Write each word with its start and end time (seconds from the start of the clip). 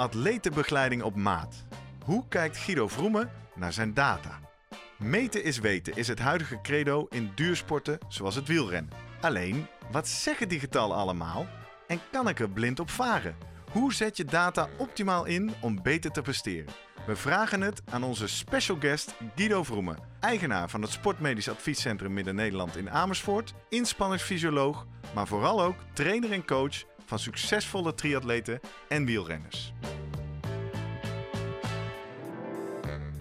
atletenbegeleiding 0.00 1.02
op 1.02 1.16
maat. 1.16 1.64
Hoe 2.04 2.24
kijkt 2.28 2.56
Guido 2.56 2.88
Vroemen 2.88 3.30
naar 3.54 3.72
zijn 3.72 3.94
data? 3.94 4.40
Meten 4.98 5.44
is 5.44 5.58
weten 5.58 5.96
is 5.96 6.08
het 6.08 6.18
huidige 6.18 6.60
credo 6.62 7.06
in 7.10 7.32
duursporten 7.34 7.98
zoals 8.08 8.34
het 8.34 8.48
wielrennen. 8.48 8.92
Alleen, 9.20 9.66
wat 9.90 10.08
zeggen 10.08 10.48
die 10.48 10.60
getallen 10.60 10.96
allemaal 10.96 11.46
en 11.86 12.00
kan 12.12 12.28
ik 12.28 12.40
er 12.40 12.50
blind 12.50 12.80
op 12.80 12.90
varen? 12.90 13.36
Hoe 13.72 13.94
zet 13.94 14.16
je 14.16 14.24
data 14.24 14.68
optimaal 14.78 15.24
in 15.24 15.52
om 15.60 15.82
beter 15.82 16.10
te 16.10 16.22
presteren? 16.22 16.72
We 17.06 17.16
vragen 17.16 17.60
het 17.60 17.82
aan 17.90 18.04
onze 18.04 18.28
special 18.28 18.76
guest 18.80 19.14
Guido 19.36 19.64
Vroemen, 19.64 19.98
eigenaar 20.20 20.70
van 20.70 20.82
het 20.82 20.90
Sportmedisch 20.90 21.48
Adviescentrum 21.48 22.12
Midden-Nederland 22.12 22.76
in 22.76 22.90
Amersfoort, 22.90 23.54
inspanningsfysioloog, 23.68 24.86
maar 25.14 25.26
vooral 25.26 25.62
ook 25.62 25.76
trainer 25.92 26.32
en 26.32 26.46
coach 26.46 26.84
van 27.10 27.18
succesvolle 27.18 27.94
triatleten 27.94 28.60
en 28.88 29.04
wielrenners. 29.04 29.72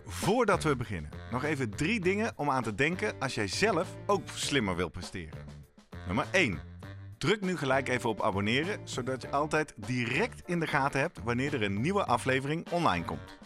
Voordat 0.05 0.63
we 0.63 0.75
beginnen, 0.75 1.11
nog 1.31 1.43
even 1.43 1.69
drie 1.69 1.99
dingen 1.99 2.33
om 2.35 2.49
aan 2.49 2.63
te 2.63 2.75
denken 2.75 3.19
als 3.19 3.35
jij 3.35 3.47
zelf 3.47 3.95
ook 4.05 4.29
slimmer 4.33 4.75
wil 4.75 4.89
presteren. 4.89 5.45
Nummer 6.07 6.25
1. 6.31 6.59
Druk 7.17 7.41
nu 7.41 7.57
gelijk 7.57 7.87
even 7.87 8.09
op 8.09 8.21
abonneren, 8.21 8.79
zodat 8.83 9.21
je 9.21 9.29
altijd 9.29 9.73
direct 9.75 10.41
in 10.45 10.59
de 10.59 10.67
gaten 10.67 10.99
hebt 10.99 11.19
wanneer 11.23 11.53
er 11.53 11.63
een 11.63 11.81
nieuwe 11.81 12.05
aflevering 12.05 12.69
online 12.69 13.05
komt. 13.05 13.37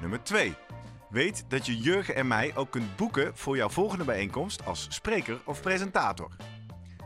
Nummer 0.00 0.22
2. 0.22 0.54
Weet 1.10 1.44
dat 1.48 1.66
je 1.66 1.76
Jurgen 1.76 2.14
en 2.14 2.26
mij 2.26 2.56
ook 2.56 2.70
kunt 2.70 2.96
boeken 2.96 3.36
voor 3.36 3.56
jouw 3.56 3.68
volgende 3.68 4.04
bijeenkomst 4.04 4.64
als 4.66 4.86
spreker 4.90 5.40
of 5.44 5.60
presentator. 5.60 6.30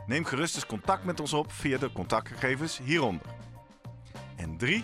Neem 0.07 0.25
gerust 0.25 0.55
eens 0.55 0.65
contact 0.65 1.03
met 1.03 1.19
ons 1.19 1.33
op 1.33 1.51
via 1.51 1.77
de 1.77 1.91
contactgegevens 1.91 2.79
hieronder. 2.83 3.25
En 4.35 4.57
3. 4.57 4.83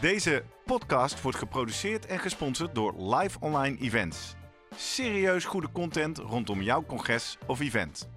Deze 0.00 0.44
podcast 0.64 1.22
wordt 1.22 1.38
geproduceerd 1.38 2.06
en 2.06 2.18
gesponsord 2.18 2.74
door 2.74 3.14
Live 3.14 3.40
Online 3.40 3.78
Events. 3.78 4.34
Serieus 4.76 5.44
goede 5.44 5.72
content 5.72 6.18
rondom 6.18 6.62
jouw 6.62 6.84
congres 6.84 7.38
of 7.46 7.60
event. 7.60 8.08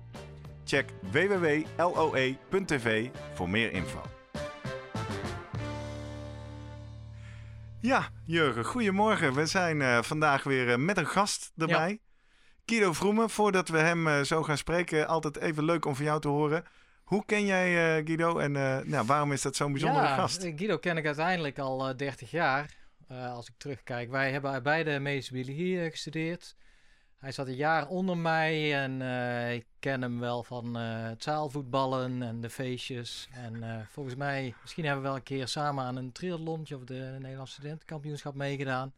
Check 0.65 0.89
www.loe.tv 1.11 3.09
voor 3.33 3.49
meer 3.49 3.71
info. 3.71 4.01
Ja, 7.79 8.09
Jurgen, 8.25 8.65
goedemorgen. 8.65 9.33
We 9.33 9.45
zijn 9.45 9.79
uh, 9.79 10.01
vandaag 10.01 10.43
weer 10.43 10.67
uh, 10.67 10.75
met 10.75 10.97
een 10.97 11.07
gast 11.07 11.51
erbij. 11.57 11.99
Guido 12.69 12.93
Vroemen, 12.93 13.29
voordat 13.29 13.69
we 13.69 13.77
hem 13.77 14.07
uh, 14.07 14.21
zo 14.21 14.43
gaan 14.43 14.57
spreken, 14.57 15.07
altijd 15.07 15.37
even 15.37 15.63
leuk 15.63 15.85
om 15.85 15.95
van 15.95 16.05
jou 16.05 16.21
te 16.21 16.27
horen. 16.27 16.63
Hoe 17.03 17.25
ken 17.25 17.45
jij 17.45 18.03
Guido 18.05 18.37
en 18.37 18.51
nou, 18.89 19.05
waarom 19.05 19.31
is 19.31 19.41
dat 19.41 19.55
zo'n 19.55 19.71
bijzondere 19.71 20.05
ja, 20.05 20.15
gast? 20.15 20.41
Guido 20.41 20.77
ken 20.77 20.97
ik 20.97 21.05
uiteindelijk 21.05 21.59
al 21.59 21.97
30 21.97 22.31
jaar, 22.31 22.75
als 23.09 23.47
ik 23.47 23.53
terugkijk. 23.57 24.09
Wij 24.09 24.31
hebben 24.31 24.63
beide 24.63 24.99
medische 24.99 25.33
biologie 25.33 25.89
gestudeerd. 25.89 26.55
Hij 27.17 27.31
zat 27.31 27.47
een 27.47 27.55
jaar 27.55 27.87
onder 27.87 28.17
mij 28.17 28.81
en 28.83 29.01
uh, 29.01 29.53
ik 29.53 29.65
ken 29.79 30.01
hem 30.01 30.19
wel 30.19 30.43
van 30.43 30.77
uh, 30.77 31.03
het 31.07 31.23
zaalvoetballen 31.23 32.21
en 32.21 32.41
de 32.41 32.49
feestjes. 32.49 33.29
En 33.31 33.87
volgens 33.91 34.15
mij, 34.15 34.53
misschien 34.61 34.83
hebben 34.83 35.01
we 35.01 35.07
wel 35.07 35.17
een 35.17 35.23
keer 35.23 35.47
samen 35.47 35.83
aan 35.83 35.95
een 35.95 36.11
triathlontje 36.11 36.75
of 36.75 36.83
de 36.83 37.15
Nederlandse 37.19 37.53
studentenkampioenschap 37.53 38.35
meegedaan. 38.35 38.93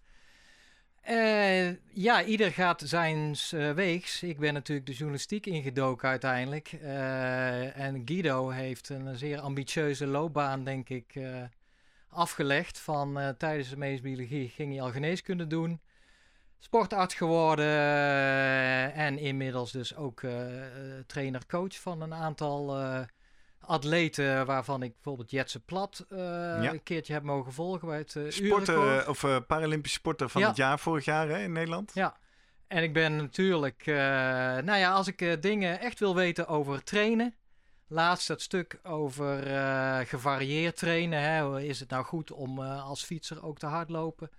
Ja, 1.93 2.23
ieder 2.23 2.51
gaat 2.51 2.81
zijn 2.85 3.35
weegs. 3.75 4.23
Ik 4.23 4.39
ben 4.39 4.53
natuurlijk 4.53 4.87
de 4.87 4.93
journalistiek 4.93 5.45
ingedoken 5.45 6.09
uiteindelijk. 6.09 6.71
en 7.73 8.01
Guido 8.05 8.49
heeft 8.49 8.89
een 8.89 9.17
zeer 9.17 9.39
ambitieuze 9.39 10.07
loopbaan, 10.07 10.63
denk 10.63 10.89
ik, 10.89 11.19
afgelegd. 12.09 12.79
Van 12.79 13.35
tijdens 13.37 13.69
de 13.69 13.77
medische 13.77 14.03
biologie 14.03 14.49
ging 14.49 14.71
hij 14.71 14.81
al 14.81 14.91
geneeskunde 14.91 15.47
doen 15.47 15.79
sportarts 16.59 17.15
geworden 17.15 17.65
uh, 17.65 18.97
en 18.97 19.17
inmiddels 19.17 19.71
dus 19.71 19.95
ook 19.95 20.21
uh, 20.21 20.31
trainer-coach 21.07 21.75
van 21.79 22.01
een 22.01 22.13
aantal 22.13 22.81
uh, 22.81 22.99
atleten, 23.59 24.45
waarvan 24.45 24.83
ik 24.83 24.93
bijvoorbeeld 24.93 25.31
Jetse 25.31 25.59
Plat 25.59 26.05
ja. 26.09 26.71
een 26.71 26.83
keertje 26.83 27.13
heb 27.13 27.23
mogen 27.23 27.53
volgen 27.53 27.87
bij 27.87 27.97
het 27.97 28.17
Sporter 28.27 29.09
of 29.09 29.45
Paralympische 29.47 29.97
sporter 29.97 30.29
van 30.29 30.41
ja. 30.41 30.47
het 30.47 30.57
jaar 30.57 30.79
vorig 30.79 31.05
jaar 31.05 31.27
hè, 31.27 31.39
in 31.39 31.51
Nederland. 31.51 31.91
Ja, 31.93 32.17
en 32.67 32.83
ik 32.83 32.93
ben 32.93 33.15
natuurlijk, 33.15 33.85
nou 33.85 34.75
ja, 34.77 34.91
als 34.91 35.07
ik 35.07 35.41
dingen 35.41 35.79
echt 35.79 35.99
wil 35.99 36.15
weten 36.15 36.47
over 36.47 36.83
trainen, 36.83 37.35
laatst 37.87 38.27
dat 38.27 38.41
stuk 38.41 38.79
over 38.83 39.43
gevarieerd 40.07 40.77
trainen, 40.77 41.21
hè, 41.21 41.61
is 41.61 41.79
het 41.79 41.89
nou 41.89 42.05
goed 42.05 42.31
om 42.31 42.59
als 42.59 43.03
fietser 43.03 43.43
ook 43.43 43.57
te 43.57 43.65
hardlopen? 43.65 44.29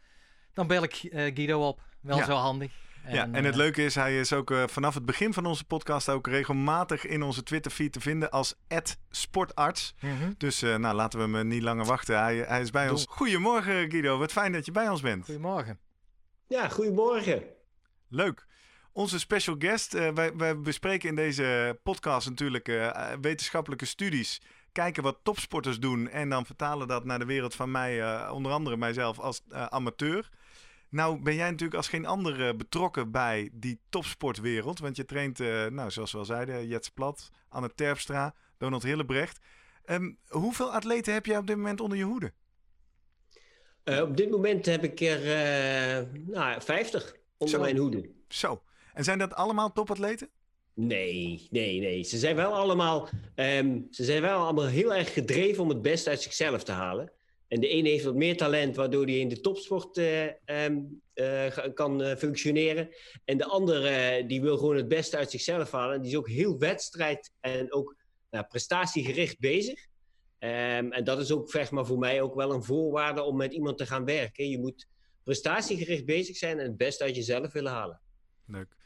Dan 0.52 0.66
bel 0.66 0.82
ik 0.82 0.94
Guido 1.12 1.68
op. 1.68 1.80
Wel 2.00 2.16
ja. 2.16 2.24
zo 2.24 2.34
handig. 2.34 2.72
En, 3.10 3.16
ja, 3.16 3.22
en 3.38 3.44
het 3.44 3.54
uh, 3.54 3.60
leuke 3.60 3.84
is, 3.84 3.94
hij 3.94 4.20
is 4.20 4.32
ook 4.32 4.50
uh, 4.50 4.66
vanaf 4.66 4.94
het 4.94 5.04
begin 5.04 5.32
van 5.32 5.46
onze 5.46 5.64
podcast 5.64 6.08
ook 6.08 6.26
regelmatig 6.26 7.06
in 7.06 7.22
onze 7.22 7.42
Twitter-feed 7.42 7.92
te 7.92 8.00
vinden 8.00 8.30
als 8.30 8.54
sportarts. 9.10 9.94
Mm 10.00 10.18
-hmm. 10.18 10.34
Dus 10.38 10.62
uh, 10.62 10.76
nou, 10.76 10.94
laten 10.94 11.18
we 11.18 11.36
hem 11.36 11.46
niet 11.46 11.62
langer 11.62 11.84
wachten. 11.84 12.18
Hij, 12.18 12.36
hij 12.36 12.60
is 12.60 12.70
bij 12.70 12.84
Doe. 12.84 12.92
ons. 12.92 13.06
Goedemorgen 13.08 13.90
Guido, 13.90 14.18
wat 14.18 14.32
fijn 14.32 14.52
dat 14.52 14.64
je 14.64 14.72
bij 14.72 14.88
ons 14.88 15.00
bent. 15.00 15.24
Goedemorgen. 15.24 15.78
Ja, 16.46 16.68
goedemorgen. 16.68 17.42
Leuk. 18.08 18.46
Onze 18.92 19.18
special 19.18 19.56
guest, 19.58 19.92
wij, 19.92 20.36
wij, 20.36 20.58
bespreken 20.58 21.08
in 21.08 21.16
deze 21.16 21.78
podcast 21.82 22.28
natuurlijk 22.28 22.90
wetenschappelijke 23.20 23.84
studies 23.84 24.40
kijken 24.72 25.02
wat 25.02 25.18
topsporters 25.22 25.78
doen 25.78 26.08
en 26.08 26.28
dan 26.28 26.46
vertalen 26.46 26.88
dat 26.88 27.04
naar 27.04 27.18
de 27.18 27.24
wereld 27.24 27.54
van 27.54 27.70
mij, 27.70 28.28
onder 28.28 28.52
andere 28.52 28.76
mijzelf 28.76 29.18
als 29.18 29.42
amateur. 29.50 30.28
Nou 30.90 31.22
ben 31.22 31.34
jij 31.34 31.50
natuurlijk 31.50 31.76
als 31.76 31.88
geen 31.88 32.06
andere 32.06 32.54
betrokken 32.54 33.10
bij 33.10 33.50
die 33.52 33.80
topsportwereld. 33.88 34.78
Want 34.78 34.96
je 34.96 35.04
traint, 35.04 35.40
uh, 35.40 35.66
nou, 35.66 35.90
zoals 35.90 36.12
we 36.12 36.18
al 36.18 36.24
zeiden, 36.24 36.66
Jets 36.66 36.88
Plat, 36.88 37.30
Anne 37.48 37.74
Terpstra, 37.74 38.34
Donald 38.58 38.82
Hillebrecht. 38.82 39.38
Um, 39.86 40.18
hoeveel 40.28 40.72
atleten 40.72 41.12
heb 41.12 41.26
jij 41.26 41.38
op 41.38 41.46
dit 41.46 41.56
moment 41.56 41.80
onder 41.80 41.98
je 41.98 42.04
hoede? 42.04 42.32
Uh, 43.84 44.00
op 44.00 44.16
dit 44.16 44.30
moment 44.30 44.66
heb 44.66 44.84
ik 44.84 45.00
er 45.00 45.20
uh, 45.20 46.06
nou, 46.26 46.62
50 46.62 47.16
onder 47.36 47.56
Zo. 47.56 47.62
mijn 47.62 47.76
hoede. 47.76 48.10
Zo. 48.28 48.62
En 48.94 49.04
zijn 49.04 49.18
dat 49.18 49.34
allemaal 49.34 49.72
topatleten? 49.72 50.28
Nee, 50.74 51.48
nee, 51.50 51.80
nee. 51.80 52.02
Ze 52.02 52.18
zijn 52.18 52.36
wel 52.36 52.54
allemaal, 52.54 53.08
um, 53.34 53.86
ze 53.90 54.04
zijn 54.04 54.22
wel 54.22 54.38
allemaal 54.38 54.66
heel 54.66 54.94
erg 54.94 55.12
gedreven 55.12 55.62
om 55.62 55.68
het 55.68 55.82
beste 55.82 56.10
uit 56.10 56.22
zichzelf 56.22 56.62
te 56.62 56.72
halen. 56.72 57.12
En 57.50 57.60
de 57.60 57.68
ene 57.68 57.88
heeft 57.88 58.04
wat 58.04 58.14
meer 58.14 58.36
talent, 58.36 58.76
waardoor 58.76 59.04
hij 59.04 59.18
in 59.18 59.28
de 59.28 59.40
topsport 59.40 59.98
uh, 59.98 60.24
um, 60.64 61.02
uh, 61.14 61.46
kan 61.74 62.02
uh, 62.02 62.16
functioneren. 62.16 62.88
En 63.24 63.38
de 63.38 63.44
andere, 63.44 64.24
die 64.26 64.40
wil 64.40 64.56
gewoon 64.56 64.76
het 64.76 64.88
beste 64.88 65.16
uit 65.16 65.30
zichzelf 65.30 65.70
halen. 65.70 65.94
En 65.94 66.02
die 66.02 66.10
is 66.10 66.16
ook 66.16 66.28
heel 66.28 66.58
wedstrijd 66.58 67.32
en 67.40 67.72
ook 67.72 67.96
nou, 68.30 68.44
prestatiegericht 68.48 69.38
bezig. 69.38 69.86
Um, 70.38 70.92
en 70.92 71.04
dat 71.04 71.18
is 71.18 71.32
ook 71.32 71.50
zeg 71.50 71.70
maar, 71.70 71.86
voor 71.86 71.98
mij 71.98 72.22
ook 72.22 72.34
wel 72.34 72.52
een 72.52 72.64
voorwaarde 72.64 73.22
om 73.22 73.36
met 73.36 73.52
iemand 73.52 73.78
te 73.78 73.86
gaan 73.86 74.04
werken. 74.04 74.48
Je 74.48 74.58
moet 74.58 74.86
prestatiegericht 75.22 76.04
bezig 76.04 76.36
zijn 76.36 76.58
en 76.58 76.64
het 76.64 76.76
beste 76.76 77.04
uit 77.04 77.16
jezelf 77.16 77.52
willen 77.52 77.72
halen. 77.72 78.00
Leuk. 78.46 78.76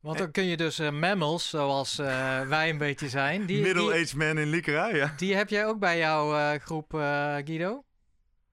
Want 0.00 0.18
dan 0.18 0.30
kun 0.30 0.44
je 0.44 0.56
dus 0.56 0.78
uh, 0.78 0.90
mammals, 0.90 1.48
zoals 1.48 1.98
uh, 1.98 2.48
wij 2.48 2.68
een 2.68 2.78
beetje 2.78 3.08
zijn. 3.08 3.44
Middle-aged 3.44 4.14
man 4.14 4.38
in 4.38 4.62
ja. 4.64 5.14
Die 5.16 5.34
heb 5.34 5.48
jij 5.48 5.66
ook 5.66 5.78
bij 5.78 5.98
jouw 5.98 6.32
uh, 6.32 6.52
groep, 6.60 6.92
Guido? 7.44 7.84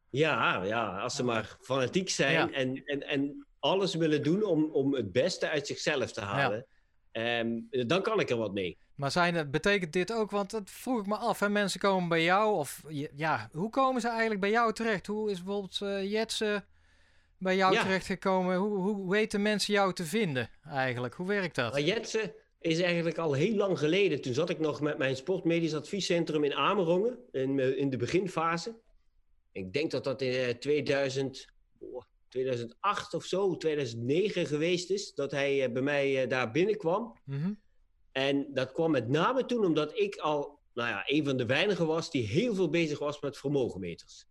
Ja, 0.10 0.64
ja, 0.64 1.00
als 1.00 1.16
ze 1.16 1.24
maar 1.24 1.58
fanatiek 1.62 2.10
zijn 2.10 2.54
en, 2.54 2.86
en, 2.86 3.08
en 3.08 3.46
alles 3.60 3.96
willen 3.96 4.24
doen 4.24 4.44
om, 4.44 4.64
om 4.72 4.94
het 4.94 5.12
beste 5.12 5.50
uit 5.50 5.68
zichzelf 5.68 6.12
te 6.12 6.22
halen, 6.22 6.66
um, 7.12 7.68
dan 7.70 8.02
kan 8.02 8.20
ik 8.20 8.30
er 8.30 8.38
wat 8.38 8.54
mee. 8.54 8.78
Maar 8.96 9.12
zijn, 9.12 9.52
betekent 9.52 9.94
dit 9.94 10.14
ook, 10.14 10.32
want 10.32 10.52
dat 10.52 10.70
vroeg 10.70 11.00
ik 11.00 11.06
me 11.06 11.16
af, 11.16 11.40
hè? 11.40 11.50
mensen 11.50 11.80
komen 11.80 12.10
bij 12.10 12.24
jou, 12.24 12.56
of 12.56 12.84
ja, 13.16 13.50
hoe 13.52 13.70
komen 13.70 14.02
ze 14.02 14.08
eigenlijk 14.08 14.40
bij 14.40 14.50
jou 14.50 14.74
terecht? 14.74 15.08
Hoe 15.08 15.32
is 15.32 15.44
bijvoorbeeld 15.44 15.80
uh, 15.84 16.12
Jetsen 16.12 16.66
bij 17.38 17.56
jou 17.56 17.74
ja. 17.74 17.82
terechtgekomen? 17.82 18.56
Hoe, 18.56 18.78
hoe, 18.78 19.10
weten 19.10 19.42
mensen 19.42 19.74
jou 19.74 19.94
te 19.94 20.04
vinden 20.04 20.50
eigenlijk? 20.70 21.14
Hoe 21.14 21.28
werkt 21.28 21.56
dat? 21.56 21.74
Nou, 21.74 21.86
Jetsen 21.86 22.34
is 22.60 22.82
eigenlijk 22.82 23.18
al 23.18 23.34
heel 23.34 23.56
lang 23.56 23.80
geleden. 23.80 24.22
Toen 24.22 24.34
zat 24.34 24.50
ik 24.50 24.60
nog 24.60 24.82
met 24.82 24.98
mijn 24.98 25.16
sportmedisch 25.16 25.76
adviescentrum 25.76 26.44
in 26.44 26.54
Amerongen, 26.54 27.18
in, 27.32 27.78
in 27.78 27.90
de 27.90 27.98
beginfase. 27.98 28.76
Ik 29.58 29.74
denk 29.74 29.92
dat 29.92 30.04
dat 30.04 30.22
in 30.22 30.60
2000, 30.60 31.48
oh, 31.80 32.04
2008 32.28 33.14
of 33.14 33.26
zo, 33.26 33.58
2009 33.58 34.46
geweest 34.46 34.90
is, 34.90 35.14
dat 35.14 35.32
hij 35.32 35.72
bij 35.72 35.82
mij 35.82 36.28
daar 36.28 36.52
binnenkwam. 36.52 37.20
Mhm. 37.26 37.54
En 38.12 38.48
dat 38.54 38.72
kwam 38.72 38.92
met 38.92 39.08
name 39.08 39.46
toen 39.46 39.66
omdat 39.66 40.00
ik 40.00 40.16
al 40.16 40.60
nou 40.74 40.90
ja, 40.90 41.04
een 41.06 41.26
van 41.26 41.38
de 41.38 41.46
weinigen 41.46 41.88
was 41.88 42.12
die 42.12 42.28
heel 42.28 42.56
veel 42.56 42.70
bezig 42.70 43.00
was 43.00 43.22
met 43.22 43.38
vermogenmeters. 43.38 44.26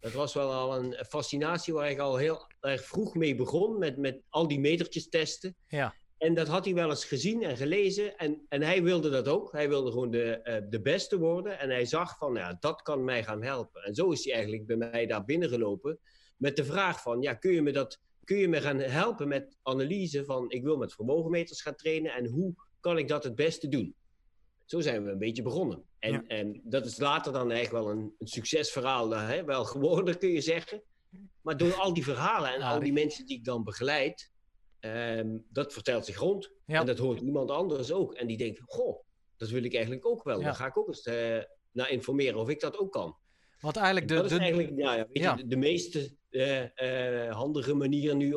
Dat 0.00 0.12
was 0.12 0.34
wel 0.34 0.52
al 0.52 0.76
een 0.76 1.04
fascinatie 1.08 1.74
waar 1.74 1.90
ik 1.90 1.98
al 1.98 2.16
heel 2.16 2.50
erg 2.60 2.84
vroeg 2.84 3.14
mee 3.14 3.34
begon, 3.34 3.78
met, 3.78 3.96
met 3.96 4.20
al 4.28 4.48
die 4.48 4.60
metertjes 4.60 5.08
testen. 5.08 5.56
Ja. 5.68 5.94
En 6.22 6.34
dat 6.34 6.48
had 6.48 6.64
hij 6.64 6.74
wel 6.74 6.88
eens 6.88 7.04
gezien 7.04 7.42
en 7.42 7.56
gelezen. 7.56 8.16
En, 8.16 8.46
en 8.48 8.62
hij 8.62 8.82
wilde 8.82 9.10
dat 9.10 9.28
ook. 9.28 9.52
Hij 9.52 9.68
wilde 9.68 9.90
gewoon 9.90 10.10
de, 10.10 10.40
uh, 10.44 10.70
de 10.70 10.80
beste 10.80 11.18
worden. 11.18 11.58
En 11.58 11.70
hij 11.70 11.84
zag 11.84 12.18
van, 12.18 12.34
ja, 12.34 12.56
dat 12.60 12.82
kan 12.82 13.04
mij 13.04 13.24
gaan 13.24 13.42
helpen. 13.42 13.82
En 13.82 13.94
zo 13.94 14.10
is 14.10 14.24
hij 14.24 14.32
eigenlijk 14.34 14.66
bij 14.66 14.76
mij 14.76 15.06
daar 15.06 15.24
binnengelopen. 15.24 15.98
Met 16.36 16.56
de 16.56 16.64
vraag 16.64 17.02
van, 17.02 17.22
ja, 17.22 17.34
kun 17.34 17.52
je 17.52 17.62
me, 17.62 17.72
dat, 17.72 18.00
kun 18.24 18.36
je 18.36 18.48
me 18.48 18.60
gaan 18.60 18.78
helpen 18.78 19.28
met 19.28 19.58
analyse 19.62 20.24
van... 20.24 20.50
ik 20.50 20.62
wil 20.62 20.76
met 20.76 20.94
vermogenmeters 20.94 21.62
gaan 21.62 21.74
trainen 21.74 22.12
en 22.12 22.26
hoe 22.26 22.54
kan 22.80 22.98
ik 22.98 23.08
dat 23.08 23.24
het 23.24 23.34
beste 23.34 23.68
doen? 23.68 23.94
Zo 24.64 24.80
zijn 24.80 25.04
we 25.04 25.10
een 25.10 25.18
beetje 25.18 25.42
begonnen. 25.42 25.84
En, 25.98 26.12
Ja. 26.12 26.24
en 26.26 26.60
dat 26.64 26.86
is 26.86 26.98
later 26.98 27.32
dan 27.32 27.50
eigenlijk 27.50 27.84
wel 27.84 27.94
een, 27.94 28.14
een 28.18 28.26
succesverhaal, 28.26 29.14
eh, 29.14 29.28
hè? 29.28 29.44
wel 29.44 29.64
geworden 29.64 30.18
kun 30.18 30.30
je 30.30 30.40
zeggen. 30.40 30.82
Maar 31.40 31.56
door 31.56 31.74
al 31.74 31.94
die 31.94 32.04
verhalen 32.04 32.54
en 32.54 32.60
al 32.60 32.80
die 32.80 32.92
mensen 32.92 33.26
die 33.26 33.36
ik 33.36 33.44
dan 33.44 33.64
begeleid, 33.64 34.31
ehm, 34.82 35.38
dat 35.48 35.72
vertelt 35.72 36.04
zich 36.04 36.18
rond. 36.18 36.50
Ja. 36.66 36.80
En 36.80 36.86
dat 36.86 36.98
hoort 36.98 37.20
iemand 37.20 37.50
anders 37.50 37.92
ook. 37.92 38.14
En 38.14 38.26
die 38.26 38.36
denkt, 38.36 38.60
goh, 38.64 39.02
dat 39.36 39.48
wil 39.48 39.64
ik 39.64 39.74
eigenlijk 39.74 40.06
ook 40.06 40.24
wel. 40.24 40.38
Ja. 40.38 40.44
Daar 40.44 40.54
ga 40.54 40.66
ik 40.66 40.78
ook 40.78 40.88
eens 40.88 41.02
eh, 41.02 41.38
naar 41.72 41.90
informeren 41.90 42.40
of 42.40 42.48
ik 42.48 42.60
dat 42.60 42.78
ook 42.78 42.92
kan. 42.92 43.16
Wat 43.60 43.76
eigenlijk 43.76 44.08
de, 44.08 44.14
dat 44.14 44.30
is 44.30 44.38
eigenlijk 44.38 44.72
ja, 44.76 44.94
ja, 44.94 45.06
weet 45.12 45.22
Ja. 45.22 45.30
Je, 45.30 45.42
de, 45.42 45.48
de 45.48 45.56
meest 45.56 46.14
eh, 46.30 47.26
eh, 47.26 47.34
handige 47.34 47.74
manier 47.74 48.16
nu 48.16 48.30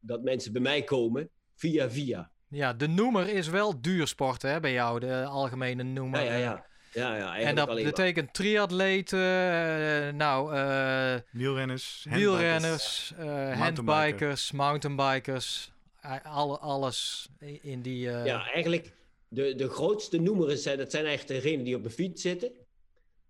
dat 0.00 0.22
mensen 0.22 0.52
bij 0.52 0.62
mij 0.62 0.82
komen, 0.82 1.30
via 1.54 1.90
via. 1.90 2.30
ja, 2.48 2.72
de 2.72 2.86
noemer 2.86 3.28
is 3.28 3.48
wel 3.48 3.80
duursport 3.80 4.42
hè, 4.42 4.60
bij 4.60 4.72
jou, 4.72 5.00
de 5.00 5.24
algemene 5.24 5.82
noemer. 5.82 6.24
Ja, 6.24 6.32
ja, 6.32 6.38
ja. 6.38 6.66
Ja, 6.96 7.16
ja 7.16 7.20
En 7.20 7.26
eigenlijk 7.26 7.56
dat 7.56 7.68
alleen 7.68 7.82
maar. 7.82 7.92
betekent 7.92 8.34
triatleten, 8.34 9.18
eh, 9.18 10.12
nou, 10.12 10.54
eh, 10.54 11.14
Wielrenners, 11.30 12.06
handbikers. 12.08 12.36
wielrenners, 12.38 13.12
eh 13.18 13.24
mountainbiker. 13.24 13.58
handbikers, 13.94 14.52
mountainbikers, 14.52 15.72
eh, 16.00 16.24
alle, 16.24 16.58
alles 16.58 17.28
in 17.62 17.82
die... 17.82 18.10
eh, 18.10 18.24
Ja, 18.26 18.50
eigenlijk 18.50 18.92
de, 19.28 19.54
de 19.54 19.68
grootste 19.68 20.18
noemers, 20.20 20.62
zijn- 20.62 20.78
dat 20.78 20.90
zijn 20.90 21.04
eigenlijk 21.06 21.42
degenen 21.42 21.64
die 21.64 21.76
op 21.76 21.82
de 21.82 21.90
fiets 21.90 22.22
zitten. 22.22 22.50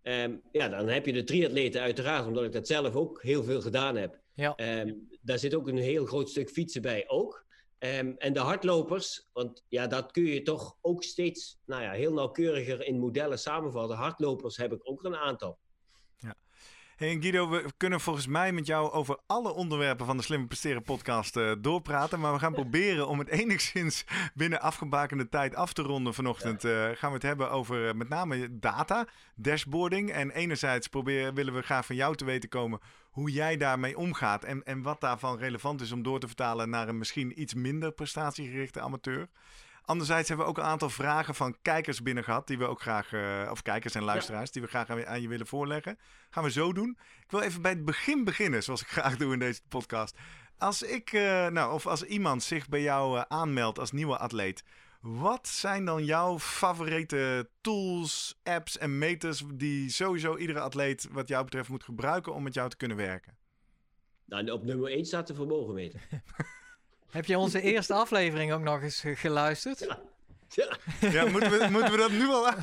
Ehm, 0.02 0.32
ja, 0.52 0.68
dan 0.68 0.88
heb 0.88 1.06
je 1.06 1.12
de 1.12 1.24
triatleten 1.24 1.80
uiteraard, 1.80 2.26
omdat 2.26 2.44
ik 2.44 2.52
dat 2.52 2.66
zelf 2.66 2.94
ook 2.94 3.22
heel 3.22 3.44
veel 3.44 3.60
gedaan 3.60 3.96
heb. 3.96 4.18
Ja. 4.34 4.54
Ehm, 4.56 4.92
daar 5.22 5.38
zit 5.38 5.54
ook 5.54 5.68
een 5.68 5.76
heel 5.78 6.06
groot 6.06 6.28
stuk 6.30 6.50
fietsen 6.50 6.82
bij 6.82 7.04
ook. 7.06 7.44
Ehm, 7.78 8.12
en 8.18 8.32
de 8.32 8.40
hardlopers, 8.40 9.28
want 9.32 9.64
ja, 9.68 9.86
dat 9.86 10.12
kun 10.12 10.24
je 10.24 10.42
toch 10.42 10.76
ook 10.80 11.02
steeds 11.02 11.58
nou 11.64 11.82
ja, 11.82 11.92
heel 11.92 12.12
nauwkeuriger 12.12 12.86
in 12.86 12.98
modellen 12.98 13.38
samenvatten. 13.38 13.96
Hardlopers 13.96 14.56
heb 14.56 14.72
ik 14.72 14.80
ook 14.90 15.04
een 15.04 15.16
aantal. 15.16 15.58
Hey, 16.96 17.16
Guido, 17.20 17.48
we 17.48 17.64
kunnen 17.76 18.00
volgens 18.00 18.26
mij 18.26 18.52
met 18.52 18.66
jou 18.66 18.90
over 18.90 19.18
alle 19.26 19.52
onderwerpen 19.52 20.06
van 20.06 20.16
de 20.16 20.22
Slimme 20.22 20.46
Presteren 20.46 20.82
podcast 20.82 21.36
eh, 21.36 21.52
doorpraten. 21.58 22.20
Maar 22.20 22.32
we 22.32 22.38
gaan 22.38 22.52
proberen 22.52 23.08
om 23.08 23.18
het 23.18 23.28
enigszins 23.40 24.04
binnen 24.34 24.60
afgebakende 24.60 25.28
tijd 25.28 25.54
af 25.54 25.72
te 25.72 25.82
ronden 25.82 26.14
vanochtend. 26.14 26.64
Eh, 26.64 26.72
gaan 26.72 27.10
we 27.10 27.14
het 27.14 27.22
hebben 27.22 27.50
over 27.50 27.88
eh, 27.88 27.94
met 27.94 28.08
name 28.08 28.58
data, 28.58 29.06
dashboarding. 29.34 30.10
En 30.10 30.30
enerzijds 30.30 30.88
proberen, 30.88 31.34
willen 31.34 31.54
we 31.54 31.62
graag 31.62 31.86
van 31.86 31.96
jou 31.96 32.16
te 32.16 32.24
weten 32.24 32.48
komen 32.48 32.80
hoe 33.10 33.30
jij 33.30 33.56
daarmee 33.56 33.98
omgaat. 33.98 34.44
En, 34.44 34.62
en 34.64 34.82
wat 34.82 35.00
daarvan 35.00 35.38
relevant 35.38 35.80
is 35.80 35.92
om 35.92 36.02
door 36.02 36.20
te 36.20 36.26
vertalen 36.26 36.70
naar 36.70 36.88
een 36.88 36.98
misschien 36.98 37.40
iets 37.40 37.54
minder 37.54 37.92
prestatiegerichte 37.92 38.80
amateur. 38.80 39.28
Anderzijds 39.86 40.28
hebben 40.28 40.46
we 40.46 40.52
ook 40.52 40.58
een 40.58 40.70
aantal 40.70 40.90
vragen 40.90 41.34
van 41.34 41.56
kijkers 41.62 42.02
binnen 42.02 42.24
gehad, 42.24 42.46
die 42.46 42.58
we 42.58 42.66
ook 42.66 42.80
graag, 42.80 43.12
eh, 43.12 43.48
of 43.50 43.62
kijkers 43.62 43.94
en 43.94 44.02
luisteraars, 44.02 44.50
die 44.50 44.62
we 44.62 44.68
graag 44.68 44.90
aan, 44.90 45.06
aan 45.06 45.20
je 45.20 45.28
willen 45.28 45.46
voorleggen. 45.46 45.98
Gaan 46.30 46.44
we 46.44 46.50
zo 46.50 46.72
doen. 46.72 46.98
Ik 47.20 47.30
wil 47.30 47.40
even 47.40 47.62
bij 47.62 47.70
het 47.70 47.84
begin 47.84 48.24
beginnen, 48.24 48.62
zoals 48.62 48.80
ik 48.80 48.86
graag 48.96 49.16
doe 49.16 49.32
in 49.32 49.38
deze 49.38 49.60
podcast. 49.68 50.16
Als 50.58 50.82
ik, 50.82 51.12
eh, 51.12 51.46
nou, 51.46 51.72
of 51.72 51.86
als 51.86 52.02
iemand 52.02 52.42
zich 52.42 52.68
bij 52.68 52.82
jou 52.82 53.18
eh, 53.18 53.24
aanmeldt 53.28 53.78
als 53.78 53.92
nieuwe 53.92 54.18
atleet, 54.18 54.64
wat 55.00 55.48
zijn 55.48 55.84
dan 55.84 56.04
jouw 56.04 56.38
favoriete 56.38 57.50
tools, 57.60 58.40
apps 58.42 58.78
en 58.78 58.98
meters 58.98 59.44
die 59.54 59.90
sowieso 59.90 60.36
iedere 60.36 60.60
atleet 60.60 61.08
wat 61.10 61.28
jou 61.28 61.44
betreft 61.44 61.68
moet 61.68 61.84
gebruiken 61.84 62.34
om 62.34 62.42
met 62.42 62.54
jou 62.54 62.68
te 62.68 62.76
kunnen 62.76 62.96
werken? 62.96 63.36
Nou, 64.24 64.50
op 64.50 64.64
nummer 64.64 64.90
1 64.90 65.04
staat 65.04 65.26
de 65.26 65.34
vermogenmeter. 65.34 66.00
Heb 67.10 67.24
je 67.24 67.38
onze 67.38 67.60
eerste 67.60 67.94
aflevering 67.94 68.52
ook 68.52 68.62
nog 68.62 68.82
eens 68.82 69.02
geluisterd? 69.14 69.78
Ja. 69.78 69.98
Ja, 71.00 71.26
moeten 71.30 71.50
we, 71.50 71.66
moeten 71.70 71.90
we 71.90 71.96
dat 71.96 72.10
nu 72.10 72.28
al? 72.28 72.46
Oké. 72.48 72.58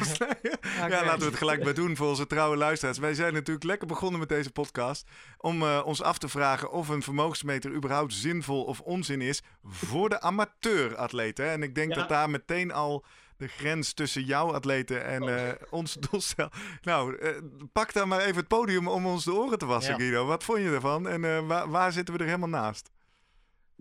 Ja, 0.87 0.87
laten 1.05 1.19
we 1.19 1.25
het 1.25 1.35
gelijk 1.35 1.63
bij 1.63 1.73
doen 1.73 1.95
voor 1.95 2.07
onze 2.07 2.27
trouwe 2.27 2.57
luisteraars. 2.57 2.97
Wij 2.97 3.13
zijn 3.13 3.33
natuurlijk 3.33 3.65
lekker 3.65 3.87
begonnen 3.87 4.19
met 4.19 4.29
deze 4.29 4.51
podcast 4.51 5.07
om 5.37 5.61
eh, 5.61 5.81
ons 5.85 6.01
af 6.01 6.17
te 6.17 6.27
vragen 6.29 6.71
of 6.71 6.87
een 6.89 7.01
vermogensmeter 7.03 7.71
überhaupt 7.71 8.13
zinvol 8.13 8.63
of 8.63 8.79
onzin 8.79 9.21
is 9.21 9.41
voor 9.67 10.09
de 10.09 10.21
amateuratleten. 10.21 11.49
En 11.49 11.63
ik 11.63 11.75
denk 11.75 11.89
Ja. 11.93 11.95
dat 11.99 12.09
daar 12.09 12.29
meteen 12.29 12.71
al 12.71 13.05
de 13.37 13.47
grens 13.47 13.93
tussen 13.93 14.23
jouw 14.23 14.53
atleten 14.53 15.05
en 15.05 15.23
Oh. 15.23 15.29
eh 15.47 15.49
ons 15.69 15.93
doelstel. 16.09 16.49
Nou, 16.81 17.17
eh, 17.17 17.29
pak 17.73 17.93
dan 17.93 18.07
maar 18.07 18.19
even 18.19 18.35
het 18.35 18.47
podium 18.47 18.87
om 18.87 19.05
ons 19.05 19.23
de 19.23 19.33
oren 19.33 19.57
te 19.57 19.65
wassen, 19.65 19.93
Ja. 19.93 19.99
Guido. 19.99 20.25
Wat 20.25 20.43
vond 20.43 20.59
je 20.59 20.69
ervan 20.69 21.07
en 21.07 21.25
eh, 21.25 21.39
waar, 21.47 21.69
waar 21.69 21.91
zitten 21.91 22.13
we 22.13 22.19
er 22.19 22.25
helemaal 22.25 22.49
naast? 22.61 22.89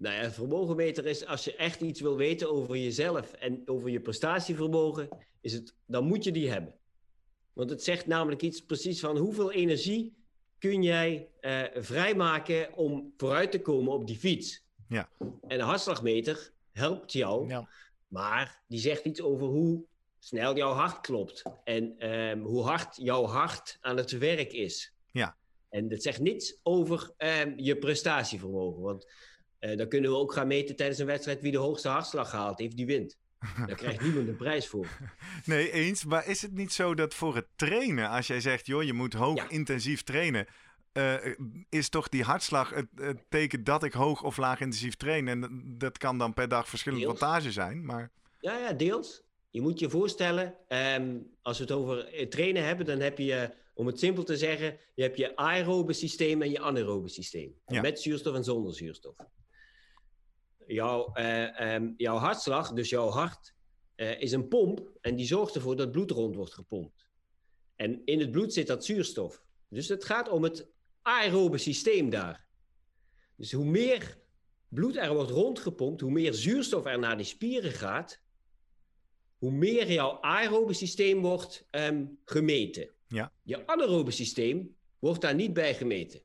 Nou 0.03 0.15
ja, 0.15 0.25
een 0.25 0.33
vermogenmeter 0.33 1.07
is 1.07 1.27
als 1.27 1.45
je 1.45 1.57
echt 1.57 1.81
iets 1.81 2.01
wil 2.01 2.17
weten 2.17 2.53
over 2.53 2.77
jezelf 2.77 3.33
en 3.33 3.63
over 3.65 3.91
je 3.91 4.01
prestatievermogen, 4.01 5.09
is 5.41 5.53
het, 5.53 5.75
dan 5.87 6.05
moet 6.05 6.25
je 6.25 6.33
die 6.33 6.51
hebben. 6.51 6.75
Want 7.53 7.71
het 7.71 7.83
zegt 7.83 8.07
namelijk 8.07 8.43
iets 8.43 8.65
precies 8.65 9.01
van 9.01 9.17
hoeveel 9.17 9.53
energie 9.53 10.15
kun 10.59 10.83
jij 10.83 11.29
eh, 11.41 11.63
vrijmaken 11.75 12.75
om 12.75 13.13
vooruit 13.17 13.51
te 13.51 13.61
komen 13.61 13.93
op 13.93 14.07
die 14.07 14.17
fiets. 14.17 14.65
Ja. 14.89 15.09
En 15.19 15.39
een 15.47 15.61
hartslagmeter 15.61 16.53
helpt 16.73 17.13
jou, 17.13 17.49
Ja. 17.49 17.69
maar 18.09 18.63
die 18.69 18.81
zegt 18.81 19.05
iets 19.05 19.21
over 19.21 19.47
hoe 19.47 19.85
snel 20.19 20.57
jouw 20.57 20.73
hart 20.73 21.01
klopt 21.01 21.43
en 21.65 21.99
ehm, 21.99 22.41
hoe 22.41 22.63
hard 22.63 22.97
jouw 22.97 23.25
hart 23.25 23.79
aan 23.81 23.97
het 23.97 24.11
werk 24.11 24.53
is. 24.53 24.93
Ja. 25.13 25.37
En 25.69 25.89
dat 25.89 26.03
zegt 26.03 26.21
niets 26.21 26.59
over 26.63 27.11
ehm, 27.17 27.53
je 27.57 27.77
prestatievermogen. 27.79 28.83
Want 28.83 29.07
eh, 29.63 29.77
dan 29.77 29.89
kunnen 29.89 30.11
we 30.11 30.17
ook 30.17 30.33
gaan 30.33 30.47
meten 30.47 30.77
tijdens 30.77 30.99
een 30.99 31.07
wedstrijd 31.07 31.41
wie 31.41 31.53
de 31.53 31.59
hoogste 31.59 31.89
hartslag 31.89 32.31
gehaald 32.31 32.59
heeft, 32.59 32.77
die 32.77 32.87
wint. 32.87 33.19
Daar 33.67 33.77
krijgt 33.77 34.01
niemand 34.05 34.29
een 34.29 34.37
prijs 34.37 34.67
voor. 34.67 34.87
Nee, 35.45 35.71
eens. 35.71 36.05
Maar 36.05 36.29
is 36.29 36.43
het 36.43 36.53
niet 36.53 36.73
zo 36.73 36.95
dat 36.95 37.15
voor 37.15 37.35
het 37.35 37.47
trainen, 37.57 38.09
als 38.09 38.27
jij 38.27 38.41
zegt, 38.41 38.67
joh, 38.67 38.83
je 38.83 38.93
moet 38.93 39.13
hoog 39.13 39.37
Ja. 39.37 39.49
intensief 39.51 40.03
trainen, 40.03 40.47
eh, 40.93 41.15
is 41.69 41.89
toch 41.89 42.09
die 42.09 42.23
hartslag 42.23 42.71
het, 42.75 42.87
het 42.95 43.25
teken 43.29 43.65
dat 43.65 43.83
ik 43.85 43.93
hoog 43.93 44.23
of 44.23 44.37
laag 44.37 44.61
intensief 44.61 44.95
train? 44.95 45.29
En 45.29 45.65
dat 45.79 45.99
kan 45.99 46.19
dan 46.19 46.35
per 46.35 46.49
dag 46.49 46.69
verschillende 46.69 47.07
wattage 47.07 47.53
zijn, 47.53 47.85
maar 47.85 48.11
Ja, 48.41 48.59
ja, 48.59 48.73
deels. 48.73 49.23
Je 49.51 49.61
moet 49.61 49.79
je 49.79 49.91
voorstellen, 49.91 50.55
ehm, 50.69 51.17
als 51.43 51.59
we 51.59 51.65
het 51.65 51.73
over 51.73 52.07
eh, 52.07 52.29
trainen 52.29 52.65
hebben, 52.65 52.87
dan 52.87 53.01
heb 53.01 53.19
je, 53.19 53.51
om 53.75 53.87
het 53.87 53.99
simpel 53.99 54.23
te 54.25 54.37
zeggen, 54.37 54.77
je 54.95 55.03
hebt 55.03 55.17
je 55.17 55.37
aerobe 55.37 55.93
systeem 55.93 56.43
en 56.43 56.51
je 56.51 56.61
anaerobe 56.61 57.09
systeem. 57.09 57.55
Ja. 57.67 57.81
Met 57.81 58.01
zuurstof 58.01 58.35
en 58.35 58.45
zonder 58.45 58.75
zuurstof. 58.75 59.15
Jouw, 60.73 61.13
eh, 61.13 61.75
ehm, 61.75 61.93
jouw 61.97 62.17
hartslag, 62.17 62.73
dus 62.73 62.89
jouw 62.89 63.09
hart, 63.09 63.55
eh, 63.95 64.21
is 64.21 64.33
een 64.33 64.49
pomp 64.49 64.91
en 65.01 65.17
die 65.17 65.27
zorgt 65.27 65.55
ervoor 65.55 65.77
dat 65.77 65.91
bloed 65.91 66.11
rond 66.11 66.35
wordt 66.35 66.55
gepompt. 66.55 67.07
En 67.77 68.03
in 68.05 68.21
het 68.21 68.31
bloed 68.31 68.53
zit 68.53 68.67
dat 68.67 68.85
zuurstof. 68.85 69.43
Dus 69.69 69.89
het 69.89 70.05
gaat 70.05 70.29
om 70.29 70.43
het 70.43 70.69
aerobe 71.03 71.59
systeem 71.59 72.11
daar. 72.11 72.47
Dus 73.37 73.53
hoe 73.53 73.65
meer 73.65 74.19
bloed 74.69 74.97
er 74.97 75.15
wordt 75.15 75.31
rondgepompt, 75.31 76.01
hoe 76.01 76.11
meer 76.11 76.35
zuurstof 76.35 76.85
er 76.85 76.99
naar 76.99 77.17
die 77.17 77.27
spieren 77.27 77.73
gaat, 77.73 78.21
hoe 79.39 79.51
meer 79.53 79.93
jouw 79.93 80.21
aerobe 80.21 80.73
systeem 80.73 81.21
wordt 81.21 81.67
ehm, 81.71 82.05
gemeten. 82.25 82.91
Ja. 83.09 83.33
Je 83.43 83.67
anaerobe 83.67 84.11
systeem 84.11 84.77
wordt 84.99 85.21
daar 85.21 85.35
niet 85.35 85.53
bij 85.53 85.75
gemeten. 85.75 86.23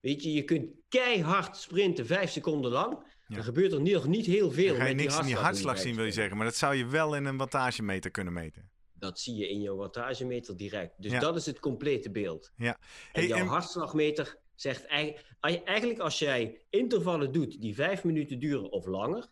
Weet 0.00 0.22
je, 0.22 0.32
je 0.32 0.44
kunt 0.44 0.70
keihard 0.88 1.56
sprinten 1.56 2.06
vijf 2.06 2.30
seconden 2.30 2.70
lang. 2.70 2.98
Ja. 3.26 3.34
Dan 3.34 3.44
gebeurt 3.44 3.72
er 3.72 3.82
nog 3.82 4.06
niet 4.06 4.26
heel 4.26 4.50
veel. 4.50 4.66
dan 4.68 4.76
ga 4.76 4.82
je 4.86 4.94
met 4.94 5.04
niks 5.04 5.18
in 5.18 5.24
die 5.26 5.34
hartslag 5.36 5.78
zien, 5.78 5.94
wil 5.96 6.04
je 6.04 6.12
zeggen. 6.12 6.36
Maar 6.36 6.46
dat 6.46 6.56
zou 6.56 6.74
je 6.74 6.86
wel 6.86 7.16
in 7.16 7.24
een 7.24 7.36
wattagemeter 7.36 8.10
kunnen 8.10 8.32
meten. 8.32 8.70
Dat 8.92 9.20
zie 9.20 9.34
je 9.36 9.48
in 9.48 9.60
jouw 9.60 9.76
wattagemeter 9.76 10.56
direct. 10.56 11.02
Dus 11.02 11.12
Ja. 11.12 11.18
dat 11.20 11.36
is 11.36 11.46
het 11.46 11.60
complete 11.60 12.10
beeld. 12.10 12.52
Ja. 12.56 12.78
En 13.12 13.26
jouw 13.26 13.38
en- 13.38 13.46
hartslagmeter 13.46 14.38
zegt 14.54 14.84
ei- 14.86 15.16
eigenlijk 15.40 15.98
als 15.98 16.18
jij 16.18 16.64
intervallen 16.70 17.32
doet 17.32 17.60
die 17.60 17.74
vijf 17.74 18.04
minuten 18.04 18.38
duren 18.38 18.70
of 18.72 18.86
langer, 18.86 19.26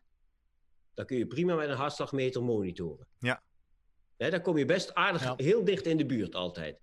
dan 0.94 1.06
kun 1.06 1.16
je 1.18 1.26
prima 1.26 1.54
met 1.54 1.68
een 1.68 1.76
hartslagmeter 1.76 2.42
monitoren. 2.42 3.06
Ja. 3.18 3.42
Hè, 4.16 4.30
dan 4.30 4.40
kom 4.42 4.58
je 4.58 4.64
best 4.64 4.94
aardig 4.94 5.22
Ja. 5.22 5.34
heel 5.37 5.64
dicht 5.64 5.87
in 5.87 5.96
de 5.96 6.06
buurt 6.06 6.34
altijd. 6.34 6.80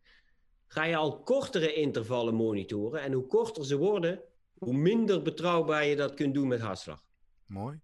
ga 0.71 0.83
je 0.83 0.95
al 0.95 1.19
kortere 1.23 1.73
intervallen 1.73 2.33
monitoren. 2.33 3.01
En 3.01 3.11
hoe 3.13 3.27
korter 3.27 3.65
ze 3.65 3.77
worden, 3.77 4.21
hoe 4.59 4.73
minder 4.73 5.21
betrouwbaar 5.21 5.85
je 5.85 5.95
dat 5.95 6.13
kunt 6.13 6.33
doen 6.33 6.47
met 6.47 6.61
hartslag. 6.61 7.03
Mooi. 7.45 7.79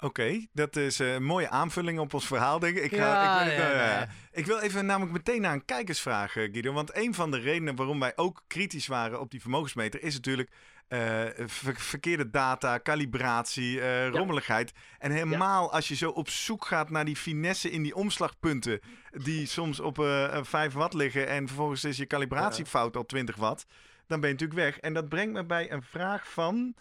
Oké, 0.00 0.46
dat 0.52 0.76
is 0.76 0.98
een 0.98 1.24
mooie 1.24 1.48
aanvulling 1.48 1.98
op 1.98 2.14
ons 2.14 2.26
verhaal, 2.26 2.58
denk 2.58 2.76
ik. 2.76 2.84
Ik, 2.84 2.90
Ja, 2.90 3.40
ik, 3.42 3.56
wil, 3.56 3.66
ja, 3.66 3.72
eh, 3.72 4.00
ja. 4.00 4.08
ik 4.32 4.46
wil 4.46 4.58
even 4.58 4.86
namelijk 4.86 5.12
meteen 5.12 5.40
naar 5.40 5.52
een 5.52 5.64
kijkersvraag, 5.64 6.36
eh, 6.36 6.52
Guido. 6.52 6.72
Want 6.72 6.96
een 6.96 7.14
van 7.14 7.30
de 7.30 7.38
redenen 7.38 7.76
waarom 7.76 8.00
wij 8.00 8.12
ook 8.16 8.44
kritisch 8.46 8.86
waren 8.86 9.20
op 9.20 9.30
die 9.30 9.40
vermogensmeter... 9.40 10.02
is 10.02 10.14
natuurlijk 10.14 10.50
eh, 10.88 11.24
ver- 11.46 11.80
verkeerde 11.80 12.30
data, 12.30 12.80
calibratie, 12.82 13.80
eh, 13.80 14.08
rommeligheid. 14.08 14.72
En 14.98 15.10
helemaal 15.10 15.72
als 15.72 15.88
je 15.88 15.94
zo 15.94 16.10
op 16.10 16.28
zoek 16.28 16.64
gaat 16.66 16.90
naar 16.90 17.04
die 17.04 17.16
finesse 17.16 17.70
in 17.70 17.82
die 17.82 17.94
omslagpunten... 17.94 18.80
die 19.10 19.46
soms 19.46 19.80
op 19.80 19.98
eh 19.98 20.38
5 20.42 20.72
watt 20.72 20.94
liggen 20.94 21.28
en 21.28 21.46
vervolgens 21.46 21.84
is 21.84 21.96
je 21.96 22.06
calibratiefout 22.06 22.96
al 22.96 23.06
20 23.06 23.36
watt... 23.36 23.66
dan 24.08 24.20
ben 24.20 24.28
je 24.28 24.34
natuurlijk 24.34 24.60
weg. 24.60 24.78
En 24.78 24.94
dat 24.94 25.08
brengt 25.08 25.32
me 25.32 25.44
bij 25.44 25.72
een 25.72 25.82
vraag 25.82 26.30
van... 26.30 26.74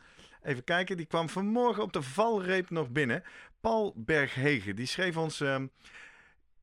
Even 0.44 0.64
kijken, 0.64 0.98
die 0.98 1.06
kwam 1.06 1.30
vanmorgen 1.30 1.84
op 1.84 1.94
de 1.94 2.02
valreep 2.02 2.70
nog 2.70 2.90
binnen. 2.90 3.24
Paul 3.62 3.94
Berghegen, 3.96 4.76
die 4.76 4.86
schreef 4.86 5.18
ons... 5.18 5.42
ehm, 5.42 5.68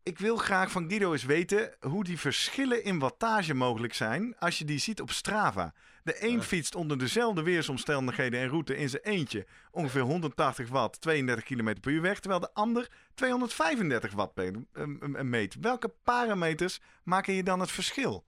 ik 0.04 0.18
wil 0.18 0.36
graag 0.36 0.70
van 0.70 0.88
Guido 0.88 1.12
eens 1.12 1.24
weten 1.24 1.74
hoe 1.80 2.04
die 2.04 2.18
verschillen 2.18 2.84
in 2.84 2.98
wattage 2.98 3.54
mogelijk 3.54 3.94
zijn 3.94 4.38
als 4.38 4.58
je 4.58 4.64
die 4.64 4.78
ziet 4.78 5.00
op 5.00 5.10
Strava. 5.10 5.74
De 6.02 6.24
een 6.24 6.42
fietst 6.42 6.74
onder 6.74 6.98
dezelfde 6.98 7.42
weersomstandigheden 7.42 8.40
en 8.40 8.48
route 8.48 8.76
in 8.76 8.88
zijn 8.88 9.02
eentje 9.02 9.46
ongeveer 9.70 10.00
180 10.00 10.68
watt, 10.68 11.00
32 11.00 11.44
km 11.44 11.80
per 11.80 11.92
uur 11.92 12.00
weg, 12.00 12.20
terwijl 12.20 12.40
de 12.40 12.52
ander 12.52 12.88
235 13.14 14.12
watt 14.12 14.38
em, 14.38 14.66
em, 14.72 15.28
meet. 15.28 15.56
Welke 15.60 15.88
parameters 16.02 16.80
maken 17.02 17.34
je 17.34 17.42
dan 17.42 17.60
het 17.60 17.70
verschil? 17.70 18.24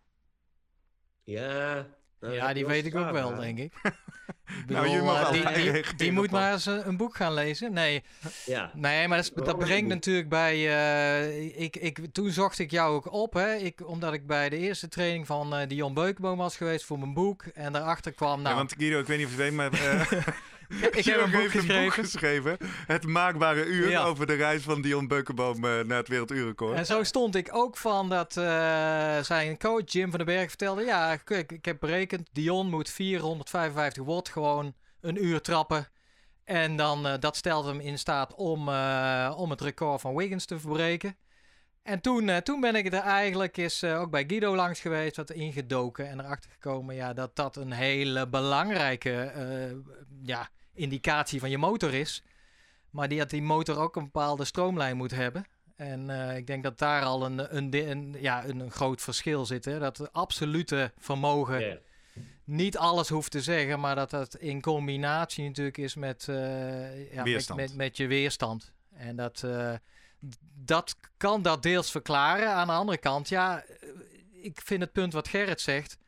Ja, 1.23 1.87
Ja, 2.21 2.53
die 2.53 2.67
weet 2.67 2.87
ik 2.87 2.95
ook 2.97 3.11
wel, 3.11 3.35
denk 3.35 3.59
ik. 3.59 3.73
Ik 4.47 4.71
Nou, 4.71 4.87
je 4.87 4.93
bedoel, 4.93 5.07
mag 5.07 5.33
eh, 5.37 5.55
die, 5.55 5.85
die, 5.97 6.13
moet 6.13 6.31
maar 6.31 6.53
eens 6.53 6.67
een, 6.67 6.89
een 6.89 6.97
boek 6.97 7.17
gaan 7.17 7.35
lezen. 7.35 7.73
Nee, 7.73 8.03
Ja, 8.45 8.71
nee 8.75 9.09
maar 9.09 9.23
dat, 9.35 9.47
is- 9.47 9.65
brengt 9.67 9.89
natuurlijk 9.89 10.29
bij... 10.29 10.55
eh, 10.55 11.61
ik, 11.63 11.77
ik, 11.77 11.99
toen 12.13 12.31
zocht 12.31 12.59
ik 12.59 12.71
jou 12.71 12.95
ook 12.95 13.13
op, 13.13 13.33
hè, 13.35 13.55
ik, 13.55 13.89
omdat 13.89 14.13
ik 14.13 14.27
bij 14.27 14.49
de 14.49 14.57
eerste 14.57 14.89
training 14.89 15.27
van 15.27 15.55
eh 15.55 15.69
Dion 15.69 15.95
Beukenboom 15.95 16.39
was 16.39 16.57
geweest 16.57 16.85
voor 16.85 16.99
mijn 16.99 17.15
boek. 17.15 17.45
En 17.55 17.73
daarachter 17.73 18.13
kwam... 18.13 18.37
Nou, 18.43 18.49
Ja, 18.49 18.55
want 18.55 18.75
Guido, 18.79 18.99
ik 19.01 19.07
weet 19.07 19.19
niet 19.19 19.27
of 19.27 19.37
je 19.37 19.43
het 19.43 19.55
weet, 19.55 19.57
maar 19.57 19.73
eh, 19.73 20.27
ik 20.69 21.05
heb 21.05 21.21
een 21.21 21.31
boek 21.31 21.41
heeft 21.41 21.51
geschreven. 21.53 21.93
geschreven. 22.05 22.57
Het 22.87 23.07
maakbare 23.07 23.65
uur 23.65 23.91
Ja. 23.91 24.03
over 24.05 24.27
de 24.27 24.35
reis 24.35 24.63
van 24.63 24.83
Dion 24.83 25.09
Beukenboom 25.09 25.65
eh, 25.65 25.81
naar 25.81 25.99
het 25.99 26.09
werelduurrecord. 26.09 26.77
En 26.77 26.87
zo 26.87 27.03
stond 27.03 27.35
ik 27.35 27.49
ook 27.53 27.77
van 27.77 28.09
dat 28.09 28.37
eh, 28.37 29.19
zijn 29.23 29.59
coach 29.59 29.83
Jim 29.93 30.09
van 30.11 30.19
den 30.19 30.27
Berg 30.27 30.49
vertelde... 30.49 30.83
Ja, 30.85 31.17
kijk, 31.17 31.53
ik 31.53 31.65
heb 31.65 31.77
berekend, 31.81 32.29
Dion 32.33 32.71
moet 32.71 32.91
455 32.91 34.05
watt 34.05 34.29
gewoon 34.29 34.75
een 35.01 35.25
uur 35.25 35.41
trappen. 35.41 35.89
En 36.45 36.77
dan, 36.77 37.07
eh, 37.07 37.15
dat 37.21 37.37
stelt 37.37 37.67
hem 37.67 37.81
in 37.81 37.99
staat 37.99 38.35
om, 38.35 38.61
om 39.37 39.51
het 39.51 39.61
record 39.61 40.01
van 40.01 40.17
Wiggins 40.17 40.45
te 40.45 40.59
verbreken. 40.59 41.17
En 41.87 42.01
toen, 42.01 42.29
eh, 42.29 42.37
toen 42.37 42.61
ben 42.61 42.75
ik 42.75 42.93
er 42.93 43.01
eigenlijk 43.01 43.57
eens 43.57 43.83
eh, 43.83 44.01
ook 44.01 44.11
bij 44.11 44.25
Guido 44.27 44.55
langs 44.55 44.81
geweest, 44.81 45.17
wat 45.17 45.31
ingedoken 45.31 46.09
en 46.09 46.21
erachter 46.21 46.51
gekomen 46.51 46.95
ja, 46.95 47.13
dat 47.13 47.37
dat 47.37 47.57
een 47.57 47.73
hele 47.73 48.29
belangrijke 48.29 49.21
eh, 49.21 49.95
ja, 50.23 50.49
indicatie 50.75 51.41
van 51.41 51.51
je 51.51 51.59
motor 51.59 51.95
is. 51.95 52.23
Maar 52.91 53.09
die, 53.09 53.19
dat 53.19 53.31
die 53.31 53.43
motor 53.43 53.79
ook 53.79 53.97
een 53.97 54.05
bepaalde 54.05 54.45
stroomlijn 54.45 54.97
moet 54.97 55.11
hebben. 55.11 55.47
En 55.77 56.11
ik 56.37 56.47
denk 56.47 56.63
dat 56.63 56.79
daar 56.79 57.03
al 57.03 57.25
een, 57.25 57.57
een, 57.57 58.17
ja, 58.21 58.45
een, 58.45 58.61
een 58.61 58.71
groot 58.71 59.03
verschil 59.03 59.45
zit. 59.45 59.65
Hè? 59.65 59.79
Dat 59.79 60.13
absolute 60.13 60.93
vermogen 60.99 61.81
niet 62.47 62.77
alles 62.77 63.09
hoeft 63.09 63.31
te 63.31 63.43
zeggen, 63.43 63.81
maar 63.81 63.95
dat 63.95 64.11
dat 64.11 64.35
in 64.35 64.61
combinatie 64.61 65.45
natuurlijk 65.45 65.79
is 65.79 65.95
met, 65.95 66.29
eh, 66.29 67.13
ja, 67.13 67.17
met, 67.17 67.25
Weerstand. 67.25 67.61
met, 67.61 67.75
met 67.75 67.97
je 67.97 68.07
weerstand. 68.07 68.73
En 68.93 69.17
dat, 69.17 69.47
dat 70.55 70.97
kan 71.17 71.43
dat 71.43 71.63
deels 71.63 71.91
verklaren. 71.91 72.49
Aan 72.53 72.67
de 72.67 72.73
andere 72.73 72.99
kant, 72.99 73.29
ja, 73.29 73.63
eh, 73.63 73.89
ik 74.33 74.61
vind 74.65 74.81
het 74.81 74.93
punt 74.93 75.13
wat 75.13 75.29
Gerrit 75.29 75.61
zegt. 75.61 75.99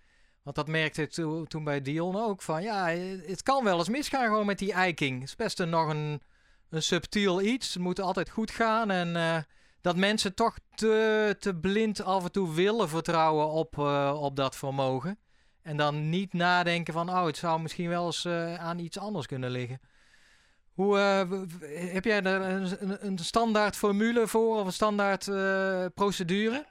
Want 0.43 0.57
dat 0.57 0.69
merkte 0.69 1.03
ik 1.03 1.11
toen, 1.49 1.65
bij 1.65 1.83
Dion 1.83 2.17
ook 2.17 2.43
van, 2.43 2.63
ja, 2.63 2.87
het 3.27 3.43
kan 3.43 3.65
wel 3.65 3.79
eens 3.79 3.89
misgaan 3.89 4.25
gewoon 4.25 4.47
met 4.47 4.59
die 4.59 4.73
eiking. 4.73 5.21
Het 5.21 5.29
is 5.29 5.37
best 5.37 5.61
een, 5.61 5.71
nog 5.71 5.89
een, 5.89 6.23
subtiel 6.71 7.43
iets. 7.43 7.75
Het 7.75 7.83
moet 7.83 8.01
altijd 8.01 8.31
goed 8.31 8.51
gaan 8.51 8.91
en 8.91 9.17
eh, 9.17 9.39
dat 9.81 9.97
mensen 9.97 10.35
toch 10.35 10.59
te, 10.75 11.37
te 11.39 11.55
blind 11.55 12.03
af 12.03 12.25
en 12.25 12.33
toe 12.33 12.55
willen 12.55 12.89
vertrouwen 12.89 13.49
op, 13.49 13.79
eh, 13.79 14.19
op 14.21 14.37
dat 14.37 14.57
vermogen. 14.57 15.19
En 15.63 15.77
dan 15.77 16.09
niet 16.09 16.33
nadenken 16.33 16.93
van, 16.93 17.09
oh, 17.11 17.25
het 17.25 17.37
zou 17.37 17.61
misschien 17.61 17.89
wel 17.89 18.07
eens 18.07 18.27
aan 18.59 18.79
iets 18.79 18.99
anders 18.99 19.27
kunnen 19.27 19.51
liggen. 19.51 19.81
Hoe, 20.79 20.99
eh, 20.99 21.31
heb 21.93 22.05
jij 22.05 22.23
er 22.23 22.41
een, 22.41 22.77
een- 22.81 23.07
een 23.07 23.19
standaard 23.19 23.77
formule 23.77 24.27
voor 24.27 24.59
of 24.61 24.67
een 24.67 24.73
standaard 24.73 25.29
eh, 25.29 25.87
procedure? 25.95 26.67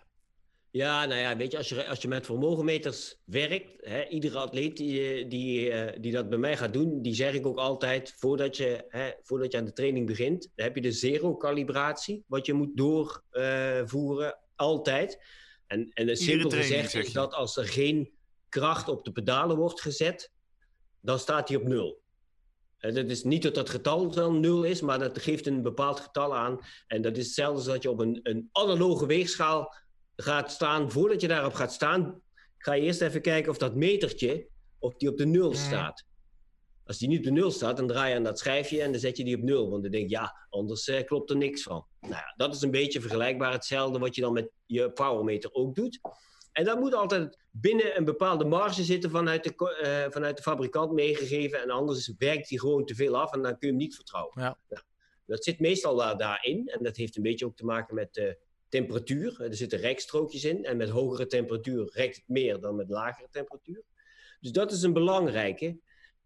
Ja, 0.71 1.05
nou 1.05 1.19
ja, 1.19 1.37
weet 1.37 1.51
je, 1.51 1.57
als 1.57 1.69
je, 1.69 1.87
als 1.87 2.01
je 2.01 2.07
met 2.07 2.25
vermogenmeters 2.25 3.15
werkt, 3.25 3.67
hè, 3.77 4.07
iedere 4.07 4.37
atleet 4.37 4.77
die, 4.77 5.27
die, 5.27 5.71
eh, 5.71 6.01
die 6.01 6.11
dat 6.11 6.29
bij 6.29 6.37
mij 6.37 6.57
gaat 6.57 6.73
doen, 6.73 7.01
die 7.01 7.13
zeg 7.15 7.33
ik 7.33 7.45
ook 7.45 7.57
altijd, 7.57 8.13
voordat 8.17 8.57
je, 8.57 8.85
hè, 8.89 9.11
voordat 9.21 9.51
je 9.51 9.57
aan 9.57 9.65
de 9.65 9.73
training 9.73 10.05
begint, 10.05 10.49
dan 10.55 10.65
heb 10.65 10.75
je 10.75 10.81
de 10.81 10.91
zero-calibratie, 10.91 12.23
wat 12.27 12.45
je 12.45 12.53
moet 12.53 12.77
doorvoeren, 12.77 14.37
altijd. 14.55 15.19
En, 15.67 15.91
en 15.93 16.17
simpel 16.17 16.49
training, 16.49 16.73
gezegd 16.75 16.91
zeg 16.91 17.03
is 17.05 17.13
dat 17.13 17.33
als 17.33 17.57
er 17.57 17.67
geen 17.67 18.11
kracht 18.49 18.89
op 18.89 19.03
de 19.05 19.11
pedalen 19.11 19.57
wordt 19.57 19.81
gezet, 19.81 20.31
dan 20.99 21.19
staat 21.19 21.47
hij 21.47 21.57
op 21.57 21.63
nul. 21.63 22.05
Eh, 22.77 22.93
Dat 22.93 23.05
is 23.05 23.23
niet 23.23 23.43
dat 23.43 23.55
dat 23.55 23.69
getal 23.69 24.11
dan 24.11 24.39
nul 24.39 24.63
is, 24.63 24.81
maar 24.81 24.99
dat 24.99 25.19
geeft 25.19 25.47
een 25.47 25.61
bepaald 25.61 25.99
getal 25.99 26.35
aan. 26.35 26.59
En 26.87 27.01
dat 27.01 27.17
is 27.17 27.25
hetzelfde 27.25 27.55
als 27.55 27.65
dat 27.65 27.83
je 27.83 27.89
op 27.89 27.99
een, 27.99 28.19
een 28.23 28.49
analoge 28.51 29.05
weegschaal 29.05 29.73
gaat 30.15 30.51
staan. 30.51 30.91
Voordat 30.91 31.21
je 31.21 31.27
daarop 31.27 31.53
gaat 31.53 31.73
staan, 31.73 32.21
ga 32.57 32.73
je 32.73 32.81
eerst 32.81 33.01
even 33.01 33.21
kijken 33.21 33.51
of 33.51 33.57
dat 33.57 33.75
metertje 33.75 34.47
of 34.79 34.95
die 34.95 35.09
op 35.09 35.17
de 35.17 35.25
nul 35.25 35.53
staat. 35.53 36.05
Als 36.85 36.97
die 36.97 37.07
niet 37.07 37.17
op 37.17 37.23
de 37.23 37.31
nul 37.31 37.51
staat, 37.51 37.77
dan 37.77 37.87
draai 37.87 38.09
je 38.09 38.15
aan 38.17 38.23
dat 38.23 38.39
schijfje 38.39 38.81
en 38.81 38.91
dan 38.91 38.99
zet 38.99 39.17
je 39.17 39.23
die 39.23 39.35
op 39.35 39.41
nul. 39.41 39.69
Want 39.69 39.81
dan 39.83 39.91
denk 39.91 40.09
je, 40.09 40.15
ja, 40.15 40.47
anders 40.49 40.87
eh, 40.87 41.05
klopt 41.05 41.29
er 41.29 41.37
niks 41.37 41.63
van. 41.63 41.85
Nou 42.01 42.13
ja, 42.13 42.33
dat 42.35 42.55
is 42.55 42.61
een 42.61 42.71
beetje 42.71 43.01
vergelijkbaar 43.01 43.51
hetzelfde 43.51 43.99
wat 43.99 44.15
je 44.15 44.21
dan 44.21 44.33
met 44.33 44.49
je 44.65 44.91
powermeter 44.91 45.53
ook 45.53 45.75
doet. 45.75 45.99
En 46.57 46.65
dat 46.65 46.79
moet 46.79 46.93
altijd 46.93 47.37
binnen 47.51 47.97
een 47.97 48.05
bepaalde 48.05 48.45
marge 48.45 48.83
zitten 48.83 49.09
vanuit 49.09 49.43
de, 49.43 49.77
eh, 49.81 50.11
vanuit 50.11 50.37
de 50.37 50.43
fabrikant 50.43 50.91
meegegeven. 50.91 51.61
En 51.61 51.69
anders 51.69 52.13
werkt 52.17 52.49
die 52.49 52.59
gewoon 52.59 52.85
te 52.85 52.95
veel 52.95 53.17
af 53.17 53.33
en 53.33 53.41
dan 53.41 53.51
kun 53.57 53.67
je 53.67 53.67
hem 53.67 53.77
niet 53.77 53.95
vertrouwen. 53.95 54.41
Ja. 54.41 54.57
Nou, 54.69 54.81
dat 55.25 55.43
zit 55.43 55.59
meestal 55.59 55.95
daar, 55.95 56.17
daarin. 56.17 56.67
En 56.67 56.83
dat 56.83 56.95
heeft 56.95 57.15
een 57.15 57.23
beetje 57.23 57.45
ook 57.45 57.55
te 57.55 57.65
maken 57.65 57.95
met 57.95 58.13
de 58.13 58.37
temperatuur. 58.69 59.41
Er 59.41 59.55
zitten 59.55 59.79
rekstrookjes 59.79 60.43
in. 60.43 60.65
En 60.65 60.77
met 60.77 60.89
hogere 60.89 61.27
temperatuur 61.27 61.89
rekt 61.93 62.15
het 62.15 62.27
meer 62.27 62.59
dan 62.59 62.75
met 62.75 62.89
lagere 62.89 63.27
temperatuur. 63.31 63.83
Dus 64.39 64.51
dat 64.51 64.71
is 64.71 64.81
een 64.81 64.93
belangrijke. 64.93 65.79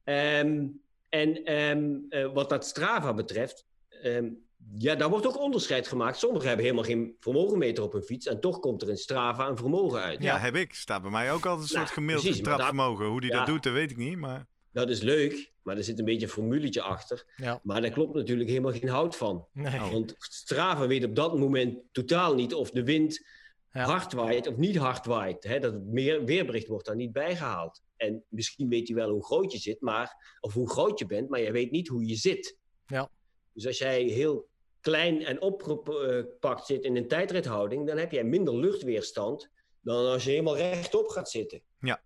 Ehm, 0.04 0.68
en 1.10 1.44
ehm, 1.44 1.96
eh, 2.10 2.34
wat 2.34 2.50
dat 2.50 2.66
Strava 2.66 3.14
betreft, 3.14 3.66
ehm, 3.90 4.30
ja, 4.78 4.96
daar 4.96 5.10
wordt 5.10 5.26
ook 5.28 5.40
onderscheid 5.40 5.88
gemaakt. 5.88 6.18
Sommigen 6.18 6.48
hebben 6.48 6.66
helemaal 6.66 6.86
geen 6.86 7.16
vermogenmeter 7.20 7.84
op 7.84 7.94
hun 7.94 8.04
fiets 8.04 8.28
en 8.28 8.40
toch 8.40 8.60
komt 8.60 8.82
er 8.82 8.90
in 8.90 8.98
Strava 8.98 9.48
een 9.48 9.58
vermogen 9.58 10.02
uit. 10.02 10.24
Ja, 10.24 10.38
heb 10.38 10.56
ik. 10.56 10.74
Staat 10.74 11.02
bij 11.02 11.12
mij 11.12 11.32
ook 11.32 11.46
altijd 11.46 11.70
een 11.70 11.76
Nou, 11.76 11.86
soort 11.86 11.98
gemiddeld 11.98 12.26
precies, 12.26 12.44
trapvermogen. 12.44 13.06
Hoe 13.06 13.22
die 13.22 13.32
ja. 13.32 13.38
dat 13.38 13.46
doet, 13.46 13.64
dat 13.64 13.74
weet 13.74 13.92
ik 13.92 13.98
niet. 13.98 14.18
Maar 14.18 14.48
Dat 14.72 14.90
is 14.90 15.02
leuk, 15.02 15.52
maar 15.64 15.78
er 15.78 15.84
zit 15.84 16.00
een 16.00 16.06
beetje 16.06 16.26
een 16.26 16.32
formuletje 16.32 16.82
achter. 16.82 17.26
Ja. 17.36 17.60
Maar 17.64 17.82
daar 17.82 17.92
klopt 17.92 18.14
natuurlijk 18.16 18.50
helemaal 18.50 18.72
geen 18.72 18.90
hout 18.90 19.16
van. 19.16 19.48
Nee. 19.54 19.74
Oh. 19.74 19.92
Want 19.92 20.16
Strava 20.18 20.88
weet 20.88 21.04
op 21.04 21.16
dat 21.16 21.38
moment 21.38 21.80
totaal 21.92 22.36
niet 22.36 22.54
of 22.54 22.72
de 22.72 22.84
wind 22.84 23.26
Ja. 23.74 23.84
hard 23.86 24.14
waait 24.14 24.48
of 24.48 24.58
niet 24.58 24.76
hard 24.78 25.06
waait. 25.06 25.44
Hè? 25.44 25.60
Dat 25.60 25.74
het 25.74 25.86
meer, 25.86 26.26
weerbericht 26.26 26.68
wordt 26.68 26.86
daar 26.86 26.96
niet 26.96 27.12
bijgehaald. 27.12 27.82
En 27.98 28.24
misschien 28.30 28.70
weet 28.70 28.88
hij 28.88 28.98
wel 28.98 29.10
hoe 29.10 29.26
groot 29.26 29.52
je 29.52 29.58
zit, 29.58 29.82
maar, 29.82 30.38
of 30.40 30.54
hoe 30.54 30.70
groot 30.70 31.00
je 31.00 31.06
bent, 31.06 31.30
maar 31.30 31.40
je 31.40 31.52
weet 31.52 31.72
niet 31.72 31.88
hoe 31.88 32.06
je 32.06 32.16
zit. 32.16 32.58
Ja. 32.88 33.10
Dus 33.54 33.68
als 33.68 33.78
jij 33.78 34.04
heel 34.04 34.50
klein 34.82 35.26
en 35.26 35.42
opgepakt 35.42 36.66
zit 36.66 36.84
in 36.84 36.96
een 36.96 37.08
tijdrithouding, 37.08 37.88
dan 37.88 37.98
heb 37.98 38.12
jij 38.12 38.24
minder 38.24 38.56
luchtweerstand 38.56 39.50
dan 39.82 40.06
als 40.06 40.24
je 40.24 40.30
helemaal 40.30 40.58
rechtop 40.58 41.08
gaat 41.08 41.30
zitten. 41.30 41.62
Ja. 41.80 42.02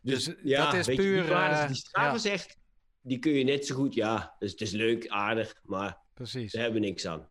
Dus, 0.00 0.24
Dus 0.24 0.34
ja, 0.42 0.64
dat 0.64 0.74
is 0.74 0.86
je, 0.86 0.94
puur, 0.94 1.22
die 1.22 1.32
eh, 1.34 1.66
die 1.66 1.76
Strava 1.76 2.12
ja. 2.12 2.18
zegt, 2.18 2.56
die 3.00 3.18
kun 3.18 3.32
je 3.32 3.44
net 3.44 3.66
zo 3.66 3.74
goed, 3.74 3.94
ja, 3.94 4.36
dus 4.38 4.50
het 4.50 4.60
is 4.60 4.70
leuk, 4.70 5.08
aardig, 5.08 5.54
maar 5.62 5.98
Precies. 6.14 6.52
daar 6.52 6.62
hebben 6.62 6.80
we 6.80 6.86
niks 6.86 7.06
aan. 7.06 7.28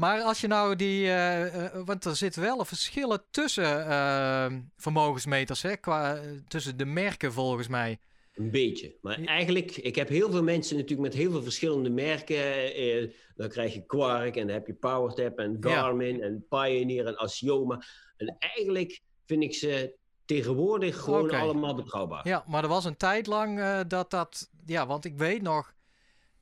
Maar 0.00 0.20
als 0.22 0.40
je 0.40 0.46
nou 0.46 0.76
die, 0.76 1.06
eh, 1.06 1.64
eh, 1.64 1.82
want 1.84 2.04
er 2.04 2.16
zitten 2.16 2.42
wel 2.42 2.64
verschillen 2.64 3.22
tussen 3.30 3.88
eh, 3.88 4.52
vermogensmeters, 4.76 5.62
hè, 5.62 5.76
qua, 5.76 6.16
eh, 6.16 6.30
tussen 6.48 6.76
de 6.76 6.84
merken 6.84 7.32
volgens 7.32 7.68
mij. 7.68 7.98
Een 8.40 8.50
beetje. 8.50 8.94
Maar 9.02 9.24
eigenlijk, 9.24 9.76
ik 9.76 9.96
heb 9.96 10.08
heel 10.08 10.30
veel 10.30 10.42
mensen 10.42 10.76
natuurlijk 10.76 11.08
met 11.08 11.20
heel 11.20 11.30
veel 11.30 11.42
verschillende 11.42 11.90
merken. 11.90 12.74
Eh, 12.74 13.10
dan 13.34 13.48
krijg 13.48 13.74
je 13.74 13.86
Quark 13.86 14.36
en 14.36 14.46
dan 14.46 14.56
heb 14.56 14.66
je 14.66 14.74
PowerTap 14.74 15.38
en 15.38 15.56
Ja. 15.60 15.80
Garmin 15.80 16.22
en 16.22 16.46
Pioneer 16.48 17.06
en 17.06 17.18
Asioma. 17.18 17.82
En 18.16 18.36
eigenlijk 18.38 19.00
vind 19.26 19.42
ik 19.42 19.54
ze 19.54 19.94
tegenwoordig 20.24 21.00
gewoon 21.00 21.30
allemaal 21.30 21.74
betrouwbaar. 21.74 22.28
Ja, 22.28 22.44
maar 22.46 22.62
er 22.62 22.68
was 22.68 22.84
een 22.84 22.96
tijd 22.96 23.26
lang 23.26 23.60
eh, 23.60 23.80
dat 23.88 24.10
dat... 24.10 24.50
Ja, 24.66 24.86
want 24.86 25.04
ik 25.04 25.16
weet 25.16 25.42
nog... 25.42 25.74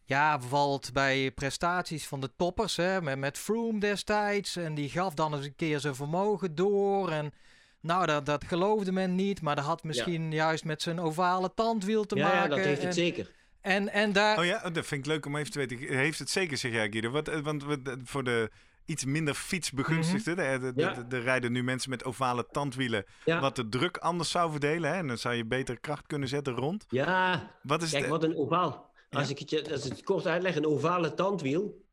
Ja, 0.04 0.38
bijvoorbeeld 0.38 0.92
bij 0.92 1.32
prestaties 1.32 2.06
van 2.06 2.20
de 2.20 2.30
toppers, 2.36 2.76
hè, 2.76 3.02
met, 3.02 3.18
met 3.18 3.38
Froome 3.38 3.80
destijds. 3.80 4.56
En 4.56 4.74
die 4.74 4.88
gaf 4.88 5.14
dan 5.14 5.34
eens 5.34 5.44
een 5.44 5.56
keer 5.56 5.80
zijn 5.80 5.94
vermogen 5.94 6.54
door. 6.54 7.10
En 7.10 7.32
nou, 7.80 8.06
dat, 8.06 8.26
dat 8.26 8.44
geloofde 8.44 8.92
men 8.92 9.14
niet. 9.14 9.40
Maar 9.42 9.56
dat 9.56 9.64
had 9.64 9.82
misschien 9.82 10.32
juist 10.32 10.64
met 10.64 10.82
zijn 10.82 11.00
ovale 11.00 11.50
tandwiel 11.54 12.04
te 12.04 12.16
Ja, 12.16 12.22
maken. 12.28 12.42
ja, 12.42 12.48
dat 12.48 12.58
heeft 12.58 12.80
en, 12.80 12.86
het 12.86 12.94
zeker. 12.94 13.30
En, 13.60 13.88
en 13.88 14.12
daar... 14.12 14.38
Oh 14.38 14.44
ja, 14.44 14.70
dat 14.70 14.86
vind 14.86 15.00
ik 15.00 15.06
leuk 15.12 15.26
om 15.26 15.36
even 15.36 15.50
te 15.52 15.58
weten. 15.58 15.78
Heeft 15.78 16.18
het 16.18 16.30
zeker, 16.30 16.56
zeg 16.56 16.72
jij 16.72 16.90
Guido? 16.90 17.10
Wat, 17.10 17.28
eh, 17.28 17.40
want 17.40 17.64
voor 18.04 18.24
de 18.24 18.50
iets 18.84 19.04
minder 19.04 19.34
fietsbegunstigden, 19.34 20.36
de, 20.36 20.58
de, 20.66 20.72
de- 20.74 20.80
Ja. 20.80 20.92
de- 20.92 21.06
de 21.06 21.18
rijden 21.18 21.52
nu 21.52 21.62
mensen 21.62 21.90
met 21.90 22.04
ovale 22.04 22.46
tandwielen, 22.50 23.04
Ja. 23.24 23.40
wat 23.40 23.56
de 23.56 23.68
druk 23.68 23.96
anders 23.96 24.30
zou 24.30 24.50
verdelen. 24.50 24.90
Hè? 24.90 24.96
En 24.96 25.06
dan 25.06 25.18
zou 25.18 25.34
je 25.34 25.44
beter 25.46 25.80
kracht 25.80 26.06
kunnen 26.06 26.28
zetten 26.28 26.54
rond. 26.54 26.84
Ja, 26.88 27.50
Wat 27.62 27.82
is 27.82 27.90
kijk, 27.90 28.02
de- 28.04 28.08
wat 28.10 28.22
een 28.24 28.36
ovaal. 28.36 28.90
Als 29.10 29.30
ik 29.30 29.38
het, 29.38 29.50
je- 29.50 29.72
als 29.72 29.84
ik 29.84 29.90
het 29.92 30.02
kort 30.04 30.26
uitleg, 30.26 30.56
een 30.56 30.66
ovale 30.66 31.14
tandwiel. 31.14 31.84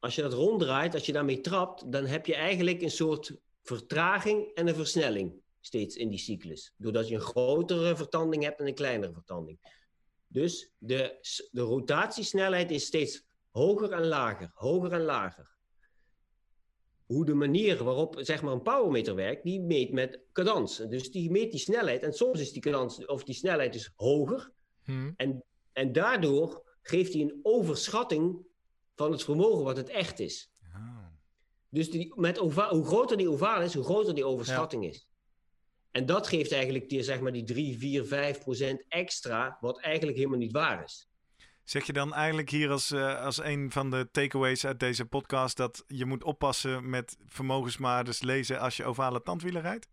Als 0.00 0.14
je 0.14 0.22
dat 0.22 0.32
ronddraait, 0.32 0.94
als 0.94 1.06
je 1.06 1.12
daarmee 1.12 1.40
trapt, 1.40 1.92
dan 1.92 2.06
heb 2.06 2.26
je 2.26 2.34
eigenlijk 2.34 2.82
een 2.82 2.90
soort 2.90 3.32
vertraging 3.66 4.52
en 4.54 4.66
een 4.66 4.74
versnelling 4.74 5.32
steeds 5.60 5.96
in 5.96 6.08
die 6.08 6.18
cyclus. 6.18 6.72
Doordat 6.76 7.08
je 7.08 7.14
een 7.14 7.20
grotere 7.20 7.96
vertanding 7.96 8.42
hebt 8.42 8.60
en 8.60 8.66
een 8.66 8.74
kleinere 8.74 9.12
vertanding. 9.12 9.58
Dus 10.26 10.72
de, 10.78 11.18
de 11.50 11.60
rotatiesnelheid 11.60 12.70
is 12.70 12.84
steeds 12.84 13.24
hoger 13.50 13.92
en 13.92 14.06
lager, 14.06 14.50
hoger 14.54 14.92
en 14.92 15.02
lager. 15.02 15.54
Hoe 17.06 17.24
de 17.24 17.34
manier 17.34 17.84
waarop 17.84 18.16
zeg 18.18 18.42
maar, 18.42 18.52
een 18.52 18.62
powermeter 18.62 19.14
werkt, 19.14 19.42
die 19.42 19.60
meet 19.60 19.92
met 19.92 20.20
cadans. 20.32 20.76
Dus 20.76 21.10
die 21.10 21.30
meet 21.30 21.50
die 21.50 21.60
snelheid 21.60 22.02
en 22.02 22.12
soms 22.12 22.40
is 22.40 22.52
die 22.52 22.62
cadans 22.62 23.06
of 23.06 23.24
die 23.24 23.34
snelheid 23.34 23.72
dus 23.72 23.92
hoger. 23.96 24.52
Hm, 24.82 25.12
En, 25.16 25.44
en 25.72 25.92
daardoor 25.92 26.76
geeft 26.82 27.12
hij 27.12 27.22
een 27.22 27.40
overschatting 27.42 28.46
van 28.94 29.12
het 29.12 29.22
vermogen 29.22 29.64
wat 29.64 29.76
het 29.76 29.88
echt 29.88 30.20
is. 30.20 30.50
Dus 31.76 31.90
die, 31.90 32.12
met 32.14 32.38
ova- 32.38 32.68
hoe 32.68 32.86
groter 32.86 33.16
die 33.16 33.30
ovaal 33.30 33.62
is, 33.62 33.74
hoe 33.74 33.84
groter 33.84 34.14
die 34.14 34.24
overschatting 34.24 34.84
is. 34.86 35.06
En 35.90 36.06
dat 36.06 36.26
geeft 36.26 36.52
eigenlijk 36.52 36.88
die, 36.88 37.02
zeg 37.02 37.20
maar, 37.20 37.32
die 37.32 37.44
3, 37.44 37.78
4, 37.78 38.04
5 38.04 38.38
procent 38.38 38.84
extra, 38.88 39.58
wat 39.60 39.80
eigenlijk 39.80 40.16
helemaal 40.16 40.38
niet 40.38 40.52
waar 40.52 40.84
is. 40.84 41.08
Zeg 41.64 41.86
je 41.86 41.92
dan 41.92 42.14
eigenlijk 42.14 42.50
hier 42.50 42.70
als, 42.70 42.90
eh, 42.90 43.24
als 43.24 43.38
een 43.42 43.70
van 43.72 43.90
de 43.90 44.08
takeaways 44.12 44.66
uit 44.66 44.80
deze 44.80 45.04
podcast 45.04 45.56
dat 45.56 45.84
je 45.86 46.04
moet 46.04 46.24
oppassen 46.24 46.90
met 46.90 47.16
vermogensmaarders 47.26 48.22
lezen 48.22 48.60
als 48.60 48.76
je 48.76 48.84
ovale 48.84 49.22
tandwielen 49.22 49.62
rijdt? 49.62 49.88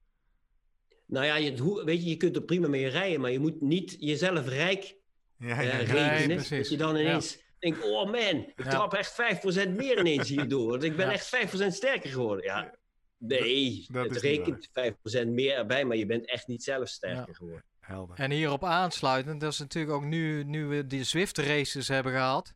Nou 1.06 1.26
ja, 1.26 1.36
je, 1.36 1.58
hoe, 1.60 1.84
weet 1.84 2.04
je, 2.04 2.10
je 2.10 2.18
kunt 2.18 2.36
er 2.36 2.42
prima 2.44 2.68
mee 2.68 2.88
rijden, 2.88 3.22
maar 3.22 3.32
je 3.32 3.40
moet 3.40 3.62
niet 3.62 3.96
jezelf 4.00 4.48
rijk 4.48 4.96
Ja, 5.38 5.48
eh, 5.60 5.66
ja, 5.66 5.78
ja. 5.96 6.12
rekenen. 6.16 6.50
dat 6.50 6.70
je 6.70 6.78
dan 6.78 6.96
ineens 6.96 7.43
denkt, 7.72 7.84
oh 7.84 8.06
man, 8.06 8.16
ik 8.56 8.64
Ja. 8.64 8.70
trap 8.70 8.94
echt 8.94 9.12
5% 9.12 9.70
meer 9.76 10.00
ineens 10.00 10.30
hierdoor. 10.30 10.70
Want 10.70 10.84
ik 10.84 10.96
ben 10.96 11.06
Ja. 11.06 11.12
echt 11.12 11.28
5% 11.28 11.74
sterker 11.74 12.10
geworden. 12.10 12.44
Ja, 12.46 12.74
nee, 13.18 13.86
dat 13.92 14.06
het 14.10 14.18
rekent 14.18 14.70
5% 14.72 15.28
meer 15.28 15.56
erbij, 15.56 15.86
maar 15.86 15.98
je 15.98 16.06
bent 16.06 16.30
echt 16.30 16.48
niet 16.48 16.64
zelf 16.64 16.88
sterker 16.88 17.28
Ja. 17.28 17.34
geworden. 17.34 17.64
Helder. 17.80 18.20
En 18.20 18.32
hierop 18.32 18.64
aansluitend, 18.64 19.42
dat 19.42 19.52
is 19.52 19.60
natuurlijk 19.60 19.94
ook 19.94 20.04
nu, 20.04 20.44
nu 20.44 20.66
we 20.66 20.88
die 20.88 21.04
Zwift 21.04 21.38
races 21.38 21.88
hebben 21.88 22.12
gehad. 22.12 22.54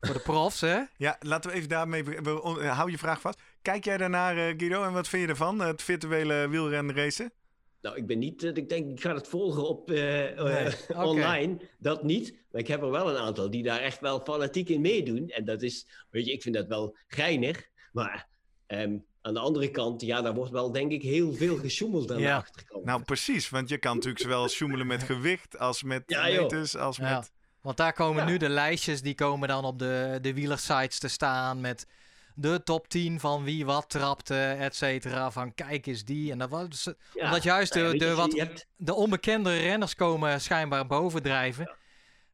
Voor 0.00 0.14
de 0.14 0.20
profs, 0.20 0.60
hè? 0.60 0.80
Ja, 0.96 1.16
laten 1.20 1.50
we 1.50 1.56
even 1.56 1.68
daarmee. 1.68 2.02
be- 2.02 2.20
we- 2.22 2.42
on- 2.42 2.62
Hou 2.64 2.90
je 2.90 2.98
vraag 2.98 3.20
vast. 3.20 3.40
Kijk 3.62 3.84
jij 3.84 3.96
daarnaar, 3.96 4.36
eh, 4.36 4.54
Guido, 4.56 4.84
en 4.84 4.92
wat 4.92 5.08
vind 5.08 5.22
je 5.22 5.28
ervan? 5.28 5.58
Het 5.60 5.82
virtuele 5.82 6.48
wielrenracen? 6.48 7.32
Nou, 7.86 7.98
ik 7.98 8.06
ben 8.06 8.18
niet, 8.18 8.42
eh, 8.42 8.54
ik 8.54 8.68
denk, 8.68 8.90
ik 8.90 9.00
ga 9.00 9.14
het 9.14 9.28
volgen 9.28 9.68
op 9.68 9.90
eh, 9.90 10.66
eh, 10.66 10.72
online. 11.08 11.60
Dat 11.78 12.02
niet. 12.02 12.34
Maar 12.50 12.60
ik 12.60 12.66
heb 12.66 12.82
er 12.82 12.90
wel 12.90 13.10
een 13.10 13.16
aantal 13.16 13.50
die 13.50 13.62
daar 13.62 13.80
echt 13.80 14.00
wel 14.00 14.20
fanatiek 14.20 14.68
in 14.68 14.80
meedoen. 14.80 15.28
En 15.28 15.44
dat 15.44 15.62
is, 15.62 15.86
weet 16.10 16.26
je, 16.26 16.32
ik 16.32 16.42
vind 16.42 16.54
dat 16.54 16.66
wel 16.66 16.96
geinig. 17.06 17.68
Maar 17.92 18.28
ehm, 18.66 18.96
aan 19.20 19.34
de 19.34 19.40
andere 19.40 19.70
kant, 19.70 20.00
ja, 20.02 20.22
daar 20.22 20.34
wordt 20.34 20.50
wel, 20.50 20.72
denk 20.72 20.92
ik, 20.92 21.02
heel 21.02 21.32
veel 21.32 21.56
gesjoemeld 21.56 22.10
aan 22.12 22.18
Ja. 22.18 22.38
de 22.38 22.44
achterkant. 22.44 22.84
Nou, 22.84 23.02
precies. 23.02 23.48
Want 23.48 23.68
je 23.68 23.78
kan 23.78 23.94
natuurlijk 23.94 24.22
zowel 24.22 24.48
sjoemelen 24.48 24.86
met 24.86 25.02
gewicht 25.02 25.58
als 25.58 25.82
met 25.82 26.02
Ja, 26.06 26.22
meters, 26.22 26.76
als 26.76 26.96
Ja. 26.96 27.16
met... 27.16 27.32
Want 27.60 27.76
daar 27.76 27.92
komen 27.92 28.22
Ja. 28.24 28.28
nu 28.28 28.36
de 28.36 28.48
lijstjes, 28.48 29.02
die 29.02 29.14
komen 29.14 29.48
dan 29.48 29.64
op 29.64 29.78
de, 29.78 30.18
de 30.20 30.34
wielersites 30.34 30.98
te 30.98 31.08
staan 31.08 31.60
met 31.60 31.86
de 32.38 32.62
top 32.62 32.88
10 32.88 33.20
van 33.20 33.44
wie 33.44 33.64
wat 33.64 33.88
trapte, 33.90 34.56
et 34.58 34.74
cetera. 34.74 35.30
Van 35.30 35.54
kijk 35.54 35.86
eens 35.86 36.04
die. 36.04 36.30
En 36.32 36.38
dat 36.38 36.50
was, 36.50 36.90
Ja, 37.14 37.24
omdat 37.24 37.42
juist 37.42 37.72
de, 37.72 37.80
nou 37.80 37.98
de, 37.98 38.14
wat, 38.14 38.32
hebt- 38.32 38.66
de 38.76 38.94
onbekende 38.94 39.56
renners 39.56 39.94
komen 39.94 40.40
schijnbaar 40.40 40.86
bovendrijven. 40.86 41.74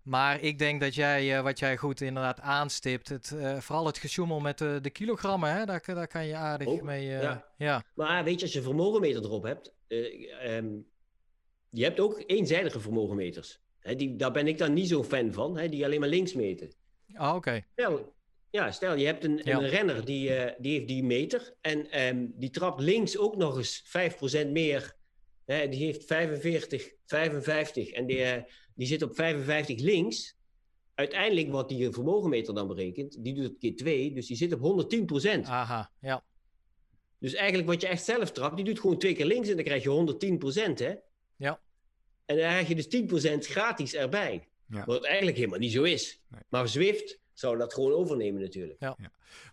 Maar 0.02 0.40
ik 0.40 0.58
denk 0.58 0.80
dat 0.80 0.94
jij, 0.94 1.36
eh, 1.36 1.42
wat 1.42 1.58
jij 1.58 1.76
goed 1.76 2.00
inderdaad 2.00 2.40
aanstipt, 2.40 3.08
het, 3.08 3.30
eh, 3.38 3.58
vooral 3.58 3.86
het 3.86 3.98
gesjoemel 3.98 4.40
met 4.40 4.58
de, 4.58 4.78
de 4.82 4.90
kilogrammen, 4.90 5.52
hè, 5.52 5.64
daar, 5.64 5.82
daar 5.86 6.06
kan 6.06 6.26
je 6.26 6.34
aardig 6.36 6.80
mee. 6.82 7.14
eh, 7.16 7.22
ja. 7.22 7.46
ja. 7.56 7.82
Maar 7.94 8.24
weet 8.24 8.38
je, 8.38 8.44
als 8.44 8.52
je 8.54 8.62
vermogenmeter 8.62 9.22
erop 9.24 9.42
hebt, 9.42 9.74
eh, 9.88 10.56
ehm, 10.56 10.68
je 11.70 11.84
hebt 11.84 12.00
ook 12.00 12.22
eenzijdige 12.26 12.80
vermogenmeters. 12.80 13.60
Hè, 13.78 13.96
die, 13.96 14.16
daar 14.16 14.32
ben 14.32 14.46
ik 14.46 14.58
dan 14.58 14.72
niet 14.72 14.88
zo 14.88 15.04
fan 15.04 15.32
van, 15.32 15.56
hè, 15.58 15.68
die 15.68 15.84
alleen 15.84 16.00
maar 16.00 16.08
links 16.08 16.34
meten. 16.34 16.72
Ah, 17.14 17.34
Oké. 17.34 17.64
Stel, 17.72 18.14
ja, 18.52 18.70
stel 18.70 18.96
je 18.96 19.06
hebt 19.06 19.24
een, 19.24 19.40
Ja. 19.44 19.58
een 19.58 19.68
renner 19.68 20.04
die, 20.04 20.34
eh, 20.34 20.54
die 20.58 20.72
heeft 20.72 20.88
die 20.88 21.04
meter 21.04 21.54
en 21.60 21.90
ehm, 21.90 22.26
die 22.34 22.50
trapt 22.50 22.80
links 22.80 23.18
ook 23.18 23.36
nog 23.36 23.56
eens 23.56 23.82
5% 23.84 24.50
meer. 24.50 24.96
Hè, 25.44 25.68
die 25.68 25.84
heeft 25.84 26.04
45, 26.04 26.92
55 27.06 27.90
en 27.90 28.06
die, 28.06 28.22
eh, 28.22 28.42
die 28.74 28.86
zit 28.86 29.02
op 29.02 29.14
55 29.14 29.80
links. 29.80 30.36
Uiteindelijk 30.94 31.50
wat 31.50 31.68
die 31.68 31.90
vermogenmeter 31.90 32.54
dan 32.54 32.66
berekent, 32.66 33.24
die 33.24 33.34
doet 33.34 33.44
het 33.44 33.58
keer 33.58 33.76
2, 33.76 34.12
dus 34.12 34.26
die 34.26 34.36
zit 34.36 34.52
op 34.52 34.60
110%. 34.60 35.46
Aha. 35.46 35.90
Ja. 36.00 36.24
Dus 37.18 37.34
eigenlijk 37.34 37.68
wat 37.68 37.80
je 37.80 37.88
echt 37.88 38.04
zelf 38.04 38.32
trapt, 38.32 38.56
die 38.56 38.64
doet 38.64 38.80
gewoon 38.80 38.98
twee 38.98 39.14
keer 39.14 39.26
links 39.26 39.48
en 39.48 39.54
dan 39.54 39.64
krijg 39.64 39.82
je 39.82 39.88
110%, 39.88 40.78
hè? 40.78 40.94
Ja. 41.36 41.60
En 42.24 42.36
dan 42.36 42.48
krijg 42.48 42.68
je 42.68 42.74
dus 42.74 42.88
10% 42.88 43.46
gratis 43.46 43.94
erbij. 43.94 44.48
Ja. 44.68 44.84
Wat 44.84 45.04
eigenlijk 45.04 45.36
helemaal 45.36 45.58
niet 45.58 45.72
zo 45.72 45.82
is. 45.82 46.20
Nee. 46.28 46.40
Maar 46.48 46.68
Zwift 46.68 47.20
zou 47.34 47.58
dat 47.58 47.74
gewoon 47.74 47.92
overnemen 47.92 48.40
natuurlijk. 48.42 48.78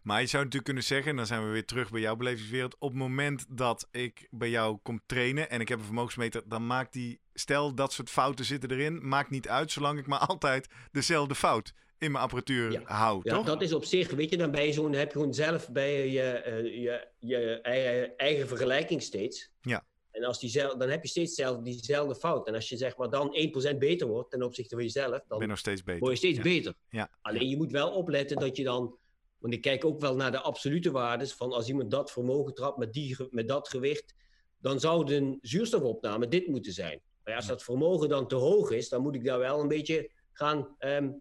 Maar 0.04 0.22
je 0.22 0.28
zou 0.28 0.38
natuurlijk 0.44 0.64
kunnen 0.64 0.84
zeggen, 0.84 1.10
en 1.12 1.16
dan 1.18 1.26
zijn 1.26 1.46
we 1.46 1.52
weer 1.52 1.66
terug 1.66 1.92
bij 1.92 2.02
jouw 2.02 2.16
belevingswereld. 2.16 2.76
Op 2.80 2.90
het 2.90 2.98
moment 3.00 3.46
dat 3.50 3.88
ik 3.92 4.28
bij 4.30 4.50
jou 4.50 4.78
kom 4.84 5.02
trainen 5.06 5.50
en 5.50 5.62
ik 5.62 5.68
heb 5.68 5.80
een 5.80 5.86
vermogensmeter, 5.86 6.42
dan 6.46 6.68
maakt 6.68 6.94
die, 6.94 7.22
stel 7.34 7.74
dat 7.76 7.94
soort 7.94 8.10
fouten 8.10 8.46
zitten 8.46 8.72
erin, 8.72 9.08
maakt 9.08 9.30
niet 9.30 9.48
uit 9.50 9.72
zolang 9.72 10.00
ik 10.00 10.08
maar 10.08 10.20
altijd 10.28 10.68
dezelfde 10.92 11.36
fout 11.36 11.74
in 11.98 12.12
mijn 12.12 12.24
apparatuur 12.24 12.72
Ja. 12.72 12.82
hou, 12.86 13.20
Ja, 13.24 13.36
toch? 13.36 13.46
dat 13.46 13.62
is 13.62 13.74
op 13.74 13.84
zich, 13.84 14.10
weet 14.12 14.30
je, 14.30 14.38
dan 14.38 14.52
ben 14.52 14.66
je 14.66 14.74
zo'n, 14.74 14.94
heb 14.94 15.12
je 15.12 15.18
gewoon 15.18 15.34
zelf 15.34 15.70
bij 15.70 16.10
je, 16.10 16.22
eh, 16.22 16.64
je, 16.64 17.08
je 17.20 17.62
eigen, 17.62 18.18
eigen 18.18 18.48
vergelijking 18.48 19.02
steeds. 19.02 19.52
Ja. 19.62 19.86
En 20.20 20.26
als 20.26 20.40
die 20.40 20.52
dan 20.78 20.90
heb 20.90 21.02
je 21.04 21.10
steeds 21.10 21.36
zelf 21.36 21.62
diezelfde 21.62 22.16
fout. 22.16 22.48
En 22.48 22.54
als 22.54 22.70
je 22.70 22.78
zeg 22.78 22.98
maar 22.98 23.10
dan 23.10 23.36
1% 23.74 23.78
beter 23.78 24.08
wordt 24.08 24.30
ten 24.32 24.44
opzichte 24.44 24.76
van 24.76 24.84
jezelf, 24.84 25.22
dan 25.28 25.40
ben 25.40 25.48
nog 25.48 25.58
steeds 25.58 25.84
beter. 25.84 26.00
word 26.00 26.12
je 26.12 26.18
steeds 26.18 26.38
Ja. 26.38 26.44
beter. 26.44 26.74
Ja. 26.90 27.10
Alleen 27.22 27.50
je 27.50 27.58
moet 27.58 27.72
wel 27.72 27.92
opletten 27.92 28.38
dat 28.38 28.58
je 28.58 28.64
dan. 28.64 28.98
Want 29.38 29.54
ik 29.54 29.62
kijk 29.62 29.86
ook 29.86 30.00
wel 30.00 30.16
naar 30.16 30.32
de 30.32 30.40
absolute 30.40 30.92
waardes. 30.92 31.34
Van 31.34 31.52
als 31.52 31.68
iemand 31.68 31.92
dat 31.92 32.12
vermogen 32.12 32.54
trapt 32.54 32.78
met, 32.78 32.94
die, 32.94 33.16
met 33.30 33.48
dat 33.48 33.70
gewicht. 33.70 34.16
dan 34.62 34.80
zou 34.80 35.06
de 35.06 35.38
zuurstofopname 35.42 36.28
dit 36.28 36.48
moeten 36.48 36.72
zijn. 36.74 37.02
Maar 37.24 37.34
ja, 37.34 37.36
als 37.40 37.48
dat 37.48 37.64
vermogen 37.64 38.10
dan 38.10 38.28
te 38.28 38.36
hoog 38.36 38.72
is. 38.72 38.90
dan 38.90 39.02
moet 39.02 39.16
ik 39.16 39.24
daar 39.26 39.40
wel 39.40 39.60
een 39.62 39.68
beetje 39.68 40.12
gaan 40.32 40.76
ehm, 40.78 41.12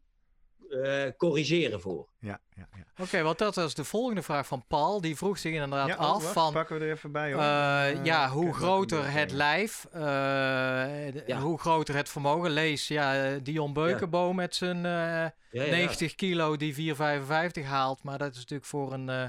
eh, 0.71 1.11
corrigeren 1.17 1.81
voor. 1.81 2.09
Ja, 2.19 2.41
ja, 2.57 2.69
ja. 2.77 3.05
Oké, 3.05 3.23
want 3.23 3.39
dat 3.39 3.55
was 3.55 3.75
de 3.75 3.85
volgende 3.85 4.23
vraag 4.23 4.47
van 4.47 4.65
Paul. 4.69 5.01
Die 5.01 5.17
vroeg 5.17 5.39
zich 5.39 5.53
inderdaad 5.53 5.89
Ja, 5.89 5.95
oh, 5.95 6.01
af 6.01 6.23
wacht, 6.23 6.33
van... 6.33 6.53
pakken 6.53 6.79
we 6.79 6.85
er 6.85 6.91
even 6.93 7.13
bij 7.13 7.33
hoor. 7.33 7.43
eh, 7.43 7.91
Eh, 7.91 8.05
ja, 8.05 8.29
hoe 8.29 8.55
groter 8.55 9.11
het 9.13 9.31
lijf, 9.31 9.87
eh, 9.93 11.27
Ja. 11.27 11.41
hoe 11.41 11.59
groter 11.59 11.95
het 11.95 12.09
vermogen. 12.09 12.51
Lees, 12.51 12.89
ja, 12.89 13.37
Dion 13.43 13.73
Beukenboom 13.73 14.37
met 14.37 14.55
zijn 14.55 14.77
eh, 14.77 14.83
Ja, 14.93 15.33
ja, 15.51 15.63
ja. 15.63 15.71
90 15.71 16.15
kilo 16.15 16.57
die 16.57 16.75
4,55 16.75 17.65
haalt. 17.67 18.03
Maar 18.03 18.19
dat 18.19 18.31
is 18.33 18.37
natuurlijk 18.39 18.69
voor 18.69 18.93
een... 18.93 19.09
eh, 19.09 19.25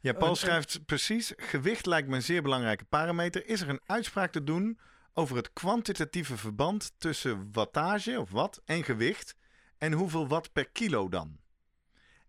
Ja, 0.00 0.12
Paul 0.12 0.30
een- 0.30 0.36
schrijft 0.36 0.84
precies: 0.86 1.32
gewicht 1.36 1.86
lijkt 1.86 2.08
me 2.08 2.14
een 2.16 2.22
zeer 2.22 2.42
belangrijke 2.42 2.84
parameter. 2.84 3.46
Is 3.46 3.60
er 3.60 3.68
een 3.68 3.80
uitspraak 3.86 4.32
te 4.32 4.44
doen 4.44 4.78
over 5.14 5.36
het 5.36 5.52
kwantitatieve 5.52 6.36
verband 6.36 6.92
tussen 6.98 7.48
wattage 7.52 8.20
of 8.20 8.30
watt 8.30 8.60
en 8.64 8.84
gewicht? 8.84 9.34
En 9.78 9.92
hoeveel 9.92 10.28
watt 10.28 10.52
per 10.52 10.68
kilo 10.68 11.08
dan? 11.08 11.38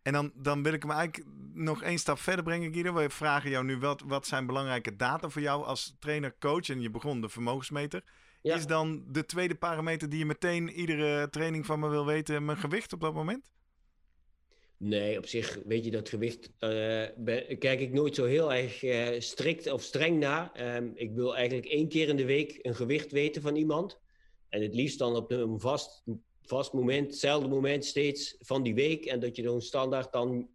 En 0.02 0.14
dan, 0.14 0.32
dan 0.36 0.64
wil 0.64 0.74
ik 0.74 0.82
hem 0.82 0.92
eigenlijk 0.92 1.30
nog 1.54 1.84
één 1.84 1.98
stap 1.98 2.20
verder 2.20 2.44
brengen, 2.44 2.74
Guido. 2.74 2.94
We 2.94 3.10
vragen 3.10 3.50
jou 3.50 3.66
nu 3.66 3.78
wat, 3.78 4.02
wat 4.06 4.28
zijn 4.28 4.46
belangrijke 4.46 4.96
data 4.96 5.30
voor 5.30 5.42
jou 5.42 5.66
als 5.66 5.96
trainer-coach? 6.00 6.70
En 6.70 6.82
je 6.82 6.90
begon 6.90 7.22
de 7.22 7.30
vermogensmeter. 7.30 8.04
Ja. 8.42 8.56
Is 8.56 8.68
dan 8.68 9.04
de 9.08 9.26
tweede 9.26 9.56
parameter 9.56 10.10
die 10.10 10.20
je 10.20 10.26
meteen 10.26 10.70
iedere 10.70 11.30
training 11.30 11.66
van 11.66 11.80
me 11.80 11.90
wil 11.90 12.06
weten, 12.06 12.46
mijn 12.46 12.58
gewicht 12.58 12.94
op 12.94 13.02
dat 13.02 13.14
moment? 13.14 13.52
Nee, 14.78 15.18
op 15.18 15.26
zich 15.26 15.60
weet 15.66 15.86
je 15.86 15.92
dat 15.92 16.10
gewicht. 16.10 16.52
ben- 17.18 17.58
kijk 17.58 17.80
ik 17.80 17.92
nooit 17.92 18.16
zo 18.16 18.26
heel 18.26 18.54
erg 18.54 18.84
eh, 18.84 19.20
strikt 19.20 19.72
of 19.72 19.82
streng 19.82 20.20
naar. 20.20 20.52
Ehm, 20.54 20.90
ik 20.94 21.12
wil 21.12 21.36
eigenlijk 21.36 21.68
één 21.68 21.88
keer 21.90 22.08
in 22.08 22.16
de 22.16 22.26
week 22.26 22.60
een 22.62 22.76
gewicht 22.76 23.12
weten 23.12 23.42
van 23.42 23.56
iemand. 23.56 24.00
En 24.50 24.62
het 24.62 24.74
liefst 24.74 25.00
dan 25.00 25.16
op 25.16 25.32
een 25.32 25.60
vast, 25.60 26.04
vast 26.50 26.74
moment, 26.74 27.08
hetzelfde 27.08 27.48
moment 27.48 27.86
steeds 27.86 28.36
van 28.40 28.64
die 28.64 28.76
week. 28.76 29.06
En 29.06 29.20
dat 29.20 29.36
je 29.36 29.42
dan 29.42 29.62
standaard 29.62 30.12
dan 30.12 30.50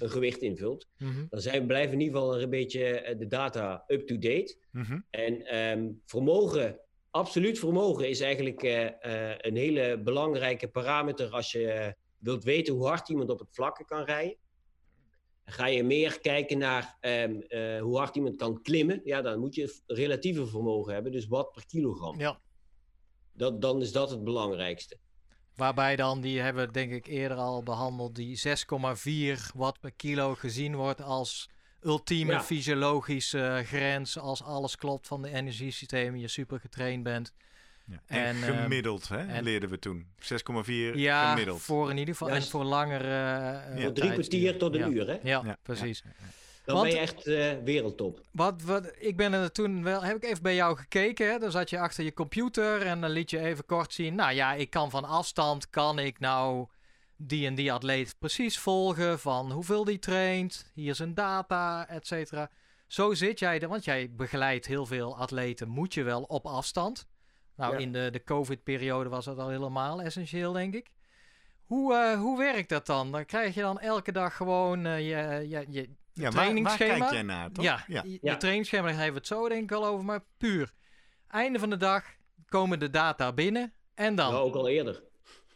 een 0.00 0.10
gewicht 0.10 0.42
invult. 0.42 0.88
Mhm. 0.98 1.26
Dan 1.28 1.40
zijn, 1.40 1.66
blijven 1.66 1.92
in 1.92 2.00
ieder 2.00 2.14
geval 2.14 2.40
een 2.40 2.50
beetje 2.50 2.84
eh, 2.84 3.18
de 3.18 3.26
data 3.26 3.84
up-to-date. 3.86 4.56
Mhm. 4.70 5.00
En 5.10 5.46
ehm, 5.46 5.90
vermogen, 6.06 6.80
absoluut 7.10 7.58
vermogen, 7.58 8.08
is 8.08 8.20
eigenlijk 8.20 8.62
eh, 8.62 8.86
eh, 8.86 9.38
een 9.38 9.56
hele 9.56 10.00
belangrijke 10.02 10.68
parameter 10.68 11.30
als 11.30 11.52
je 11.52 11.94
wilt 12.18 12.44
weten 12.44 12.74
hoe 12.74 12.86
hard 12.86 13.08
iemand 13.08 13.30
op 13.30 13.38
het 13.38 13.48
vlakke 13.50 13.84
kan 13.84 14.04
rijden. 14.04 14.36
Dan 15.44 15.54
ga 15.54 15.66
je 15.66 15.84
meer 15.84 16.20
kijken 16.20 16.58
naar 16.58 16.96
ehm, 17.00 17.40
eh, 17.40 17.80
hoe 17.80 17.96
hard 17.98 18.16
iemand 18.16 18.36
kan 18.36 18.62
klimmen. 18.62 19.00
Ja, 19.04 19.22
dan 19.22 19.38
moet 19.38 19.54
je 19.54 19.80
relatieve 19.86 20.46
vermogen 20.46 20.92
hebben, 20.92 21.12
dus 21.12 21.26
watt 21.26 21.52
per 21.52 21.66
kilogram. 21.66 22.18
Ja. 22.18 22.40
Dat, 23.32 23.62
dan 23.62 23.80
is 23.80 23.92
dat 23.92 24.10
het 24.10 24.24
belangrijkste. 24.24 24.98
Waarbij 25.56 25.96
dan, 25.96 26.20
die 26.20 26.40
hebben 26.40 26.66
we 26.66 26.72
denk 26.72 26.92
ik 26.92 27.06
eerder 27.06 27.36
al 27.36 27.62
behandeld, 27.62 28.14
die 28.14 28.36
6,4 28.38 29.40
watt 29.54 29.80
per 29.80 29.92
kilo 29.92 30.34
gezien 30.34 30.74
wordt 30.74 31.02
als 31.02 31.48
ultieme 31.82 32.32
Ja. 32.32 32.42
fysiologische 32.42 33.62
grens. 33.66 34.18
Als 34.18 34.42
alles 34.42 34.76
klopt 34.76 35.06
van 35.06 35.22
de 35.22 35.30
energiesystemen, 35.32 36.20
je 36.20 36.28
super 36.28 36.60
getraind 36.60 37.02
bent. 37.02 37.32
Ja. 37.86 38.00
En, 38.06 38.24
En, 38.24 38.42
ehm, 38.42 38.62
gemiddeld, 38.62 39.08
hè, 39.08 39.16
en- 39.26 39.42
leerden 39.42 39.70
we 39.70 39.78
toen. 39.78 40.06
6,4 40.18 40.96
Ja, 40.96 41.30
gemiddeld. 41.30 41.60
voor 41.62 41.90
in 41.90 41.96
ieder 41.96 42.14
geval. 42.14 42.28
Ja, 42.28 42.34
en 42.34 42.42
s- 42.42 42.50
voor 42.50 42.64
langere 42.64 43.08
eh, 43.58 43.72
Voor 43.72 43.82
Voor 43.82 43.92
drie 43.92 44.12
kwartier 44.12 44.58
tot 44.58 44.74
een 44.74 44.80
ja. 44.80 44.88
uur, 44.88 45.06
hè? 45.06 45.12
Ja, 45.22 45.42
Ja, 45.44 45.56
precies. 45.62 46.02
Dan 46.72 46.80
Want- 46.80 46.88
ben 46.92 47.00
je 47.00 47.06
echt 47.06 47.26
eh, 47.26 47.64
wereldtop. 47.64 48.20
Wat, 48.32 48.62
wat, 48.62 48.92
ik 48.98 49.16
ben 49.16 49.32
er 49.32 49.52
toen 49.52 49.82
wel, 49.82 50.02
heb 50.02 50.16
ik 50.16 50.24
even 50.24 50.42
bij 50.42 50.54
jou 50.54 50.76
gekeken. 50.76 51.30
Hè? 51.30 51.38
Dan 51.38 51.50
zat 51.50 51.70
je 51.70 51.78
achter 51.78 52.04
je 52.04 52.12
computer 52.12 52.82
en 52.82 53.00
dan 53.00 53.10
liet 53.10 53.30
je 53.30 53.38
even 53.38 53.66
kort 53.66 53.92
zien. 53.92 54.14
Nou 54.14 54.32
ja, 54.32 54.52
ik 54.52 54.70
kan 54.70 54.90
van 54.90 55.04
afstand, 55.04 55.70
kan 55.70 55.98
ik 55.98 56.18
nou 56.20 56.66
die 57.16 57.46
en 57.46 57.54
die 57.54 57.72
atleet 57.72 58.14
precies 58.18 58.58
volgen 58.58 59.18
van 59.18 59.52
hoeveel 59.52 59.84
die 59.84 59.98
traint. 59.98 60.70
Hier 60.74 60.94
zijn 60.94 61.14
data, 61.14 61.88
et 61.88 62.06
cetera. 62.06 62.50
Zo 62.86 63.14
zit 63.14 63.38
jij 63.38 63.60
er, 63.60 63.68
want 63.68 63.84
jij 63.84 64.10
begeleidt 64.12 64.66
heel 64.66 64.86
veel 64.86 65.16
atleten, 65.16 65.68
moet 65.68 65.94
je 65.94 66.02
wel 66.02 66.22
op 66.22 66.46
afstand. 66.46 67.06
Nou, 67.56 67.72
Ja. 67.72 67.78
in 67.78 67.92
de, 67.92 68.08
de 68.12 68.24
COVID-periode 68.24 69.08
was 69.08 69.24
dat 69.24 69.38
al 69.38 69.48
helemaal 69.48 70.02
essentieel, 70.02 70.52
denk 70.52 70.74
ik. 70.74 70.90
Hoe, 71.64 71.94
eh, 71.94 72.18
hoe 72.18 72.38
werkt 72.38 72.68
dat 72.68 72.86
dan? 72.86 73.12
Dan 73.12 73.24
krijg 73.24 73.54
je 73.54 73.60
dan 73.60 73.80
elke 73.80 74.12
dag 74.12 74.36
gewoon 74.36 74.86
eh, 74.86 74.98
je, 74.98 75.48
je, 75.48 75.64
je, 75.68 75.90
Ja, 76.14 76.22
waar, 76.22 76.32
waar 76.32 76.42
trainingsschema? 76.42 76.98
kijk 76.98 77.10
jij 77.10 77.22
naar, 77.22 77.52
toch? 77.52 77.64
ja, 77.64 77.84
ja. 77.86 78.02
je, 78.04 78.18
Ja. 78.22 78.32
je 78.32 78.36
trainingsschema, 78.36 78.82
daar 78.86 78.94
hebben 78.94 79.12
we 79.12 79.18
het 79.18 79.26
zo 79.26 79.48
denk 79.48 79.62
ik 79.62 79.72
al 79.76 79.86
over, 79.86 80.04
maar 80.04 80.24
puur. 80.38 80.72
Einde 81.28 81.58
van 81.58 81.70
de 81.70 81.76
dag 81.76 82.04
komen 82.48 82.78
de 82.78 82.90
data 82.90 83.32
binnen 83.32 83.74
en 83.94 84.14
dan? 84.14 84.32
Nou, 84.32 84.44
ook 84.46 84.54
al 84.54 84.68
eerder. 84.68 85.02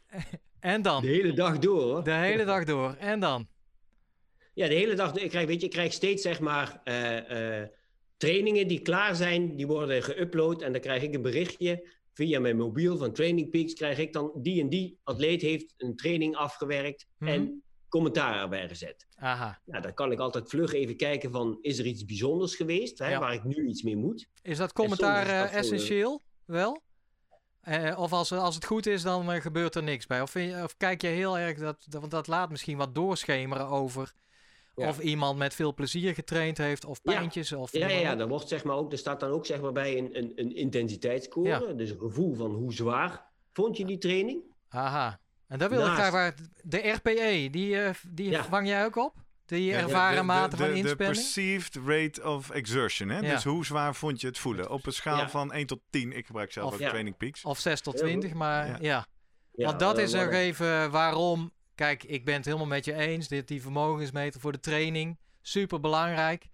En 0.60 0.82
dan? 0.82 1.02
De 1.02 1.08
hele 1.08 1.32
dag 1.32 1.58
door, 1.58 1.82
hoor. 1.82 2.04
De 2.04 2.10
hele 2.12 2.44
dag 2.44 2.64
door. 2.64 2.94
En 2.98 3.20
dan? 3.20 3.48
Ja, 4.54 4.68
de 4.68 4.74
hele 4.74 4.94
dag. 4.94 5.14
Ik 5.14 5.30
krijg, 5.30 5.46
weet 5.46 5.60
je, 5.60 5.66
ik 5.66 5.72
krijg 5.72 5.92
steeds 5.92 6.22
zeg 6.22 6.40
maar 6.40 6.80
eh, 6.84 7.60
eh, 7.62 7.68
trainingen 8.16 8.68
die 8.68 8.80
klaar 8.80 9.14
zijn, 9.16 9.56
die 9.56 9.66
worden 9.66 10.02
geüpload 10.02 10.62
en 10.62 10.72
dan 10.72 10.80
krijg 10.80 11.02
ik 11.02 11.14
een 11.14 11.22
berichtje 11.22 11.88
via 12.12 12.40
mijn 12.40 12.56
mobiel 12.56 12.96
van 12.98 13.12
Training 13.12 13.50
Peaks. 13.50 13.74
Krijg 13.74 13.98
ik 13.98 14.12
dan 14.12 14.30
die 14.36 14.60
en 14.60 14.68
die 14.68 14.98
atleet 15.02 15.42
heeft 15.42 15.74
een 15.76 15.96
training 15.96 16.36
afgewerkt 16.36 17.06
Mhm. 17.18 17.30
en 17.32 17.63
commentaar 17.94 18.40
erbij 18.42 18.68
gezet. 18.68 19.06
Aha. 19.16 19.60
Nou, 19.64 19.82
dan 19.82 19.94
kan 19.94 20.12
ik 20.12 20.18
altijd 20.18 20.48
vlug 20.48 20.72
even 20.72 20.96
kijken 20.96 21.30
van 21.30 21.58
is 21.60 21.78
er 21.78 21.86
iets 21.86 22.04
bijzonders 22.04 22.56
geweest 22.56 22.98
hè, 22.98 23.08
Ja. 23.08 23.18
waar 23.20 23.34
ik 23.34 23.44
nu 23.44 23.66
iets 23.66 23.82
mee 23.82 23.96
moet. 23.96 24.26
Is 24.42 24.58
dat 24.58 24.72
commentaar 24.72 25.16
soms 25.26 25.34
is 25.36 25.40
dat 25.40 25.46
eh, 25.50 25.52
eh, 25.52 25.58
essentieel? 25.58 26.22
Wel? 26.44 26.82
Eh, 27.60 27.98
of 27.98 28.12
als, 28.12 28.32
als 28.32 28.54
het 28.54 28.64
goed 28.64 28.86
is, 28.86 29.02
dan 29.02 29.40
gebeurt 29.42 29.74
er 29.74 29.82
niks 29.82 30.06
bij. 30.06 30.20
Of, 30.20 30.30
vind 30.30 30.50
je- 30.52 30.62
of 30.62 30.76
kijk 30.76 31.02
je 31.02 31.08
heel 31.08 31.38
erg, 31.38 31.58
dat, 31.58 31.84
dat, 31.88 32.00
want 32.00 32.12
dat 32.12 32.26
laat 32.26 32.50
misschien 32.50 32.76
wat 32.76 32.94
doorschemeren 32.94 33.66
over 33.66 34.12
Ja. 34.76 34.88
of 34.88 34.98
iemand 35.00 35.38
met 35.38 35.54
veel 35.54 35.74
plezier 35.74 36.14
getraind 36.14 36.58
heeft, 36.58 36.84
of 36.84 37.00
Ja. 37.02 37.12
pijntjes. 37.12 37.52
Of 37.52 37.72
Ja, 37.72 37.78
noem 37.78 37.88
ja, 37.88 38.00
ja, 38.02 38.12
op. 38.12 38.18
daar 38.18 38.28
wordt 38.28 38.48
zeg 38.48 38.64
maar 38.64 38.76
ook, 38.76 38.92
er 38.92 38.98
staat 38.98 39.20
dan 39.20 39.30
ook 39.30 39.46
zeg 39.46 39.60
maar 39.60 39.72
bij 39.72 39.98
een, 39.98 40.18
een, 40.18 40.32
een 40.34 40.54
intensiteitsscore. 40.56 41.74
Dus 41.74 41.90
een 41.90 41.98
gevoel 41.98 42.34
van 42.34 42.50
hoe 42.50 42.72
zwaar 42.72 43.24
vond 43.52 43.76
je 43.76 43.84
die 43.84 43.98
training. 43.98 44.42
Aha. 44.68 45.20
En 45.54 45.60
daar 45.60 45.68
wil 45.68 45.86
ik 45.86 45.92
graag 45.92 46.10
waar. 46.10 46.34
De 46.62 46.78
RPE, 46.90 47.48
die, 47.50 47.80
eh, 47.82 47.90
die 48.08 48.30
Ja. 48.30 48.44
vang 48.44 48.68
jij 48.68 48.84
ook 48.84 48.96
op? 48.96 49.14
Die 49.46 49.64
Ja, 49.64 49.76
de- 49.76 49.82
ervaren 49.82 50.16
de, 50.16 50.22
mate 50.22 50.50
de, 50.50 50.56
van 50.56 50.66
de, 50.66 50.72
de 50.72 50.78
inspanning? 50.78 51.16
perceived 51.16 51.76
rate 51.86 52.28
of 52.28 52.50
exertion. 52.50 53.08
Hè? 53.08 53.18
Ja. 53.18 53.30
Dus 53.34 53.44
hoe 53.44 53.64
zwaar 53.64 53.94
vond 53.94 54.20
je 54.20 54.26
het 54.26 54.38
voelen? 54.38 54.70
Op 54.70 54.86
een 54.86 54.92
schaal 54.92 55.16
Ja. 55.18 55.28
van 55.28 55.52
1 55.52 55.66
tot 55.66 55.80
10. 55.90 56.12
Ik 56.16 56.26
gebruik 56.26 56.52
zelf 56.52 56.66
Of- 56.68 56.74
ook 56.74 56.80
Ja. 56.80 56.88
Training 56.88 57.16
Peaks. 57.16 57.44
Of 57.44 57.58
6 57.58 57.80
tot 57.80 57.94
Heel 57.94 58.02
20, 58.02 58.30
goed. 58.30 58.38
maar 58.38 58.66
Ja. 58.66 58.76
ja. 58.80 59.06
Ja, 59.52 59.66
Want 59.66 59.78
dat 59.80 59.98
eh, 59.98 60.04
is 60.04 60.12
nog 60.12 60.28
even 60.30 60.90
waarom. 60.90 61.52
Kijk, 61.74 62.02
ik 62.04 62.24
ben 62.24 62.34
het 62.34 62.44
helemaal 62.44 62.66
met 62.66 62.84
je 62.84 62.94
eens. 62.94 63.28
Dit, 63.28 63.48
die 63.48 63.62
vermogensmeter 63.62 64.40
voor 64.40 64.52
de 64.52 64.60
training. 64.60 65.18
Super 65.42 65.80
belangrijk. 65.80 66.46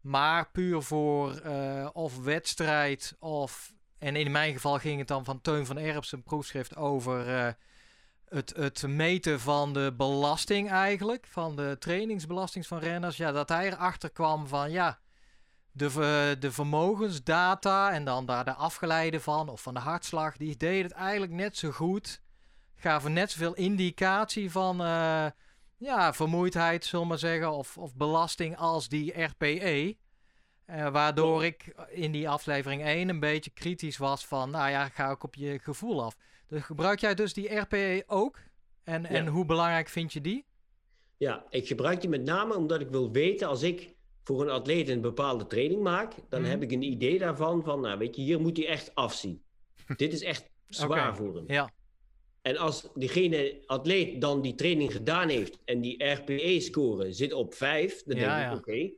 Maar 0.00 0.50
puur 0.50 0.82
voor 0.82 1.36
eh, 1.36 1.88
of 1.92 2.18
wedstrijd 2.22 3.16
of. 3.18 3.72
En 3.98 4.16
in 4.16 4.30
mijn 4.30 4.52
geval 4.52 4.78
ging 4.78 4.98
het 4.98 5.08
dan 5.08 5.24
van 5.24 5.40
Teun 5.40 5.66
van 5.66 5.78
Erps 5.78 6.12
een 6.12 6.22
proefschrift 6.22 6.76
over 6.76 7.28
eh, 7.36 7.52
het, 8.28 8.52
het 8.56 8.86
meten 8.86 9.40
van 9.40 9.72
de 9.72 9.94
belasting 9.96 10.70
eigenlijk. 10.70 11.26
Van 11.26 11.56
de 11.56 11.76
trainingsbelasting 11.78 12.66
van 12.66 12.78
renners. 12.78 13.16
Ja, 13.16 13.32
dat 13.32 13.48
hij 13.48 13.66
erachter 13.66 14.10
kwam 14.10 14.46
van 14.46 14.70
ja. 14.70 14.98
De, 15.72 16.36
de 16.38 16.52
vermogensdata 16.52 17.92
en 17.92 18.04
dan 18.04 18.26
daar 18.26 18.44
de 18.44 18.54
afgeleide 18.54 19.20
van, 19.20 19.48
of 19.48 19.62
van 19.62 19.74
de 19.74 19.80
hartslag, 19.80 20.36
die 20.36 20.56
deden 20.56 20.82
het 20.82 20.92
eigenlijk 20.92 21.32
net 21.32 21.56
zo 21.56 21.70
goed. 21.70 22.20
Gaven 22.76 23.12
net 23.12 23.30
zoveel 23.30 23.54
indicatie 23.54 24.50
van 24.50 24.80
eh, 24.80 25.26
ja, 25.76 26.12
vermoeidheid, 26.12 26.84
zullen 26.84 27.04
we 27.04 27.10
maar 27.10 27.18
zeggen, 27.18 27.52
of, 27.52 27.78
of 27.78 27.94
belasting 27.94 28.56
als 28.56 28.88
die 28.88 29.22
RPE. 29.22 29.96
Eh, 30.64 30.88
waardoor 30.88 31.44
ik 31.44 31.74
in 31.88 32.12
die 32.12 32.28
aflevering 32.28 32.82
1 32.82 33.08
een 33.08 33.20
beetje 33.20 33.50
kritisch 33.50 33.96
was 33.96 34.26
van, 34.26 34.50
nou 34.50 34.70
ja, 34.70 34.88
ga 34.88 35.10
ik 35.10 35.22
op 35.22 35.34
je 35.34 35.58
gevoel 35.58 36.04
af. 36.04 36.16
Dus 36.48 36.62
gebruik 36.62 37.00
jij 37.00 37.14
dus 37.14 37.32
die 37.32 37.54
RPE 37.56 38.02
ook? 38.06 38.38
En, 38.84 39.06
en 39.06 39.26
hoe 39.26 39.44
belangrijk 39.44 39.88
vind 39.88 40.12
je 40.12 40.20
die? 40.20 40.44
Ja, 41.16 41.44
ik 41.50 41.66
gebruik 41.66 42.00
die 42.00 42.10
met 42.10 42.22
name 42.24 42.54
omdat 42.56 42.80
ik 42.80 42.88
wil 42.88 43.10
weten 43.12 43.48
als 43.48 43.62
ik 43.62 43.94
voor 44.24 44.42
een 44.42 44.50
atleet 44.50 44.88
een 44.88 45.00
bepaalde 45.00 45.46
training 45.46 45.82
maak, 45.82 46.12
dan 46.28 46.40
Mhm. 46.40 46.50
heb 46.50 46.62
ik 46.62 46.72
een 46.72 46.82
idee 46.82 47.18
daarvan 47.18 47.62
van, 47.64 47.80
nou 47.80 47.98
weet 47.98 48.16
je, 48.16 48.22
hier 48.22 48.40
moet 48.40 48.56
hij 48.56 48.66
echt 48.66 48.94
afzien. 48.94 49.42
Dit 49.96 50.12
is 50.12 50.22
echt 50.22 50.48
zwaar 50.66 51.16
voor 51.16 51.34
hem. 51.34 51.44
Ja, 51.46 51.70
En 52.42 52.56
als 52.56 52.88
diegene 52.94 53.62
atleet 53.66 54.20
dan 54.20 54.42
die 54.42 54.54
training 54.54 54.92
gedaan 54.92 55.28
heeft 55.28 55.58
en 55.64 55.80
die 55.80 56.04
RPE-score 56.04 57.12
zit 57.12 57.32
op 57.32 57.54
5, 57.54 58.02
dan 58.04 58.16
Ja, 58.16 58.36
denk 58.36 58.40
ja. 58.46 58.50
ik, 58.52 58.58
oké, 58.58 58.90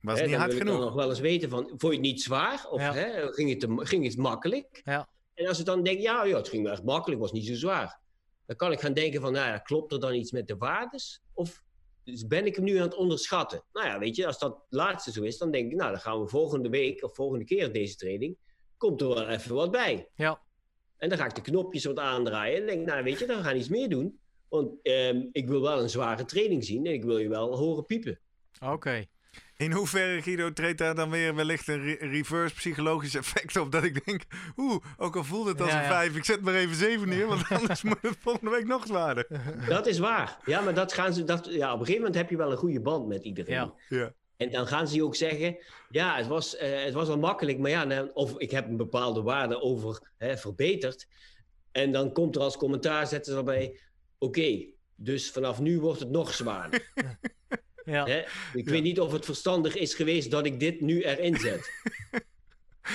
Was 0.00 0.18
hè, 0.18 0.22
niet 0.24 0.30
dan 0.32 0.40
hard 0.40 0.52
wil 0.52 0.60
ik 0.62 0.66
genoeg. 0.68 0.84
nog 0.84 0.94
wel 0.94 1.08
eens 1.08 1.20
weten 1.20 1.48
van, 1.48 1.64
vond 1.68 1.80
je 1.82 1.88
het 1.90 2.00
niet 2.00 2.22
zwaar? 2.22 2.66
Of 2.70 2.80
Ja. 2.80 2.92
hè, 2.94 3.32
ging, 3.32 3.50
het 3.50 3.60
te- 3.60 3.86
ging 3.86 4.04
het 4.04 4.16
makkelijk? 4.16 4.80
Ja. 4.84 5.08
En 5.40 5.46
als 5.46 5.58
ik 5.58 5.64
dan 5.64 5.82
denk, 5.82 6.00
ja, 6.00 6.24
ja, 6.24 6.36
het 6.36 6.48
ging 6.48 6.62
wel 6.62 6.72
echt 6.72 6.84
makkelijk, 6.84 7.20
was 7.20 7.32
niet 7.32 7.46
zo 7.46 7.54
zwaar. 7.54 8.00
Dan 8.46 8.56
kan 8.56 8.72
ik 8.72 8.80
gaan 8.80 8.92
denken 8.92 9.20
van, 9.20 9.32
nou 9.32 9.46
ja, 9.46 9.58
klopt 9.58 9.92
er 9.92 10.00
dan 10.00 10.14
iets 10.14 10.32
met 10.32 10.48
de 10.48 10.56
waardes? 10.56 11.20
Of 11.34 11.62
dus 12.04 12.26
ben 12.26 12.46
ik 12.46 12.56
hem 12.56 12.64
nu 12.64 12.76
aan 12.76 12.82
het 12.82 12.94
onderschatten? 12.94 13.64
Nou 13.72 13.86
ja, 13.86 13.98
weet 13.98 14.16
je, 14.16 14.26
als 14.26 14.38
dat 14.38 14.64
laatste 14.68 15.12
zo 15.12 15.22
is, 15.22 15.38
dan 15.38 15.50
denk 15.50 15.70
ik, 15.70 15.76
nou, 15.76 15.90
dan 15.90 16.00
gaan 16.00 16.20
we 16.20 16.28
volgende 16.28 16.68
week 16.68 17.02
of 17.02 17.14
volgende 17.14 17.44
keer 17.44 17.72
deze 17.72 17.96
training, 17.96 18.36
komt 18.76 19.00
er 19.00 19.08
wel 19.08 19.28
even 19.28 19.54
wat 19.54 19.70
bij. 19.70 20.08
ja. 20.14 20.40
En 20.96 21.08
dan 21.08 21.18
ga 21.18 21.24
ik 21.24 21.34
de 21.34 21.40
knopjes 21.40 21.84
wat 21.84 21.98
aandraaien. 21.98 22.60
En 22.60 22.66
denk 22.66 22.80
ik, 22.80 22.86
nou 22.86 23.02
weet 23.02 23.18
je, 23.18 23.26
dan 23.26 23.42
gaan 23.42 23.52
we 23.52 23.58
iets 23.58 23.68
meer 23.68 23.88
doen. 23.88 24.20
Want 24.48 24.82
ehm, 24.82 25.26
ik 25.32 25.48
wil 25.48 25.60
wel 25.60 25.82
een 25.82 25.90
zware 25.90 26.24
training 26.24 26.64
zien 26.64 26.86
en 26.86 26.92
ik 26.92 27.04
wil 27.04 27.18
je 27.18 27.28
wel 27.28 27.56
horen 27.56 27.84
piepen. 27.84 28.20
oké. 28.64 29.06
In 29.60 29.72
hoeverre, 29.72 30.22
Guido, 30.22 30.52
treedt 30.52 30.78
daar 30.78 30.94
dan 30.94 31.10
weer 31.10 31.34
wellicht 31.34 31.68
een 31.68 31.82
re- 31.82 31.96
reverse 32.06 32.54
psychologisch 32.54 33.14
effect 33.14 33.56
op? 33.56 33.72
Dat 33.72 33.84
ik 33.84 34.04
denk, 34.04 34.22
oeh, 34.56 34.84
ook 34.96 35.16
al 35.16 35.24
voelt 35.24 35.46
het 35.46 35.60
als 35.60 35.70
Ja, 35.70 35.76
een 35.76 35.82
ja. 35.82 35.88
5, 35.88 36.16
ik 36.16 36.24
zet 36.24 36.40
maar 36.40 36.54
even 36.54 36.76
7 36.76 37.08
neer, 37.08 37.26
want 37.26 37.48
anders 37.60 37.82
moet 37.82 37.98
het 38.00 38.16
volgende 38.20 38.50
week 38.50 38.66
nog 38.66 38.86
zwaarder. 38.86 39.26
Dat 39.68 39.86
is 39.86 39.98
waar. 39.98 40.38
Ja, 40.44 40.60
maar 40.60 40.74
dat 40.74 40.92
gaan 40.92 41.14
ze, 41.14 41.24
dat, 41.24 41.46
ja, 41.50 41.66
op 41.72 41.80
een 41.80 41.86
gegeven 41.86 42.02
moment 42.02 42.14
heb 42.14 42.30
je 42.30 42.36
wel 42.36 42.50
een 42.50 42.56
goede 42.56 42.80
band 42.80 43.08
met 43.08 43.24
iedereen. 43.24 43.54
Ja. 43.54 43.74
Ja. 43.88 44.12
En 44.36 44.50
dan 44.50 44.66
gaan 44.66 44.88
ze 44.88 45.04
ook 45.04 45.16
zeggen, 45.16 45.56
ja, 45.90 46.16
het 46.16 46.26
was, 46.26 46.56
eh, 46.56 46.84
het 46.84 46.94
was 46.94 47.06
wel 47.08 47.18
makkelijk, 47.18 47.58
maar 47.58 47.70
ja, 47.70 47.84
nou, 47.84 48.10
of 48.12 48.38
ik 48.38 48.50
heb 48.50 48.68
een 48.68 48.76
bepaalde 48.76 49.22
waarde 49.22 49.60
over 49.60 50.10
hè, 50.16 50.36
verbeterd. 50.36 51.06
En 51.72 51.92
dan 51.92 52.12
komt 52.12 52.36
er 52.36 52.42
als 52.42 52.56
commentaar, 52.56 53.06
zetten 53.06 53.32
ze 53.32 53.38
erbij, 53.38 53.80
oké, 54.18 54.66
dus 54.94 55.30
vanaf 55.30 55.60
nu 55.60 55.80
wordt 55.80 56.00
het 56.00 56.10
nog 56.10 56.34
zwaarder. 56.34 56.90
Ja. 57.90 58.04
Hè? 58.04 58.22
Ik 58.52 58.68
weet 58.68 58.82
niet 58.82 59.00
of 59.00 59.12
het 59.12 59.24
verstandig 59.24 59.76
is 59.76 59.94
geweest 59.94 60.30
dat 60.30 60.46
ik 60.46 60.60
dit 60.60 60.80
nu 60.80 61.02
erin 61.02 61.36
zet. 61.36 61.70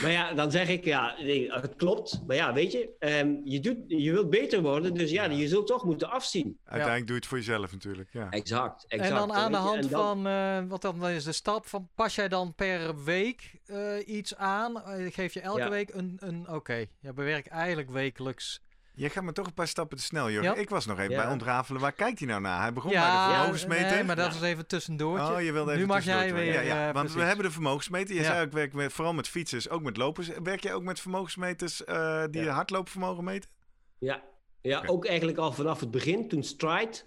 Maar 0.02 0.12
ja, 0.12 0.34
dan 0.34 0.52
zeg 0.52 0.70
ik, 0.70 0.86
ja, 0.86 1.16
nee, 1.20 1.52
het 1.52 1.76
klopt. 1.76 2.22
Maar 2.28 2.36
ja, 2.36 2.54
weet 2.54 2.72
je, 2.72 2.90
um, 3.00 3.42
je, 3.44 3.60
doet, 3.60 3.78
je 3.88 4.12
wilt 4.12 4.30
beter 4.30 4.62
worden, 4.62 4.94
dus 4.94 5.12
ja, 5.12 5.24
je 5.24 5.48
zult 5.48 5.68
toch 5.68 5.86
moeten 5.86 6.10
afzien. 6.10 6.60
Uiteindelijk 6.64 7.08
doe 7.08 7.16
je 7.16 7.22
het 7.22 7.30
voor 7.30 7.38
jezelf 7.38 7.72
natuurlijk, 7.72 8.10
ja. 8.14 8.30
Exact, 8.30 8.86
exact. 8.88 9.10
En 9.10 9.16
dan 9.16 9.34
aan 9.34 9.52
de 9.52 9.58
hand 9.58 9.90
van, 9.90 10.28
uh, 10.28 10.60
wat 10.68 10.82
dan 10.82 11.08
is 11.08 11.24
de 11.24 11.32
stap 11.32 11.66
van, 11.66 11.90
pas 11.96 12.16
jij 12.16 12.28
dan 12.28 12.54
per 12.56 13.04
week 13.04 13.60
uh, 13.66 14.08
iets 14.08 14.36
aan? 14.36 14.84
Uh, 14.88 15.14
geef 15.14 15.34
je 15.34 15.42
elke 15.42 15.60
ja. 15.60 15.70
week 15.70 15.94
een, 15.94 16.18
een 16.20 16.42
oké, 16.42 16.56
okay. 16.56 16.90
je 17.00 17.14
bewerkt 17.14 17.48
eigenlijk 17.48 17.90
wekelijks 17.90 18.65
je 18.96 19.10
gaat 19.10 19.24
me 19.24 19.32
toch 19.32 19.46
een 19.46 19.54
paar 19.54 19.68
stappen 19.68 19.98
te 19.98 20.04
snel, 20.04 20.30
Jurgen. 20.30 20.54
Ja. 20.54 20.60
Ik 20.62 20.70
was 20.70 20.86
nog 20.86 21.00
even 21.00 21.16
bij 21.16 21.28
ontrafelen. 21.28 21.82
Waar 21.82 21.92
kijkt 21.92 22.20
hij 22.20 22.28
nou 22.28 22.42
naar? 22.42 22.62
Hij 22.62 22.74
begon 22.74 22.92
ja, 22.92 23.02
bij 23.02 23.28
de 23.28 23.34
vermogensmeter. 23.34 23.96
Nee, 23.96 24.04
maar 24.04 24.16
dat 24.16 24.34
is 24.34 24.42
even 24.42 24.68
tussendoor. 24.68 25.20
Oh, 25.20 25.42
je 25.42 25.52
wilde 25.52 25.72
even 25.72 25.82
Nu 25.82 25.88
mag 25.88 26.04
jij 26.04 26.34
weer. 26.34 26.54
Ja, 26.54 26.60
ja. 26.60 26.88
Uh, 26.88 26.94
want 26.94 27.14
we 27.14 27.22
hebben 27.22 27.46
de 27.46 27.52
vermogensmeter. 27.52 28.16
Je 28.16 28.24
zei 28.24 28.46
ook, 28.46 28.52
werk 28.52 28.74
met, 28.74 28.94
vooral 28.94 29.14
met 29.14 29.28
fietsers, 29.28 29.70
ook 29.70 29.82
met 29.82 29.98
lopers. 29.98 30.30
Werk 30.44 30.64
jij 30.64 30.74
ook 30.74 30.84
met 30.84 31.00
vermogensmeters 31.00 31.82
uh, 31.86 32.24
die 32.32 32.44
je 32.44 32.50
hardloopvermogen 32.50 33.24
meten? 33.24 33.50
Ja, 33.98 34.24
ja, 34.62 34.84
ook 34.86 35.06
eigenlijk 35.06 35.38
al 35.38 35.52
vanaf 35.52 35.80
het 35.80 35.92
begin, 35.92 36.28
toen 36.28 36.44
Stride, 36.44 36.98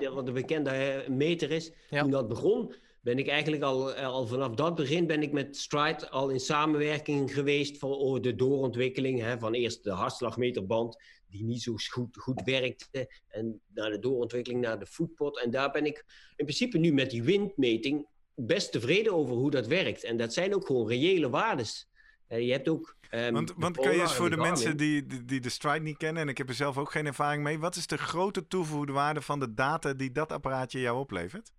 uh, 0.00 0.08
wat 0.14 0.26
de 0.26 0.32
bekende 0.32 1.04
meter 1.08 1.50
is, 1.50 1.72
toen 1.90 2.10
dat 2.10 2.28
begon, 2.28 2.74
ben 3.00 3.18
ik 3.18 3.28
eigenlijk 3.28 3.62
al, 3.62 3.92
al 3.92 4.26
vanaf 4.26 4.54
dat 4.54 4.74
begin 4.74 5.06
ben 5.06 5.22
ik 5.22 5.32
met 5.32 5.56
Stride 5.56 6.10
al 6.10 6.28
in 6.28 6.40
samenwerking 6.40 7.34
geweest 7.34 7.78
voor 7.78 7.98
over 7.98 8.22
de 8.22 8.34
doorontwikkeling 8.34 9.20
hè, 9.20 9.38
van 9.38 9.54
eerst 9.54 9.84
de 9.84 9.90
hartslagmeterband 9.90 10.96
die 11.28 11.44
niet 11.44 11.62
zo 11.62 11.74
goed, 11.90 12.16
goed 12.16 12.42
werkte 12.44 13.12
en 13.28 13.60
naar 13.74 13.90
de 13.90 13.98
doorontwikkeling 13.98 14.60
naar 14.60 14.78
de 14.78 14.86
footpot. 14.86 15.40
En 15.40 15.50
daar 15.50 15.70
ben 15.70 15.86
ik 15.86 16.04
in 16.36 16.44
principe 16.44 16.78
nu 16.78 16.92
met 16.92 17.10
die 17.10 17.22
windmeting 17.22 18.06
best 18.34 18.72
tevreden 18.72 19.14
over 19.14 19.34
hoe 19.34 19.50
dat 19.50 19.66
werkt. 19.66 20.04
En 20.04 20.16
dat 20.16 20.32
zijn 20.32 20.54
ook 20.54 20.66
gewoon 20.66 20.88
reële 20.88 21.30
waardes. 21.30 21.88
Uh, 22.28 22.40
je 22.40 22.52
hebt 22.52 22.68
ook. 22.68 22.96
Um, 23.10 23.32
want 23.32 23.52
want 23.56 23.76
kun 23.76 23.92
je 23.92 24.00
eens 24.00 24.14
voor 24.14 24.30
de, 24.30 24.36
mensen 24.36 24.76
die, 24.76 25.06
die, 25.06 25.24
die, 25.24 25.40
de 25.40 25.48
stride 25.48 25.84
niet 25.84 25.96
kennen, 25.96 26.22
en 26.22 26.28
ik 26.28 26.38
heb 26.38 26.48
er 26.48 26.54
zelf 26.54 26.78
ook 26.78 26.90
geen 26.90 27.06
ervaring 27.06 27.42
mee, 27.42 27.58
wat 27.58 27.76
is 27.76 27.86
de 27.86 27.98
grote 27.98 28.46
toegevoegde 28.46 28.92
waarde 28.92 29.20
van 29.20 29.40
de 29.40 29.54
data 29.54 29.94
die 29.94 30.12
dat 30.12 30.32
apparaatje 30.32 30.80
jou 30.80 30.98
oplevert? 30.98 31.52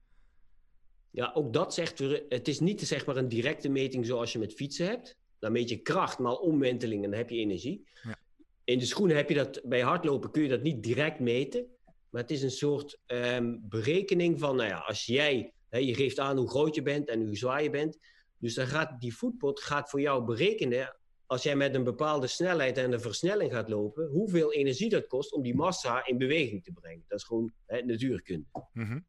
Ja, 1.12 1.32
ook 1.34 1.54
dat 1.54 1.74
zegt 1.74 2.00
weer, 2.00 2.26
het 2.30 2.48
is 2.48 2.60
niet 2.60 2.82
zeg 2.82 3.06
maar 3.06 3.18
een 3.18 3.30
directe 3.30 3.70
meting 3.70 4.06
zoals 4.06 4.32
je 4.32 4.40
met 4.40 4.54
fietsen 4.54 4.86
hebt. 4.86 5.18
Dan 5.40 5.52
meet 5.52 5.70
je 5.70 5.78
kracht, 5.78 6.20
maar 6.20 6.34
omwenteling 6.34 7.04
en 7.04 7.10
dan 7.10 7.20
heb 7.20 7.30
je 7.30 7.38
energie. 7.38 7.88
Ja. 8.04 8.20
In 8.64 8.80
de 8.80 8.86
schoenen 8.86 9.16
heb 9.16 9.30
je 9.30 9.36
dat, 9.36 9.62
bij 9.64 9.82
hardlopen 9.82 10.32
kun 10.32 10.42
je 10.42 10.50
dat 10.50 10.62
niet 10.62 10.84
direct 10.84 11.20
meten. 11.20 11.66
Maar 12.10 12.22
het 12.22 12.32
is 12.32 12.42
een 12.42 12.52
soort 12.52 13.00
um, 13.08 13.60
berekening 13.70 14.40
van, 14.40 14.56
nou 14.56 14.70
ja, 14.70 14.78
als 14.78 15.06
jij, 15.06 15.54
hè, 15.70 15.78
je 15.78 15.94
geeft 15.94 16.20
aan 16.20 16.38
hoe 16.38 16.50
groot 16.50 16.76
je 16.76 16.82
bent 16.82 17.10
en 17.10 17.26
hoe 17.26 17.38
zwaar 17.38 17.64
je 17.64 17.70
bent. 17.70 17.98
Dus 18.38 18.54
dan 18.54 18.68
gaat 18.68 19.02
die 19.02 19.16
voetpot 19.16 19.60
gaat 19.60 19.90
voor 19.90 20.02
jou 20.02 20.24
berekenen, 20.24 20.98
als 21.26 21.44
jij 21.44 21.56
met 21.56 21.76
een 21.76 21.84
bepaalde 21.84 22.28
snelheid 22.28 22.78
en 22.78 22.92
een 22.92 23.02
versnelling 23.02 23.52
gaat 23.52 23.70
lopen, 23.70 24.08
hoeveel 24.08 24.54
energie 24.54 24.90
dat 24.90 25.08
kost 25.08 25.32
om 25.32 25.42
die 25.42 25.56
massa 25.56 26.06
in 26.06 26.18
beweging 26.18 26.64
te 26.64 26.72
brengen. 26.72 27.06
Dat 27.08 27.20
is 27.20 27.26
gewoon 27.26 27.52
hè, 27.66 27.82
natuurkunde. 27.82 28.46
Mm 28.74 28.86
-hmm. 28.86 29.06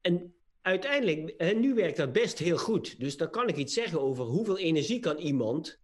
En 0.00 0.34
uiteindelijk, 0.64 1.28
en 1.28 1.60
nu 1.60 1.74
werkt 1.74 1.96
dat 1.96 2.12
best 2.12 2.38
heel 2.38 2.58
goed. 2.58 3.00
Dus 3.00 3.16
dan 3.16 3.30
kan 3.30 3.48
ik 3.48 3.56
iets 3.56 3.74
zeggen 3.74 4.00
over 4.00 4.24
hoeveel 4.24 4.58
energie 4.58 5.00
kan 5.00 5.16
iemand 5.16 5.80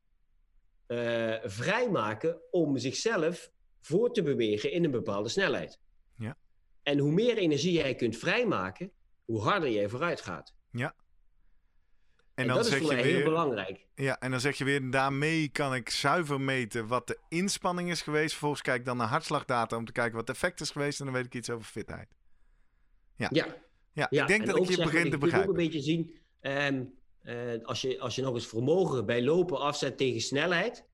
uh, 0.87 1.35
vrijmaken 1.43 2.41
om 2.51 2.79
zichzelf 2.79 3.51
voor 3.81 4.13
te 4.13 4.23
bewegen 4.23 4.73
in 4.73 4.85
een 4.85 4.91
bepaalde 4.91 5.29
snelheid. 5.29 5.79
Ja. 6.17 6.37
En 6.83 6.99
hoe 6.99 7.13
meer 7.13 7.37
energie 7.37 7.73
jij 7.73 7.95
kunt 7.95 8.17
vrijmaken, 8.17 8.93
hoe 9.25 9.41
harder 9.41 9.71
jij 9.71 9.89
vooruit 9.89 10.21
gaat. 10.21 10.55
Ja. 10.71 10.95
En, 12.35 12.47
en 12.47 12.47
dan 12.47 12.57
dat 12.57 12.67
is 12.67 12.75
voor 12.75 12.87
mij 12.87 13.03
weer, 13.03 13.15
heel 13.15 13.25
belangrijk. 13.25 13.87
Ja, 13.95 14.21
en 14.21 14.31
dan 14.31 14.41
zeg 14.41 14.59
je 14.59 14.65
weer, 14.65 14.91
daarmee 14.91 15.49
kan 15.49 15.75
ik 15.75 15.91
zuiver 15.91 16.41
meten 16.41 16.87
wat 16.87 17.07
de 17.07 17.19
inspanning 17.29 17.91
is 17.91 18.03
geweest. 18.03 18.31
Vervolgens 18.31 18.63
kijk 18.63 18.79
ik 18.79 18.85
dan 18.85 18.97
naar 18.97 19.09
hartslagdata 19.09 19.77
om 19.77 19.85
te 19.85 19.93
kijken 19.93 20.17
wat 20.17 20.29
het 20.29 20.37
effect 20.37 20.61
is 20.61 20.71
geweest. 20.71 20.99
En 20.99 21.05
dan 21.05 21.15
weet 21.15 21.27
ik 21.27 21.35
iets 21.35 21.51
over 21.51 21.67
fitheid. 21.67 22.09
Ja. 23.17 23.29
Ja, 23.33 23.57
ja, 23.93 24.09
ik 24.11 24.27
denk 24.27 24.47
dat 24.47 24.57
ik 24.57 24.71
je 24.71 24.77
begin 24.77 25.11
te 25.11 25.19
begrijpen. 25.19 25.51
Ik 25.51 25.51
ook 25.51 25.59
een 25.59 25.71
beetje 25.71 25.81
zien, 25.81 26.15
um, 26.41 26.95
uh, 27.23 27.65
als, 27.65 27.81
je, 27.81 28.01
als 28.01 28.15
je 28.15 28.23
nog 28.23 28.35
eens 28.35 28.47
vermogen 28.47 29.07
bij 29.07 29.23
lopen 29.23 29.61
afzet 29.61 29.97
tegen 29.97 30.21
snelheid, 30.21 30.85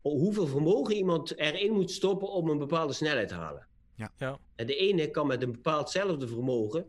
hoeveel 0.00 0.46
vermogen 0.46 0.94
iemand 0.94 1.36
erin 1.36 1.72
moet 1.72 1.90
stoppen 1.90 2.28
om 2.28 2.48
een 2.48 2.58
bepaalde 2.58 2.92
snelheid 2.92 3.28
te 3.28 3.34
halen. 3.34 3.66
Ja. 3.94 4.12
Ja. 4.16 4.38
En 4.54 4.66
de 4.66 4.76
ene 4.76 5.10
kan 5.10 5.26
met 5.26 5.42
een 5.42 5.52
bepaaldzelfde 5.52 6.28
vermogen, 6.28 6.86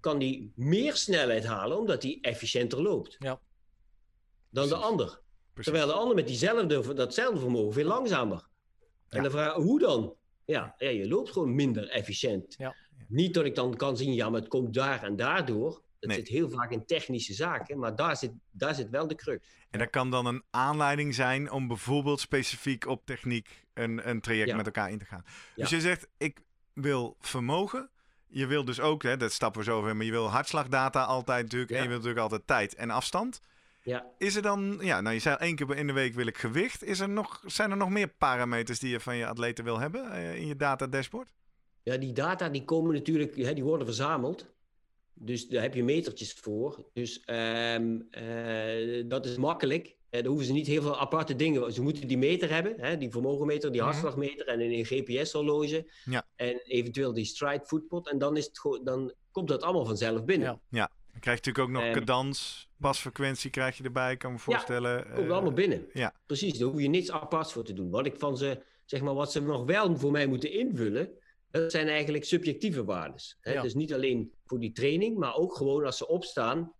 kan 0.00 0.18
die 0.18 0.52
meer 0.54 0.96
snelheid 0.96 1.44
halen 1.44 1.78
omdat 1.78 2.02
hij 2.02 2.18
efficiënter 2.20 2.82
loopt. 2.82 3.16
Ja. 3.18 3.40
Dan 4.50 4.68
de 4.68 4.74
ander. 4.74 5.20
Terwijl 5.54 5.86
de 5.86 5.92
ander 5.92 6.14
met 6.14 6.26
diezelfde, 6.26 6.94
datzelfde 6.94 7.40
vermogen 7.40 7.72
veel 7.72 7.86
langzamer. 7.86 8.46
En 9.08 9.22
de 9.22 9.30
vraag, 9.30 9.54
hoe 9.54 9.78
dan? 9.78 10.14
Ja, 10.44 10.74
ja, 10.78 10.88
je 10.88 11.08
loopt 11.08 11.30
gewoon 11.30 11.54
minder 11.54 11.88
efficiënt. 11.88 12.54
Ja. 12.58 12.74
Niet 13.08 13.34
dat 13.34 13.44
ik 13.44 13.54
dan 13.54 13.76
kan 13.76 13.96
zien, 13.96 14.14
ja, 14.14 14.30
maar 14.30 14.40
het 14.40 14.48
komt 14.48 14.74
daar 14.74 15.02
en 15.02 15.16
daardoor. 15.16 15.84
Het 16.00 16.12
zit 16.12 16.28
heel 16.28 16.50
vaak 16.50 16.70
in 16.70 16.86
technische 16.86 17.34
zaken, 17.34 17.78
maar 17.78 17.96
daar 17.96 18.16
zit, 18.16 18.32
daar 18.50 18.74
zit 18.74 18.90
wel 18.90 19.06
de 19.06 19.14
crux. 19.14 19.46
En 19.70 19.78
dat 19.78 19.90
kan 19.90 20.10
dan 20.10 20.26
een 20.26 20.42
aanleiding 20.50 21.14
zijn 21.14 21.50
om 21.50 21.68
bijvoorbeeld 21.68 22.20
specifiek 22.20 22.86
op 22.86 23.06
techniek 23.06 23.64
een, 23.74 24.08
een 24.08 24.20
traject 24.20 24.56
met 24.56 24.66
elkaar 24.66 24.90
in 24.90 24.98
te 24.98 25.04
gaan. 25.04 25.24
Dus 25.54 25.70
je 25.70 25.80
zegt, 25.80 26.08
ik 26.16 26.40
wil 26.72 27.16
vermogen. 27.20 27.90
Je 28.26 28.46
wil 28.46 28.64
dus 28.64 28.80
ook, 28.80 29.02
hè, 29.02 29.16
dat 29.16 29.32
stappen 29.32 29.60
we 29.60 29.66
zo 29.66 29.78
over, 29.78 29.96
maar 29.96 30.04
je 30.04 30.10
wil 30.10 30.30
hartslagdata 30.30 31.02
altijd 31.02 31.42
natuurlijk. 31.42 31.70
En 31.70 31.82
je 31.82 31.88
wil 31.88 31.96
natuurlijk 31.96 32.22
altijd 32.22 32.46
tijd 32.46 32.74
en 32.74 32.90
afstand. 32.90 33.40
Ja. 33.82 34.04
Is 34.18 34.36
er 34.36 34.42
dan, 34.42 34.78
ja, 34.80 35.00
nou 35.00 35.14
je 35.14 35.20
zei 35.20 35.36
één 35.36 35.56
keer 35.56 35.76
in 35.76 35.86
de 35.86 35.92
week 35.92 36.14
wil 36.14 36.26
ik 36.26 36.38
gewicht. 36.38 36.84
Is 36.84 37.00
er 37.00 37.08
nog, 37.08 37.42
zijn 37.46 37.70
er 37.70 37.76
nog 37.76 37.90
meer 37.90 38.08
parameters 38.08 38.78
die 38.78 38.90
je 38.90 39.00
van 39.00 39.16
je 39.16 39.26
atleten 39.26 39.64
wil 39.64 39.78
hebben 39.78 40.12
uh, 40.12 40.36
in 40.36 40.46
je 40.46 40.56
data 40.56 40.86
dashboard? 40.86 41.28
Ja, 41.88 41.96
die 41.96 42.12
data 42.12 42.48
die 42.48 42.64
komen 42.64 42.94
natuurlijk, 42.94 43.36
hè, 43.36 43.54
die 43.54 43.64
worden 43.64 43.86
verzameld. 43.86 44.46
Dus 45.14 45.48
daar 45.48 45.62
heb 45.62 45.74
je 45.74 45.84
metertjes 45.84 46.32
voor. 46.32 46.84
Dus 46.92 47.22
um, 47.26 48.08
uh, 48.10 49.04
dat 49.08 49.26
is 49.26 49.36
makkelijk. 49.36 49.86
Uh, 49.86 49.94
daar 50.10 50.24
hoeven 50.24 50.46
ze 50.46 50.52
niet 50.52 50.66
heel 50.66 50.82
veel 50.82 50.98
aparte 50.98 51.36
dingen. 51.36 51.72
Ze 51.72 51.82
moeten 51.82 52.08
die 52.08 52.18
meter 52.18 52.50
hebben, 52.50 52.74
hè, 52.76 52.98
die 52.98 53.10
vermogenmeter, 53.10 53.72
die 53.72 53.80
mhm. 53.80 53.90
hartslagmeter 53.90 54.46
en 54.46 54.60
een 54.60 54.84
GPS-horloge. 54.84 55.90
Ja. 56.04 56.26
En 56.36 56.60
eventueel 56.64 57.12
die 57.12 57.24
stride 57.24 57.64
footpot. 57.64 58.08
En 58.08 58.18
dan, 58.18 58.36
is 58.36 58.44
het 58.44 58.80
dan 58.84 59.12
komt 59.30 59.48
dat 59.48 59.62
allemaal 59.62 59.86
vanzelf 59.86 60.24
binnen. 60.24 60.48
Ja, 60.48 60.60
ja. 60.68 60.90
Dan 61.12 61.20
krijg 61.20 61.44
je 61.44 61.50
natuurlijk 61.50 61.76
ook 61.76 61.82
nog 61.82 61.94
um, 61.94 62.00
cadans, 62.00 62.68
pasfrequentie 62.80 63.50
krijg 63.50 63.76
je 63.76 63.84
erbij, 63.84 64.16
kan 64.16 64.32
me 64.32 64.38
voorstellen. 64.38 64.96
Ja, 64.96 65.14
komt 65.14 65.26
uh, 65.26 65.32
allemaal 65.32 65.52
binnen. 65.52 65.86
Ja. 65.92 66.14
Precies, 66.26 66.58
daar 66.58 66.68
hoef 66.68 66.80
je 66.80 66.88
niets 66.88 67.10
aparts 67.10 67.52
voor 67.52 67.64
te 67.64 67.72
doen. 67.72 67.90
Wat 67.90 68.06
ik 68.06 68.16
van 68.18 68.36
ze, 68.36 68.62
zeg 68.84 69.00
maar, 69.00 69.14
wat 69.14 69.32
ze 69.32 69.42
nog 69.42 69.64
wel 69.64 69.96
voor 69.96 70.10
mij 70.10 70.26
moeten 70.26 70.52
invullen 70.52 71.24
dat 71.60 71.70
zijn 71.72 71.88
eigenlijk 71.88 72.24
subjectieve 72.24 72.84
waarden. 72.84 73.20
Dus 73.42 73.74
niet 73.74 73.94
alleen 73.94 74.32
voor 74.44 74.60
die 74.60 74.72
training, 74.72 75.18
maar 75.18 75.34
ook 75.34 75.56
gewoon 75.56 75.84
als 75.84 75.96
ze 75.96 76.08
opstaan, 76.08 76.72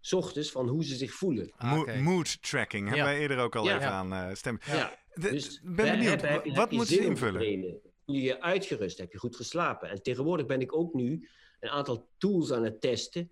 s 0.00 0.12
ochtends, 0.12 0.50
van 0.50 0.68
hoe 0.68 0.84
ze 0.84 0.94
zich 0.94 1.12
voelen. 1.12 1.52
Ah, 1.56 2.00
Mood 2.00 2.42
tracking, 2.42 2.88
hebben 2.88 3.06
wij 3.06 3.18
eerder 3.18 3.38
ook 3.38 3.56
al 3.56 3.68
even 3.68 3.90
aan 3.90 4.12
uh, 4.12 4.34
stemmen. 4.34 4.62
Ja. 4.66 4.98
dus 5.14 5.60
ben 5.62 5.90
benieuwd, 5.90 6.20
heb, 6.20 6.44
heb, 6.44 6.54
wat 6.56 6.70
moet 6.70 6.86
ze 6.86 7.00
invullen? 7.00 7.40
Voel 7.40 8.16
je 8.16 8.22
je 8.22 8.40
uitgerust? 8.40 8.98
Heb 8.98 9.12
je 9.12 9.18
goed 9.18 9.36
geslapen? 9.36 9.90
En 9.90 10.02
tegenwoordig 10.02 10.46
ben 10.46 10.60
ik 10.60 10.76
ook 10.76 10.94
nu 10.94 11.28
een 11.60 11.68
aantal 11.68 12.08
tools 12.18 12.52
aan 12.52 12.64
het 12.64 12.80
testen 12.80 13.30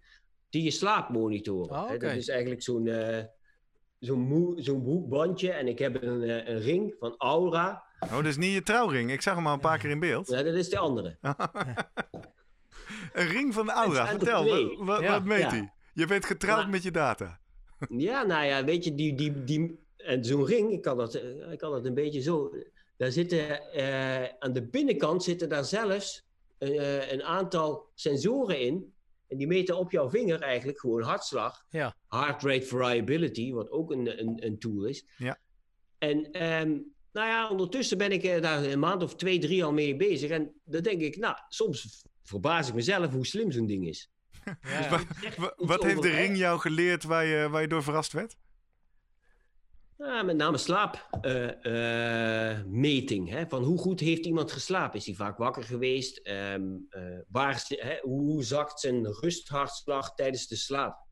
die 0.51 0.63
je 0.63 0.71
slaap 0.71 1.09
monitoren. 1.09 1.77
Oh, 1.77 1.99
dat 1.99 2.03
is 2.03 2.29
eigenlijk 2.29 2.63
zo'n 2.63 2.87
uh, 2.87 3.23
zo'n 3.99 4.55
zo'n 4.57 5.09
bandje 5.09 5.51
en 5.53 5.69
ik 5.69 5.79
heb 5.79 6.03
een, 6.03 6.23
uh, 6.23 6.49
een 6.49 6.61
ring 6.61 6.95
van 6.99 7.15
Aura. 7.19 7.85
Oh, 8.05 8.17
dat 8.17 8.25
is 8.25 8.37
niet 8.37 8.53
je 8.53 8.63
trouwring. 8.63 9.13
Ik 9.13 9.23
zag 9.23 9.35
hem 9.35 9.47
al 9.47 9.53
een 9.53 9.61
paar 9.61 9.79
keer 9.79 9.91
in 9.91 10.01
beeld. 10.01 10.29
Ja, 10.29 10.43
dat 10.43 10.55
is 10.55 10.69
de 10.69 10.79
andere. 10.79 11.17
een 13.13 13.29
ring 13.29 13.55
van 13.55 13.67
de 13.67 13.73
Aura. 13.73 14.07
Vertel, 14.07 14.45
wat, 14.85 15.05
wat, 15.05 15.25
meet 15.25 15.51
hij? 15.51 15.73
Je 15.93 16.07
bent 16.07 16.25
getrouwd 16.25 16.69
met 16.69 16.83
je 16.83 16.91
data. 16.91 17.41
ja, 17.89 18.23
nou 18.23 18.45
ja, 18.45 18.65
weet 18.65 18.85
je, 18.85 18.95
die, 18.95 19.15
die, 19.15 19.45
die, 19.45 19.79
en 19.97 20.25
zo'n 20.25 20.47
ring, 20.47 20.73
ik 20.73 20.83
kan, 20.83 20.97
dat, 20.97 21.15
ik 21.51 21.59
kan 21.59 21.71
dat 21.71 21.85
een 21.85 21.95
beetje 21.95 22.21
zo. 22.21 22.57
Daar 22.97 23.13
zitten, 23.13 23.61
uh, 23.75 24.25
aan 24.39 24.53
de 24.53 24.63
binnenkant 24.63 25.23
zitten 25.23 25.49
daar 25.49 25.65
zelfs 25.65 26.25
uh, 26.59 27.11
een 27.11 27.23
aantal 27.23 27.91
sensoren 27.95 28.61
in. 28.61 28.93
En 29.29 29.37
die 29.37 29.47
meten 29.47 29.77
op 29.77 29.91
jouw 29.91 30.11
vinger 30.11 30.41
eigenlijk 30.41 30.79
gewoon 30.79 31.03
hartslag. 31.03 31.65
Ja. 31.71 31.97
Heart 32.09 32.43
rate 32.43 32.67
variability, 32.67 33.53
wat 33.53 33.71
ook 33.71 33.91
een, 33.91 34.21
een, 34.21 34.47
een 34.47 34.59
tool 34.59 34.85
is. 34.85 35.05
Ja. 35.17 35.39
En 35.99 36.45
um, 36.61 36.94
nou 37.15 37.29
ja, 37.29 37.49
ondertussen 37.49 37.99
ben 37.99 38.13
ik 38.13 38.43
daar 38.43 38.65
een 38.65 38.79
maand 38.79 39.03
of 39.03 39.17
twee, 39.17 39.39
drie 39.39 39.65
al 39.65 39.73
mee 39.73 39.97
bezig. 39.97 40.31
En 40.31 40.53
dan 40.65 40.83
denk 40.83 41.01
ik, 41.01 41.17
nou, 41.17 41.37
soms 41.49 42.05
verbaas 42.23 42.69
ik 42.69 42.75
mezelf 42.75 43.13
hoe 43.13 43.27
slim 43.27 43.53
zo'n 43.53 43.67
ding 43.67 43.87
is. 43.87 44.13
Ja. 44.61 45.01
wat, 45.37 45.55
wat 45.57 45.83
heeft 45.83 46.03
de 46.03 46.11
ring 46.11 46.37
jou 46.37 46.61
geleerd 46.61 47.05
waar 47.05 47.25
je, 47.25 47.49
waar 47.49 47.61
je 47.61 47.69
door 47.69 47.83
verrast 47.83 48.13
werd? 48.13 48.37
Ja, 49.99 50.23
met 50.23 50.37
name 50.37 50.57
slaapmeting. 50.57 53.33
Uh, 53.33 53.41
uh, 53.41 53.45
van 53.49 53.63
hoe 53.63 53.79
goed 53.79 54.01
heeft 54.01 54.27
iemand 54.27 54.53
geslapen? 54.53 54.99
Is 54.99 55.07
hij 55.07 55.15
vaak 55.15 55.39
wakker 55.39 55.63
geweest? 55.63 56.29
Um, 56.29 56.87
uh, 56.91 57.19
waar, 57.29 57.67
hoe 58.03 58.45
zakt 58.45 58.81
zijn 58.81 59.13
rusthartslag 59.13 60.15
tijdens 60.15 60.47
de 60.47 60.57
slaap? 60.57 61.04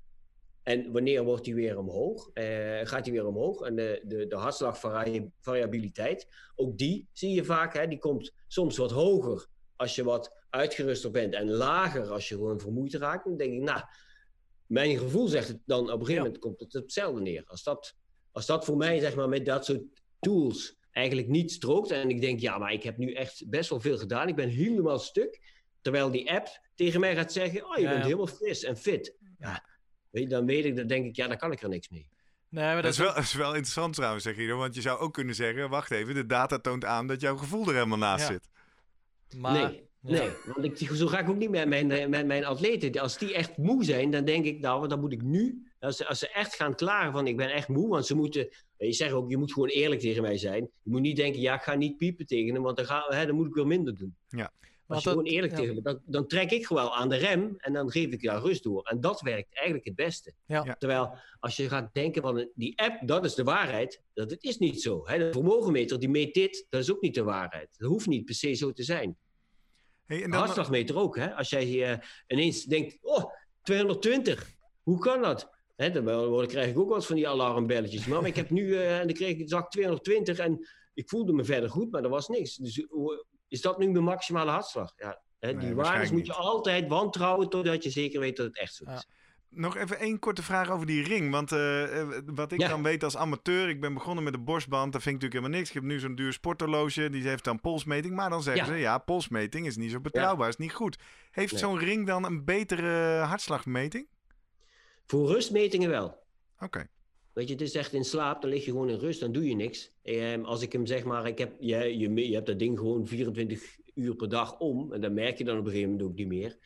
En 0.62 0.92
wanneer 0.92 1.24
wordt 1.24 1.44
die 1.44 1.54
weer 1.54 1.78
omhoog? 1.78 2.30
Eh, 2.32 2.80
gaat 2.82 3.04
die 3.04 3.12
weer 3.12 3.26
omhoog? 3.26 3.60
En 3.60 3.76
de, 3.76 4.02
de, 4.04 4.26
de 4.26 4.36
hartslagvariabiliteit, 4.36 6.28
ook 6.54 6.78
die 6.78 7.08
zie 7.12 7.34
je 7.34 7.44
vaak. 7.44 7.74
Hè, 7.74 7.88
die 7.88 7.98
komt 7.98 8.32
soms 8.48 8.76
wat 8.76 8.90
hoger 8.90 9.46
als 9.76 9.94
je 9.94 10.04
wat 10.04 10.36
uitgeruster 10.50 11.10
bent 11.10 11.34
en 11.34 11.50
lager 11.50 12.10
als 12.10 12.28
je 12.28 12.34
gewoon 12.34 12.60
vermoeid 12.60 12.94
raakt. 12.94 13.24
Dan 13.24 13.36
denk 13.36 13.52
ik, 13.52 13.60
nou, 13.60 13.80
mijn 14.66 14.98
gevoel 14.98 15.28
zegt 15.28 15.48
het 15.48 15.60
dan 15.64 15.80
op 15.80 16.00
een 16.00 16.06
gegeven 16.06 16.22
moment 16.22 16.38
komt 16.38 16.60
het 16.60 16.72
hetzelfde 16.72 17.20
neer. 17.20 17.44
Als 17.46 17.62
dat, 17.62 17.94
als 18.32 18.46
dat 18.46 18.64
voor 18.64 18.76
mij, 18.76 18.98
zeg 18.98 19.14
maar, 19.14 19.28
met 19.28 19.46
dat 19.46 19.64
soort 19.64 19.82
tools 20.20 20.76
eigenlijk 20.90 21.28
niet 21.28 21.52
strookt. 21.52 21.90
En 21.90 22.10
ik 22.10 22.20
denk, 22.20 22.40
ja, 22.40 22.58
maar 22.58 22.72
ik 22.72 22.82
heb 22.82 22.96
nu 22.96 23.12
echt 23.12 23.48
best 23.48 23.70
wel 23.70 23.80
veel 23.80 23.98
gedaan. 23.98 24.28
Ik 24.28 24.36
ben 24.36 24.48
helemaal 24.48 24.98
stuk. 24.98 25.40
Terwijl 25.80 26.10
die 26.10 26.32
app 26.32 26.60
tegen 26.74 27.00
mij 27.00 27.14
gaat 27.14 27.32
zeggen, 27.32 27.64
oh, 27.64 27.76
je 27.76 27.88
bent 27.88 28.04
helemaal 28.04 28.26
fris 28.26 28.62
en 28.62 28.76
fit. 28.76 29.16
Ja, 29.38 29.64
weet 30.12 30.22
je, 30.22 30.28
dan 30.28 30.46
weet 30.46 30.64
ik, 30.64 30.76
dan 30.76 30.86
denk 30.86 31.06
ik, 31.06 31.16
ja, 31.16 31.28
dan 31.28 31.36
kan 31.36 31.52
ik 31.52 31.62
er 31.62 31.68
niks 31.68 31.88
mee. 31.88 32.08
Nee, 32.48 32.64
maar 32.64 32.82
dat, 32.82 32.92
is, 32.92 32.98
wel, 32.98 33.16
is 33.16 33.34
wel 33.34 33.48
interessant 33.48 33.94
trouwens, 33.94 34.24
zeg 34.24 34.36
je. 34.36 34.52
Want 34.52 34.74
je 34.74 34.80
zou 34.80 34.98
ook 34.98 35.12
kunnen 35.12 35.34
zeggen, 35.34 35.68
wacht 35.68 35.90
even, 35.90 36.14
de 36.14 36.26
data 36.26 36.58
toont 36.58 36.84
aan 36.84 37.06
dat 37.06 37.20
jouw 37.20 37.36
gevoel 37.36 37.66
er 37.66 37.74
helemaal 37.74 37.98
naast 37.98 38.26
zit. 38.26 38.48
Maar, 39.36 39.52
nee, 39.52 39.82
nee, 40.00 40.30
want 40.44 40.80
ik, 40.80 40.88
zo 40.96 41.06
ga 41.06 41.18
ik 41.18 41.28
ook 41.28 41.36
niet 41.36 41.50
met 41.50 41.68
mijn, 41.68 42.10
met 42.10 42.26
mijn 42.26 42.44
atleten. 42.44 43.00
Als 43.00 43.18
die 43.18 43.34
echt 43.34 43.56
moe 43.56 43.84
zijn, 43.84 44.10
dan 44.10 44.24
denk 44.24 44.44
ik, 44.44 44.60
nou, 44.60 44.88
dan 44.88 45.00
moet 45.00 45.12
ik 45.12 45.22
nu, 45.22 45.66
als 45.80 45.96
ze, 45.96 46.06
als 46.06 46.18
ze 46.18 46.28
echt 46.28 46.54
gaan 46.54 46.74
klagen 46.74 47.12
van, 47.12 47.26
ik 47.26 47.36
ben 47.36 47.52
echt 47.52 47.68
moe, 47.68 47.88
want 47.88 48.06
ze 48.06 48.14
moeten, 48.14 48.48
je 48.76 48.92
zegt 48.92 49.12
ook, 49.12 49.30
je 49.30 49.36
moet 49.36 49.52
gewoon 49.52 49.68
eerlijk 49.68 50.00
tegen 50.00 50.22
mij 50.22 50.36
zijn. 50.36 50.70
Je 50.82 50.90
moet 50.90 51.00
niet 51.00 51.16
denken, 51.16 51.40
ja, 51.40 51.54
ik 51.54 51.62
ga 51.62 51.74
niet 51.74 51.96
piepen 51.96 52.26
tegen 52.26 52.54
hem, 52.54 52.62
want 52.62 52.76
dan, 52.76 52.86
ga, 52.86 53.04
hè, 53.08 53.26
dan 53.26 53.34
moet 53.34 53.46
ik 53.46 53.54
weer 53.54 53.66
minder 53.66 53.96
doen. 53.96 54.16
Ja. 54.28 54.52
Als 54.94 55.04
je 55.04 55.10
gewoon 55.10 55.24
eerlijk 55.24 55.54
tegen 55.54 55.74
me, 55.74 55.82
dan, 55.82 56.00
dan, 56.04 56.26
trek 56.26 56.50
ik 56.50 56.66
gewoon 56.66 56.90
aan 56.90 57.08
de 57.08 57.16
rem 57.16 57.54
en 57.58 57.72
dan 57.72 57.90
geef 57.90 58.12
ik 58.12 58.20
jou 58.20 58.42
rust 58.42 58.62
door. 58.62 58.82
En 58.82 59.00
dat 59.00 59.20
werkt 59.20 59.54
eigenlijk 59.54 59.86
het 59.86 59.94
beste. 59.94 60.32
Ja. 60.46 60.76
Terwijl 60.78 61.18
als 61.40 61.56
je 61.56 61.68
gaat 61.68 61.94
denken 61.94 62.22
van 62.22 62.50
die 62.54 62.78
app, 62.78 63.06
dat 63.06 63.24
is 63.24 63.34
de 63.34 63.44
waarheid, 63.44 64.02
dat 64.14 64.30
het 64.30 64.42
is 64.42 64.58
niet 64.58 64.82
zo. 64.82 65.06
Hè? 65.06 65.18
De 65.18 65.32
vermogenmeter 65.32 65.98
die 65.98 66.08
meet 66.08 66.34
dit, 66.34 66.66
dat 66.70 66.80
is 66.80 66.92
ook 66.92 67.00
niet 67.00 67.14
de 67.14 67.22
waarheid. 67.22 67.74
Dat 67.78 67.88
hoeft 67.88 68.06
niet 68.06 68.24
per 68.24 68.34
se 68.34 68.54
zo 68.54 68.72
te 68.72 68.82
zijn. 68.82 69.16
Hey, 70.04 70.22
en 70.22 70.30
dan... 70.30 70.38
hartslagmeter 70.38 70.96
ook. 70.96 71.16
Hè? 71.16 71.34
Als 71.34 71.50
jij 71.50 71.92
uh, 71.92 71.98
ineens 72.26 72.64
denkt, 72.64 72.98
oh, 73.00 73.24
220, 73.62 74.52
hoe 74.82 74.98
kan 74.98 75.22
dat? 75.22 75.50
Hè, 75.76 75.90
dan 75.90 76.46
krijg 76.46 76.70
ik 76.70 76.78
ook 76.78 76.88
wat 76.88 77.06
van 77.06 77.16
die 77.16 77.28
alarmbelletjes. 77.28 78.06
Maar, 78.06 78.26
ik 78.26 78.36
heb 78.36 78.50
nu, 78.50 78.66
uh, 78.66 79.00
en 79.00 79.06
dan 79.06 79.16
kreeg 79.16 79.38
ik 79.38 79.48
zag 79.48 79.68
220 79.68 80.38
en 80.38 80.66
ik 80.94 81.08
voelde 81.08 81.32
me 81.32 81.44
verder 81.44 81.70
goed, 81.70 81.90
maar 81.90 82.02
er 82.02 82.08
was 82.08 82.28
niks. 82.28 82.56
Dus 82.56 82.86
is 83.52 83.60
dat 83.60 83.78
nu 83.78 83.90
mijn 83.90 84.04
maximale 84.04 84.50
hartslag? 84.50 84.92
Ja, 84.96 85.22
hè, 85.38 85.56
die 85.56 85.74
waardes 85.74 86.10
moet 86.10 86.26
je 86.26 86.34
altijd 86.34 86.88
wantrouwen 86.88 87.48
totdat 87.48 87.82
je 87.82 87.90
zeker 87.90 88.20
weet 88.20 88.36
dat 88.36 88.46
het 88.46 88.58
echt 88.58 88.74
zo 88.74 88.84
is. 88.84 89.06
Nog 89.48 89.76
even 89.76 89.98
één 89.98 90.18
korte 90.18 90.42
vraag 90.42 90.70
over 90.70 90.86
die 90.86 91.04
ring. 91.04 91.30
Want 91.30 91.52
uh, 91.52 92.18
wat 92.26 92.52
ik 92.52 92.58
dan 92.58 92.82
weet 92.82 93.04
als 93.04 93.16
amateur, 93.16 93.68
ik 93.68 93.80
ben 93.80 93.94
begonnen 93.94 94.24
met 94.24 94.32
de 94.32 94.38
borstband. 94.38 94.92
Dat 94.92 95.02
vind 95.02 95.14
ik 95.14 95.22
natuurlijk 95.22 95.32
helemaal 95.32 95.58
niks. 95.58 95.68
Ik 95.68 95.74
heb 95.74 95.84
nu 95.84 95.98
zo'n 95.98 96.14
duur 96.14 96.32
sporthorloge, 96.32 97.10
die 97.10 97.28
heeft 97.28 97.44
dan 97.44 97.60
polsmeting. 97.60 98.14
Maar 98.14 98.30
dan 98.30 98.42
zeggen 98.42 98.66
ze, 98.66 98.74
ja, 98.74 98.98
polsmeting 98.98 99.66
is 99.66 99.76
niet 99.76 99.90
zo 99.90 100.00
betrouwbaar, 100.00 100.48
is 100.48 100.56
niet 100.56 100.72
goed. 100.72 100.98
Heeft 101.30 101.58
zo'n 101.58 101.78
ring 101.78 102.06
dan 102.06 102.24
een 102.24 102.44
betere 102.44 103.18
hartslagmeting? 103.18 104.08
Voor 105.06 105.28
rustmetingen 105.28 105.90
wel. 105.90 106.22
Oké. 106.58 106.86
Weet 107.32 107.46
je, 107.48 107.52
het 107.52 107.62
is 107.62 107.74
echt 107.74 107.92
in 107.92 108.04
slaap, 108.04 108.42
dan 108.42 108.50
lig 108.50 108.64
je 108.64 108.70
gewoon 108.70 108.88
in 108.88 108.98
rust, 108.98 109.20
dan 109.20 109.32
doe 109.32 109.48
je 109.48 109.54
niks. 109.54 109.90
Eh, 110.02 110.42
als 110.42 110.62
ik 110.62 110.72
hem 110.72 110.86
zeg 110.86 111.04
maar, 111.04 111.26
ik 111.26 111.38
heb, 111.38 111.52
je, 111.60 111.98
je, 111.98 112.28
je 112.28 112.34
hebt 112.34 112.46
dat 112.46 112.58
ding 112.58 112.78
gewoon 112.78 113.06
24 113.06 113.78
uur 113.94 114.14
per 114.14 114.28
dag 114.28 114.58
om. 114.58 114.92
En 114.92 115.00
dan 115.00 115.14
merk 115.14 115.38
je 115.38 115.44
dan 115.44 115.58
op 115.58 115.64
een 115.64 115.70
gegeven 115.70 115.90
moment 115.90 116.08
ook 116.08 116.16
niet 116.16 116.26
meer. 116.26 116.56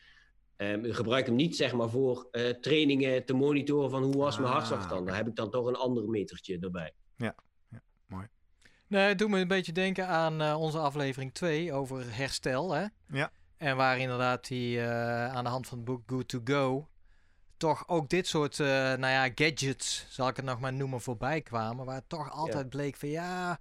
Um, 0.57 0.83
gebruik 0.83 1.25
hem 1.25 1.35
niet 1.35 1.55
zeg 1.55 1.73
maar 1.73 1.89
voor 1.89 2.27
uh, 2.31 2.49
trainingen 2.49 3.25
te 3.25 3.33
monitoren 3.33 3.89
van 3.89 4.03
hoe 4.03 4.17
was 4.17 4.37
mijn 4.37 4.47
ah, 4.47 4.53
hartslag 4.53 4.87
dan. 4.87 5.05
Daar 5.05 5.15
heb 5.15 5.27
ik 5.27 5.35
dan 5.35 5.49
toch 5.51 5.65
een 5.65 5.75
ander 5.75 6.09
metertje 6.09 6.59
erbij. 6.59 6.93
Ja, 7.15 7.35
ja 7.69 7.81
mooi. 8.05 8.27
Nee, 8.87 9.07
het 9.07 9.17
doet 9.17 9.29
me 9.29 9.39
een 9.39 9.47
beetje 9.47 9.71
denken 9.71 10.07
aan 10.07 10.41
uh, 10.41 10.59
onze 10.59 10.77
aflevering 10.77 11.33
2 11.33 11.73
over 11.73 12.15
herstel. 12.15 12.73
Hè? 12.73 12.85
Ja. 13.09 13.31
En 13.57 13.75
waar 13.75 13.99
inderdaad 13.99 14.47
die 14.47 14.77
uh, 14.77 15.35
aan 15.35 15.43
de 15.43 15.49
hand 15.49 15.67
van 15.67 15.77
het 15.77 15.87
boek 15.87 16.01
Good 16.05 16.27
to 16.27 16.39
Go 16.43 16.87
toch 17.57 17.87
ook 17.87 18.09
dit 18.09 18.27
soort, 18.27 18.59
uh, 18.59 18.67
nou 18.67 19.07
ja, 19.07 19.29
gadgets, 19.35 20.05
zal 20.09 20.27
ik 20.27 20.35
het 20.35 20.45
nog 20.45 20.59
maar 20.59 20.73
noemen, 20.73 21.01
voorbij 21.01 21.41
kwamen. 21.41 21.85
Waar 21.85 22.01
toch 22.07 22.31
altijd 22.31 22.69
bleek 22.69 22.95
van 22.95 23.09
ja, 23.09 23.59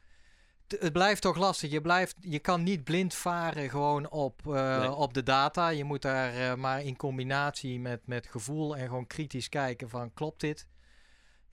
het 0.66 0.92
blijft 0.92 1.22
toch 1.22 1.36
lastig. 1.36 1.70
Je, 1.70 1.80
blijft, 1.80 2.16
je 2.20 2.38
kan 2.38 2.62
niet 2.62 2.84
blind 2.84 3.14
varen 3.14 3.70
gewoon 3.70 4.10
op, 4.10 4.42
uh, 4.46 4.94
op 4.98 5.14
de 5.14 5.22
data. 5.22 5.68
Je 5.68 5.84
moet 5.84 6.02
daar 6.02 6.36
uh, 6.36 6.54
maar 6.54 6.82
in 6.82 6.96
combinatie 6.96 7.80
met, 7.80 8.00
met 8.06 8.26
gevoel 8.26 8.76
en 8.76 8.86
gewoon 8.86 9.06
kritisch 9.06 9.48
kijken 9.48 9.88
van 9.88 10.14
klopt 10.14 10.40
dit? 10.40 10.66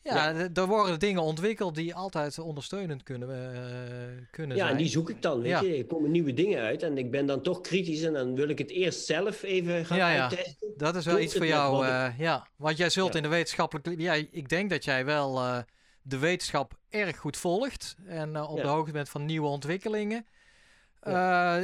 Ja, 0.04 0.30
ja. 0.30 0.50
er 0.54 0.66
worden 0.66 1.00
dingen 1.00 1.22
ontwikkeld 1.22 1.76
die 1.76 1.96
altijd 1.96 2.40
ondersteunend 2.40 3.04
kunnen, 3.04 3.30
uh, 3.30 4.26
kunnen 4.32 4.58
ja, 4.58 4.64
zijn. 4.64 4.78
Ja, 4.78 4.82
die 4.82 4.92
zoek 4.92 5.10
ik 5.10 5.22
dan. 5.22 5.42
Weet 5.42 5.52
ja. 5.52 5.62
je. 5.62 5.78
Er 5.78 5.86
komen 5.86 6.12
nieuwe 6.12 6.34
dingen 6.34 6.62
uit 6.62 6.84
en 6.84 6.98
ik 6.98 7.12
ben 7.12 7.26
dan 7.26 7.42
toch 7.42 7.62
kritisch 7.62 8.04
en 8.04 8.14
dan 8.14 8.36
wil 8.36 8.50
ik 8.50 8.58
het 8.58 8.70
eerst 8.70 9.06
zelf 9.06 9.44
even 9.44 9.86
gaan 9.86 9.98
ja, 9.98 10.22
uittesten. 10.22 10.74
Dat 10.78 10.96
is 10.96 11.06
wel 11.06 11.20
iets 11.20 11.36
voor 11.36 11.46
jou. 11.46 11.86
Uh, 11.86 12.08
ja, 12.18 12.48
want 12.56 12.78
jij 12.78 12.90
zult 12.90 13.16
in 13.16 13.22
de 13.22 13.28
wetenschappelijke... 13.28 14.02
Ja, 14.02 14.14
ik 14.14 14.50
denk 14.50 14.70
dat 14.70 14.84
jij 14.84 15.06
wel 15.06 15.38
uh, 15.38 15.58
de 16.02 16.18
wetenschap 16.18 16.74
erg 16.90 17.18
goed 17.18 17.38
volgt 17.38 17.96
en 18.06 18.42
op 18.42 18.62
de 18.62 18.68
hoogte 18.68 18.92
bent 18.92 19.10
van 19.10 19.26
nieuwe 19.26 19.48
ontwikkelingen. 19.48 20.26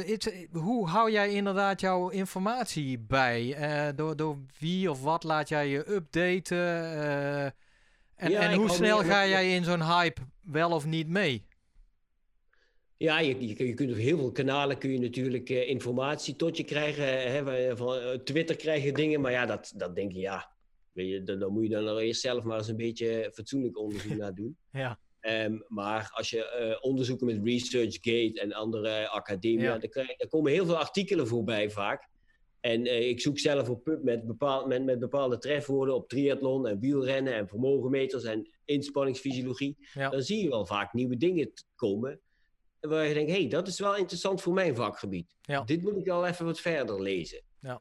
It, 0.04 0.46
hoe 0.52 0.88
hou 0.88 1.10
jij 1.10 1.30
inderdaad 1.30 1.80
jouw 1.80 2.08
informatie 2.08 2.98
bij? 2.98 3.56
door, 3.96 4.16
door 4.16 4.36
wie 4.58 4.90
of 4.90 5.02
wat 5.02 5.24
laat 5.24 5.48
jij 5.48 5.68
je 5.68 5.90
updaten? 5.90 7.54
En, 8.20 8.30
ja, 8.30 8.40
en 8.40 8.54
hoe 8.58 8.68
snel 8.68 8.98
ga 8.98 9.26
jij 9.26 9.54
in 9.54 9.64
zo'n 9.64 9.82
hype 9.82 10.20
wel 10.42 10.70
of 10.70 10.86
niet 10.86 11.08
mee? 11.08 11.46
Ja, 12.96 13.20
je, 13.20 13.46
je, 13.46 13.66
je 13.66 13.74
kunt 13.74 13.90
op 13.90 13.96
heel 13.96 14.18
veel 14.18 14.32
kanalen 14.32 14.78
kun 14.78 14.90
je 14.90 14.98
natuurlijk 14.98 15.50
uh, 15.50 15.68
informatie 15.68 16.36
tot 16.36 16.56
je 16.56 16.64
krijgen. 16.64 17.32
Hè, 17.32 17.76
van 17.76 17.96
uh, 17.96 18.10
Twitter 18.10 18.56
krijg 18.56 18.84
je 18.84 18.92
dingen, 18.92 19.20
maar 19.20 19.32
ja, 19.32 19.46
dat, 19.46 19.72
dat 19.76 19.94
denk 19.94 20.12
je, 20.12 20.18
ja. 20.18 20.52
Weet 20.92 21.08
je, 21.08 21.22
dan, 21.22 21.38
dan 21.38 21.52
moet 21.52 21.62
je 21.62 21.68
dan 21.68 21.98
eerst 21.98 22.20
zelf 22.20 22.44
maar 22.44 22.58
eens 22.58 22.68
een 22.68 22.76
beetje 22.76 23.30
fatsoenlijk 23.34 23.78
onderzoek 23.78 24.16
naar 24.22 24.34
doen. 24.34 24.56
Ja. 24.70 24.98
Um, 25.20 25.64
maar 25.68 26.10
als 26.14 26.30
je 26.30 26.68
uh, 26.70 26.90
onderzoeken 26.90 27.26
met 27.26 27.40
ResearchGate 27.44 28.40
en 28.40 28.52
andere 28.52 29.08
academia, 29.08 29.72
ja. 29.74 29.78
dan, 29.78 30.04
er 30.16 30.28
komen 30.28 30.52
heel 30.52 30.66
veel 30.66 30.78
artikelen 30.78 31.26
voorbij 31.26 31.70
vaak. 31.70 32.08
En 32.60 32.86
uh, 32.86 33.08
ik 33.08 33.20
zoek 33.20 33.38
zelf 33.38 33.68
op 33.68 33.84
pub 33.84 34.02
met, 34.02 34.24
met, 34.66 34.84
met, 34.84 34.98
bepaalde 34.98 35.38
trefwoorden 35.38 35.94
op 35.94 36.08
triathlon 36.08 36.66
en 36.66 36.78
wielrennen 36.78 37.34
en 37.34 37.48
vermogenmeters 37.48 38.24
en 38.24 38.50
inspanningsfysiologie. 38.64 39.76
Ja. 39.92 40.08
Dan 40.08 40.22
zie 40.22 40.42
je 40.42 40.48
wel 40.48 40.66
vaak 40.66 40.92
nieuwe 40.92 41.16
dingen 41.16 41.52
komen. 41.74 42.20
Waar 42.80 43.06
je 43.06 43.14
denkt, 43.14 43.30
hé, 43.30 43.40
hey, 43.40 43.48
dat 43.48 43.68
is 43.68 43.78
wel 43.78 43.96
interessant 43.96 44.42
voor 44.42 44.52
mijn 44.52 44.76
vakgebied. 44.76 45.36
Ja. 45.42 45.62
Dit 45.62 45.82
moet 45.82 45.96
ik 45.96 46.04
wel 46.04 46.26
even 46.26 46.44
wat 46.44 46.60
verder 46.60 47.02
lezen. 47.02 47.42
Ja. 47.60 47.80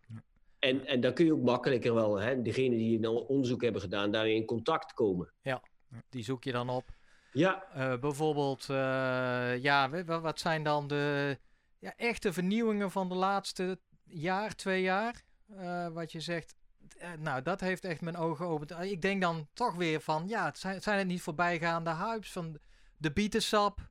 En, 0.59 0.85
en 0.85 1.01
dan 1.01 1.13
kun 1.13 1.25
je 1.25 1.33
ook 1.33 1.43
makkelijker 1.43 1.93
wel, 1.93 2.19
hè, 2.19 2.41
degene 2.41 2.75
die 2.75 2.97
een 2.97 3.07
onderzoek 3.07 3.61
hebben 3.61 3.81
gedaan, 3.81 4.11
daarmee 4.11 4.35
in 4.35 4.45
contact 4.45 4.93
komen. 4.93 5.33
Ja, 5.41 5.63
die 6.09 6.23
zoek 6.23 6.43
je 6.43 6.51
dan 6.51 6.69
op. 6.69 6.83
Ja. 7.31 7.63
Uh, 7.77 7.99
bijvoorbeeld, 7.99 8.67
uh, 8.71 9.57
ja, 9.57 10.03
wat 10.05 10.39
zijn 10.39 10.63
dan 10.63 10.87
de 10.87 11.37
ja, 11.79 11.93
echte 11.95 12.33
vernieuwingen 12.33 12.91
van 12.91 13.09
de 13.09 13.15
laatste 13.15 13.79
jaar, 14.09 14.55
twee 14.55 14.81
jaar, 14.81 15.23
uh, 15.51 15.87
wat 15.87 16.11
je 16.11 16.19
zegt. 16.19 16.55
Uh, 17.01 17.07
nou, 17.19 17.41
dat 17.41 17.59
heeft 17.59 17.85
echt 17.85 18.01
mijn 18.01 18.17
ogen 18.17 18.45
geopend. 18.45 18.71
Uh, 18.71 18.91
ik 18.91 19.01
denk 19.01 19.21
dan 19.21 19.47
toch 19.53 19.75
weer 19.75 20.01
van, 20.01 20.27
ja, 20.27 20.45
het 20.45 20.57
zijn, 20.57 20.81
zijn 20.81 20.97
het 20.97 21.07
niet 21.07 21.21
voorbijgaande 21.21 21.95
hypes 21.95 22.31
van 22.31 22.57
de 22.97 23.11
bietensap, 23.11 23.89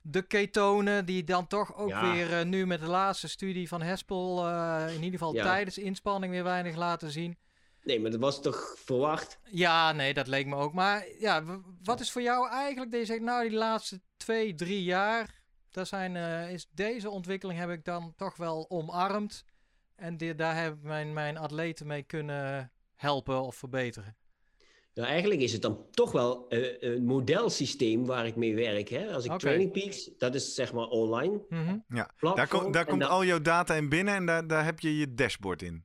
de 0.00 0.22
ketonen, 0.22 1.04
die 1.04 1.24
dan 1.24 1.46
toch 1.46 1.76
ook 1.76 1.88
ja. 1.88 2.12
weer 2.12 2.46
nu 2.46 2.66
met 2.66 2.80
de 2.80 2.86
laatste 2.86 3.28
studie 3.28 3.68
van 3.68 3.82
Hespel, 3.82 4.48
in 4.88 5.02
ieder 5.02 5.18
geval 5.18 5.34
ja. 5.34 5.42
tijdens 5.42 5.78
inspanning 5.78 6.32
weer 6.32 6.44
weinig 6.44 6.76
laten 6.76 7.10
zien. 7.10 7.38
Nee, 7.84 8.00
maar 8.00 8.10
dat 8.10 8.20
was 8.20 8.42
toch 8.42 8.74
verwacht? 8.78 9.38
Ja, 9.44 9.92
nee, 9.92 10.14
dat 10.14 10.26
leek 10.26 10.46
me 10.46 10.56
ook. 10.56 10.72
Maar 10.72 11.04
ja, 11.18 11.42
wat 11.82 12.00
is 12.00 12.12
voor 12.12 12.22
jou 12.22 12.48
eigenlijk, 12.48 12.90
deze 12.90 13.04
zegt, 13.04 13.20
nou, 13.20 13.48
die 13.48 13.58
laatste 13.58 14.00
twee, 14.16 14.54
drie 14.54 14.82
jaar, 14.82 15.41
daar 15.72 15.86
zijn, 15.86 16.14
uh, 16.14 16.52
is 16.52 16.68
deze 16.74 17.10
ontwikkeling 17.10 17.58
heb 17.58 17.70
ik 17.70 17.84
dan 17.84 18.14
toch 18.16 18.36
wel 18.36 18.70
omarmd. 18.70 19.44
En 19.94 20.16
die, 20.16 20.34
daar 20.34 20.56
hebben 20.56 20.86
mijn, 20.86 21.12
mijn 21.12 21.36
atleten 21.36 21.86
mee 21.86 22.02
kunnen 22.02 22.72
helpen 22.94 23.42
of 23.42 23.56
verbeteren. 23.56 24.16
Nou, 24.94 25.08
eigenlijk 25.08 25.40
is 25.40 25.52
het 25.52 25.62
dan 25.62 25.84
toch 25.90 26.12
wel 26.12 26.46
uh, 26.48 26.80
een 26.80 27.04
modelsysteem 27.04 28.06
waar 28.06 28.26
ik 28.26 28.36
mee 28.36 28.54
werk. 28.54 28.88
Hè? 28.88 29.12
Als 29.14 29.24
ik 29.24 29.30
okay. 29.30 29.38
Training 29.38 29.72
Peaks, 29.72 30.10
dat 30.18 30.34
is 30.34 30.54
zeg 30.54 30.72
maar 30.72 30.86
online. 30.86 31.40
Mm 31.48 31.66
-hmm. 31.66 31.84
Ja, 31.88 32.10
daar, 32.34 32.48
kom, 32.48 32.72
daar 32.72 32.86
komt 32.86 33.04
al 33.04 33.24
jouw 33.24 33.40
data 33.40 33.74
in 33.74 33.88
binnen 33.88 34.14
en 34.14 34.26
daar, 34.26 34.46
daar 34.46 34.64
heb 34.64 34.80
je 34.80 34.98
je 34.98 35.14
dashboard 35.14 35.62
in. 35.62 35.84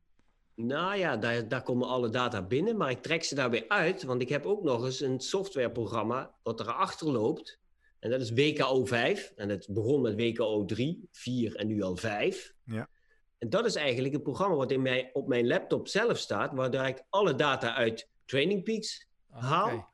Nou 0.56 0.98
ja, 0.98 1.18
daar, 1.18 1.48
daar 1.48 1.64
komen 1.64 1.88
alle 1.88 2.10
data 2.10 2.42
binnen, 2.42 2.78
maar 2.78 2.90
ik 2.90 3.02
trek 3.02 3.24
ze 3.24 3.36
daar 3.36 3.50
weer 3.50 3.66
uit. 3.68 4.04
Want 4.04 4.22
ik 4.22 4.30
heb 4.30 4.46
ook 4.46 4.64
nog 4.64 4.86
eens 4.86 5.02
een 5.02 5.20
softwareprogramma 5.20 6.36
wat 6.44 6.60
erachter 6.60 7.12
loopt. 7.12 7.60
En 8.00 8.10
dat 8.10 8.22
is 8.22 8.32
WKO 8.32 8.86
5. 8.86 9.34
En 9.36 9.50
het 9.50 9.68
begon 9.70 10.02
met 10.02 10.16
WKO 10.16 10.66
3, 10.66 11.08
4 11.12 11.56
en 11.56 11.68
nu 11.68 11.82
al 11.82 11.96
5. 11.96 12.54
Ja. 12.66 12.90
En 13.38 13.50
dat 13.50 13.66
is 13.66 13.76
eigenlijk 13.76 14.14
een 14.14 14.22
programma 14.22 14.56
wat 14.56 14.72
in 14.72 14.82
mij, 14.82 15.10
op 15.14 15.28
mijn 15.28 15.48
laptop 15.48 15.88
zelf 15.88 16.18
staat, 16.18 16.54
waar 16.54 16.88
ik 16.88 17.04
alle 17.10 17.36
data 17.36 17.74
uit 17.76 18.10
Training 18.26 18.64
Peaks 18.64 19.08
Ah, 19.38 19.44
haal. 19.44 19.90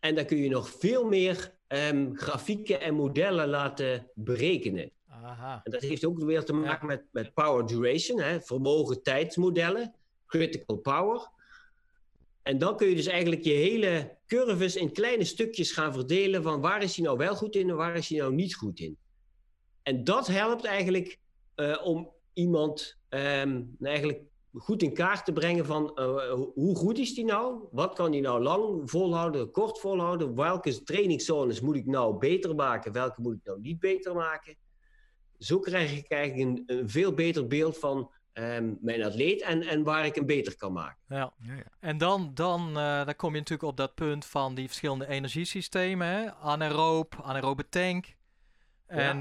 En 0.00 0.14
dan 0.14 0.24
kun 0.24 0.36
je 0.36 0.48
nog 0.48 0.68
veel 0.68 1.04
meer 1.04 1.54
ehm, 1.66 2.14
grafieken 2.14 2.80
en 2.80 2.94
modellen 2.94 3.48
laten 3.48 4.10
berekenen. 4.14 4.90
Aha. 5.08 5.60
En 5.64 5.70
dat 5.70 5.82
heeft 5.82 6.04
ook 6.04 6.22
weer 6.22 6.44
te 6.44 6.52
maken 6.52 6.86
met, 6.86 7.04
met 7.10 7.34
power 7.34 7.66
duration, 7.66 8.20
hè, 8.20 8.40
vermogen 8.40 9.02
tijdsmodellen, 9.02 9.94
critical 10.26 10.76
power. 10.76 11.28
En 12.44 12.58
dan 12.58 12.76
kun 12.76 12.88
je 12.88 12.94
dus 12.94 13.06
eigenlijk 13.06 13.42
je 13.44 13.52
hele 13.52 14.16
curves 14.26 14.76
in 14.76 14.92
kleine 14.92 15.24
stukjes 15.24 15.72
gaan 15.72 15.92
verdelen 15.92 16.42
van 16.42 16.60
waar 16.60 16.82
is 16.82 16.96
hij 16.96 17.04
nou 17.04 17.16
wel 17.18 17.34
goed 17.34 17.54
in 17.54 17.68
en 17.70 17.76
waar 17.76 17.96
is 17.96 18.08
hij 18.08 18.18
nou 18.18 18.34
niet 18.34 18.54
goed 18.54 18.78
in. 18.80 18.98
En 19.82 20.04
dat 20.04 20.26
helpt 20.26 20.64
eigenlijk 20.64 21.18
eh, 21.54 21.80
om 21.84 22.12
iemand 22.32 22.98
ehm, 23.08 23.62
eigenlijk 23.80 24.20
goed 24.52 24.82
in 24.82 24.92
kaart 24.94 25.24
te 25.24 25.32
brengen 25.32 25.66
van 25.66 25.94
eh, 25.96 26.04
ho- 26.04 26.52
hoe 26.54 26.76
goed 26.76 26.98
is 26.98 27.14
die 27.14 27.24
nou? 27.24 27.64
Wat 27.70 27.94
kan 27.94 28.12
hij 28.12 28.20
nou 28.20 28.42
lang 28.42 28.90
volhouden, 28.90 29.50
kort 29.50 29.80
volhouden? 29.80 30.34
Welke 30.34 30.82
trainingszones 30.82 31.60
moet 31.60 31.76
ik 31.76 31.86
nou 31.86 32.18
beter 32.18 32.54
maken? 32.54 32.92
Welke 32.92 33.20
moet 33.20 33.34
ik 33.34 33.44
nou 33.44 33.60
niet 33.60 33.78
beter 33.78 34.14
maken? 34.14 34.56
Zo 35.38 35.58
krijg 35.58 35.96
ik 35.98 36.10
eigenlijk 36.10 36.62
een 36.66 36.88
veel 36.88 37.14
beter 37.14 37.46
beeld 37.46 37.78
van 37.78 38.10
ehm, 38.34 38.72
mijn 38.80 39.02
atleet 39.02 39.42
en, 39.42 39.62
en 39.62 39.82
waar 39.82 40.06
ik 40.06 40.14
hem 40.14 40.26
beter 40.26 40.56
kan 40.56 40.72
maken. 40.72 40.98
Ja. 41.08 41.32
Ja, 41.38 41.54
ja. 41.54 41.62
En 41.80 41.98
dan, 41.98 42.30
dan, 42.34 42.68
eh, 42.68 43.04
dan 43.04 43.16
kom 43.16 43.32
je 43.32 43.38
natuurlijk 43.38 43.68
op 43.68 43.76
dat 43.76 43.94
punt 43.94 44.24
van 44.26 44.54
die 44.54 44.66
verschillende 44.66 45.06
energiesystemen. 45.06 46.06
Hè? 46.06 46.32
Anaeroop, 46.32 47.20
anaerobe 47.22 47.68
tank. 47.68 48.14
En 48.86 49.14
eh, 49.14 49.20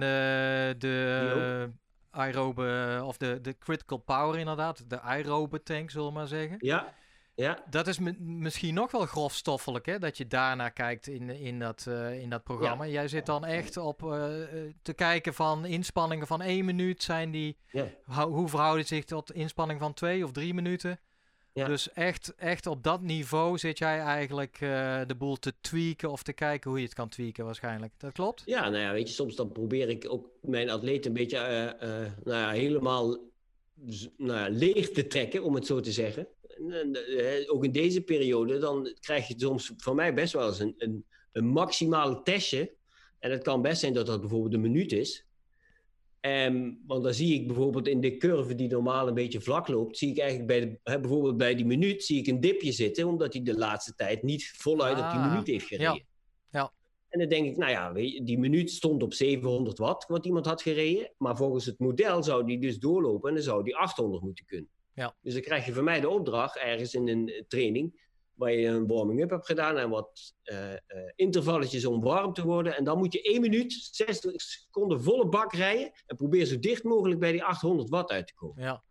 de 0.77 1.71
aerobe, 2.09 3.01
of 3.03 3.17
de, 3.17 3.41
de 3.41 3.57
critical 3.57 3.97
power 3.97 4.39
inderdaad. 4.39 4.89
De 4.89 4.99
aerobe 4.99 5.63
tank, 5.63 5.89
zullen 5.89 6.07
we 6.07 6.13
maar 6.13 6.27
zeggen. 6.27 6.55
Ja, 6.59 6.93
ja, 7.35 7.63
Dat 7.69 7.87
is 7.87 7.99
mi- 7.99 8.17
misschien 8.19 8.73
nog 8.73 8.91
wel 8.91 9.05
grofstoffelijk, 9.05 9.85
hè? 9.85 9.99
Dat 9.99 10.17
je 10.17 10.27
daarnaar 10.27 10.71
kijkt 10.71 11.07
in, 11.07 11.29
in, 11.29 11.59
dat, 11.59 11.85
eh, 11.87 12.19
in 12.21 12.29
dat 12.29 12.43
programma. 12.43 12.87
Jij 12.87 13.07
zit 13.07 13.25
dan 13.25 13.45
echt 13.45 13.77
op 13.77 14.03
eh, 14.03 14.41
eh, 14.41 14.73
te 14.81 14.93
kijken 14.93 15.33
van 15.33 15.65
inspanningen 15.65 16.27
van 16.27 16.41
één 16.41 16.65
minuut. 16.65 17.03
Zijn 17.03 17.31
die, 17.31 17.57
ja. 17.71 17.87
hoe 18.27 18.47
verhouden 18.47 18.85
zich 18.85 19.03
tot 19.05 19.31
inspanning 19.33 19.79
van 19.79 19.93
twee 19.93 20.23
of 20.23 20.31
drie 20.31 20.53
minuten? 20.53 20.99
Ja. 21.53 21.67
Dus 21.67 21.91
echt, 21.91 22.35
echt 22.35 22.67
op 22.67 22.83
dat 22.83 23.01
niveau 23.01 23.57
zit 23.57 23.77
jij 23.77 23.99
eigenlijk 23.99 24.57
de 25.07 25.15
boel 25.17 25.35
te 25.35 25.53
tweaken 25.61 26.11
of 26.11 26.23
te 26.23 26.33
kijken 26.33 26.69
hoe 26.69 26.79
je 26.79 26.85
het 26.85 26.93
kan 26.95 27.09
tweaken 27.09 27.45
waarschijnlijk. 27.45 27.93
Dat 27.97 28.11
klopt? 28.11 28.43
Ja, 28.45 28.69
nou 28.69 28.83
ja, 28.83 28.91
weet 28.91 29.07
je, 29.07 29.13
soms 29.13 29.35
dan 29.35 29.51
probeer 29.51 29.89
ik 29.89 30.05
ook 30.09 30.27
mijn 30.41 30.69
atleet 30.69 31.05
een 31.05 31.13
beetje 31.13 31.39
nou 32.23 32.39
ja, 32.39 32.49
helemaal 32.49 33.17
nou 34.17 34.39
ja, 34.39 34.49
leeg 34.49 34.91
te 34.91 35.07
trekken, 35.07 35.43
om 35.43 35.55
het 35.55 35.65
zo 35.65 35.79
te 35.79 35.91
zeggen. 35.91 36.27
En, 36.57 36.95
en, 37.17 37.49
ook 37.49 37.63
in 37.63 37.71
deze 37.71 38.01
periode, 38.01 38.57
dan 38.57 38.95
krijg 38.99 39.27
je 39.27 39.33
soms 39.37 39.71
van 39.77 39.95
mij 39.95 40.13
best 40.13 40.33
wel 40.33 40.47
eens 40.47 40.59
een, 40.59 40.73
een, 40.77 41.05
een 41.31 41.47
maximale 41.47 42.21
testje. 42.21 42.73
En 43.19 43.31
het 43.31 43.43
kan 43.43 43.61
best 43.61 43.79
zijn 43.79 43.93
dat 43.93 44.05
dat 44.05 44.19
bijvoorbeeld 44.19 44.53
een 44.53 44.61
minuut 44.61 44.91
is. 44.91 45.25
Ehm, 46.19 46.71
want 46.87 47.03
dan 47.03 47.13
zie 47.13 47.33
ik 47.33 47.47
bijvoorbeeld 47.47 47.87
in 47.87 48.01
de 48.01 48.17
curve 48.17 48.55
die 48.55 48.69
normaal 48.69 49.07
een 49.07 49.13
beetje 49.13 49.41
vlak 49.41 49.67
loopt, 49.67 49.97
zie 49.97 50.09
ik 50.09 50.17
eigenlijk 50.19 50.47
bij 50.47 50.59
de, 50.59 50.99
bijvoorbeeld 50.99 51.37
bij 51.37 51.55
die 51.55 51.65
minuut 51.65 52.03
zie 52.03 52.19
ik 52.19 52.27
een 52.27 52.39
dipje 52.39 52.71
zitten, 52.71 53.07
omdat 53.07 53.33
hij 53.33 53.43
de 53.43 53.57
laatste 53.57 53.95
tijd 53.95 54.23
niet 54.23 54.53
voluit 54.57 54.97
op 54.99 55.09
die 55.11 55.19
Ah, 55.19 55.29
minuut 55.29 55.47
heeft 55.47 55.65
gereden. 55.65 55.93
ja, 55.93 56.59
ja. 56.59 56.71
En 57.13 57.19
dan 57.19 57.27
denk 57.29 57.45
ik, 57.45 57.57
nou 57.57 57.71
ja, 57.71 57.91
die 58.23 58.39
minuut 58.39 58.71
stond 58.71 59.03
op 59.03 59.13
700 59.13 59.77
watt, 59.77 60.07
wat 60.07 60.25
iemand 60.25 60.45
had 60.45 60.61
gereden. 60.61 61.11
Maar 61.17 61.37
volgens 61.37 61.65
het 61.65 61.79
model 61.79 62.23
zou 62.23 62.45
die 62.45 62.59
dus 62.59 62.79
doorlopen 62.79 63.29
en 63.29 63.35
dan 63.35 63.43
zou 63.43 63.63
die 63.63 63.75
800 63.75 64.23
moeten 64.23 64.45
kunnen. 64.45 64.69
Ja. 64.93 65.15
Dus 65.21 65.33
dan 65.33 65.41
krijg 65.41 65.65
je 65.65 65.73
van 65.73 65.83
mij 65.83 65.99
de 65.99 66.09
opdracht 66.09 66.57
ergens 66.57 66.93
in 66.93 67.07
een 67.07 67.29
eh, 67.29 67.43
training, 67.47 68.01
waar 68.33 68.51
je 68.51 68.67
een 68.67 68.87
warming-up 68.87 69.29
hebt 69.29 69.45
gedaan 69.45 69.77
en 69.77 69.89
wat 69.89 70.33
eh, 70.43 70.73
eh, 70.73 70.79
intervalletjes 71.15 71.85
om 71.85 72.01
warm 72.01 72.33
te 72.33 72.45
worden. 72.45 72.77
En 72.77 72.83
dan 72.83 72.97
moet 72.97 73.13
je 73.13 73.21
1 73.21 73.41
minuut, 73.41 73.89
60 73.91 74.41
seconden 74.41 75.03
volle 75.03 75.27
bak 75.27 75.53
rijden 75.53 75.91
en 76.05 76.15
probeer 76.15 76.45
zo 76.45 76.59
dicht 76.59 76.83
mogelijk 76.83 77.19
bij 77.19 77.31
die 77.31 77.43
800 77.43 77.89
watt 77.89 78.11
uit 78.11 78.27
te 78.27 78.33
komen. 78.33 78.63
Ja. 78.63 78.83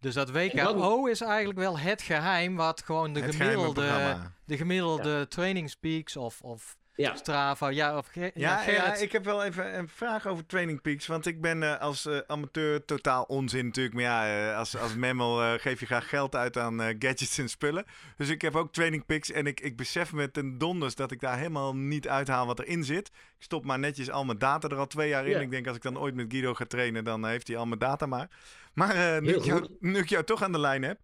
Dus 0.00 0.14
dat 0.14 0.26
dan- 0.26 0.36
WKO 0.36 1.06
is 1.06 1.20
eigenlijk 1.20 1.58
wel 1.58 1.78
het 1.78 2.02
geheim 2.02 2.56
wat 2.56 2.82
gewoon 2.82 3.12
de 3.12 3.22
gemiddelde, 3.22 4.16
de 4.44 4.56
gemiddelde 4.56 5.28
trainingspeaks 5.28 6.16
of, 6.16 6.40
of 6.40 6.80
Ja, 6.94 7.14
Strava, 7.16 7.68
ja, 7.68 7.96
of 7.96 8.06
Ge- 8.06 8.30
ja, 8.34 8.70
Ja, 8.70 8.94
ik 8.94 9.12
heb 9.12 9.24
wel 9.24 9.44
even 9.44 9.78
een 9.78 9.88
vraag 9.88 10.26
over 10.26 10.46
Training 10.46 10.82
Peaks. 10.82 11.06
Want 11.06 11.26
ik 11.26 11.40
ben 11.40 11.62
eh, 11.62 11.80
als 11.80 12.06
eh, 12.06 12.18
amateur 12.26 12.84
totaal 12.84 13.22
onzin 13.22 13.64
natuurlijk. 13.64 13.94
Maar 13.94 14.04
ja, 14.04 14.50
eh, 14.50 14.56
als, 14.58 14.76
als 14.76 14.94
memmel 14.94 15.42
eh, 15.42 15.52
geef 15.60 15.80
je 15.80 15.86
graag 15.86 16.08
geld 16.08 16.34
uit 16.34 16.56
aan 16.58 16.80
gadgets 16.80 17.38
en 17.38 17.48
spullen. 17.48 17.84
Dus 18.16 18.28
ik 18.28 18.42
heb 18.42 18.56
ook 18.56 18.72
Training 18.72 19.06
Peaks. 19.06 19.30
En 19.30 19.46
ik, 19.46 19.60
ik 19.60 19.76
besef 19.76 20.12
met 20.12 20.32
ten 20.32 20.58
donders 20.58 20.94
dat 20.94 21.10
ik 21.10 21.20
daar 21.20 21.36
helemaal 21.36 21.76
niet 21.76 22.08
uithaal 22.08 22.46
wat 22.46 22.58
erin 22.58 22.84
zit. 22.84 23.08
Ik 23.08 23.42
stop 23.48 23.64
maar 23.64 23.78
netjes 23.78 24.10
al 24.10 24.24
mijn 24.24 24.38
data 24.38 24.68
er 24.68 24.76
al 24.76 24.86
twee 24.86 25.08
jaar 25.08 25.24
in. 25.24 25.30
Ja. 25.30 25.40
Ik 25.40 25.50
denk 25.50 25.66
als 25.66 25.76
ik 25.76 25.82
dan 25.82 25.98
ooit 25.98 26.14
met 26.14 26.26
Guido 26.28 26.54
ga 26.54 26.64
trainen, 26.64 27.04
dan 27.04 27.26
heeft 27.26 27.48
hij 27.48 27.56
al 27.56 27.66
mijn 27.66 27.78
data 27.80 28.06
maar. 28.06 28.28
Maar 28.74 29.14
eh, 29.14 29.20
nu, 29.22 29.34
ik 29.34 29.44
jou, 29.44 29.76
nu 29.80 29.98
ik 29.98 30.08
jou 30.08 30.24
toch 30.24 30.42
aan 30.42 30.52
de 30.52 30.58
lijn 30.60 30.82
heb. 30.82 30.98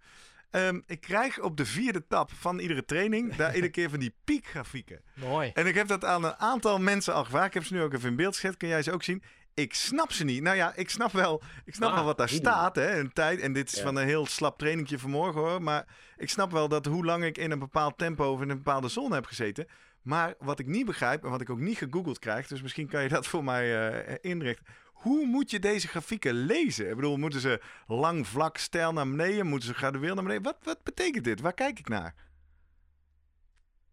Ehm, 0.50 0.80
ik 0.86 1.00
krijg 1.00 1.40
op 1.40 1.56
de 1.56 1.66
vierde 1.66 2.06
tap 2.06 2.30
van 2.32 2.58
iedere 2.58 2.84
training 2.84 3.34
daar 3.34 3.54
iedere 3.54 3.72
keer 3.72 3.90
van 3.90 3.98
die 3.98 4.14
piekgrafieken. 4.24 5.00
Mooi. 5.14 5.50
En 5.54 5.66
ik 5.66 5.74
heb 5.74 5.86
dat 5.88 6.04
aan 6.04 6.24
een 6.24 6.36
aantal 6.36 6.78
mensen 6.78 7.14
al 7.14 7.24
gevraagd. 7.24 7.46
Ik 7.46 7.54
heb 7.54 7.64
ze 7.64 7.74
nu 7.74 7.82
ook 7.82 7.92
even 7.94 8.08
in 8.08 8.16
beeld 8.16 8.34
gezet. 8.34 8.56
Kun 8.56 8.68
jij 8.68 8.82
ze 8.82 8.92
ook 8.92 9.02
zien? 9.02 9.22
Ik 9.54 9.74
snap 9.74 10.12
ze 10.12 10.24
niet. 10.24 10.42
Nou 10.42 10.56
ja, 10.56 10.72
ik 10.76 10.90
snap 10.90 11.12
wel, 11.12 11.42
ik 11.64 11.74
snap 11.74 11.88
Ah, 11.90 11.94
wel 11.94 12.04
wat 12.04 12.18
daar 12.18 12.28
staat. 12.28 12.76
Hè, 12.76 12.98
een 12.98 13.12
tijd. 13.12 13.40
En 13.40 13.52
dit 13.52 13.68
is 13.72 13.76
Ja. 13.78 13.82
van 13.82 13.96
een 13.96 14.06
heel 14.06 14.26
slap 14.26 14.58
trainingje 14.58 14.98
vanmorgen 14.98 15.40
hoor. 15.40 15.62
Maar 15.62 15.86
ik 16.16 16.30
snap 16.30 16.50
wel 16.52 16.68
dat 16.68 16.86
hoe 16.86 17.04
lang 17.04 17.24
ik 17.24 17.38
in 17.38 17.50
een 17.50 17.58
bepaald 17.58 17.98
tempo 17.98 18.32
of 18.32 18.40
in 18.42 18.48
een 18.50 18.56
bepaalde 18.56 18.88
zone 18.88 19.14
heb 19.14 19.26
gezeten. 19.26 19.66
Maar 20.02 20.34
wat 20.38 20.58
ik 20.58 20.66
niet 20.66 20.86
begrijp 20.86 21.24
en 21.24 21.30
wat 21.30 21.40
ik 21.40 21.50
ook 21.50 21.58
niet 21.58 21.78
gegoogeld 21.78 22.18
krijg. 22.18 22.46
Dus 22.46 22.62
misschien 22.62 22.88
kan 22.88 23.02
je 23.02 23.08
dat 23.08 23.26
voor 23.26 23.44
mij 23.44 23.90
eh, 24.04 24.14
inrichten. 24.20 24.66
Hoe 24.98 25.26
moet 25.26 25.50
je 25.50 25.58
deze 25.58 25.88
grafieken 25.88 26.34
lezen? 26.34 26.88
Ik 26.90 26.94
bedoel, 26.96 27.16
moeten 27.16 27.40
ze 27.40 27.60
lang, 27.86 28.26
vlak, 28.26 28.56
stijl 28.58 28.92
naar 28.92 29.08
beneden? 29.10 29.46
Moeten 29.46 29.68
ze 29.68 29.74
gradueel 29.74 30.14
naar 30.14 30.22
beneden? 30.24 30.42
Wat, 30.44 30.56
wat 30.62 30.82
betekent 30.82 31.24
dit? 31.24 31.40
Waar 31.40 31.54
kijk 31.54 31.78
ik 31.78 31.88
naar? 31.88 32.14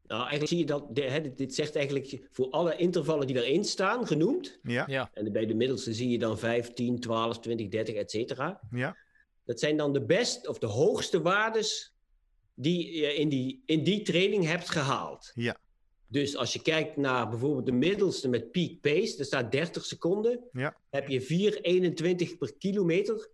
nou 0.08 0.20
eigenlijk 0.20 0.50
zie 0.52 0.58
je 0.60 0.66
dat, 0.66 0.96
de- 0.96 1.02
hè, 1.10 1.34
dit, 1.34 1.56
zegt 1.56 1.76
eigenlijk 1.76 2.28
voor 2.32 2.50
alle 2.50 2.76
intervallen 2.76 3.28
die 3.28 3.44
erin 3.46 3.64
staan, 3.66 4.08
genoemd. 4.08 4.60
Ja, 4.64 4.84
Ja, 4.88 5.10
En 5.14 5.32
bij 5.32 5.46
de 5.46 5.54
middelste 5.56 5.94
zie 5.94 6.10
je 6.10 6.18
dan 6.20 6.40
5, 6.40 6.74
10, 6.74 7.00
12, 7.00 7.40
20, 7.40 7.68
30, 7.68 7.96
et 7.96 8.12
cetera. 8.12 8.60
ja, 8.72 8.98
Dat 9.46 9.60
zijn 9.60 9.78
dan 9.78 9.94
de 9.94 10.06
best 10.06 10.48
of 10.48 10.60
de 10.60 10.66
hoogste 10.68 11.22
waardes 11.22 11.94
die 12.54 12.98
je 12.98 13.16
in 13.16 13.30
die, 13.30 13.64
in 13.66 13.84
die 13.84 14.02
training 14.02 14.46
hebt 14.46 14.70
gehaald. 14.70 15.32
ja. 15.34 15.58
Dus 16.08 16.36
als 16.36 16.54
je 16.54 16.62
kijkt 16.62 16.98
naar 16.98 17.30
bijvoorbeeld 17.30 17.66
de 17.66 17.72
middelste 17.72 18.28
met 18.30 18.52
peak 18.52 18.80
pace, 18.82 19.16
daar 19.18 19.26
staat 19.26 19.52
30 19.52 19.86
seconden, 19.86 20.40
Ja. 20.52 20.78
heb 20.90 21.08
je 21.08 21.22
4,21 22.34 22.38
per 22.38 22.54
kilometer. 22.58 23.30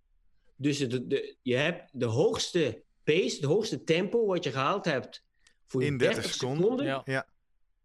Dus 0.56 0.78
de, 0.78 1.08
de, 1.08 1.36
je 1.42 1.56
hebt 1.56 1.90
de 1.94 2.06
hoogste 2.06 2.82
pace, 3.04 3.42
de 3.42 3.48
hoogste 3.48 3.84
tempo 3.84 4.26
wat 4.26 4.44
je 4.44 4.52
gehaald 4.52 4.86
hebt 4.86 5.24
voor 5.66 5.84
In 5.84 5.98
30, 5.98 6.16
30 6.16 6.34
seconden, 6.34 6.62
seconden. 6.64 6.86
ja. 6.86 7.02
Ja. 7.06 7.28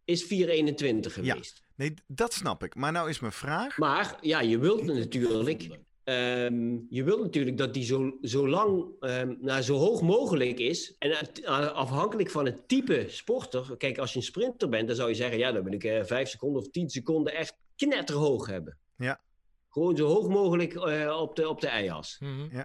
is 0.05 0.24
4,21 0.24 1.12
geweest. 1.12 1.64
Nee, 1.74 1.95
dat 2.07 2.32
snap 2.32 2.62
ik. 2.64 2.74
Maar 2.74 2.93
nou 2.93 3.09
is 3.09 3.20
mijn 3.20 3.32
vraag. 3.32 3.78
Maar 3.78 4.18
ja, 4.20 4.41
je 4.41 4.59
wilt 4.59 4.84
natuurlijk, 4.84 5.68
ehm, 6.07 6.78
je 6.88 7.04
wilt 7.04 7.20
natuurlijk 7.20 7.57
dat 7.57 7.74
die 7.74 7.84
zo, 7.84 8.18
zo 8.22 8.48
lang, 8.48 8.84
ehm, 9.00 9.34
nou, 9.40 9.62
zo 9.62 9.76
hoog 9.76 10.02
mogelijk 10.02 10.59
is. 10.59 10.96
En 10.98 11.11
eh, 11.11 11.72
afhankelijk 11.72 12.30
van 12.30 12.44
het 12.44 12.68
type 12.68 13.04
sporter. 13.09 13.76
Kijk, 13.76 13.98
als 13.98 14.12
je 14.12 14.18
een 14.18 14.24
sprinter 14.24 14.68
bent, 14.68 14.86
dan 14.86 14.96
zou 14.96 15.09
je 15.09 15.14
zeggen: 15.14 15.38
ja, 15.38 15.52
dan 15.52 15.64
wil 15.64 15.72
ik 15.72 15.84
eh 15.84 16.04
5 16.04 16.28
seconden 16.28 16.62
of 16.62 16.68
10 16.70 16.90
seconden 16.90 17.34
echt 17.34 17.59
knetterhoog 17.76 18.46
hebben. 18.46 18.78
Ja. 18.96 19.20
Gewoon 19.68 19.96
zo 19.96 20.07
hoog 20.07 20.28
mogelijk 20.28 20.74
eh, 20.74 21.18
op, 21.20 21.36
de, 21.36 21.48
op 21.48 21.61
de 21.61 21.68
ijas. 21.68 22.16
Mhm. 22.20 22.62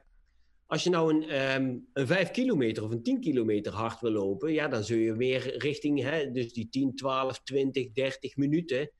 Als 0.66 0.84
je 0.84 0.90
nou 0.90 1.14
een, 1.14 1.30
ehm, 1.30 1.78
een 1.94 2.08
5 2.08 2.32
kilometer 2.32 2.84
of 2.84 2.92
een 2.92 3.04
10 3.04 3.20
kilometer 3.20 3.74
hard 3.74 4.02
wil 4.02 4.12
lopen, 4.12 4.54
ja, 4.54 4.68
dan 4.68 4.84
zul 4.84 4.98
je 4.98 5.16
weer 5.16 5.58
richting 5.58 6.02
hè, 6.02 6.32
dus 6.32 6.54
die 6.54 6.70
10, 6.70 6.96
12, 6.96 7.42
20, 7.44 7.92
30 7.92 8.36
minuten 8.36 8.92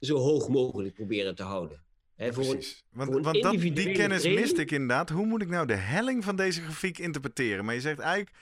zo 0.00 0.16
hoog 0.16 0.48
mogelijk 0.48 0.94
proberen 0.94 1.34
te 1.34 1.42
houden. 1.42 1.84
Voor 2.16 2.30
Precies. 2.32 2.82
Want, 2.92 3.14
een 3.14 3.22
want 3.22 3.42
dat, 3.42 3.52
die 3.52 3.72
kennis 3.72 3.94
training- 4.20 4.40
miste 4.40 4.60
ik 4.60 4.70
inderdaad. 4.70 5.08
Hoe 5.08 5.26
moet 5.26 5.42
ik 5.42 5.48
nou 5.48 5.66
de 5.66 5.74
helling 5.74 6.24
van 6.24 6.36
deze 6.36 6.62
grafiek 6.62 6.98
interpreteren? 6.98 7.64
Maar 7.64 7.74
je 7.74 7.80
zegt 7.80 7.98
eigenlijk, 7.98 8.36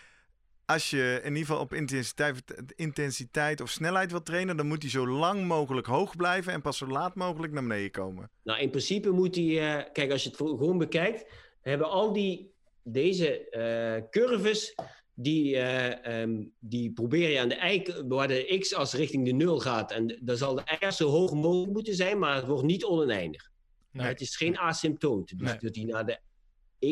als 0.65 0.91
je 0.91 1.21
in 1.23 1.29
ieder 1.29 1.47
geval 1.47 1.61
op 1.63 1.75
intensiteit, 1.75 2.43
intensiteit 2.77 3.61
of 3.61 3.71
snelheid 3.71 4.11
wil 4.11 4.23
trainen, 4.23 4.57
dan 4.57 4.67
moet 4.67 4.83
hij 4.83 4.91
zo 4.91 5.09
lang 5.09 5.47
mogelijk 5.47 5.87
hoog 5.87 6.17
blijven 6.17 6.53
en 6.53 6.61
pas 6.63 6.79
zo 6.79 6.87
laat 6.87 7.15
mogelijk 7.15 7.53
naar 7.53 7.63
beneden 7.63 7.91
komen. 7.91 8.31
Nou, 8.43 8.61
in 8.61 8.71
principe 8.71 9.11
moet 9.11 9.35
die, 9.35 9.61
eh, 9.61 9.93
kijk, 9.93 10.11
als 10.11 10.23
je 10.23 10.29
het 10.29 10.39
gewoon 10.39 10.79
bekijkt, 10.79 11.25
hebben 11.61 11.91
al 11.91 12.13
die, 12.13 12.51
deze 12.83 13.49
eh, 13.51 14.03
curves, 14.11 14.75
die, 15.15 15.57
eh, 15.57 16.23
ehm, 16.23 16.43
die 16.59 16.93
probeer 16.93 17.31
je 17.31 17.41
aan 17.41 17.49
de 17.49 17.55
eik, 17.55 18.03
waar 18.09 18.29
de 18.29 18.57
x-as 18.59 18.95
richting 18.95 19.25
de 19.25 19.33
nul 19.33 19.59
gaat. 19.59 19.93
En 19.93 20.19
dan 20.21 20.37
zal 20.37 20.55
de 20.55 20.63
y-as 20.81 20.97
zo 20.97 21.09
hoog 21.09 21.33
mogelijk 21.33 21.73
moeten 21.73 21.95
zijn, 21.95 22.19
maar 22.19 22.35
het 22.35 22.47
wordt 22.47 22.65
niet 22.65 22.85
oneindig. 22.85 23.50
Nee. 23.93 24.07
Het 24.07 24.21
is 24.21 24.37
geen 24.37 24.59
asymptoot. 24.59 25.39
Dus 25.39 25.49
Nee. 25.49 25.59
dat 25.59 25.75
hij 25.75 25.85
naar 25.85 26.07
de 26.07 26.19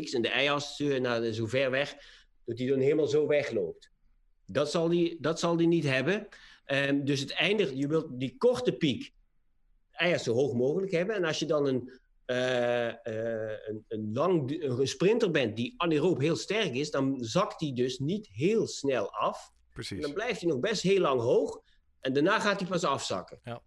x 0.02 0.12
en 0.12 0.22
de 0.22 0.28
y-as, 0.42 0.80
eh, 0.80 1.00
naar 1.00 1.20
de, 1.20 1.34
zo 1.34 1.46
ver 1.46 1.70
weg, 1.70 1.96
dat 2.44 2.58
hij 2.58 2.66
dan 2.66 2.78
helemaal 2.78 3.06
zo 3.06 3.26
wegloopt. 3.26 3.90
Dat 4.46 4.70
zal 4.70 4.88
die, 4.88 5.16
dat 5.20 5.38
zal 5.38 5.56
die 5.56 5.66
niet 5.66 5.84
hebben. 5.84 6.28
Ehm, 6.64 7.04
dus 7.04 7.20
het 7.20 7.32
eindigt, 7.32 7.78
je 7.78 7.86
wilt 7.88 8.06
die 8.20 8.36
korte 8.38 8.72
piek 8.72 9.12
eigenlijk 9.90 10.30
zo 10.38 10.44
hoog 10.44 10.54
mogelijk 10.54 10.92
hebben. 10.92 11.14
En 11.16 11.24
als 11.24 11.38
je 11.38 11.46
dan 11.46 11.66
een, 11.66 11.92
uh, 12.26 12.86
een, 12.86 13.84
een, 13.88 14.10
lang, 14.12 14.62
een 14.62 14.88
sprinter 14.88 15.30
bent 15.30 15.56
die 15.56 15.74
anaeroop 15.76 16.20
heel 16.20 16.36
sterk 16.36 16.74
is, 16.74 16.90
dan 16.90 17.16
zakt 17.20 17.58
die 17.58 17.74
dus 17.74 17.98
niet 17.98 18.28
heel 18.32 18.66
snel 18.66 19.12
af. 19.12 19.52
Precies. 19.72 19.96
En 19.96 20.02
dan 20.02 20.12
blijft 20.12 20.40
hij 20.40 20.50
nog 20.50 20.60
best 20.60 20.82
heel 20.82 21.00
lang 21.00 21.20
hoog. 21.20 21.60
En 22.00 22.12
daarna 22.12 22.40
gaat 22.40 22.60
hij 22.60 22.68
pas 22.68 22.84
afzakken. 22.84 23.40
Ja. 23.44 23.62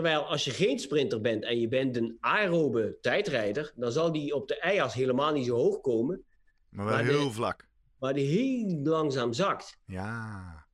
Terwijl 0.00 0.26
als 0.26 0.44
je 0.44 0.50
geen 0.50 0.78
sprinter 0.78 1.20
bent 1.20 1.44
en 1.44 1.60
je 1.60 1.68
bent 1.68 1.96
een 1.96 2.16
aerobe 2.20 2.98
tijdrijder, 3.00 3.72
dan 3.76 3.92
zal 3.92 4.12
die 4.12 4.34
op 4.34 4.48
de 4.48 4.58
ijs 4.58 4.94
helemaal 4.94 5.32
niet 5.32 5.46
zo 5.46 5.54
hoog 5.54 5.80
komen. 5.80 6.24
Maar 6.68 6.86
wel 6.86 6.96
heel 6.96 7.32
vlak. 7.32 7.68
Maar 7.98 8.14
die 8.14 8.26
heel 8.26 8.80
langzaam 8.82 9.32
zakt. 9.32 9.78
Ja. 9.86 10.66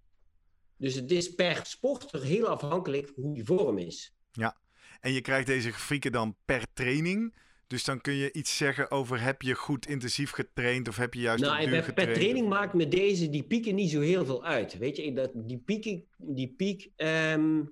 Dus 0.77 0.95
het 0.95 1.11
is 1.11 1.35
per 1.35 1.61
sporter 1.65 2.23
heel 2.23 2.47
afhankelijk 2.47 3.13
hoe 3.15 3.35
die 3.35 3.45
vorm 3.45 3.79
is. 3.79 4.15
Ja, 4.33 4.57
en 5.01 5.13
je 5.13 5.21
krijgt 5.21 5.47
deze 5.47 5.71
grafieken 5.71 6.13
dan 6.13 6.37
per 6.45 6.67
training. 6.73 7.35
Dus 7.67 7.85
dan 7.85 8.01
kun 8.01 8.15
je 8.15 8.33
iets 8.33 8.57
zeggen 8.57 8.91
over 8.91 9.21
heb 9.21 9.43
je 9.43 9.55
goed 9.55 9.87
intensief 9.87 10.31
getraind 10.31 10.89
of 10.89 10.97
heb 10.97 11.15
je 11.15 11.21
juist 11.21 11.43
nou, 11.43 11.71
duur 11.71 11.93
per, 11.93 12.13
training 12.13 12.49
maakt 12.49 12.75
me 12.75 12.89
deze, 12.89 13.31
die 13.31 13.45
pieken 13.45 13.75
niet 13.75 13.91
zo 13.91 14.01
heel 14.01 14.25
veel 14.25 14.45
uit. 14.45 14.79
Weet 14.79 14.97
je, 14.97 15.13
dat, 15.13 15.31
die 15.35 15.59
pieken, 15.59 16.05
die 16.17 16.55
piek 16.57 16.91
ehm, 16.97 17.63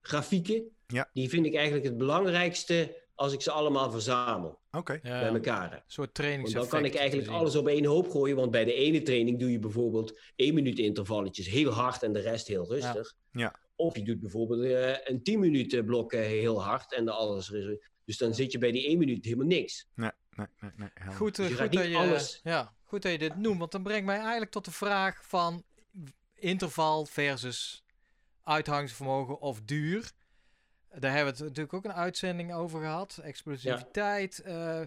grafieken, 0.00 0.76
ja. 0.92 1.10
die 1.12 1.28
vind 1.28 1.46
ik 1.46 1.54
eigenlijk 1.54 1.84
het 1.84 1.96
belangrijkste 1.96 3.06
als 3.14 3.32
ik 3.32 3.42
ze 3.42 3.50
allemaal 3.50 3.90
verzamel. 3.90 4.58
Oké. 4.70 4.98
Bij 5.02 5.22
elkaar. 5.22 5.72
Een 5.72 5.82
soort 5.86 6.14
training. 6.14 6.50
dan 6.50 6.68
kan 6.68 6.84
ik 6.84 6.94
eigenlijk 6.94 7.28
alles 7.28 7.56
op 7.56 7.68
één 7.68 7.84
hoop 7.84 8.10
gooien. 8.10 8.36
Want 8.36 8.50
bij 8.50 8.64
de 8.64 8.72
ene 8.72 9.02
training 9.02 9.38
doe 9.38 9.50
je 9.50 9.58
bijvoorbeeld 9.58 10.20
één 10.36 10.54
minuut 10.54 10.78
intervalletjes 10.78 11.48
heel 11.48 11.70
hard 11.70 12.02
en 12.02 12.12
de 12.12 12.20
rest 12.20 12.46
heel 12.46 12.66
rustig. 12.66 13.14
Ja. 13.32 13.40
ja. 13.40 13.60
Of 13.76 13.96
je 13.96 14.02
doet 14.02 14.20
bijvoorbeeld 14.20 14.64
uh, 14.64 14.96
een 15.04 15.22
10 15.22 15.40
minuten 15.40 15.84
blok 15.84 16.12
heel 16.12 16.62
hard 16.62 16.94
en 16.94 17.04
de 17.04 17.10
alles. 17.10 17.52
Dus 18.04 18.18
dan 18.18 18.34
zit 18.34 18.52
je 18.52 18.58
bij 18.58 18.72
die 18.72 18.86
1 18.86 18.98
minuut 18.98 19.24
helemaal 19.24 19.46
niks. 19.46 19.86
Nee, 19.94 20.10
nee, 20.30 20.46
nee. 20.60 20.70
nee 20.76 21.14
goed, 21.14 21.36
dus 21.36 21.46
goed, 21.46 21.72
dat 21.72 21.88
je, 21.88 21.96
alles... 21.96 22.40
ja, 22.42 22.74
goed 22.84 23.02
dat 23.02 23.12
je 23.12 23.18
dit 23.18 23.36
noemt. 23.36 23.58
Want 23.58 23.72
dan 23.72 23.82
brengt 23.82 24.06
mij 24.06 24.18
eigenlijk 24.18 24.50
tot 24.50 24.64
de 24.64 24.70
vraag 24.70 25.26
van 25.26 25.64
interval 26.34 27.04
versus 27.04 27.84
uithoudingsvermogen 28.42 29.40
of 29.40 29.60
duur. 29.60 30.12
Daar 31.00 31.14
hebben 31.14 31.32
we 31.32 31.38
het 31.38 31.48
natuurlijk 31.48 31.74
ook 31.74 31.84
een 31.84 31.92
uitzending 31.92 32.54
over 32.54 32.80
gehad. 32.80 33.20
Explosiviteit. 33.22 34.42
Ja. 34.44 34.80
Uh, 34.80 34.86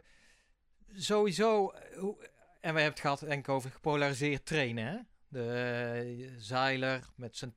sowieso. 0.95 1.73
Hoe, 1.97 2.15
en 2.61 2.73
we 2.73 2.81
hebben 2.81 2.83
het 2.83 2.99
gehad 2.99 3.19
denk 3.19 3.47
ik 3.47 3.49
over 3.49 3.71
gepolariseerd 3.71 4.45
trainen. 4.45 4.85
Hè? 4.85 4.97
De 5.27 6.15
uh, 6.17 6.29
Zeiler 6.37 7.03
met 7.15 7.37
zijn 7.37 7.53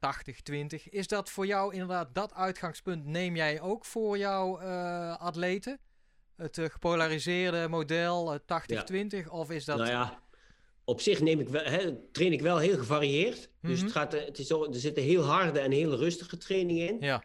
80-20. 0.73 0.85
Is 0.85 1.09
dat 1.09 1.31
voor 1.31 1.47
jou 1.47 1.73
inderdaad 1.73 2.15
dat 2.15 2.35
uitgangspunt? 2.35 3.05
Neem 3.05 3.37
jij 3.37 3.61
ook 3.61 3.85
voor 3.85 4.19
jouw 4.19 4.61
uh, 4.61 5.17
atleten? 5.17 5.79
Het 6.37 6.59
gepolariseerde 6.71 7.69
model 7.69 8.39
80-20? 8.39 8.43
Ja. 8.67 8.85
Of 9.29 9.51
is 9.51 9.65
dat. 9.65 9.79
Nou 9.79 9.91
ja, 9.91 10.23
op 10.85 11.01
zich 11.01 11.21
neem 11.21 11.41
ik 11.41 11.49
wel, 11.49 11.65
hè, 11.65 12.11
train 12.13 12.33
ik 12.33 12.41
wel 12.41 12.59
heel 12.59 12.79
gevarieerd. 12.79 13.37
Mm 13.37 13.53
-hmm. 13.61 13.71
Dus 13.71 13.81
het 13.81 13.93
gaat, 13.93 14.13
het 14.13 14.39
is 14.39 14.47
zo, 14.47 14.65
er 14.65 14.75
zitten 14.75 15.03
heel 15.03 15.23
harde 15.23 15.61
en 15.61 15.71
heel 15.71 15.97
rustige 15.97 16.37
trainingen 16.37 16.89
in. 16.89 16.97
Ja. 17.01 17.25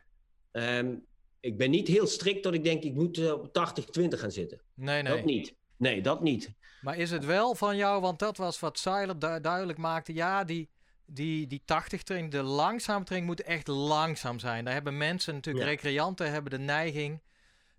Um, 0.52 1.08
ik 1.40 1.58
ben 1.58 1.70
niet 1.70 1.88
heel 1.88 2.08
strikt 2.08 2.44
dat 2.44 2.54
ik 2.54 2.64
denk 2.64 2.84
ik 2.84 2.94
moet 2.94 3.32
op 3.32 3.48
80-20 3.48 4.08
gaan 4.08 4.32
zitten. 4.32 4.62
Nee, 4.74 5.02
nee. 5.02 5.16
Dat 5.16 5.26
niet. 5.26 5.56
Nee, 5.78 6.02
dat 6.02 6.22
niet. 6.22 6.52
Maar 6.82 6.98
is 6.98 7.12
het 7.12 7.26
wel 7.26 7.56
van 7.56 7.78
jou, 7.78 8.02
want 8.02 8.20
dat 8.20 8.38
was 8.38 8.60
wat 8.60 8.80
Seiler 8.80 9.20
du 9.20 9.42
duidelijk 9.42 9.78
maakte. 9.78 10.14
Ja, 10.14 10.44
die, 10.44 10.70
die, 11.06 11.48
die 11.48 11.62
80 11.66 12.04
training, 12.04 12.32
de 12.32 12.44
langzame 12.44 13.06
training 13.06 13.32
moet 13.32 13.46
echt 13.46 13.68
langzaam 13.68 14.40
zijn. 14.40 14.66
Daar 14.66 14.74
hebben 14.74 14.98
mensen 14.98 15.34
natuurlijk, 15.34 15.66
ja. 15.66 15.72
recreanten 15.72 16.32
hebben 16.32 16.52
de 16.52 16.60
neiging. 16.60 17.22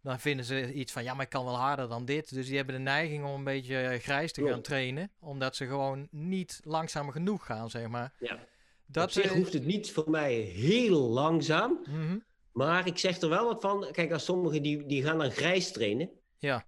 Dan 0.02 0.20
vinden 0.20 0.44
ze 0.44 0.72
iets 0.72 0.92
van, 0.92 1.02
ja, 1.02 1.14
maar 1.14 1.24
ik 1.24 1.30
kan 1.30 1.44
wel 1.44 1.58
harder 1.58 1.88
dan 1.88 2.04
dit. 2.04 2.34
Dus 2.34 2.46
die 2.46 2.56
hebben 2.56 2.74
de 2.74 2.80
neiging 2.80 3.24
om 3.24 3.34
een 3.34 3.44
beetje 3.44 3.98
grijs 4.02 4.32
te 4.32 4.46
gaan 4.46 4.62
trainen. 4.62 5.10
Omdat 5.18 5.56
ze 5.56 5.66
gewoon 5.66 6.08
niet 6.10 6.60
langzaam 6.64 7.10
genoeg 7.10 7.46
gaan, 7.46 7.70
zeg 7.70 7.88
maar. 7.88 8.12
Ja. 8.18 8.38
Dat, 8.86 9.04
Op 9.04 9.10
zich 9.10 9.24
uh, 9.24 9.32
hoeft 9.32 9.52
het 9.52 9.64
niet 9.64 9.92
voor 9.92 10.10
mij 10.10 10.34
heel 10.34 10.98
langzaam. 10.98 11.78
Mm 11.88 11.94
-hmm. 11.94 12.24
Maar 12.52 12.86
ik 12.86 12.98
zeg 12.98 13.20
er 13.20 13.28
wel 13.28 13.44
wat 13.44 13.60
van. 13.60 13.88
Kijk, 13.92 14.12
als 14.12 14.24
sommigen 14.24 14.62
die, 14.62 14.86
die 14.86 15.02
gaan 15.02 15.18
dan 15.18 15.30
grijs 15.30 15.72
trainen. 15.72 16.10
Ja. 16.38 16.66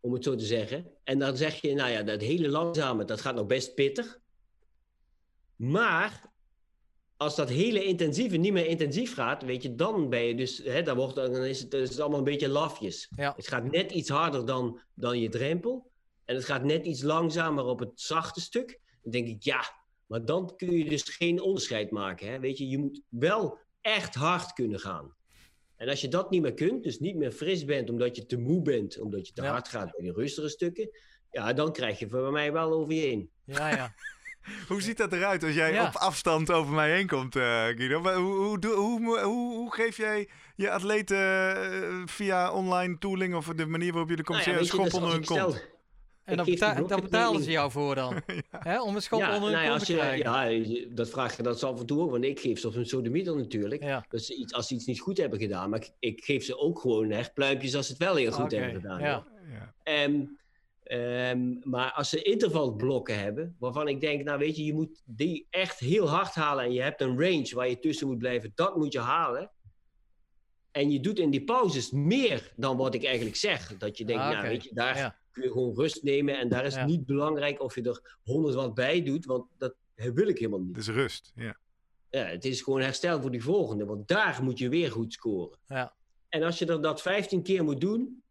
Om 0.00 0.12
het 0.12 0.24
zo 0.24 0.34
te 0.34 0.44
zeggen. 0.44 0.90
En 1.04 1.18
dan 1.18 1.36
zeg 1.36 1.60
je, 1.60 1.74
nou 1.74 1.90
ja, 1.90 2.02
dat 2.02 2.20
hele 2.20 2.48
langzame, 2.48 3.04
dat 3.04 3.20
gaat 3.20 3.34
nog 3.34 3.46
best 3.46 3.74
pittig. 3.74 4.20
Maar 5.56 6.30
als 7.16 7.36
dat 7.36 7.48
hele 7.48 7.84
intensieve 7.84 8.36
niet 8.36 8.52
meer 8.52 8.66
intensief 8.66 9.14
gaat, 9.14 9.42
weet 9.42 9.62
je, 9.62 9.74
dan 9.74 10.08
ben 10.08 10.22
je 10.22 10.34
dus, 10.34 10.58
hè, 10.58 10.82
dan, 10.82 10.96
wordt, 10.96 11.14
dan 11.14 11.44
is 11.44 11.60
het, 11.60 11.74
is 11.74 11.88
het 11.88 12.00
allemaal 12.00 12.18
een 12.18 12.24
beetje 12.24 12.48
lafjes. 12.48 13.12
Ja. 13.16 13.32
Het 13.36 13.48
gaat 13.48 13.70
net 13.70 13.92
iets 13.92 14.08
harder 14.08 14.46
dan, 14.46 14.80
dan 14.94 15.18
je 15.18 15.28
drempel. 15.28 15.90
En 16.24 16.34
het 16.34 16.44
gaat 16.44 16.64
net 16.64 16.86
iets 16.86 17.02
langzamer 17.02 17.64
op 17.64 17.78
het 17.78 18.00
zachte 18.00 18.40
stuk. 18.40 18.80
Dan 19.02 19.12
denk 19.12 19.28
ik, 19.28 19.42
ja, 19.42 19.62
maar 20.06 20.24
dan 20.24 20.56
kun 20.56 20.72
je 20.72 20.84
dus 20.84 21.02
geen 21.02 21.40
onderscheid 21.40 21.90
maken. 21.90 22.30
Hè? 22.30 22.40
Weet 22.40 22.58
je, 22.58 22.68
je 22.68 22.78
moet 22.78 23.02
wel 23.08 23.58
echt 23.80 24.14
hard 24.14 24.52
kunnen 24.52 24.80
gaan. 24.80 25.14
En 25.80 25.88
als 25.88 26.00
je 26.00 26.08
dat 26.08 26.30
niet 26.30 26.42
meer 26.42 26.54
kunt, 26.54 26.82
dus 26.82 26.98
niet 26.98 27.16
meer 27.16 27.32
fris 27.32 27.64
bent 27.64 27.90
omdat 27.90 28.16
je 28.16 28.26
te 28.26 28.36
moe 28.38 28.62
bent, 28.62 29.00
omdat 29.00 29.26
je 29.26 29.32
te 29.32 29.42
Ja. 29.42 29.50
hard 29.50 29.68
gaat 29.68 29.90
bij 29.90 30.00
die 30.00 30.12
rustige 30.12 30.48
stukken, 30.48 30.90
ja, 31.30 31.52
dan 31.52 31.72
krijg 31.72 31.98
je 31.98 32.08
voor 32.08 32.32
mij 32.32 32.52
wel 32.52 32.72
over 32.72 32.94
je 32.94 33.00
heen. 33.00 33.30
Ja, 33.44 33.68
ja. 33.68 33.94
Hoe 34.68 34.82
ziet 34.82 34.96
dat 34.96 35.12
eruit 35.12 35.42
als 35.44 35.54
jij 35.54 35.72
Ja. 35.72 35.86
op 35.86 35.94
afstand 35.94 36.50
over 36.50 36.72
mij 36.74 36.90
heen 36.96 37.06
komt, 37.06 37.36
eh, 37.36 37.42
Guido? 37.42 38.00
Hoe, 38.00 38.58
hoe, 38.66 38.74
hoe, 38.76 39.20
hoe, 39.20 39.74
geef 39.74 39.96
jij 39.96 40.28
je 40.56 40.70
atleten 40.70 41.16
eh, 41.16 42.02
via 42.04 42.52
online 42.52 42.98
tooling 42.98 43.34
of 43.34 43.46
de 43.46 43.66
manier 43.66 43.90
waarop 43.90 44.08
jullie 44.08 44.24
Nou 44.28 44.42
ja, 44.42 44.52
een 44.52 44.58
dus 44.58 44.68
schop 44.68 44.92
onder 44.94 45.02
als 45.02 45.12
hun 45.12 45.24
kont? 45.24 45.68
En 46.30 46.36
dan, 46.36 46.46
beta- 46.46 46.74
dan 46.82 47.00
betalen 47.00 47.42
ze 47.42 47.50
jou 47.50 47.70
voor 47.70 47.94
dan. 47.94 48.22
Hè? 48.50 48.82
Om 48.82 48.94
een 48.94 49.02
schop 49.02 49.20
ja, 49.20 49.34
onder 49.34 49.50
nou 49.50 49.64
ja, 49.64 49.72
als 49.72 49.84
te 49.84 49.92
je, 49.92 49.98
krijgen. 49.98 50.68
ja, 50.68 50.86
dat 50.94 51.10
vraag 51.10 51.36
je 51.36 51.42
dat 51.42 51.58
ze 51.58 51.66
af 51.66 51.80
en 51.80 51.86
toe 51.86 52.10
want 52.10 52.24
ik 52.24 52.40
geef 52.40 52.60
ze 52.60 52.68
op 52.68 52.74
een 52.74 52.86
sodemieter 52.86 53.36
natuurlijk. 53.36 53.82
Ja. 53.82 54.04
Dus 54.08 54.30
iets, 54.30 54.52
als 54.52 54.66
ze 54.66 54.74
iets 54.74 54.86
niet 54.86 55.00
goed 55.00 55.18
hebben 55.18 55.38
gedaan, 55.38 55.70
maar 55.70 55.78
ik, 55.78 55.92
ik 55.98 56.24
geef 56.24 56.44
ze 56.44 56.58
ook 56.58 56.78
gewoon 56.80 57.10
echt 57.10 57.34
pluimpjes 57.34 57.74
als 57.74 57.86
ze 57.86 57.92
het 57.92 58.02
wel 58.02 58.14
heel 58.14 58.32
goed 58.32 58.50
hebben 58.50 58.74
gedaan. 58.80 59.00
ja. 59.00 59.26
Ja. 59.50 59.74
Ehm, 59.82 60.20
ehm, 60.82 61.54
maar 61.62 61.92
als 61.92 62.08
ze 62.08 62.22
intervalblokken 62.22 63.18
hebben, 63.18 63.56
waarvan 63.58 63.88
ik 63.88 64.00
denk, 64.00 64.24
nou 64.24 64.38
weet 64.38 64.56
je, 64.56 64.64
je 64.64 64.74
moet 64.74 65.02
die 65.04 65.46
echt 65.50 65.78
heel 65.78 66.08
hard 66.08 66.34
halen 66.34 66.64
en 66.64 66.72
je 66.72 66.82
hebt 66.82 67.00
een 67.00 67.20
range 67.20 67.50
waar 67.54 67.68
je 67.68 67.78
tussen 67.78 68.06
moet 68.06 68.18
blijven, 68.18 68.52
dat 68.54 68.76
moet 68.76 68.92
je 68.92 69.00
halen. 69.00 69.50
En 70.70 70.90
je 70.90 71.00
doet 71.00 71.18
in 71.18 71.30
die 71.30 71.44
pauzes 71.44 71.90
meer 71.90 72.52
dan 72.56 72.76
wat 72.76 72.94
ik 72.94 73.04
eigenlijk 73.04 73.36
zeg. 73.36 73.76
Dat 73.78 73.98
je 73.98 74.04
denkt, 74.04 74.22
Ah, 74.22 74.30
nou 74.30 74.48
weet 74.48 74.64
je, 74.64 74.70
daar 74.74 74.96
Ja. 74.96 75.16
Kun 75.30 75.42
je 75.42 75.50
gewoon 75.50 75.74
rust 75.74 76.02
nemen 76.02 76.38
en 76.38 76.48
daar 76.48 76.64
is 76.64 76.74
Ja. 76.74 76.80
het 76.80 76.88
niet 76.88 77.06
belangrijk 77.06 77.62
of 77.62 77.74
je 77.74 77.82
er 77.82 78.16
100 78.22 78.54
wat 78.54 78.74
bij 78.74 79.02
doet, 79.02 79.24
want 79.24 79.44
dat 79.58 79.74
wil 79.94 80.28
ik 80.28 80.38
helemaal 80.38 80.60
niet. 80.60 80.74
Dus 80.74 80.88
rust, 80.88 81.32
ja. 81.34 81.58
Ja, 82.10 82.24
het 82.24 82.44
is 82.44 82.62
gewoon 82.62 82.80
herstel 82.80 83.20
voor 83.20 83.30
die 83.30 83.42
volgende, 83.42 83.84
want 83.84 84.08
daar 84.08 84.38
moet 84.42 84.58
je 84.58 84.68
weer 84.68 84.90
goed 84.90 85.12
scoren. 85.12 85.58
Ja. 85.68 85.94
En 86.28 86.42
als 86.42 86.58
je 86.58 86.66
er 86.66 86.82
dat 86.82 87.02
15 87.02 87.42
keer 87.42 87.64
moet 87.64 87.80
doen 87.80 88.22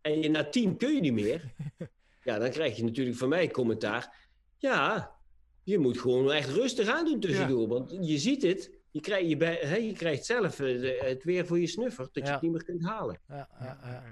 en 0.00 0.22
je 0.22 0.28
na 0.28 0.48
10 0.48 0.76
kun 0.76 0.94
je 0.94 1.00
niet 1.00 1.12
meer, 1.12 1.54
ja, 2.24 2.38
dan 2.38 2.50
krijg 2.50 2.76
je 2.76 2.84
natuurlijk 2.84 3.16
van 3.16 3.28
mij 3.28 3.48
commentaar. 3.50 4.28
Ja, 4.56 5.14
je 5.62 5.78
moet 5.78 5.98
gewoon 5.98 6.32
echt 6.32 6.48
rustig 6.50 6.88
aan 6.88 7.04
doen 7.04 7.20
tussendoor, 7.20 7.68
want 7.68 7.96
je 8.00 8.18
ziet 8.18 8.42
het. 8.42 8.78
Je 8.90 9.00
krijgt, 9.00 9.28
je 9.28 9.36
bij, 9.36 9.58
hè, 9.60 9.76
je 9.76 9.92
krijgt 9.92 10.24
zelf 10.24 10.60
eh, 10.60 11.00
het 11.00 11.24
weer 11.24 11.46
voor 11.46 11.60
je 11.60 11.66
snuffer, 11.66 12.08
dat 12.12 12.26
je 12.26 12.32
het 12.32 12.42
niet 12.42 12.50
meer 12.52 12.64
kunt 12.64 12.84
halen. 12.84 13.20
Ja, 13.28 13.48
ja, 13.60 13.78
ja. 13.82 14.04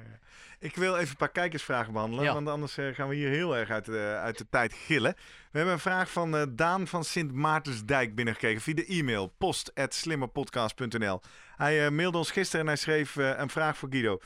Ik 0.61 0.77
wil 0.77 0.97
even 0.97 1.11
een 1.11 1.17
paar 1.17 1.29
kijkersvragen 1.31 1.93
behandelen, 1.93 2.25
Ja. 2.25 2.33
want 2.35 2.49
anders 2.49 2.79
eh, 2.79 2.95
gaan 2.95 3.09
we 3.09 3.15
hier 3.15 3.29
heel 3.29 3.57
erg 3.57 3.71
uit 3.71 3.85
de, 3.85 4.19
uit 4.23 4.39
de 4.39 4.47
tijd 4.51 4.73
gillen. 4.73 5.15
We 5.51 5.57
hebben 5.59 5.73
een 5.75 5.81
vraag 5.81 6.11
van 6.11 6.37
eh, 6.37 6.43
Daan 6.51 6.87
van 6.87 7.05
Sint 7.05 7.33
Maartensdijk 7.33 8.15
binnengekregen 8.15 8.61
via 8.63 8.75
de 8.75 8.87
e-mail 8.87 9.27
post.slimmerpodcast.nl. 9.39 11.21
Hij 11.57 11.85
eh, 11.85 11.91
mailde 11.91 12.19
ons 12.19 12.31
gisteren 12.31 12.61
en 12.61 12.67
hij 12.67 12.77
schreef 12.77 13.17
eh, 13.17 13.39
een 13.39 13.49
vraag 13.51 13.77
voor 13.79 13.89
Guido. 13.91 14.19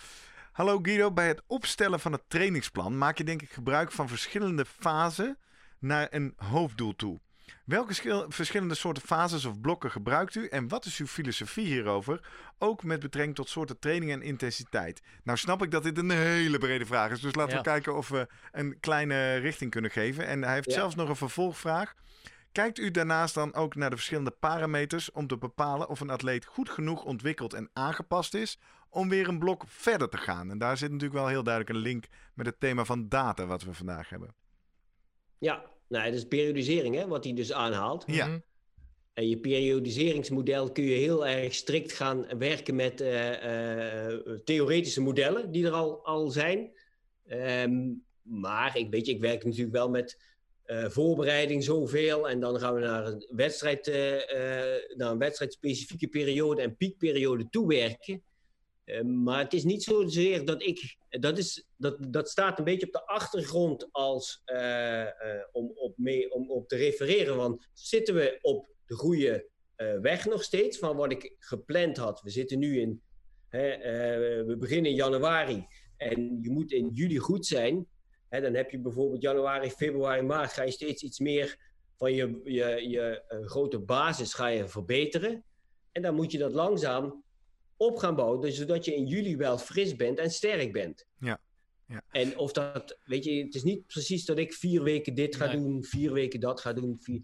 Hallo 0.53 0.79
Guido, 0.83 1.13
bij 1.13 1.29
het 1.29 1.43
opstellen 1.47 2.01
van 2.01 2.13
het 2.13 2.23
trainingsplan 2.29 2.99
maak 2.99 3.19
je 3.19 3.25
denk 3.25 3.43
ik 3.43 3.51
gebruik 3.51 3.93
van 3.93 4.09
verschillende 4.09 4.65
fasen 4.65 5.39
naar 5.79 6.07
een 6.11 6.33
hoofddoel 6.37 6.97
toe. 6.97 7.21
Welke 7.65 7.95
schil- 7.95 8.25
verschillende 8.29 8.75
soorten 8.75 9.03
fases 9.03 9.45
of 9.45 9.61
blokken 9.61 9.91
gebruikt 9.91 10.35
u 10.35 10.47
en 10.49 10.69
wat 10.69 10.85
is 10.85 10.99
uw 10.99 11.07
filosofie 11.07 11.67
hierover? 11.67 12.29
Ook 12.59 12.83
met 12.85 13.01
betrekking 13.01 13.35
tot 13.37 13.49
soorten 13.49 13.79
training 13.79 14.13
en 14.13 14.23
intensiteit. 14.23 15.03
Nou 15.25 15.39
snap 15.39 15.63
ik 15.63 15.71
dat 15.71 15.83
dit 15.83 15.99
een 15.99 16.11
hele 16.11 16.59
brede 16.59 16.87
vraag 16.87 17.11
is, 17.11 17.21
dus 17.21 17.35
laten 17.35 17.53
Ja. 17.53 17.59
we 17.59 17.65
kijken 17.65 17.97
of 17.97 18.09
we 18.09 18.27
een 18.53 18.81
kleine 18.81 19.37
richting 19.37 19.71
kunnen 19.71 19.91
geven. 19.91 20.27
En 20.27 20.43
hij 20.43 20.55
heeft 20.55 20.69
Ja. 20.71 20.75
zelfs 20.77 20.95
nog 20.95 21.09
een 21.09 21.17
vervolgvraag. 21.17 21.95
Kijkt 22.53 22.79
u 22.79 22.91
daarnaast 22.91 23.35
dan 23.35 23.55
ook 23.55 23.75
naar 23.75 23.91
de 23.91 23.97
verschillende 23.97 24.31
parameters 24.31 25.11
om 25.13 25.27
te 25.27 25.37
bepalen 25.39 25.89
of 25.89 26.01
een 26.01 26.11
atleet 26.11 26.45
goed 26.45 26.71
genoeg 26.71 27.05
ontwikkeld 27.05 27.55
en 27.55 27.71
aangepast 27.73 28.35
is 28.35 28.59
om 28.89 29.09
weer 29.09 29.29
een 29.29 29.39
blok 29.39 29.65
verder 29.67 30.09
te 30.09 30.17
gaan? 30.17 30.51
En 30.51 30.59
daar 30.59 30.77
zit 30.77 30.91
natuurlijk 30.91 31.19
wel 31.21 31.29
heel 31.29 31.43
duidelijk 31.43 31.75
een 31.77 31.83
link 31.83 32.05
met 32.35 32.47
het 32.47 32.61
thema 32.61 32.85
van 32.85 33.09
data 33.09 33.47
wat 33.47 33.63
we 33.63 33.75
vandaag 33.75 34.09
hebben. 34.09 34.35
Ja, 35.39 35.63
nou, 35.93 36.05
dat 36.05 36.15
is 36.15 36.25
periodisering, 36.25 36.95
hè, 36.95 37.07
wat 37.07 37.25
hij 37.25 37.35
dus 37.35 37.53
aanhaalt. 37.53 38.05
Ja. 38.07 38.27
Mhm. 38.27 38.39
En 39.13 39.29
je 39.29 39.39
periodiseringsmodel 39.39 40.73
kun 40.73 40.85
je 40.85 40.95
heel 40.95 41.27
erg 41.27 41.55
strikt 41.55 41.93
gaan 41.93 42.27
werken 42.39 42.75
met 42.75 42.97
theoretische 44.45 45.01
modellen 45.01 45.53
die 45.53 45.67
er 45.67 45.73
al, 45.73 46.05
al 46.05 46.31
zijn. 46.31 46.71
Ehm, 47.27 47.91
maar 48.23 48.77
ik, 48.77 48.91
weet 48.91 49.07
je, 49.07 49.13
ik 49.13 49.21
werk 49.21 49.45
natuurlijk 49.45 49.73
wel 49.73 49.91
met 49.91 50.19
uh, 50.67 50.85
voorbereiding 50.89 51.65
zoveel. 51.65 52.29
En 52.29 52.41
dan 52.41 52.59
gaan 52.59 52.75
we 52.75 52.81
naar 52.81 53.07
een, 53.07 53.27
wedstrijd, 53.29 53.89
uh, 53.89 53.95
naar 54.97 55.11
een 55.11 55.19
wedstrijdspecifieke 55.19 56.09
periode 56.09 56.63
en 56.63 56.77
piekperiode 56.77 57.49
toewerken. 57.51 58.23
Maar 59.05 59.39
het 59.39 59.53
is 59.53 59.65
niet 59.65 59.83
zozeer 59.83 60.45
dat 60.45 60.63
ik. 60.63 60.97
Dat, 61.09 61.39
is, 61.39 61.67
dat, 61.77 61.97
dat 62.13 62.31
staat 62.31 62.59
een 62.59 62.65
beetje 62.65 62.87
op 62.87 62.93
de 62.93 63.07
achtergrond 63.07 63.89
als, 63.93 64.43
om, 65.53 65.73
op 65.75 65.93
mee, 65.97 66.33
om 66.33 66.51
op 66.51 66.69
te 66.69 66.77
refereren. 66.77 67.37
Want 67.37 67.69
zitten 67.73 68.15
we 68.15 68.39
op 68.41 68.69
de 68.87 68.95
goede 68.95 69.49
weg 70.01 70.27
nog 70.27 70.43
steeds 70.43 70.79
van 70.79 70.97
wat 70.97 71.13
ik 71.13 71.35
gepland 71.39 71.97
had? 71.97 72.21
We 72.21 72.31
zitten 72.31 72.59
nu 72.59 72.81
in. 72.81 73.03
Hè, 73.49 73.77
we 74.45 74.57
beginnen 74.57 74.91
in 74.91 74.97
januari. 74.97 75.67
En 75.97 76.39
je 76.41 76.51
moet 76.51 76.73
in 76.73 76.89
juli 76.89 77.19
goed 77.19 77.47
zijn 77.47 77.87
dan 78.41 78.55
heb 78.55 78.71
je 78.71 78.79
bijvoorbeeld 78.79 79.23
januari, 79.23 79.71
februari, 79.71 80.23
maart 80.23 80.53
ga 80.53 80.63
je 80.63 80.71
steeds 80.71 81.03
iets 81.03 81.19
meer 81.19 81.57
van 81.97 82.15
je, 82.15 82.41
je, 82.45 82.89
je 82.89 83.23
grote 83.45 83.79
basis 83.79 84.35
ga 84.35 84.47
je 84.47 84.69
verbeteren. 84.69 85.45
En 85.93 86.03
dan 86.03 86.15
moet 86.15 86.33
je 86.33 86.39
dat 86.39 86.53
langzaam 86.53 87.25
op 87.83 87.97
gaan 87.97 88.15
bouwen, 88.15 88.41
dus 88.41 88.57
zodat 88.57 88.85
je 88.85 88.95
in 88.95 89.07
juli 89.07 89.37
wel 89.37 89.59
fris 89.59 89.97
bent 89.97 90.19
en 90.19 90.31
sterk 90.31 90.73
bent. 90.73 91.07
Ja. 91.19 91.41
ja. 91.87 92.03
En 92.11 92.39
of 92.39 92.53
dat, 92.53 92.99
weet 93.05 93.25
je, 93.25 93.45
het 93.45 93.55
is 93.55 93.63
niet 93.63 93.87
precies 93.87 94.25
dat 94.25 94.39
ik 94.39 94.53
vier 94.53 94.83
weken 94.83 95.15
dit 95.15 95.37
ga 95.37 95.47
doen, 95.47 95.85
vier 95.85 96.13
weken 96.13 96.41
dat 96.41 96.61
ga 96.61 96.73
doen. 96.73 96.99
Vier, 97.01 97.23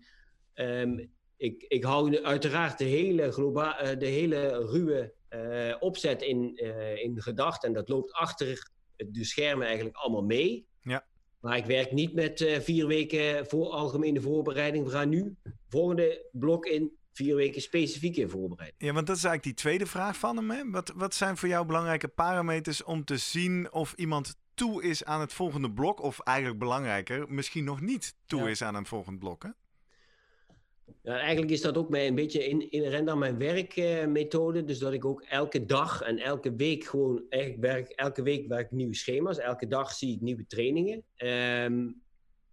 um, 0.54 1.10
ik, 1.36 1.64
ik 1.68 1.84
hou 1.84 2.22
uiteraard 2.22 2.78
de 2.78 2.84
hele, 2.84 3.32
globa 3.32 3.82
uh, 3.82 3.98
de 3.98 4.06
hele 4.06 4.66
ruwe 4.66 5.14
uh, 5.30 5.76
opzet 5.80 6.22
in, 6.22 6.56
in 7.02 7.22
gedachten. 7.22 7.68
En 7.68 7.74
dat 7.74 7.88
loopt 7.88 8.12
achter 8.12 8.70
de 8.96 9.24
schermen 9.24 9.66
eigenlijk 9.66 9.96
allemaal 9.96 10.24
mee. 10.24 10.66
Ja. 10.80 11.06
Maar 11.40 11.56
ik 11.56 11.64
werk 11.64 11.92
niet 11.92 12.14
met 12.14 12.40
uh, 12.40 12.58
vier 12.58 12.86
weken 12.86 13.46
voor 13.46 13.70
algemene 13.70 14.20
voorbereiding. 14.20 14.84
We 14.84 14.90
gaan 14.90 15.08
nu 15.08 15.36
volgende 15.68 16.28
blok 16.32 16.66
in 16.66 16.96
vier 17.12 17.34
weken 17.34 17.62
specifieke 17.62 18.28
voorbereiding. 18.28 18.82
Ja, 18.82 18.92
want 18.92 19.06
dat 19.06 19.16
is 19.16 19.24
eigenlijk 19.24 19.56
die 19.56 19.64
tweede 19.64 19.86
vraag 19.86 20.16
van 20.16 20.36
hem. 20.36 20.50
Hè? 20.50 20.70
Wat, 20.70 20.92
wat 20.96 21.14
zijn 21.14 21.36
voor 21.36 21.48
jou 21.48 21.66
belangrijke 21.66 22.08
parameters 22.08 22.84
om 22.84 23.04
te 23.04 23.16
zien 23.16 23.72
of 23.72 23.92
iemand 23.96 24.36
toe 24.54 24.82
is 24.82 25.04
aan 25.04 25.20
het 25.20 25.32
volgende 25.32 25.70
blok? 25.70 26.02
Of 26.02 26.20
eigenlijk 26.20 26.58
belangrijker, 26.58 27.26
misschien 27.28 27.64
nog 27.64 27.80
niet 27.80 28.16
toe 28.26 28.40
ja. 28.42 28.48
is 28.48 28.62
aan 28.62 28.74
een 28.74 28.86
volgend 28.86 29.18
blok? 29.18 29.42
Hè? 29.42 29.48
Ja, 31.02 31.18
eigenlijk 31.18 31.50
is 31.50 31.60
dat 31.60 31.76
ook 31.76 31.94
een 31.94 32.14
beetje 32.14 32.48
in, 32.48 32.70
inherent 32.70 33.08
aan 33.08 33.18
mijn 33.18 33.38
werkmethode. 33.38 34.60
Uh, 34.60 34.66
dus 34.66 34.78
dat 34.78 34.92
ik 34.92 35.04
ook 35.04 35.22
elke 35.22 35.64
dag 35.64 36.00
en 36.00 36.18
elke 36.18 36.54
week 36.54 36.84
gewoon 36.84 37.22
eigenlijk 37.28 37.62
werk. 37.62 37.88
Elke 37.88 38.22
week 38.22 38.48
werk 38.48 38.64
ik 38.64 38.70
nieuwe 38.70 38.94
schema's. 38.94 39.38
Elke 39.38 39.66
dag 39.66 39.92
zie 39.92 40.14
ik 40.14 40.20
nieuwe 40.20 40.46
trainingen. 40.46 41.04
Um, 41.16 42.02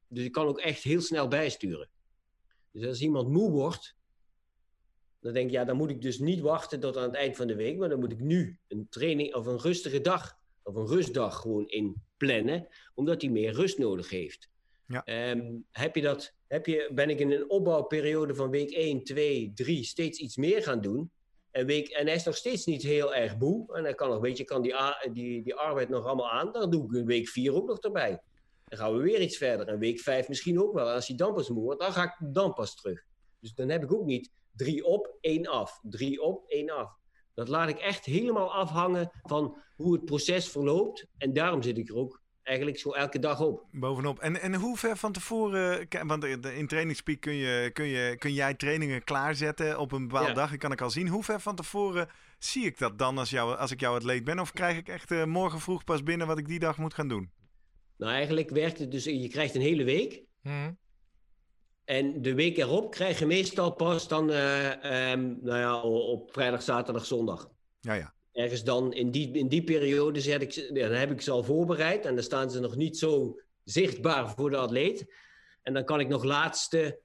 dus 0.08 0.24
ik 0.24 0.32
kan 0.32 0.46
ook 0.48 0.60
echt 0.60 0.84
heel 0.84 1.02
snel 1.02 1.28
bijsturen. 1.28 1.90
Dus 2.72 2.86
als 2.86 3.02
iemand 3.02 3.30
moe 3.30 3.52
wordt, 3.52 3.96
dan 5.26 5.34
denk 5.34 5.46
ik, 5.46 5.52
ja, 5.52 5.66
dan 5.66 5.78
moet 5.78 5.90
ik 5.90 6.02
dus 6.02 6.20
niet 6.20 6.40
wachten 6.40 6.80
tot 6.80 6.98
aan 6.98 7.04
het 7.04 7.16
eind 7.16 7.36
van 7.36 7.48
de 7.48 7.56
week. 7.56 7.78
Maar 7.78 7.90
dan 7.90 8.00
moet 8.00 8.12
ik 8.12 8.20
nu 8.20 8.60
een 8.68 8.88
training 8.90 9.36
of 9.36 9.46
een 9.46 9.60
rustige 9.60 10.02
dag 10.02 10.38
of 10.64 10.76
een 10.76 10.88
rustdag 10.88 11.42
gewoon 11.42 11.68
in 11.68 11.96
plannen. 12.18 12.68
Omdat 12.94 13.22
hij 13.22 13.32
meer 13.32 13.54
rust 13.54 13.78
nodig 13.78 14.10
heeft. 14.10 14.50
Ja. 14.88 15.32
Um, 15.32 15.66
heb 15.72 15.96
je 15.96 16.02
dat 16.02 16.34
heb 16.48 16.66
je, 16.66 16.90
ben 16.94 17.10
ik 17.10 17.20
in 17.20 17.32
een 17.32 17.50
opbouwperiode 17.50 18.36
van 18.36 18.50
week 18.50 18.72
1, 18.72 19.04
2, 19.04 19.52
3 19.56 19.84
steeds 19.84 20.20
iets 20.20 20.38
meer 20.38 20.64
gaan 20.64 20.82
doen. 20.82 21.12
En, 21.52 21.66
week, 21.66 21.88
en 21.88 22.06
hij 22.06 22.16
is 22.16 22.24
nog 22.24 22.36
steeds 22.36 22.66
niet 22.66 22.84
heel 22.84 23.16
erg 23.16 23.38
moe. 23.38 23.76
En 23.76 23.84
hij 23.84 23.94
kan 23.94 24.10
nog, 24.10 24.20
weet 24.20 24.38
je, 24.38 24.44
kan 24.44 24.62
die, 24.62 24.74
die, 25.14 25.44
die 25.44 25.56
arbeid 25.56 25.90
nog 25.90 26.06
allemaal 26.06 26.30
aan. 26.30 26.52
Dan 26.52 26.70
doe 26.70 26.84
ik 26.86 26.94
een 26.94 27.06
week 27.06 27.28
4 27.28 27.54
ook 27.54 27.68
nog 27.68 27.80
erbij. 27.80 28.22
Dan 28.66 28.80
gaan 28.80 28.96
we 28.98 29.02
weer 29.02 29.22
iets 29.22 29.38
verder. 29.38 29.68
En 29.68 29.80
week 29.80 30.00
5 30.00 30.28
misschien 30.28 30.62
ook 30.62 30.74
wel. 30.74 30.88
En 30.88 30.94
als 30.94 31.08
hij 31.08 31.18
dan 31.18 31.34
pas 31.34 31.50
moe 31.50 31.64
wordt, 31.64 31.82
dan 31.82 31.94
ga 31.94 32.04
ik 32.04 32.16
dan 32.20 32.54
pas 32.54 32.76
terug. 32.76 33.04
Dus 33.40 33.54
dan 33.54 33.70
heb 33.70 33.84
ik 33.84 33.94
ook 33.94 34.06
niet 34.06 34.32
3 34.56 34.86
op, 34.86 35.18
1 35.22 35.48
af. 35.48 35.80
3 35.82 36.22
op, 36.22 36.44
1 36.48 36.70
af. 36.70 36.92
Dat 37.34 37.48
laat 37.48 37.70
ik 37.70 37.78
echt 37.78 38.06
helemaal 38.06 38.54
afhangen 38.54 39.12
van 39.24 39.58
hoe 39.76 39.94
het 39.94 40.06
proces 40.06 40.50
verloopt. 40.50 41.08
En 41.18 41.34
daarom 41.34 41.62
zit 41.62 41.78
ik 41.78 41.90
er 41.90 41.96
ook 41.96 42.24
eigenlijk 42.44 42.80
zo 42.80 42.92
elke 42.92 43.20
dag 43.20 43.42
op. 43.42 43.66
Bovenop. 43.72 44.20
En, 44.20 44.42
en 44.42 44.56
hoe 44.56 44.78
ver 44.78 44.98
van 44.98 45.12
tevoren, 45.12 45.88
want 46.08 46.24
in 46.46 46.68
trainingspeak 46.68 47.20
kun, 47.20 47.34
je, 47.34 47.70
kun, 47.74 47.86
je, 47.86 48.16
kun 48.18 48.34
jij 48.34 48.54
trainingen 48.54 49.04
klaarzetten 49.04 49.80
op 49.80 49.92
een 49.92 50.08
bepaalde 50.08 50.34
dag. 50.34 50.50
Dat 50.50 50.60
kan 50.60 50.72
ik 50.72 50.82
al 50.82 50.90
zien. 50.90 51.08
Hoe 51.08 51.24
ver 51.24 51.40
van 51.40 51.56
tevoren 51.56 52.10
zie 52.40 52.66
ik 52.66 52.78
dat 52.78 53.00
dan 53.00 53.18
als, 53.18 53.30
jou, 53.30 53.58
als 53.58 53.72
ik 53.72 53.80
jou 53.80 53.96
het 53.96 54.04
leed 54.04 54.24
ben? 54.24 54.40
Of 54.40 54.52
krijg 54.52 54.78
ik 54.78 54.88
echt 54.88 55.12
uh, 55.12 55.24
morgen 55.24 55.60
vroeg 55.60 55.84
pas 55.84 56.04
binnen 56.04 56.28
wat 56.28 56.38
ik 56.38 56.48
die 56.48 56.60
dag 56.60 56.78
moet 56.78 56.94
gaan 56.94 57.08
doen? 57.08 57.32
Nou, 57.98 58.12
eigenlijk 58.14 58.50
werkt 58.50 58.80
het 58.80 58.92
dus, 58.92 59.04
je 59.04 59.30
krijgt 59.30 59.56
een 59.56 59.62
hele 59.62 59.84
week. 59.84 60.24
Hmm. 60.42 60.78
En 61.86 62.22
de 62.22 62.34
week 62.34 62.58
erop 62.58 62.92
krijg 62.92 63.20
je 63.20 63.26
meestal 63.26 63.72
pas 63.72 64.08
dan, 64.08 64.32
uh, 64.32 65.12
um, 65.12 65.40
nou 65.42 65.60
ja, 65.60 65.82
op 65.82 66.34
vrijdag, 66.34 66.62
zaterdag, 66.62 67.06
zondag. 67.06 67.50
Ja, 67.80 67.94
ja 67.94 68.16
ergens 68.36 68.64
dan 68.64 68.94
in 68.94 69.12
die, 69.12 69.32
in 69.32 69.48
die 69.48 69.64
periode 69.64 70.22
zet 70.22 70.42
ik, 70.42 70.76
dan 70.76 70.92
heb 70.92 71.12
ik 71.12 71.22
ze 71.22 71.32
al 71.32 71.44
voorbereid 71.44 72.06
en 72.06 72.16
dan 72.16 72.24
staan 72.24 72.52
ze 72.52 72.60
nog 72.60 72.76
niet 72.76 72.98
zo 72.98 73.40
zichtbaar 73.64 74.30
voor 74.30 74.50
de 74.50 74.58
atleet. 74.58 75.06
En 75.62 75.74
dan 75.74 75.86
kan 75.86 76.00
ik 76.00 76.08
nog 76.08 76.24
laatste, 76.24 77.00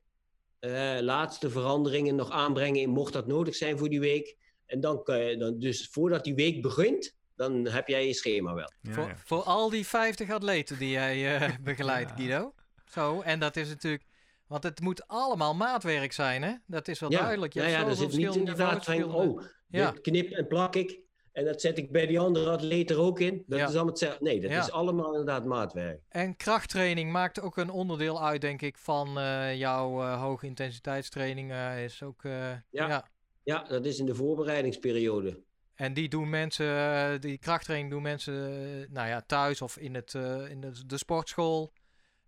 uh, 0.61 0.99
laatste 1.01 1.51
veranderingen 1.51 2.14
nog 2.14 2.31
aanbrengen, 2.31 2.89
mocht 2.89 3.12
dat 3.12 3.26
nodig 3.26 3.55
zijn 3.55 3.78
voor 3.78 3.89
die 3.89 4.01
week. 4.01 4.37
En 4.66 4.81
dan 4.81 5.03
kan 5.03 5.18
je, 5.18 5.37
dan, 5.37 5.59
dus 5.59 5.89
voordat 5.91 6.24
die 6.24 6.35
week 6.35 6.62
begint, 6.62 7.16
dan 7.37 7.66
heb 7.66 7.89
jij 7.89 8.07
je 8.07 8.14
schema 8.14 8.55
wel. 8.55 8.72
Ja, 8.81 8.93
voor, 8.93 9.07
ja. 9.07 9.16
voor 9.24 9.43
al 9.43 9.70
die 9.70 9.87
50 9.87 10.31
atleten 10.31 10.78
die 10.78 10.91
jij 10.91 11.41
uh, 11.41 11.57
begeleidt, 11.62 12.12
Guido. 12.16 12.55
Zo, 12.85 13.20
en 13.20 13.39
dat 13.39 13.57
is 13.57 13.68
natuurlijk. 13.68 14.03
Want 14.51 14.63
het 14.63 14.81
moet 14.81 15.07
allemaal 15.09 15.55
maatwerk 15.55 16.13
zijn, 16.13 16.43
hè? 16.43 16.55
Dat 16.67 16.89
is 16.89 17.01
wel 17.01 17.11
duidelijk. 17.11 17.53
Je 17.53 17.61
ja, 17.61 17.67
ja, 17.67 17.87
er 17.87 17.95
zit 17.95 18.17
niet 18.17 18.37
inderdaad 18.37 18.85
van, 18.85 19.15
oh, 19.15 19.43
ja. 19.69 19.91
knip 19.91 20.31
en 20.31 20.47
plak 20.47 20.77
ik. 20.77 20.99
En 21.33 21.45
dat 21.45 21.61
zet 21.61 21.79
ik 21.79 21.93
bij 21.93 22.07
die 22.07 22.21
andere 22.21 22.51
atleet 22.51 22.91
er 22.91 22.99
ook 22.99 23.21
in. 23.21 23.45
Dat 23.47 23.59
is 23.59 23.65
allemaal 23.65 23.87
hetzelfde. 23.87 24.25
Nee, 24.25 24.41
dat 24.41 24.51
is 24.51 24.71
allemaal 24.71 25.11
inderdaad 25.11 25.45
maatwerk. 25.45 26.01
En 26.09 26.37
krachttraining 26.37 27.13
maakt 27.13 27.41
ook 27.41 27.57
een 27.57 27.71
onderdeel 27.71 28.23
uit, 28.25 28.41
denk 28.41 28.63
ik, 28.63 28.79
van 28.79 29.19
uh, 29.19 29.57
jouw 29.57 30.03
uh, 30.03 30.23
hoge 30.23 30.47
intensiteitstraining. 30.47 31.51
Uh, 31.51 31.85
is 31.85 32.03
ook, 32.03 32.23
ja. 32.23 32.65
ja. 32.71 33.09
Ja. 33.43 33.63
dat 33.69 33.85
is 33.85 33.99
in 33.99 34.07
de 34.07 34.15
voorbereidingsperiode. 34.15 35.43
En 35.75 35.95
die 35.95 36.09
doen 36.09 36.31
mensen, 36.31 37.21
die 37.21 37.39
krachttraining 37.39 37.91
doen 37.91 38.03
mensen, 38.03 38.43
nou 38.93 39.09
ja, 39.09 39.23
thuis 39.27 39.63
of 39.63 39.77
in, 39.77 39.95
het, 39.95 40.15
in 40.49 40.61
de, 40.61 40.87
de 40.87 40.99
sportschool. 40.99 41.73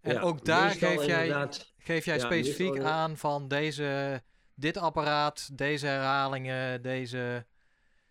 En 0.01 0.21
ook 0.21 0.45
daar 0.45 0.71
geef 0.71 1.05
jij, 1.05 1.49
geef 1.85 2.05
jij 2.05 2.19
specifiek 2.19 2.79
aan 2.79 3.17
van 3.17 3.49
deze, 3.49 4.23
dit 4.55 4.77
apparaat, 4.77 5.59
deze 5.59 5.87
herhalingen, 5.87 6.83
deze... 6.83 7.47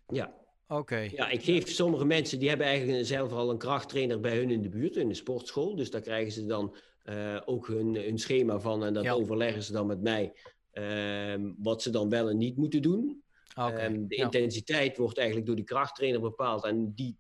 Ja, 0.07 0.39
Oké. 0.71 0.97
Ja, 1.11 1.29
ik 1.29 1.43
geef 1.43 1.69
sommige 1.69 2.05
mensen 2.05 2.39
die 2.39 2.49
hebben 2.49 2.67
eigenlijk 2.67 3.05
zelf 3.05 3.31
al 3.31 3.49
een 3.49 3.57
krachttrainer 3.57 4.19
bij 4.19 4.37
hun 4.37 4.49
in 4.49 4.61
de 4.61 4.69
buurt, 4.69 4.95
in 4.95 5.07
de 5.07 5.13
sportschool. 5.13 5.75
Dus 5.75 5.91
daar 5.91 6.01
krijgen 6.01 6.31
ze 6.31 6.45
dan 6.45 6.75
uh, 7.05 7.41
ook 7.45 7.67
hun, 7.67 7.95
hun 7.95 8.19
schema 8.19 8.59
van 8.59 8.83
en 8.83 8.93
dat 8.93 9.03
ja. 9.03 9.13
overleggen 9.13 9.63
ze 9.63 9.71
dan 9.71 9.87
met 9.87 10.01
mij. 10.01 10.33
Um, 10.73 11.55
wat 11.57 11.81
ze 11.81 11.89
dan 11.89 12.09
wel 12.09 12.29
en 12.29 12.37
niet 12.37 12.57
moeten 12.57 12.81
doen. 12.81 13.23
Okay. 13.55 13.85
Um, 13.85 14.07
de 14.07 14.15
ja. 14.15 14.23
intensiteit 14.23 14.97
wordt 14.97 15.17
eigenlijk 15.17 15.47
door 15.47 15.55
die 15.55 15.65
krachttrainer 15.65 16.21
bepaald 16.21 16.63
en 16.63 16.93
die, 16.93 17.17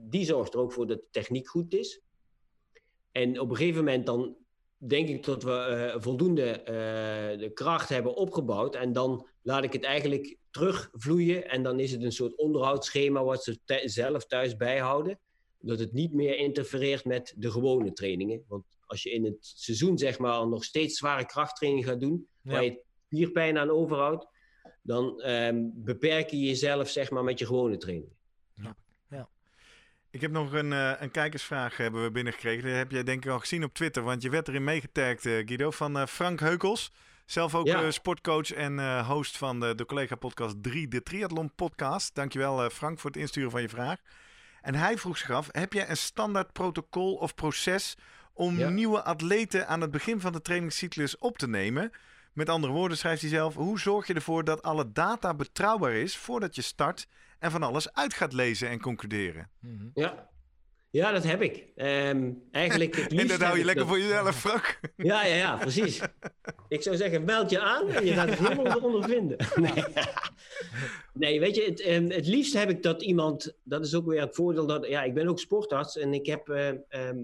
die 0.00 0.24
zorgt 0.24 0.54
er 0.54 0.60
ook 0.60 0.72
voor 0.72 0.86
dat 0.86 0.98
de 0.98 1.06
techniek 1.10 1.48
goed 1.48 1.74
is. 1.74 2.00
En 3.12 3.40
op 3.40 3.50
een 3.50 3.56
gegeven 3.56 3.84
moment 3.84 4.06
dan 4.06 4.36
denk 4.76 5.08
ik 5.08 5.24
dat 5.24 5.42
we 5.42 5.92
uh, 5.94 6.02
voldoende 6.02 6.60
uh, 6.60 7.38
de 7.38 7.50
kracht 7.54 7.88
hebben 7.88 8.14
opgebouwd. 8.14 8.74
En 8.74 8.92
dan 8.92 9.26
laat 9.42 9.64
ik 9.64 9.72
het 9.72 9.84
eigenlijk 9.84 10.36
terugvloeien. 10.50 11.48
En 11.48 11.62
dan 11.62 11.80
is 11.80 11.92
het 11.92 12.02
een 12.02 12.12
soort 12.12 12.36
onderhoudsschema 12.36 13.24
wat 13.24 13.44
ze 13.44 13.58
zelf 13.84 14.26
thuis 14.26 14.56
bijhouden. 14.56 15.18
Dat 15.58 15.78
het 15.78 15.92
niet 15.92 16.12
meer 16.12 16.36
interfereert 16.36 17.04
met 17.04 17.34
de 17.36 17.50
gewone 17.50 17.92
trainingen. 17.92 18.44
Want 18.48 18.64
als 18.86 19.02
je 19.02 19.10
in 19.10 19.24
het 19.24 19.36
seizoen 19.40 19.98
zeg 19.98 20.18
maar 20.18 20.48
nog 20.48 20.64
steeds 20.64 20.98
zware 20.98 21.26
krachttraining 21.26 21.84
gaat 21.86 22.00
doen, 22.00 22.28
ja. 22.42 22.50
waar 22.52 22.64
je 22.64 22.82
spierpijn 23.06 23.58
aan 23.58 23.70
overhoudt, 23.70 24.26
dan 24.82 25.22
um, 25.26 25.72
beperk 25.74 26.30
je 26.30 26.40
jezelf 26.40 26.88
zeg 26.88 27.10
maar 27.10 27.24
met 27.24 27.38
je 27.38 27.46
gewone 27.46 27.76
trainingen. 27.76 28.16
Ik 30.14 30.20
heb 30.20 30.30
nog 30.30 30.52
een, 30.52 30.72
uh, 30.72 30.92
een 30.98 31.10
kijkersvraag 31.10 31.76
hebben 31.76 32.02
we 32.02 32.10
binnengekregen. 32.10 32.68
Dat 32.68 32.76
heb 32.76 32.90
jij 32.90 33.02
denk 33.02 33.24
ik 33.24 33.30
al 33.30 33.38
gezien 33.38 33.64
op 33.64 33.74
Twitter, 33.74 34.02
want 34.02 34.22
je 34.22 34.30
werd 34.30 34.48
erin 34.48 34.64
meegetagd, 34.64 35.24
uh, 35.24 35.46
Guido, 35.46 35.70
van 35.70 35.96
uh, 35.96 36.06
Frank 36.06 36.40
Heukels. 36.40 36.92
Zelf 37.26 37.54
ook 37.54 37.66
ja. 37.66 37.90
sportcoach 37.90 38.52
en 38.52 39.00
host 39.04 39.36
van 39.36 39.60
de, 39.60 39.74
de 39.74 39.84
collega-podcast 39.84 40.62
3, 40.62 40.88
de 40.88 41.02
Triathlon 41.02 41.54
Podcast. 41.54 42.14
Dankjewel 42.14 42.70
Frank 42.70 42.98
voor 42.98 43.10
het 43.10 43.20
insturen 43.20 43.50
van 43.50 43.62
je 43.62 43.68
vraag. 43.68 43.98
En 44.62 44.74
hij 44.74 44.98
vroeg 44.98 45.18
zich 45.18 45.30
af, 45.30 45.48
heb 45.50 45.72
jij 45.72 45.88
een 45.88 45.96
standaard 45.96 46.52
protocol 46.52 47.14
of 47.14 47.34
proces 47.34 47.96
om 48.32 48.58
ja. 48.58 48.68
nieuwe 48.68 49.02
atleten 49.02 49.68
aan 49.68 49.80
het 49.80 49.90
begin 49.90 50.20
van 50.20 50.32
de 50.32 50.42
trainingscyclus 50.42 51.18
op 51.18 51.38
te 51.38 51.48
nemen? 51.48 51.90
Met 52.32 52.48
andere 52.48 52.72
woorden 52.72 52.98
schrijft 52.98 53.20
hij 53.20 53.30
zelf: 53.30 53.54
hoe 53.54 53.80
zorg 53.80 54.06
je 54.06 54.14
ervoor 54.14 54.44
dat 54.44 54.62
alle 54.62 54.92
data 54.92 55.34
betrouwbaar 55.34 55.92
is 55.92 56.16
voordat 56.16 56.54
je 56.54 56.62
start 56.62 57.06
en 57.44 57.50
van 57.50 57.62
alles 57.62 57.92
uit 57.92 58.14
gaat 58.14 58.32
lezen 58.32 58.68
en 58.68 58.80
concluderen? 58.80 59.50
Mhm. 59.60 59.86
Ja. 59.94 60.32
Ja, 60.90 61.12
dat 61.12 61.24
heb 61.24 61.42
ik. 61.42 61.64
Ehm, 61.76 62.30
eigenlijk 62.50 62.96
het 62.96 63.12
En 63.12 63.26
dat 63.26 63.40
hou 63.42 63.58
je 63.58 63.64
lekker 63.64 63.84
dat- 63.84 63.94
voor 63.94 64.02
jezelf, 64.02 64.36
Frank. 64.40 64.80
Ja, 64.96 65.24
ja, 65.24 65.34
ja, 65.34 65.56
precies. 65.56 66.00
Ik 66.68 66.82
zou 66.82 66.96
zeggen, 66.96 67.24
meld 67.24 67.50
je 67.50 67.60
aan 67.60 67.88
en 67.88 68.06
je 68.06 68.12
gaat 68.12 68.28
het 68.28 68.38
helemaal 68.38 68.78
ondervinden. 68.90 69.36
Nee. 69.54 69.84
nee, 71.12 71.40
weet 71.40 71.54
je, 71.54 71.62
het, 71.64 71.80
ehm, 71.80 72.10
het 72.10 72.26
liefst 72.26 72.54
heb 72.54 72.70
ik 72.70 72.82
dat 72.82 73.02
iemand... 73.02 73.56
Dat 73.62 73.84
is 73.84 73.94
ook 73.94 74.06
weer 74.06 74.20
het 74.20 74.34
voordeel 74.34 74.66
dat... 74.66 74.86
Ja, 74.86 75.02
ik 75.02 75.14
ben 75.14 75.28
ook 75.28 75.38
sportarts 75.38 75.96
en 75.96 76.14
ik 76.14 76.26
heb... 76.26 76.48
eh, 76.48 76.68
ehm, 76.88 77.18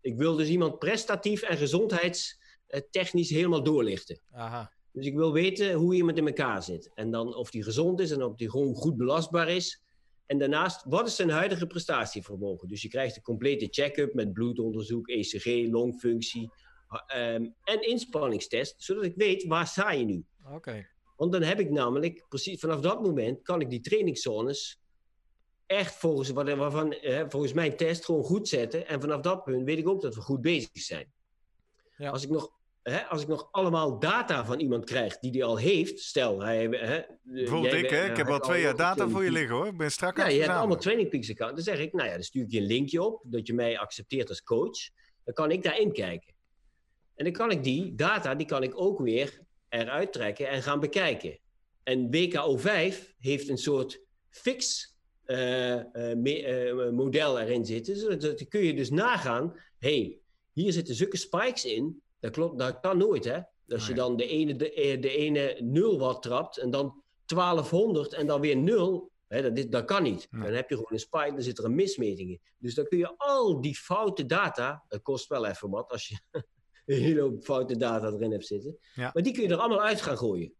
ik 0.00 0.16
wil 0.16 0.36
dus 0.36 0.48
iemand 0.48 0.78
prestatief 0.78 1.42
en 1.42 1.56
gezondheidstechnisch 1.56 3.30
helemaal 3.30 3.62
doorlichten. 3.62 4.20
Aha. 4.32 4.72
Dus 4.92 5.06
ik 5.06 5.14
wil 5.14 5.32
weten 5.32 5.72
hoe 5.72 5.94
iemand 5.94 6.18
in 6.18 6.26
elkaar 6.26 6.62
zit. 6.62 6.90
En 6.94 7.10
dan 7.10 7.34
of 7.34 7.50
die 7.50 7.62
gezond 7.62 8.00
is 8.00 8.10
en 8.10 8.22
of 8.22 8.36
die 8.36 8.50
gewoon 8.50 8.74
goed 8.74 8.96
belastbaar 8.96 9.48
is. 9.48 9.82
En 10.26 10.38
daarnaast, 10.38 10.84
wat 10.84 11.06
is 11.06 11.16
zijn 11.16 11.30
huidige 11.30 11.66
prestatievermogen? 11.66 12.68
Dus 12.68 12.82
je 12.82 12.88
krijgt 12.88 13.16
een 13.16 13.22
complete 13.22 13.68
check-up 13.70 14.14
met 14.14 14.32
bloedonderzoek, 14.32 15.08
ECG, 15.08 15.70
longfunctie 15.70 16.50
ehm, 17.06 17.46
en 17.64 17.88
inspanningstest. 17.88 18.82
Zodat 18.82 19.04
ik 19.04 19.16
weet, 19.16 19.44
waar 19.44 19.66
sta 19.66 19.92
je 19.92 20.04
nu? 20.04 20.24
Oké. 20.54 20.86
Want 21.16 21.32
dan 21.32 21.42
heb 21.42 21.60
ik 21.60 21.70
namelijk, 21.70 22.24
precies 22.28 22.60
vanaf 22.60 22.80
dat 22.80 23.02
moment, 23.02 23.42
kan 23.42 23.60
ik 23.60 23.70
die 23.70 23.80
trainingszones 23.80 24.80
echt 25.66 25.94
volgens, 25.94 26.30
waarvan, 26.30 26.92
eh, 26.92 27.24
volgens 27.28 27.52
mijn 27.52 27.76
test 27.76 28.04
gewoon 28.04 28.24
goed 28.24 28.48
zetten. 28.48 28.86
En 28.86 29.00
vanaf 29.00 29.20
dat 29.20 29.44
punt 29.44 29.64
weet 29.64 29.78
ik 29.78 29.88
ook 29.88 30.02
dat 30.02 30.14
we 30.14 30.20
goed 30.20 30.40
bezig 30.40 30.70
zijn. 30.72 31.12
Ja. 31.96 32.10
Als, 32.10 32.22
ik 32.22 32.30
nog, 32.30 32.52
hè, 32.82 33.04
als 33.04 33.22
ik 33.22 33.28
nog 33.28 33.48
allemaal 33.50 33.98
data 33.98 34.44
van 34.44 34.60
iemand 34.60 34.84
krijg 34.84 35.18
die 35.18 35.30
die 35.30 35.44
al 35.44 35.56
heeft, 35.56 36.00
stel... 36.00 36.42
Hij, 36.42 36.62
hè, 36.64 37.00
Bijvoorbeeld 37.22 37.72
jij 37.72 37.82
ik, 37.82 37.90
hè? 37.90 38.04
Ik 38.04 38.10
eh, 38.10 38.16
heb 38.16 38.28
al 38.28 38.38
twee 38.40 38.62
jaar 38.62 38.76
data 38.76 39.08
voor 39.08 39.24
je 39.24 39.30
liggen, 39.30 39.56
hoor. 39.56 39.66
Ik 39.66 39.76
ben 39.76 39.90
strak 39.90 40.16
Ja, 40.16 40.24
aan 40.24 40.34
je 40.34 40.40
hebt 40.40 40.52
allemaal. 40.52 40.76
Training 40.76 41.08
Peaks 41.08 41.30
account. 41.30 41.54
Dan 41.54 41.64
zeg 41.64 41.78
ik, 41.78 41.92
nou 41.92 42.08
ja, 42.08 42.14
dan 42.14 42.22
stuur 42.22 42.42
ik 42.42 42.50
je 42.50 42.58
een 42.58 42.66
linkje 42.66 43.02
op, 43.02 43.22
dat 43.24 43.46
je 43.46 43.54
mij 43.54 43.78
accepteert 43.78 44.28
als 44.28 44.42
coach. 44.42 44.78
Dan 45.24 45.34
kan 45.34 45.50
ik 45.50 45.62
daarin 45.62 45.92
kijken. 45.92 46.34
En 47.14 47.24
dan 47.24 47.32
kan 47.32 47.50
ik 47.50 47.64
die 47.64 47.94
data, 47.94 48.34
die 48.34 48.46
kan 48.46 48.62
ik 48.62 48.80
ook 48.80 48.98
weer 48.98 49.40
eruit 49.68 50.12
trekken 50.12 50.48
en 50.48 50.62
gaan 50.62 50.80
bekijken. 50.80 51.38
En 51.82 52.06
WKO5 52.06 52.94
heeft 53.18 53.48
een 53.48 53.58
soort 53.58 54.00
fix 54.30 54.90
eh, 55.24 55.72
eh, 55.72 56.18
me- 56.18 56.42
eh, 56.42 56.90
model 56.90 57.40
erin 57.40 57.64
zitten. 57.64 57.96
Zodat 57.96 58.20
dat 58.20 58.48
kun 58.48 58.60
je 58.60 58.74
dus 58.74 58.90
nagaan, 58.90 59.60
hey, 59.78 60.18
hier 60.52 60.72
zitten 60.72 60.94
zulke 60.94 61.16
spikes 61.16 61.64
in. 61.64 62.02
Dat 62.22 62.30
klopt, 62.32 62.58
dat 62.58 62.80
kan 62.80 62.98
nooit, 62.98 63.24
hè? 63.24 63.40
Als 63.68 63.86
je 63.86 63.94
dan 63.94 64.16
de 64.16 64.26
ene, 64.26 64.56
de, 64.56 64.72
eh, 64.72 65.00
de 65.00 65.10
ene 65.16 65.56
0 65.60 65.98
wat 65.98 66.22
trapt 66.22 66.56
en 66.58 66.70
dan 66.70 67.02
1200 67.26 68.12
en 68.12 68.26
dan 68.26 68.40
weer 68.40 68.56
0, 68.56 69.10
hè, 69.28 69.42
dat, 69.42 69.58
is- 69.58 69.68
dat 69.68 69.84
kan 69.84 70.02
niet. 70.02 70.28
Dan 70.30 70.40
heb 70.52 70.68
je 70.68 70.74
gewoon 70.74 70.92
een 70.92 70.98
spike, 70.98 71.32
dan 71.32 71.42
zit 71.42 71.58
er 71.58 71.64
een 71.64 71.74
mismeting 71.74 72.30
in. 72.30 72.40
Dus 72.58 72.74
dan 72.74 72.84
kun 72.86 72.98
je 72.98 73.14
al 73.16 73.60
die 73.60 73.76
foute 73.76 74.26
data, 74.26 74.84
dat 74.88 75.02
kost 75.02 75.28
wel 75.28 75.46
even 75.46 75.70
wat 75.70 75.90
als 75.90 76.08
je 76.08 76.18
een 76.86 77.00
hele 77.02 77.20
hoop 77.20 77.44
foute 77.44 77.76
data 77.76 78.06
erin 78.06 78.32
hebt 78.32 78.46
zitten, 78.46 78.78
Ja. 78.94 79.10
maar 79.14 79.22
die 79.22 79.32
kun 79.32 79.42
je 79.42 79.48
er 79.48 79.56
allemaal 79.56 79.82
uit 79.82 80.00
gaan 80.00 80.18
gooien. 80.18 80.52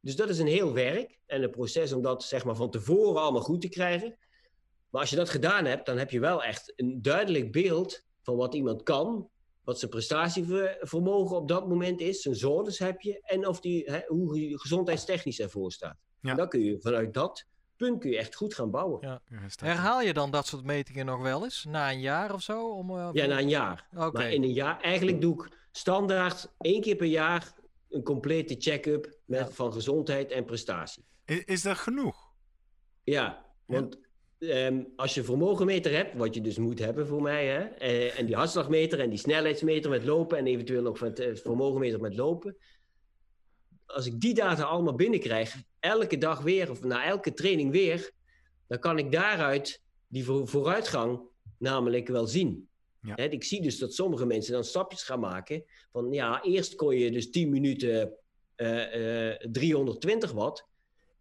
Dus 0.00 0.16
dat 0.16 0.28
is 0.28 0.38
een 0.38 0.46
heel 0.46 0.72
werk 0.72 1.18
en 1.26 1.42
een 1.42 1.50
proces 1.50 1.92
om 1.92 2.02
dat 2.02 2.22
zeg 2.24 2.44
maar, 2.44 2.56
van 2.56 2.70
tevoren 2.70 3.22
allemaal 3.22 3.42
goed 3.42 3.60
te 3.60 3.68
krijgen. 3.68 4.18
Maar 4.90 5.00
als 5.00 5.10
je 5.10 5.16
dat 5.16 5.28
gedaan 5.30 5.64
hebt, 5.64 5.86
dan 5.86 5.98
heb 5.98 6.10
je 6.10 6.20
wel 6.20 6.42
echt 6.42 6.72
een 6.76 7.02
duidelijk 7.02 7.52
beeld 7.52 8.02
van 8.22 8.36
wat 8.36 8.54
iemand 8.54 8.82
kan, 8.82 9.28
wat 9.70 9.78
zijn 9.78 9.90
prestatievermogen 9.90 11.36
op 11.36 11.48
dat 11.48 11.68
moment 11.68 12.00
is, 12.00 12.22
zijn 12.22 12.34
zones 12.34 12.78
heb 12.78 13.00
je 13.00 13.20
en 13.22 13.46
of 13.46 13.60
die, 13.60 13.84
hè, 13.90 14.00
hoe 14.06 14.38
hij 14.38 14.52
gezondheidstechnisch 14.56 15.40
ervoor 15.40 15.72
staat. 15.72 15.96
Ja. 16.20 16.30
En 16.30 16.36
dan 16.36 16.48
kun 16.48 16.60
je 16.60 16.80
vanuit 16.80 17.14
dat 17.14 17.46
punt 17.76 18.00
kun 18.00 18.10
je 18.10 18.18
echt 18.18 18.34
goed 18.34 18.54
gaan 18.54 18.70
bouwen. 18.70 18.98
Ja. 19.00 19.20
Herhaal 19.56 20.00
je 20.00 20.12
dan 20.12 20.30
dat 20.30 20.46
soort 20.46 20.64
metingen 20.64 21.06
nog 21.06 21.22
wel 21.22 21.44
eens? 21.44 21.64
Na 21.68 21.90
een 21.90 22.00
jaar 22.00 22.34
of 22.34 22.42
zo? 22.42 22.68
Om, 22.68 22.90
eh, 22.90 23.08
Ja, 23.12 23.26
na 23.26 23.38
een 23.38 23.48
jaar. 23.48 23.88
Oké. 23.96 24.10
Maar 24.18 24.32
in 24.32 24.42
een 24.42 24.52
jaar, 24.52 24.80
eigenlijk 24.80 25.20
doe 25.20 25.44
ik 25.44 25.56
standaard 25.72 26.52
één 26.58 26.80
keer 26.80 26.96
per 26.96 27.06
jaar 27.06 27.52
een 27.90 28.02
complete 28.02 28.54
check-up 28.58 29.18
met, 29.24 29.40
Ja. 29.40 29.48
van 29.50 29.72
gezondheid 29.72 30.30
en 30.30 30.44
prestatie. 30.44 31.04
Is, 31.24 31.44
is 31.44 31.62
dat 31.62 31.76
genoeg? 31.78 32.28
Ja, 33.02 33.46
want 33.66 33.98
ehm, 34.40 34.82
als 34.96 35.14
je 35.14 35.24
vermogenmeter 35.24 35.92
hebt, 35.92 36.16
wat 36.16 36.34
je 36.34 36.40
dus 36.40 36.58
moet 36.58 36.78
hebben 36.78 37.06
voor 37.06 37.22
mij, 37.22 37.46
hè, 37.46 37.60
eh, 37.64 38.18
en 38.18 38.26
die 38.26 38.34
hartslagmeter 38.34 39.00
en 39.00 39.10
die 39.10 39.18
snelheidsmeter 39.18 39.90
met 39.90 40.04
lopen 40.04 40.38
en 40.38 40.46
eventueel 40.46 40.82
nog 40.82 41.00
het, 41.00 41.18
het 41.18 41.40
vermogenmeter 41.40 42.00
met 42.00 42.16
lopen. 42.16 42.56
Als 43.86 44.06
ik 44.06 44.20
die 44.20 44.34
data 44.34 44.62
allemaal 44.62 44.94
binnenkrijg, 44.94 45.54
elke 45.80 46.18
dag 46.18 46.40
weer 46.40 46.70
of 46.70 46.82
na 46.82 47.04
elke 47.04 47.32
training 47.32 47.70
weer, 47.70 48.10
dan 48.66 48.78
kan 48.78 48.98
ik 48.98 49.12
daaruit 49.12 49.82
die 50.06 50.24
voor- 50.24 50.48
vooruitgang 50.48 51.20
namelijk 51.58 52.08
wel 52.08 52.26
zien. 52.26 52.68
Ja. 53.02 53.14
Hè, 53.14 53.24
ik 53.24 53.44
zie 53.44 53.62
dus 53.62 53.78
dat 53.78 53.94
sommige 53.94 54.26
mensen 54.26 54.52
dan 54.52 54.64
stapjes 54.64 55.02
gaan 55.02 55.20
maken. 55.20 55.64
Van 55.92 56.12
ja, 56.12 56.42
eerst 56.42 56.74
kon 56.74 56.96
je 56.96 57.10
dus 57.10 57.30
10 57.30 57.50
minuten 57.50 58.12
eh, 58.54 59.30
eh, 59.30 59.36
320 59.50 60.32
watt. 60.32 60.68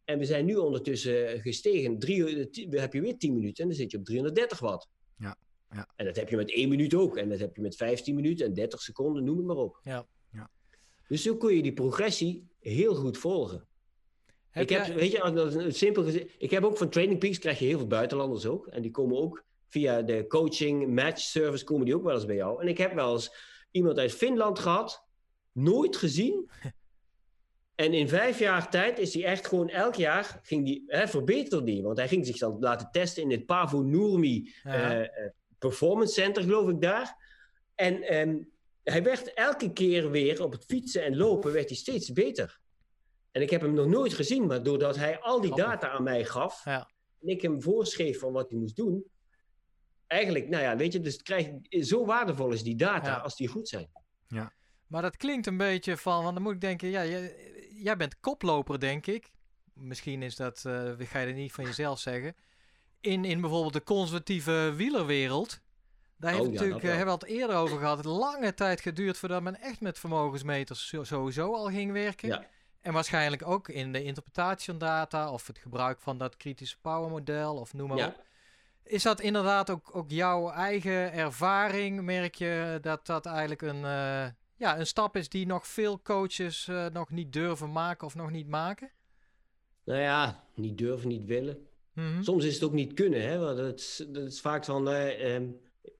En 0.09 0.19
we 0.19 0.25
zijn 0.25 0.45
nu 0.45 0.55
ondertussen 0.55 1.41
gestegen. 1.41 1.99
Drie, 1.99 2.25
eh, 2.25 2.69
dan 2.71 2.79
heb 2.81 2.93
je 2.93 3.01
weer 3.01 3.17
10 3.17 3.33
minuten 3.33 3.63
en 3.63 3.69
dan 3.69 3.77
zit 3.79 3.91
je 3.91 3.97
op 3.97 4.05
330 4.05 4.59
watt. 4.59 4.87
Ja, 5.17 5.37
ja. 5.71 5.89
En 5.95 6.05
dat 6.05 6.15
heb 6.15 6.29
je 6.29 6.35
met 6.35 6.51
1 6.55 6.69
minuut 6.69 6.93
ook. 6.93 7.17
En 7.17 7.29
dat 7.29 7.39
heb 7.39 7.55
je 7.55 7.61
met 7.61 7.75
15 7.75 8.15
minuten 8.15 8.45
en 8.45 8.53
30 8.53 8.81
seconden, 8.81 9.23
noem 9.23 9.37
het 9.37 9.45
maar 9.45 9.55
op. 9.55 9.79
Ja. 9.83 10.07
Ja. 10.31 10.49
Dus 11.07 11.21
zo 11.23 11.35
kun 11.37 11.55
je 11.55 11.61
die 11.61 11.73
progressie 11.73 12.47
heel 12.59 12.95
goed 12.95 13.17
volgen. 13.17 13.67
Heb 14.49 14.63
ik 14.63 14.69
heb, 14.69 14.85
jij- 14.85 14.95
weet 14.95 15.11
je, 15.11 15.21
als- 15.21 15.35
als 15.39 15.53
een 15.53 15.73
simpel 15.73 16.03
gezegd, 16.03 16.35
ik 16.37 16.51
heb 16.51 16.63
ook 16.63 16.77
van 16.77 16.89
Training 16.89 17.19
Peaks 17.19 17.39
krijg 17.39 17.59
je 17.59 17.65
heel 17.65 17.77
veel 17.77 17.87
buitenlanders 17.87 18.45
ook. 18.45 18.67
En 18.67 18.81
die 18.81 18.91
komen 18.91 19.17
ook 19.17 19.43
via 19.67 20.01
de 20.01 20.27
coaching, 20.27 20.87
match 20.87 21.19
service, 21.19 21.63
komen 21.63 21.85
die 21.85 21.95
ook 21.95 22.03
wel 22.03 22.15
eens 22.15 22.25
bij 22.25 22.35
jou. 22.35 22.61
En 22.61 22.67
ik 22.67 22.77
heb 22.77 22.93
wel 22.93 23.13
eens 23.13 23.33
iemand 23.71 23.97
uit 23.97 24.11
Finland 24.13 24.59
gehad, 24.59 25.03
nooit 25.51 25.95
gezien. 25.97 26.49
En 27.79 27.93
in 27.93 28.09
vijf 28.09 28.39
jaar 28.39 28.69
tijd 28.69 28.97
is 28.99 29.13
hij 29.13 29.23
echt 29.25 29.47
gewoon 29.47 29.69
elk 29.69 29.95
jaar, 29.95 30.39
ging 30.43 30.65
die, 30.65 30.83
hè, 30.87 31.07
verbeterde 31.07 31.65
die. 31.65 31.83
Want 31.83 31.97
hij 31.97 32.07
ging 32.07 32.25
zich 32.25 32.37
dan 32.37 32.57
laten 32.59 32.89
testen 32.91 33.23
in 33.23 33.31
het 33.31 33.45
Pavo 33.45 33.81
Nurmi 33.81 34.53
Ja. 34.63 34.73
eh, 34.73 35.01
eh, 35.01 35.31
Performance 35.59 36.13
Center, 36.13 36.43
geloof 36.43 36.69
ik 36.69 36.81
daar. 36.81 37.15
En 37.75 38.01
ehm, 38.01 38.43
hij 38.83 39.03
werd 39.03 39.33
elke 39.33 39.73
keer 39.73 40.11
weer 40.11 40.43
op 40.43 40.51
het 40.51 40.65
fietsen 40.65 41.03
en 41.03 41.15
lopen, 41.17 41.51
werd 41.53 41.67
hij 41.69 41.77
steeds 41.77 42.11
beter. 42.11 42.59
En 43.31 43.41
ik 43.41 43.49
heb 43.49 43.61
hem 43.61 43.73
nog 43.73 43.87
nooit 43.87 44.13
gezien, 44.13 44.45
maar 44.45 44.63
doordat 44.63 44.95
hij 44.95 45.19
al 45.19 45.41
die 45.41 45.51
Grappig. 45.51 45.79
data 45.79 45.89
aan 45.89 46.03
mij 46.03 46.25
gaf, 46.25 46.65
Ja. 46.65 46.89
en 47.21 47.27
ik 47.27 47.41
hem 47.41 47.61
voorschreef 47.61 48.19
van 48.19 48.31
wat 48.33 48.49
hij 48.49 48.59
moest 48.59 48.75
doen, 48.75 49.03
eigenlijk, 50.07 50.47
nou 50.49 50.63
ja, 50.63 50.75
weet 50.75 50.93
je, 50.93 50.99
dus 50.99 51.13
het 51.13 51.21
krijgt, 51.23 51.51
zo 51.69 52.05
waardevol 52.05 52.51
is 52.51 52.63
die 52.63 52.75
data 52.75 53.07
Ja. 53.09 53.17
als 53.17 53.35
die 53.35 53.47
goed 53.47 53.67
zijn. 53.69 53.89
Maar 54.87 55.01
dat 55.01 55.17
klinkt 55.17 55.47
een 55.47 55.57
beetje 55.57 55.97
van, 55.97 56.21
want 56.23 56.33
dan 56.33 56.43
moet 56.43 56.53
ik 56.53 56.61
denken, 56.61 56.89
ja, 56.89 57.05
jij, 57.05 57.35
jij 57.83 57.97
bent 57.97 58.19
koploper, 58.19 58.79
denk 58.79 59.07
ik. 59.07 59.31
Misschien 59.73 60.21
is 60.21 60.35
dat, 60.35 60.65
eh 60.65 60.91
ga 60.97 61.19
je 61.19 61.33
niet 61.33 61.51
van 61.51 61.63
jezelf 61.63 61.99
zeggen. 61.99 62.35
In, 63.01 63.25
in 63.25 63.41
bijvoorbeeld 63.41 63.73
de 63.73 63.83
conservatieve 63.83 64.73
wielerwereld. 64.75 65.61
Daar 66.17 66.31
heeft 66.31 66.43
Oh, 66.45 66.53
ja, 66.53 66.59
natuurlijk, 66.59 66.83
eh, 66.83 66.89
hebben 66.89 67.19
we 67.19 67.25
het 67.25 67.37
eerder 67.37 67.55
over 67.55 67.77
gehad, 67.77 68.05
lange 68.05 68.53
tijd 68.53 68.81
geduurd 68.81 69.17
voordat 69.17 69.41
men 69.41 69.61
echt 69.61 69.81
met 69.81 69.99
vermogensmeters 69.99 70.93
sowieso 71.01 71.53
al 71.55 71.65
ging 71.69 71.91
werken. 71.91 72.27
Ja. 72.29 72.45
En 72.81 72.93
waarschijnlijk 72.93 73.47
ook 73.47 73.69
in 73.69 73.91
de 73.91 74.03
interpretatie 74.03 74.65
van 74.65 74.77
data 74.77 75.31
of 75.31 75.47
het 75.47 75.57
gebruik 75.57 76.01
van 76.01 76.17
dat 76.17 76.37
kritische 76.37 76.79
power 76.81 77.09
model 77.09 77.55
of 77.55 77.73
noem 77.73 77.87
maar 77.87 77.97
Ja. 77.97 78.07
op. 78.07 78.23
Is 78.83 79.03
dat 79.03 79.21
inderdaad 79.21 79.69
ook, 79.69 79.95
ook 79.95 80.09
jouw 80.09 80.49
eigen 80.49 81.13
ervaring? 81.13 82.01
Merk 82.01 82.35
je 82.35 82.77
dat 82.81 83.05
dat 83.05 83.25
eigenlijk 83.25 83.61
een, 83.61 83.85
eh, 83.85 84.25
ja, 84.59 84.79
een 84.79 84.85
stap 84.87 85.15
is 85.15 85.29
die 85.29 85.45
nog 85.45 85.67
veel 85.67 86.01
coaches 86.01 86.67
eh, 86.67 86.85
nog 86.93 87.09
niet 87.09 87.33
durven 87.33 87.71
maken 87.71 88.07
of 88.07 88.15
nog 88.15 88.31
niet 88.31 88.47
maken? 88.47 88.91
Nou 89.83 89.99
ja, 90.01 90.43
niet 90.55 90.77
durven, 90.77 91.07
niet 91.07 91.25
willen. 91.25 91.67
Mhm. 91.93 92.21
Soms 92.23 92.45
is 92.45 92.53
het 92.53 92.63
ook 92.63 92.71
niet 92.73 92.93
kunnen, 92.93 93.21
hè? 93.21 93.37
Want 93.39 93.57
het 93.57 93.79
is, 93.79 94.05
dat 94.09 94.23
is 94.27 94.41
vaak 94.41 94.65
van, 94.65 94.89
eh, 94.89 95.35
ehm, 95.35 95.47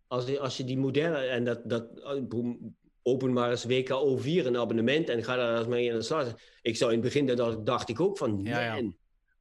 als, 0.08 0.26
je, 0.26 0.40
als 0.40 0.58
je 0.58 0.64
die 0.64 0.78
modellen, 0.78 1.30
en 1.32 1.44
dat, 1.44 1.70
dat 1.70 1.88
boem, 2.30 2.76
open 3.04 3.34
maar 3.34 3.50
eens 3.50 3.64
WKO 3.66 4.18
4 4.18 4.46
een 4.46 4.58
abonnement 4.58 5.10
en 5.10 5.24
ga 5.24 5.36
daar 5.36 5.58
eens 5.58 5.68
mee 5.68 5.92
aan 5.92 5.98
de 5.98 6.04
slag. 6.04 6.34
Ik 6.62 6.76
zou 6.78 6.92
in 6.94 6.98
het 6.98 7.06
begin, 7.06 7.26
dat 7.36 7.66
dacht 7.66 7.90
ik 7.90 8.00
ook 8.00 8.18
van, 8.18 8.40
Ja, 8.44 8.82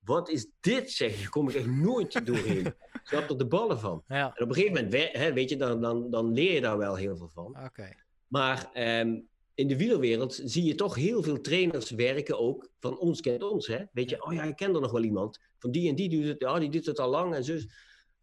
wat 0.05 0.29
is 0.29 0.47
dit 0.61 0.91
zeg, 0.91 1.17
hier 1.17 1.29
kom 1.29 1.49
ik 1.49 1.55
echt 1.55 1.67
nooit 1.67 2.27
doorheen. 2.27 2.67
Ik 3.09 3.15
snap 3.15 3.31
er 3.31 3.39
de 3.39 3.47
ballen 3.47 3.79
van. 3.81 4.03
Ja, 4.09 4.33
En 4.35 4.43
op 4.43 4.49
een 4.49 4.55
gegeven 4.55 4.75
moment, 4.75 4.93
we- 4.93 5.19
hè, 5.19 5.33
weet 5.33 5.49
je, 5.51 5.57
dan, 5.57 5.81
dan, 5.81 6.11
dan 6.11 6.33
leer 6.33 6.53
je 6.53 6.61
daar 6.61 6.79
wel 6.79 6.95
heel 6.95 7.17
veel 7.17 7.29
van. 7.29 7.59
oké. 7.65 7.93
Maar 8.29 8.71
ehm, 8.73 9.21
in 9.55 9.69
de 9.69 9.77
wielerwereld 9.77 10.41
zie 10.45 10.65
je 10.65 10.75
toch 10.75 10.95
heel 10.95 11.23
veel 11.23 11.41
trainers 11.41 11.91
werken 11.91 12.39
ook 12.39 12.71
van 12.81 12.99
ons 12.99 13.21
kent 13.21 13.43
ons. 13.43 13.67
Hè? 13.67 13.85
Weet 13.93 14.11
je, 14.11 14.25
oh 14.25 14.33
ja, 14.33 14.43
ik 14.43 14.57
ken 14.57 14.75
er 14.75 14.81
nog 14.81 14.93
wel 14.93 15.05
iemand. 15.05 15.41
Van 15.59 15.71
die 15.71 15.89
en 15.89 15.95
die 15.95 16.09
doet 16.09 16.25
het, 16.25 16.41
ja, 16.41 16.59
die 16.59 16.71
doet 16.71 16.87
het 16.87 16.99
al 16.99 17.11
lang 17.11 17.35
en 17.35 17.45
zo. 17.45 17.57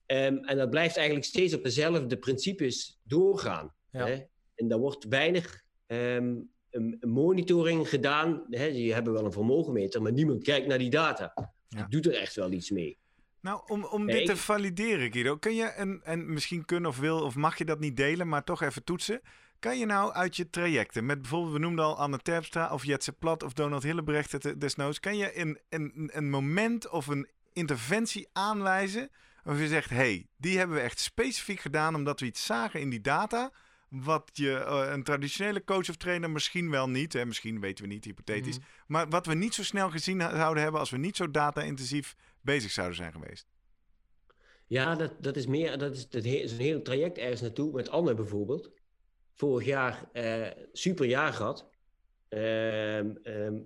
Ehm, 0.06 0.38
en 0.38 0.58
dat 0.58 0.70
blijft 0.70 0.96
eigenlijk 0.98 1.28
steeds 1.28 1.54
op 1.54 1.64
dezelfde 1.64 2.18
principes 2.18 3.00
doorgaan. 3.04 3.74
Ja. 3.92 4.06
Hè? 4.06 4.24
En 4.56 4.68
daar 4.68 4.80
wordt 4.80 5.04
weinig 5.04 5.64
ehm, 5.88 6.36
een, 6.70 6.98
monitoring 7.02 7.90
gedaan. 7.90 8.46
Hè, 8.50 8.72
die 8.72 8.94
hebben 8.94 9.14
wel 9.14 9.26
een 9.26 9.32
vermogenmeter, 9.32 10.02
maar 10.02 10.12
niemand 10.12 10.44
kijkt 10.44 10.68
naar 10.68 10.78
die 10.78 10.90
data. 10.90 11.34
Ja. 11.68 11.86
Die 11.88 12.02
doet 12.02 12.14
er 12.14 12.20
echt 12.20 12.36
wel 12.36 12.52
iets 12.52 12.70
mee. 12.70 12.98
Nou, 13.42 13.62
om, 13.68 13.86
om 13.86 14.06
Nee, 14.06 14.18
dit 14.18 14.26
te 14.26 14.38
valideren, 14.38 15.12
Guido, 15.12 15.38
kun 15.38 15.56
je, 15.56 15.64
en, 15.64 16.02
en 16.04 16.34
misschien 16.34 16.66
kun 16.66 16.86
of 16.86 17.00
wil 17.00 17.24
of 17.24 17.36
mag 17.36 17.58
je 17.58 17.66
dat 17.66 17.80
niet 17.80 17.98
delen, 17.98 18.28
maar 18.28 18.44
toch 18.44 18.62
even 18.62 18.84
toetsen. 18.84 19.22
Kan 19.66 19.78
je 19.78 19.86
nou 19.86 20.14
uit 20.14 20.36
je 20.36 20.50
trajecten, 20.50 21.06
met 21.06 21.22
bijvoorbeeld, 21.22 21.54
we 21.54 21.60
noemden 21.60 21.86
al 21.86 21.98
Anne 21.98 22.18
Terpstra 22.18 22.74
of 22.74 22.86
Jetse 22.86 23.12
Plat 23.12 23.44
of 23.44 23.54
Donald 23.54 23.84
Hillebrecht 23.84 24.32
het, 24.32 24.46
eh, 24.46 24.54
desnoods, 24.58 25.00
kan 25.00 25.18
je 25.18 25.40
een, 25.40 25.60
een, 25.70 26.10
een 26.14 26.30
moment 26.30 26.90
of 26.90 27.08
een 27.08 27.28
interventie 27.54 28.28
aanwijzen 28.34 29.10
waarvan 29.44 29.64
je 29.64 29.70
zegt, 29.70 29.90
hey, 29.90 30.28
die 30.38 30.58
hebben 30.58 30.76
we 30.76 30.82
echt 30.82 31.00
specifiek 31.00 31.60
gedaan 31.60 31.96
omdat 31.96 32.20
we 32.20 32.26
iets 32.26 32.46
zagen 32.46 32.80
in 32.80 32.90
die 32.90 33.02
data, 33.02 33.52
wat 33.90 34.30
je 34.34 34.54
eh, 34.58 34.92
een 34.92 35.04
traditionele 35.04 35.64
coach 35.64 35.90
of 35.90 35.96
trainer 35.96 36.30
misschien 36.30 36.70
wel 36.72 36.90
niet, 36.90 37.14
hè, 37.14 37.26
misschien 37.26 37.60
weten 37.60 37.84
we 37.84 37.90
niet, 37.94 38.06
hypothetisch, 38.06 38.58
Mhm. 38.58 38.68
maar 38.88 39.10
wat 39.10 39.26
we 39.26 39.34
niet 39.34 39.54
zo 39.54 39.64
snel 39.64 39.90
gezien 39.90 40.22
zouden 40.22 40.64
hebben 40.64 40.80
als 40.80 40.90
we 40.90 40.98
niet 40.98 41.16
zo 41.16 41.32
data-intensief 41.32 42.16
bezig 42.42 42.72
zouden 42.72 42.96
zijn 42.98 43.12
geweest. 43.12 43.48
Ja, 44.68 44.96
dat, 44.96 45.14
dat 45.20 45.36
is 45.36 45.48
meer, 45.48 45.78
dat 45.78 45.94
is, 45.96 46.10
dat 46.10 46.24
he- 46.24 46.30
is 46.30 46.52
een 46.52 46.60
heel 46.60 46.82
traject 46.82 47.18
ergens 47.18 47.42
naartoe. 47.42 47.74
Met 47.74 47.90
Anne 47.90 48.14
bijvoorbeeld. 48.14 48.70
Vorig 49.36 49.66
jaar 49.66 50.10
eh 50.12 50.48
super 50.72 51.06
jaar 51.06 51.34
gehad. 51.34 51.70
Ehm, 52.28 53.14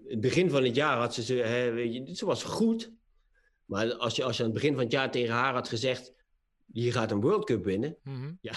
het 0.07 0.22
begin 0.22 0.49
van 0.49 0.63
het 0.63 0.76
jaar 0.76 0.97
had 0.97 1.13
ze, 1.13 1.24
ze, 1.24 1.34
hè, 1.34 1.72
weet 1.72 1.93
je, 1.93 2.15
ze 2.15 2.26
was 2.26 2.43
goed. 2.43 2.91
Maar 3.65 3.93
als 3.93 4.15
je, 4.15 4.24
als 4.24 4.38
je 4.38 4.43
aan 4.43 4.49
het 4.49 4.59
begin 4.59 4.74
van 4.74 4.84
het 4.84 4.91
jaar 4.91 5.11
tegen 5.11 5.34
haar 5.34 5.53
had 5.53 5.67
gezegd, 5.67 6.13
je 6.65 6.91
gaat 6.91 7.11
een 7.11 7.22
World 7.22 7.45
Cup 7.45 7.63
winnen. 7.63 7.97
Mhm. 8.03 8.32
Ja, 8.41 8.53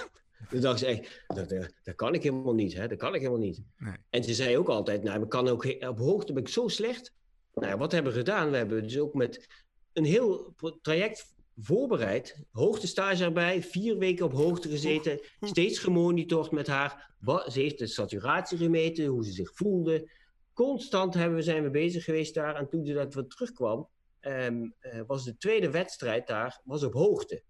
dan 0.50 0.60
dacht 0.60 0.78
ze 0.78 0.86
echt, 0.86 1.24
dat, 1.26 1.52
eh, 1.52 1.66
dat 1.82 1.94
kan 1.94 2.14
ik 2.14 2.22
helemaal 2.22 2.54
niet. 2.54 2.74
Hè? 2.74 2.88
Dat 2.88 2.98
kan 2.98 3.14
ik 3.14 3.20
helemaal 3.20 3.40
niet. 3.40 3.62
Nee. 3.76 3.96
En 4.10 4.24
ze 4.24 4.34
zei 4.34 4.58
ook 4.58 4.68
altijd, 4.68 5.02
nou, 5.02 5.22
ik 5.22 5.28
kan 5.28 5.48
ook, 5.48 5.76
op 5.80 5.98
hoogte 5.98 6.32
ben 6.32 6.42
ik 6.42 6.48
zo 6.48 6.68
slecht. 6.68 7.12
Nou, 7.54 7.78
wat 7.78 7.92
hebben 7.92 8.12
we 8.12 8.18
gedaan? 8.18 8.50
We 8.50 8.56
hebben 8.56 8.82
dus 8.82 8.98
ook 8.98 9.14
met 9.14 9.46
een 9.92 10.04
heel 10.04 10.54
traject 10.82 11.34
voorbereid. 11.60 12.44
Hoogtestage 12.50 13.24
erbij, 13.24 13.62
vier 13.62 13.98
weken 13.98 14.24
op 14.24 14.32
hoogte 14.32 14.68
gezeten. 14.68 15.20
Steeds 15.40 15.78
gemonitord 15.78 16.50
met 16.50 16.66
haar. 16.66 17.14
Ze 17.26 17.60
heeft 17.60 17.78
de 17.78 17.86
saturatie 17.86 18.58
gemeten, 18.58 19.06
hoe 19.06 19.24
ze 19.24 19.32
zich 19.32 19.54
voelde. 19.54 20.10
Constant 20.52 21.14
hebben 21.14 21.36
we, 21.36 21.42
zijn 21.42 21.62
we 21.62 21.70
bezig 21.70 22.04
geweest 22.04 22.34
daar. 22.34 22.54
En 22.54 22.68
toen 22.68 22.86
ze 22.86 22.92
dat 22.92 23.14
wat 23.14 23.30
terugkwam, 23.30 23.88
ehm, 24.20 24.68
eh, 24.78 25.00
was 25.06 25.24
de 25.24 25.36
tweede 25.36 25.70
wedstrijd 25.70 26.26
daar 26.26 26.60
was 26.64 26.82
op 26.82 26.92
hoogte. 26.92 27.42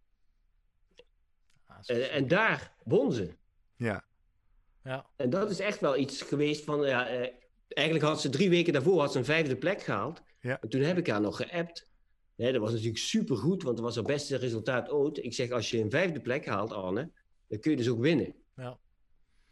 Ah, 1.66 1.76
En, 1.86 2.10
en 2.10 2.28
daar 2.28 2.74
won 2.84 3.12
ze. 3.12 3.36
Ja, 3.76 4.04
ja. 4.84 5.06
En 5.16 5.30
dat 5.30 5.50
is 5.50 5.60
echt 5.60 5.80
wel 5.80 5.96
iets 5.96 6.22
geweest 6.22 6.64
van, 6.64 6.86
ja, 6.86 7.08
eh, 7.08 7.32
eigenlijk 7.68 8.06
had 8.06 8.20
ze 8.20 8.28
drie 8.28 8.50
weken 8.50 8.72
daarvoor 8.72 9.00
had 9.00 9.12
ze 9.12 9.18
een 9.18 9.24
vijfde 9.24 9.56
plek 9.56 9.82
gehaald. 9.82 10.22
Ja. 10.40 10.60
En 10.60 10.68
toen 10.68 10.80
heb 10.80 10.98
ik 10.98 11.06
haar 11.06 11.20
nog 11.20 11.36
geappt. 11.36 11.90
Nee, 12.38 12.52
dat 12.52 12.60
was 12.60 12.70
natuurlijk 12.70 12.98
supergoed, 12.98 13.62
want 13.62 13.76
dat 13.76 13.84
was 13.84 13.94
haar 13.94 14.04
beste 14.04 14.36
resultaat 14.36 14.90
ooit. 14.90 15.24
Ik 15.24 15.34
zeg, 15.34 15.50
als 15.50 15.70
je 15.70 15.80
een 15.80 15.90
vijfde 15.90 16.20
plek 16.20 16.46
haalt, 16.46 16.72
Anne, 16.72 17.10
dan 17.48 17.58
kun 17.60 17.70
je 17.70 17.76
dus 17.76 17.88
ook 17.88 18.00
winnen. 18.00 18.34
ja. 18.56 18.62
ja 18.62 18.78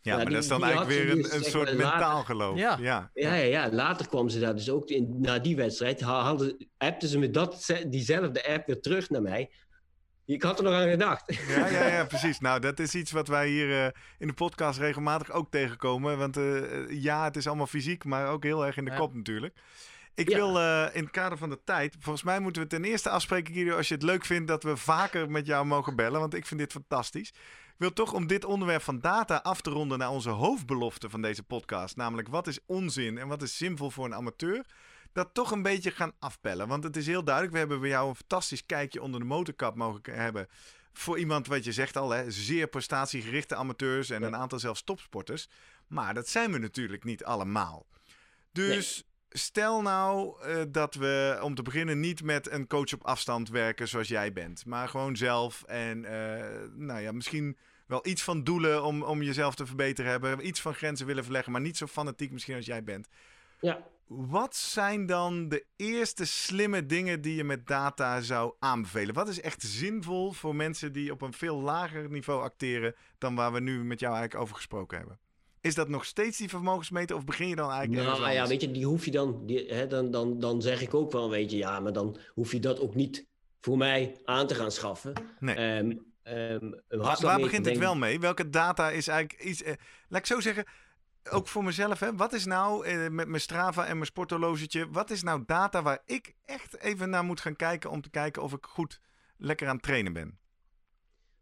Ja, 0.02 0.16
maar 0.16 0.24
die- 0.24 0.34
dat 0.34 0.42
is 0.42 0.48
dan 0.48 0.62
eigenlijk 0.64 0.92
weer 0.92 1.14
dus 1.14 1.28
een, 1.28 1.34
een 1.36 1.42
zeg 1.42 1.50
soort 1.52 1.72
later. 1.72 1.86
mentaal 1.86 2.22
geloof. 2.24 2.58
Ja. 2.58 2.78
ja. 2.80 3.10
Ja, 3.14 3.34
ja, 3.34 3.44
ja. 3.64 3.72
later 3.72 4.08
kwam 4.08 4.28
ze 4.28 4.40
daar 4.40 4.54
dus 4.54 4.70
ook, 4.70 4.88
in, 4.88 5.20
na 5.20 5.38
die 5.38 5.56
wedstrijd, 5.56 6.00
ha- 6.00 6.22
hadden, 6.22 6.68
appte 6.78 7.08
ze 7.08 7.18
met 7.18 7.34
dat, 7.34 7.66
diezelfde 7.88 8.46
app 8.48 8.66
weer 8.66 8.80
terug 8.80 9.10
naar 9.10 9.22
mij. 9.22 9.50
Ik 10.24 10.42
had 10.42 10.58
er 10.58 10.64
nog 10.64 10.72
aan 10.74 10.88
gedacht. 10.88 11.34
Ja, 11.48 11.68
ja, 11.68 11.86
ja, 11.86 12.04
precies. 12.14 12.40
Nou, 12.40 12.60
dat 12.60 12.78
is 12.78 12.94
iets 12.94 13.10
wat 13.12 13.28
wij 13.28 13.48
hier 13.48 13.84
eh, 13.84 13.90
in 14.18 14.26
de 14.26 14.32
podcast 14.34 14.78
regelmatig 14.78 15.30
ook 15.30 15.50
tegenkomen. 15.50 16.18
Want 16.18 16.36
eh, 16.36 17.02
ja, 17.02 17.24
het 17.24 17.36
is 17.36 17.46
allemaal 17.46 17.66
fysiek, 17.66 18.04
maar 18.04 18.28
ook 18.28 18.42
heel 18.42 18.66
erg 18.66 18.76
in 18.76 18.84
de 18.84 18.90
Ja. 18.90 18.96
kop 18.96 19.14
natuurlijk. 19.14 19.54
Ik 20.16 20.28
Ja. 20.28 20.36
wil 20.36 20.58
eh, 20.60 20.86
in 20.96 21.02
het 21.02 21.10
kader 21.12 21.38
van 21.38 21.48
de 21.48 21.60
tijd, 21.64 21.96
volgens 22.00 22.24
mij 22.24 22.40
moeten 22.40 22.62
we 22.62 22.68
ten 22.68 22.84
eerste 22.84 23.10
afspreken, 23.10 23.54
Guido, 23.54 23.76
als 23.76 23.88
je 23.88 23.94
het 23.94 24.02
leuk 24.02 24.24
vindt, 24.24 24.48
dat 24.48 24.62
we 24.62 24.76
vaker 24.76 25.30
met 25.30 25.46
jou 25.46 25.66
mogen 25.66 25.96
bellen, 25.96 26.20
want 26.20 26.34
ik 26.34 26.46
vind 26.46 26.60
dit 26.60 26.72
fantastisch. 26.72 27.28
Ik 27.28 27.74
wil 27.82 27.92
toch 27.92 28.12
om 28.12 28.26
dit 28.26 28.44
onderwerp 28.44 28.82
van 28.82 29.00
data 29.00 29.36
af 29.36 29.60
te 29.60 29.70
ronden 29.70 29.98
naar 29.98 30.10
onze 30.10 30.30
hoofdbelofte 30.30 31.10
van 31.10 31.22
deze 31.22 31.42
podcast, 31.42 31.96
namelijk 31.96 32.28
wat 32.28 32.46
is 32.46 32.58
onzin 32.66 33.18
en 33.18 33.28
wat 33.28 33.42
is 33.42 33.56
zinvol 33.56 33.90
voor 33.90 34.04
een 34.04 34.14
amateur, 34.14 34.64
dat 35.12 35.34
toch 35.34 35.50
een 35.50 35.62
beetje 35.62 35.90
gaan 35.90 36.12
afpellen. 36.18 36.68
Want 36.68 36.84
het 36.84 36.96
is 36.96 37.06
heel 37.06 37.24
duidelijk, 37.24 37.52
we 37.54 37.58
hebben 37.60 37.80
bij 37.80 37.88
jou 37.88 38.08
een 38.08 38.14
fantastisch 38.16 38.66
kijkje 38.66 39.02
onder 39.02 39.20
de 39.20 39.26
motorkap 39.26 39.74
mogen 39.74 40.00
hebben 40.14 40.48
voor 40.92 41.18
iemand 41.18 41.46
wat 41.46 41.64
je 41.64 41.72
zegt 41.72 41.96
al, 41.96 42.10
hè, 42.10 42.30
zeer 42.30 42.66
prestatiegerichte 42.66 43.54
amateurs 43.54 44.10
en 44.10 44.20
Ja. 44.20 44.26
een 44.26 44.36
aantal 44.36 44.58
zelfs 44.58 44.82
topsporters. 44.82 45.48
Maar 45.86 46.14
dat 46.14 46.28
zijn 46.28 46.52
we 46.52 46.58
natuurlijk 46.58 47.04
niet 47.04 47.24
allemaal. 47.24 47.86
Dus 48.52 49.04
stel 49.38 49.82
nou 49.82 50.42
eh, 50.42 50.62
dat 50.68 50.94
we 50.94 51.38
om 51.42 51.54
te 51.54 51.62
beginnen 51.62 52.00
niet 52.00 52.22
met 52.22 52.50
een 52.50 52.66
coach 52.66 52.92
op 52.92 53.04
afstand 53.04 53.48
werken 53.48 53.88
zoals 53.88 54.08
jij 54.08 54.32
bent, 54.32 54.66
maar 54.66 54.88
gewoon 54.88 55.16
zelf 55.16 55.62
en 55.62 56.04
eh, 56.04 56.68
nou 56.74 57.00
ja, 57.00 57.12
misschien 57.12 57.56
wel 57.86 58.06
iets 58.06 58.22
van 58.22 58.44
doelen 58.44 58.84
om, 58.84 59.02
om 59.02 59.22
jezelf 59.22 59.54
te 59.54 59.66
verbeteren 59.66 60.10
hebben, 60.10 60.46
iets 60.46 60.60
van 60.60 60.74
grenzen 60.74 61.06
willen 61.06 61.24
verleggen, 61.24 61.52
maar 61.52 61.60
niet 61.60 61.76
zo 61.76 61.86
fanatiek 61.86 62.30
misschien 62.30 62.56
als 62.56 62.66
jij 62.66 62.84
bent. 62.84 63.08
Ja, 63.60 63.78
Wat 64.06 64.56
zijn 64.56 65.06
dan 65.06 65.48
de 65.48 65.64
eerste 65.76 66.24
slimme 66.24 66.86
dingen 66.86 67.20
die 67.20 67.34
je 67.34 67.44
met 67.44 67.66
data 67.66 68.20
zou 68.20 68.54
aanbevelen? 68.58 69.14
Wat 69.14 69.28
is 69.28 69.40
echt 69.40 69.62
zinvol 69.62 70.32
voor 70.32 70.56
mensen 70.56 70.92
die 70.92 71.12
op 71.12 71.22
een 71.22 71.32
veel 71.32 71.60
lager 71.60 72.10
niveau 72.10 72.42
acteren 72.42 72.94
dan 73.18 73.34
waar 73.34 73.52
we 73.52 73.60
nu 73.60 73.84
met 73.84 74.00
jou 74.00 74.14
eigenlijk 74.14 74.42
over 74.42 74.56
gesproken 74.56 74.98
hebben? 74.98 75.18
Is 75.66 75.74
dat 75.74 75.88
nog 75.88 76.04
steeds 76.04 76.38
die 76.38 76.48
vermogensmeter 76.48 77.16
of 77.16 77.24
begin 77.24 77.48
je 77.48 77.56
dan 77.56 77.70
eigenlijk 77.70 78.08
nou 78.08 78.32
ja, 78.32 78.46
weet 78.46 78.60
je, 78.60 78.70
die 78.70 78.86
hoef 78.86 79.04
je 79.04 79.10
dan, 79.10 79.46
die, 79.46 79.66
hè, 79.68 79.86
dan, 79.86 80.10
dan, 80.10 80.40
dan 80.40 80.62
zeg 80.62 80.82
ik 80.82 80.94
ook 80.94 81.12
wel, 81.12 81.30
weet 81.30 81.50
je, 81.50 81.56
ja, 81.56 81.80
maar 81.80 81.92
dan 81.92 82.16
hoef 82.34 82.52
je 82.52 82.60
dat 82.60 82.80
ook 82.80 82.94
niet 82.94 83.26
voor 83.60 83.76
mij 83.76 84.16
aan 84.24 84.46
te 84.46 84.54
gaan 84.54 84.70
schaffen. 84.70 85.12
Nee. 85.38 85.54
Ehm, 85.54 85.92
ehm, 86.22 86.70
Waar, 87.20 87.40
begint 87.40 87.66
het 87.66 87.78
wel 87.78 87.96
mee? 87.96 88.20
Welke 88.20 88.50
data 88.50 88.90
is 88.90 89.08
eigenlijk 89.08 89.42
iets... 89.42 89.62
eh, 89.62 89.74
laat 90.08 90.20
ik 90.20 90.26
zo 90.26 90.40
zeggen, 90.40 90.64
ook 91.30 91.48
voor 91.48 91.64
mezelf, 91.64 92.00
hè, 92.00 92.16
wat 92.16 92.32
is 92.32 92.44
nou 92.44 92.86
eh, 92.86 93.08
met 93.08 93.28
mijn 93.28 93.40
Strava 93.40 93.86
en 93.86 93.94
mijn 93.94 94.06
sporthorlogetje, 94.06 94.88
wat 94.90 95.10
is 95.10 95.22
nou 95.22 95.42
data 95.46 95.82
waar 95.82 96.02
ik 96.04 96.34
echt 96.44 96.78
even 96.78 97.10
naar 97.10 97.24
moet 97.24 97.40
gaan 97.40 97.56
kijken 97.56 97.90
om 97.90 98.00
te 98.00 98.10
kijken 98.10 98.42
of 98.42 98.52
ik 98.52 98.66
goed 98.66 99.00
lekker 99.36 99.68
aan 99.68 99.74
het 99.74 99.84
trainen 99.84 100.12
ben? 100.12 100.38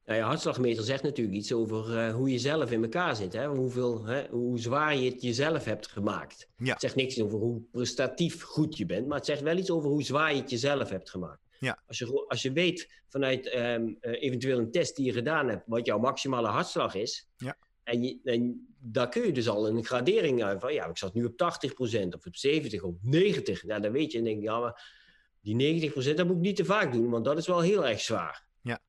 Nou 0.05 0.19
ja, 0.19 0.27
hartslagmeter 0.27 0.85
zegt 0.85 1.03
natuurlijk 1.03 1.37
iets 1.37 1.53
over 1.53 1.99
eh, 1.99 2.15
hoe 2.15 2.31
je 2.31 2.39
zelf 2.39 2.71
in 2.71 2.83
elkaar 2.83 3.17
zit. 3.17 3.33
Hè? 3.33 3.47
Hoeveel, 3.47 4.05
hè, 4.05 4.27
hoe 4.31 4.59
zwaar 4.59 4.97
je 4.97 5.11
het 5.11 5.23
jezelf 5.23 5.65
hebt 5.65 5.87
gemaakt. 5.87 6.49
Ja. 6.57 6.73
Het 6.73 6.81
zegt 6.81 6.95
niks 6.95 7.21
over 7.21 7.39
hoe 7.39 7.61
prestatief 7.71 8.43
goed 8.43 8.77
je 8.77 8.87
bent, 8.87 9.07
maar 9.07 9.17
het 9.17 9.27
zegt 9.27 9.43
wel 9.43 9.57
iets 9.57 9.71
over 9.71 9.91
hoe 9.91 10.03
zwaar 10.03 10.35
je 10.35 10.41
het 10.41 10.51
jezelf 10.51 10.89
hebt 10.89 11.11
gemaakt. 11.11 11.43
Ja. 11.59 11.83
Als, 11.87 11.99
je, 11.99 12.25
als 12.29 12.43
je 12.43 12.53
weet 12.53 13.03
vanuit 13.09 13.49
ehm, 13.49 13.93
eh, 14.01 14.23
eventueel 14.23 14.59
een 14.59 14.71
test 14.71 14.97
die 14.97 15.07
je 15.07 15.13
gedaan 15.13 15.49
hebt, 15.49 15.63
wat 15.67 15.87
jouw 15.87 15.99
maximale 15.99 16.49
hartslag 16.49 16.95
is. 16.95 17.29
Ja. 17.37 17.57
En, 17.83 18.03
je, 18.03 18.19
en 18.25 18.75
daar 18.79 19.09
kun 19.09 19.27
je 19.27 19.33
dus 19.33 19.49
al 19.49 19.69
een 19.69 19.85
gradering 19.85 20.43
uit 20.43 20.61
van, 20.61 20.75
ja, 20.75 20.87
ik 20.87 20.99
zat 20.99 21.15
nu 21.15 21.25
op 21.25 21.33
80% 21.33 22.09
of 22.09 22.27
op 22.27 22.37
70 22.37 22.83
of 22.83 22.91
op 22.91 22.99
90. 23.03 23.65
Nou, 23.65 23.81
dan 23.81 23.93
weet 23.93 24.13
je 24.13 24.19
en 24.19 24.25
denk 24.25 24.39
je, 24.39 24.45
ja, 24.45 24.59
maar 24.59 24.93
die 25.41 25.91
90% 25.91 26.15
dat 26.15 26.27
moet 26.27 26.37
ik 26.37 26.43
niet 26.43 26.57
te 26.57 26.65
vaak 26.65 26.93
doen, 26.93 27.11
want 27.11 27.25
dat 27.25 27.39
is 27.39 27.47
wel 27.47 27.61
heel 27.61 27.87
erg 27.87 28.01
zwaar. 28.01 28.47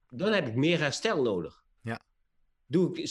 Dan 0.10 0.32
heb 0.32 0.48
ik 0.48 0.56
meer 0.56 0.80
herstel 0.80 1.22
nodig. 1.22 1.64
Ja. 1.82 2.00
Doe 2.66 2.98
ik 2.98 3.10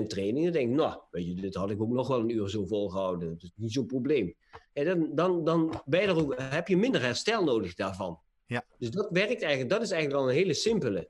70% 0.00 0.06
training, 0.06 0.44
dan 0.44 0.52
denk 0.52 0.70
ik, 0.70 0.76
nou, 0.76 1.00
weet 1.10 1.26
je, 1.26 1.34
dit 1.34 1.54
had 1.54 1.70
ik 1.70 1.80
ook 1.80 1.92
nog 1.92 2.08
wel 2.08 2.20
een 2.20 2.30
uur 2.30 2.48
zo 2.48 2.64
volgehouden. 2.64 3.28
Dat 3.28 3.42
is 3.42 3.52
niet 3.54 3.72
zo'n 3.72 3.86
probleem. 3.86 4.34
En 4.72 4.84
dan, 4.84 5.14
dan, 5.14 5.44
dan 5.44 5.82
er 5.90 6.16
ook, 6.16 6.34
heb 6.40 6.68
je 6.68 6.76
minder 6.76 7.02
herstel 7.02 7.44
nodig 7.44 7.74
daarvan. 7.74 8.20
Ja. 8.46 8.64
Dus 8.78 8.90
dat 8.90 9.08
werkt 9.10 9.42
eigenlijk, 9.42 9.70
dat 9.70 9.82
is 9.82 9.90
eigenlijk 9.90 10.22
al 10.22 10.28
een 10.28 10.34
hele 10.34 10.54
simpele. 10.54 11.08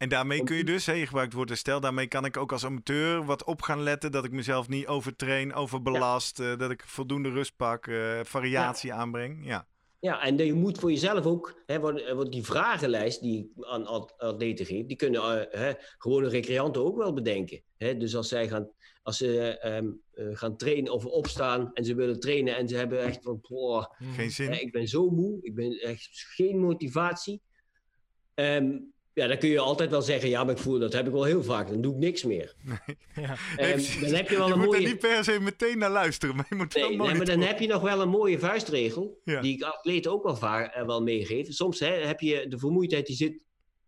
En 0.00 0.08
daarmee 0.08 0.44
kun 0.44 0.56
je 0.56 0.64
dus, 0.64 0.86
hè, 0.86 0.92
je 0.92 1.06
gebruikt 1.06 1.28
het 1.28 1.36
woord 1.36 1.48
herstel, 1.48 1.80
daarmee 1.80 2.06
kan 2.06 2.24
ik 2.24 2.36
ook 2.36 2.52
als 2.52 2.64
amateur 2.64 3.24
wat 3.24 3.44
op 3.44 3.62
gaan 3.62 3.82
letten. 3.82 4.12
Dat 4.12 4.24
ik 4.24 4.32
mezelf 4.32 4.68
niet 4.68 4.86
overtrain, 4.86 5.54
overbelast, 5.54 6.40
eh, 6.40 6.56
dat 6.58 6.70
ik 6.70 6.82
voldoende 6.86 7.30
rust 7.30 7.56
pak, 7.56 7.86
eh, 7.86 8.20
variatie 8.22 8.92
aanbreng. 8.92 9.46
Ja. 9.46 9.66
Ja, 10.00 10.22
en 10.22 10.36
je 10.36 10.54
moet 10.54 10.78
voor 10.78 10.90
jezelf 10.90 11.26
ook, 11.26 11.62
hè, 11.66 11.80
want, 11.80 12.02
eh, 12.02 12.20
die 12.20 12.44
vragenlijst 12.44 13.20
die 13.20 13.38
ik 13.56 13.64
aan 13.66 13.86
at- 13.86 14.14
atleten 14.18 14.66
geef, 14.66 14.86
die 14.86 14.96
kunnen 14.96 15.50
eh, 15.52 15.60
hè, 15.60 15.72
gewone 15.98 16.28
recreanten 16.28 16.84
ook 16.84 16.96
wel 16.96 17.12
bedenken. 17.12 17.62
Hè? 17.76 17.96
Dus 17.96 18.16
als 18.16 18.28
zij 18.28 18.48
gaan, 18.48 18.70
als 19.02 19.16
ze 19.16 19.58
ehm, 19.58 19.88
eh, 20.12 20.26
gaan 20.32 20.56
trainen 20.56 20.92
of 20.92 21.06
opstaan 21.06 21.70
en 21.74 21.84
ze 21.84 21.94
willen 21.94 22.20
trainen 22.20 22.56
en 22.56 22.68
ze 22.68 22.76
hebben 22.76 23.02
echt 23.02 23.22
van, 23.22 23.40
boah. 23.48 23.84
Geen 24.14 24.30
zin. 24.30 24.50
hè, 24.52 24.56
ik 24.58 24.72
ben 24.72 24.88
zo 24.88 25.10
moe, 25.10 25.38
ik 25.42 25.54
ben 25.54 25.72
echt 25.80 26.08
geen 26.12 26.58
motivatie. 26.58 27.42
Ehm, 28.34 28.78
ja, 29.20 29.26
dan 29.26 29.38
kun 29.38 29.48
je 29.48 29.58
altijd 29.58 29.90
wel 29.90 30.02
zeggen, 30.02 30.28
ja, 30.28 30.44
maar 30.44 30.54
ik 30.54 30.60
voel 30.60 30.78
dat 30.78 30.92
heb 30.92 31.06
ik 31.06 31.12
wel 31.12 31.24
heel 31.24 31.42
vaak, 31.42 31.68
dan 31.68 31.80
doe 31.80 31.92
ik 31.92 31.98
niks 31.98 32.24
meer. 32.24 32.54
Ja. 33.14 33.36
Ehm, 33.56 33.72
precies. 33.72 34.00
dan 34.00 34.14
heb 34.14 34.28
je 34.28 34.36
wel 34.36 34.46
je 34.46 34.52
een 34.52 34.58
moet 34.58 34.66
mooie... 34.66 34.82
er 34.82 34.88
niet 34.88 34.98
per 34.98 35.24
se 35.24 35.40
meteen 35.40 35.78
naar 35.78 35.90
luisteren, 35.90 36.36
maar 36.36 36.46
je 36.48 36.54
moet 36.54 36.74
wel 36.74 36.88
Nee, 36.88 36.96
nee, 36.98 37.14
maar 37.14 37.26
dan 37.26 37.40
heb 37.40 37.58
je 37.60 37.66
nog 37.66 37.82
wel 37.82 38.00
een 38.00 38.08
mooie 38.08 38.38
vuistregel, 38.38 39.20
Ja. 39.24 39.40
die 39.40 39.54
ik 39.54 39.62
atleten 39.62 40.12
ook 40.12 40.22
wel, 40.22 40.36
vaak, 40.36 40.74
eh, 40.74 40.86
wel 40.86 41.02
meegeef. 41.02 41.52
Soms 41.52 41.80
hè, 41.80 41.86
heb 41.86 42.20
je 42.20 42.48
de 42.48 42.58
vermoeidheid 42.58 43.06
die 43.06 43.16
zit 43.16 43.42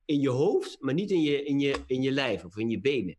in 0.04 0.20
je 0.20 0.30
hoofd, 0.30 0.76
maar 0.80 0.94
niet 0.94 1.10
in 1.10 1.22
je, 1.22 1.44
in, 1.44 1.60
je, 1.60 1.74
in 1.86 2.02
je 2.02 2.10
lijf 2.10 2.44
of 2.44 2.56
in 2.56 2.70
je 2.70 2.80
benen. 2.80 3.16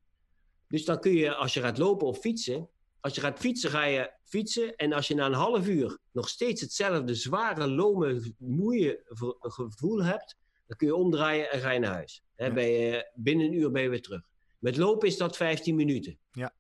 Dus 0.68 0.86
dan 0.86 1.00
kun 1.00 1.14
je, 1.14 1.36
als 1.36 1.54
je 1.54 1.60
gaat 1.62 1.78
lopen 1.78 2.08
of 2.08 2.20
fietsen, 2.20 2.70
als 3.00 3.16
je 3.16 3.22
gaat 3.22 3.40
fietsen, 3.40 3.70
ga 3.70 3.84
je 3.86 4.12
fietsen. 4.24 4.76
En 4.76 4.94
als 4.94 5.08
je 5.08 5.16
na 5.16 5.26
een 5.26 5.34
half 5.34 5.68
uur 5.68 5.98
nog 6.12 6.30
steeds 6.30 6.62
hetzelfde 6.62 7.16
zware, 7.16 7.68
lome, 7.68 8.34
moeie 8.38 9.02
gevoel 9.40 10.04
hebt, 10.04 10.36
dan 10.68 10.78
kun 10.78 10.88
je 10.88 10.96
omdraaien 10.96 11.52
en 11.52 11.60
ga 11.60 11.72
je 11.72 11.80
naar 11.80 11.94
huis. 11.94 12.24
Hè, 12.36 12.46
Ja. 12.46 12.54
ben 12.54 12.70
je, 12.70 13.12
binnen 13.16 13.46
een 13.46 13.54
uur 13.54 13.72
ben 13.72 13.82
je 13.82 13.90
weer 13.90 14.02
terug. 14.02 14.22
Met 14.60 14.78
lopen 14.78 15.08
is 15.08 15.18
dat 15.18 15.38
15 15.38 15.76
minuten. 15.76 16.18
Ja. 16.32 16.54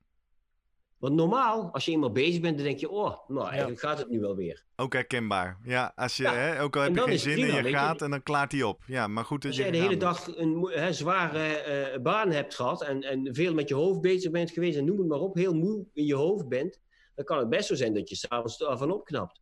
Want 0.98 1.16
normaal, 1.16 1.74
als 1.74 1.86
je 1.86 1.92
eenmaal 1.92 2.12
bezig 2.12 2.42
bent, 2.42 2.58
dan 2.58 2.66
denk 2.66 2.80
je, 2.80 2.90
oh, 2.90 3.30
nou, 3.30 3.48
eigenlijk 3.50 3.80
gaat 3.80 3.98
het 3.98 4.10
nu 4.10 4.20
wel 4.20 4.36
weer. 4.36 4.66
Ook 4.76 4.94
herkenbaar. 4.94 5.60
Ja, 5.64 5.92
als 5.96 6.18
je, 6.18 6.24
Ja, 6.24 6.34
hè, 6.34 6.62
ook 6.62 6.76
al 6.76 6.82
heb 6.82 6.96
je 6.96 7.02
geen 7.02 7.20
zin 7.20 7.50
en 7.50 7.64
je 7.64 7.70
gaat 7.70 8.02
en 8.02 8.10
dan 8.10 8.24
klaart 8.24 8.52
die 8.52 8.68
op. 8.68 8.84
Ja, 8.88 9.08
maar 9.08 9.26
goed 9.26 9.46
Als 9.46 9.56
je 9.56 9.62
jij 9.62 9.72
de 9.72 9.78
hele 9.78 9.98
dag 9.98 10.38
een 10.38 10.70
hè, 10.74 10.94
zware 10.94 11.58
eh, 11.58 12.02
baan 12.02 12.32
hebt 12.32 12.56
gehad 12.56 12.84
en, 12.84 13.02
en 13.02 13.36
veel 13.36 13.54
met 13.54 13.70
je 13.70 13.76
hoofd 13.76 14.02
bezig 14.02 14.32
bent 14.32 14.52
geweest 14.52 14.78
en 14.78 14.86
noem 14.86 14.98
het 14.98 15.08
maar 15.08 15.20
op, 15.20 15.36
heel 15.36 15.54
moe 15.54 15.86
in 15.94 16.06
je 16.06 16.16
hoofd 16.16 16.48
bent, 16.48 16.80
dan 17.16 17.26
kan 17.26 17.38
het 17.38 17.50
best 17.50 17.68
zo 17.68 17.76
zijn 17.76 17.94
dat 17.94 18.10
je 18.10 18.16
s'avonds 18.16 18.58
daarvan 18.58 18.92
opknapt. 18.92 19.42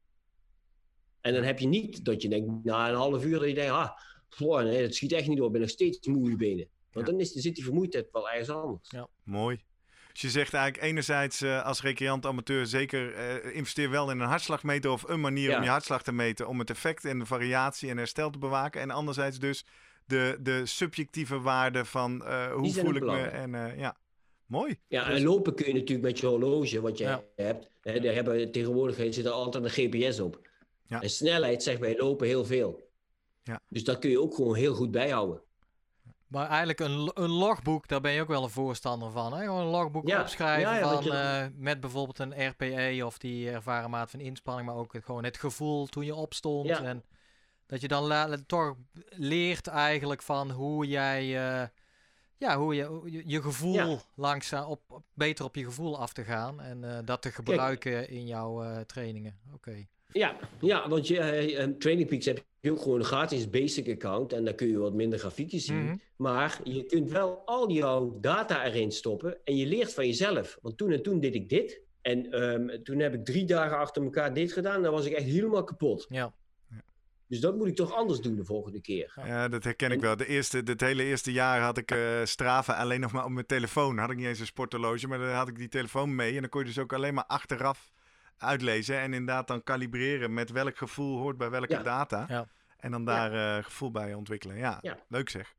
En 1.22 1.34
dan 1.34 1.43
heb 1.43 1.59
je 1.59 1.68
niet 1.68 2.05
dat 2.05 2.22
je 2.22 2.30
denkt, 2.30 2.64
na 2.64 2.89
een 2.89 2.95
half 2.95 3.26
uur, 3.26 3.39
dat 3.39 3.47
je 3.47 3.53
denkt, 3.53 3.72
ah, 3.72 3.89
goh, 4.36 4.61
nee, 4.63 4.82
het 4.82 4.95
schiet 4.95 5.11
echt 5.11 5.27
niet 5.27 5.38
door, 5.38 5.45
ik 5.45 5.51
ben 5.51 5.61
nog 5.61 5.69
steeds 5.69 6.07
moe 6.07 6.29
in 6.29 6.38
benen. 6.38 6.67
Want 6.91 7.05
Ja. 7.05 7.11
dan 7.11 7.21
is, 7.21 7.32
zit 7.32 7.55
die 7.55 7.63
vermoeidheid 7.63 8.07
wel 8.11 8.29
ergens 8.29 8.49
anders. 8.49 8.89
Ja. 8.89 9.07
Mooi. 9.23 9.59
Dus 10.11 10.21
je 10.21 10.29
zegt 10.29 10.53
eigenlijk 10.53 10.84
enerzijds 10.86 11.41
eh, 11.41 11.65
als 11.65 11.82
recreant 11.82 12.25
amateur 12.25 12.65
zeker 12.65 13.13
eh, 13.13 13.55
investeer 13.55 13.89
wel 13.89 14.11
in 14.11 14.19
een 14.19 14.27
hartslagmeter 14.27 14.91
of 14.91 15.03
een 15.09 15.19
manier 15.21 15.49
Ja. 15.49 15.57
om 15.57 15.63
je 15.63 15.69
hartslag 15.69 16.03
te 16.03 16.11
meten 16.11 16.47
om 16.47 16.59
het 16.59 16.69
effect 16.69 17.05
en 17.05 17.19
de 17.19 17.25
variatie 17.25 17.89
en 17.89 17.97
herstel 17.97 18.29
te 18.29 18.38
bewaken. 18.38 18.82
En 18.82 18.91
anderzijds 18.91 19.39
dus 19.39 19.65
de, 20.05 20.38
de 20.41 20.65
subjectieve 20.65 21.39
waarde 21.39 21.86
van 21.86 22.25
eh, 22.25 22.53
hoe 22.53 22.73
voel 22.73 22.95
ik 22.95 23.03
me. 23.03 23.21
En 23.21 23.55
eh, 23.55 23.77
ja, 23.79 23.97
mooi. 24.45 24.79
Ja, 24.88 25.05
Dus- 25.05 25.17
en 25.17 25.23
lopen 25.23 25.55
kun 25.55 25.65
je 25.67 25.73
natuurlijk 25.73 26.01
met 26.07 26.19
je 26.19 26.25
horloge, 26.25 26.82
wat 26.82 26.97
je 26.97 27.03
Ja. 27.03 27.23
hebt. 27.36 27.67
Hè, 27.82 27.99
daar 27.99 28.13
hebben 28.13 28.51
tegenwoordig 28.51 28.95
zit 29.13 29.25
er 29.25 29.32
altijd 29.32 29.63
een 29.63 29.69
GPS 29.69 30.19
op. 30.19 30.49
Ja. 30.88 31.01
En 31.01 31.09
snelheid 31.09 31.63
zegt 31.63 31.79
bij 31.79 31.97
lopen 31.97 32.27
heel 32.27 32.45
veel. 32.45 32.89
Ja. 33.43 33.59
Dus 33.67 33.83
dat 33.83 33.99
kun 33.99 34.09
je 34.09 34.21
ook 34.21 34.35
gewoon 34.35 34.55
heel 34.55 34.75
goed 34.75 34.91
bijhouden. 34.91 35.41
Maar 36.27 36.47
eigenlijk 36.47 36.79
een, 36.79 37.11
een 37.13 37.29
logboek, 37.29 37.87
daar 37.87 38.01
ben 38.01 38.11
je 38.11 38.21
ook 38.21 38.27
wel 38.27 38.43
een 38.43 38.49
voorstander 38.49 39.11
van. 39.11 39.33
Hè? 39.33 39.43
Gewoon 39.43 39.61
een 39.61 39.67
logboek 39.71 40.07
Ja, 40.07 40.21
opschrijven 40.21 40.71
ja, 40.73 40.77
ja, 40.77 40.89
van, 40.93 41.03
je- 41.03 41.11
eh, 41.11 41.45
met 41.55 41.79
bijvoorbeeld 41.79 42.19
een 42.19 42.47
RPE 42.47 43.05
of 43.05 43.17
die 43.17 43.49
ervaren 43.51 43.89
maat 43.89 44.09
van 44.09 44.19
inspanning, 44.19 44.67
maar 44.67 44.77
ook 44.77 44.93
het, 44.93 45.05
gewoon 45.05 45.23
het 45.23 45.37
gevoel 45.37 45.85
toen 45.87 46.05
je 46.05 46.15
opstond. 46.15 46.67
Ja. 46.67 46.83
En 46.83 47.03
dat 47.65 47.81
je 47.81 47.87
dan 47.87 48.43
toch 48.47 48.75
leert 49.09 49.67
eigenlijk 49.67 50.21
van 50.21 50.51
hoe 50.51 50.87
jij, 50.87 51.21
eh, 51.61 51.67
ja, 52.37 52.57
hoe 52.57 52.75
je, 52.75 53.01
je, 53.05 53.23
je 53.25 53.41
gevoel 53.41 53.73
Ja. 53.73 53.97
langzaam 54.15 54.65
op, 54.69 54.81
op- 54.87 55.03
beter 55.13 55.45
op 55.45 55.55
je 55.55 55.63
gevoel 55.63 55.99
af 55.99 56.13
te 56.13 56.23
gaan 56.23 56.61
en 56.61 56.83
eh, 56.97 56.99
dat 57.05 57.21
te 57.21 57.31
gebruiken 57.31 58.09
in 58.09 58.25
jouw 58.27 58.63
eh, 58.63 58.79
trainingen. 58.79 59.39
Oké. 59.53 59.87
Ja, 60.14 60.36
ja 60.59 60.89
want 60.89 61.07
je, 61.07 61.20
eh, 61.20 61.68
Training 61.80 62.09
Peaks 62.09 62.26
heb 62.26 62.43
je 62.59 62.72
ook 62.72 62.82
gewoon 62.82 62.99
een 62.99 63.05
gratis 63.05 63.49
basic 63.49 63.89
account. 63.89 64.34
En 64.34 64.45
daar 64.45 64.53
kun 64.53 64.68
je 64.68 64.78
wat 64.78 64.93
minder 64.93 65.20
grafiekjes 65.20 65.66
zien. 65.66 65.84
Mhm. 65.84 65.95
Maar 66.16 66.59
je 66.64 66.86
kunt 66.86 67.12
wel 67.12 67.41
al 67.45 67.72
jouw 67.72 68.18
data 68.22 68.66
erin 68.66 68.91
stoppen. 68.91 69.38
En 69.43 69.57
je 69.57 69.66
leert 69.66 69.93
van 69.93 70.05
jezelf. 70.05 70.57
Want 70.62 70.78
toen 70.78 70.91
en 70.91 71.03
toen 71.03 71.20
deed 71.20 71.36
ik 71.36 71.49
dit. 71.49 71.82
En 72.01 72.32
ehm, 72.32 72.84
toen 72.84 72.99
heb 72.99 73.14
ik 73.14 73.26
drie 73.26 73.45
dagen 73.45 73.78
achter 73.78 74.03
elkaar 74.03 74.34
dit 74.34 74.53
gedaan. 74.53 74.76
En 74.76 74.82
dan 74.82 74.93
was 74.93 75.05
ik 75.05 75.14
echt 75.14 75.26
helemaal 75.26 75.64
kapot. 75.64 76.05
Ja. 76.09 76.34
Dus 77.28 77.39
dat 77.39 77.55
moet 77.55 77.68
ik 77.68 77.76
toch 77.76 77.93
anders 77.93 78.20
doen 78.20 78.36
de 78.36 78.45
volgende 78.45 78.82
keer. 78.82 79.14
Ja. 79.16 79.26
Ja, 79.26 79.47
dat 79.47 79.64
herken 79.64 79.91
ik 79.91 80.01
wel. 80.01 80.18
De 80.18 80.28
eerste, 80.28 80.62
het 80.66 80.82
hele 80.82 81.03
eerste 81.03 81.32
jaar 81.32 81.62
had 81.62 81.78
ik 81.78 81.91
eh 81.91 81.99
Strava 82.24 82.74
alleen 82.74 82.99
nog 82.99 83.12
maar 83.12 83.26
op 83.26 83.32
mijn 83.32 83.45
telefoon. 83.45 83.97
Had 83.97 84.09
ik 84.09 84.18
niet 84.18 84.26
eens 84.26 84.39
een 84.39 84.45
sporthorloge, 84.45 85.07
maar 85.07 85.18
dan 85.18 85.30
had 85.30 85.47
ik 85.47 85.57
die 85.57 85.68
telefoon 85.68 86.16
mee. 86.16 86.36
En 86.36 86.41
dan 86.41 86.49
kon 86.49 86.62
je 86.62 86.68
dus 86.68 86.80
ook 86.80 86.93
alleen 86.93 87.14
maar 87.14 87.26
achteraf 87.26 87.91
uitlezen. 88.41 88.99
En 88.99 89.13
inderdaad 89.13 89.47
dan 89.47 89.63
kalibreren 89.63 90.33
met 90.33 90.49
welk 90.51 90.77
gevoel 90.77 91.17
hoort 91.19 91.37
bij 91.37 91.49
welke 91.49 91.73
Ja. 91.73 91.83
data. 91.83 92.25
Ja. 92.27 92.47
En 92.77 92.91
dan 92.91 93.05
daar 93.05 93.57
eh, 93.57 93.63
gevoel 93.63 93.91
bij 93.91 94.13
ontwikkelen. 94.13 94.57
Ja, 94.57 94.77
Ja. 94.81 94.97
leuk 95.07 95.29
zeg. 95.29 95.53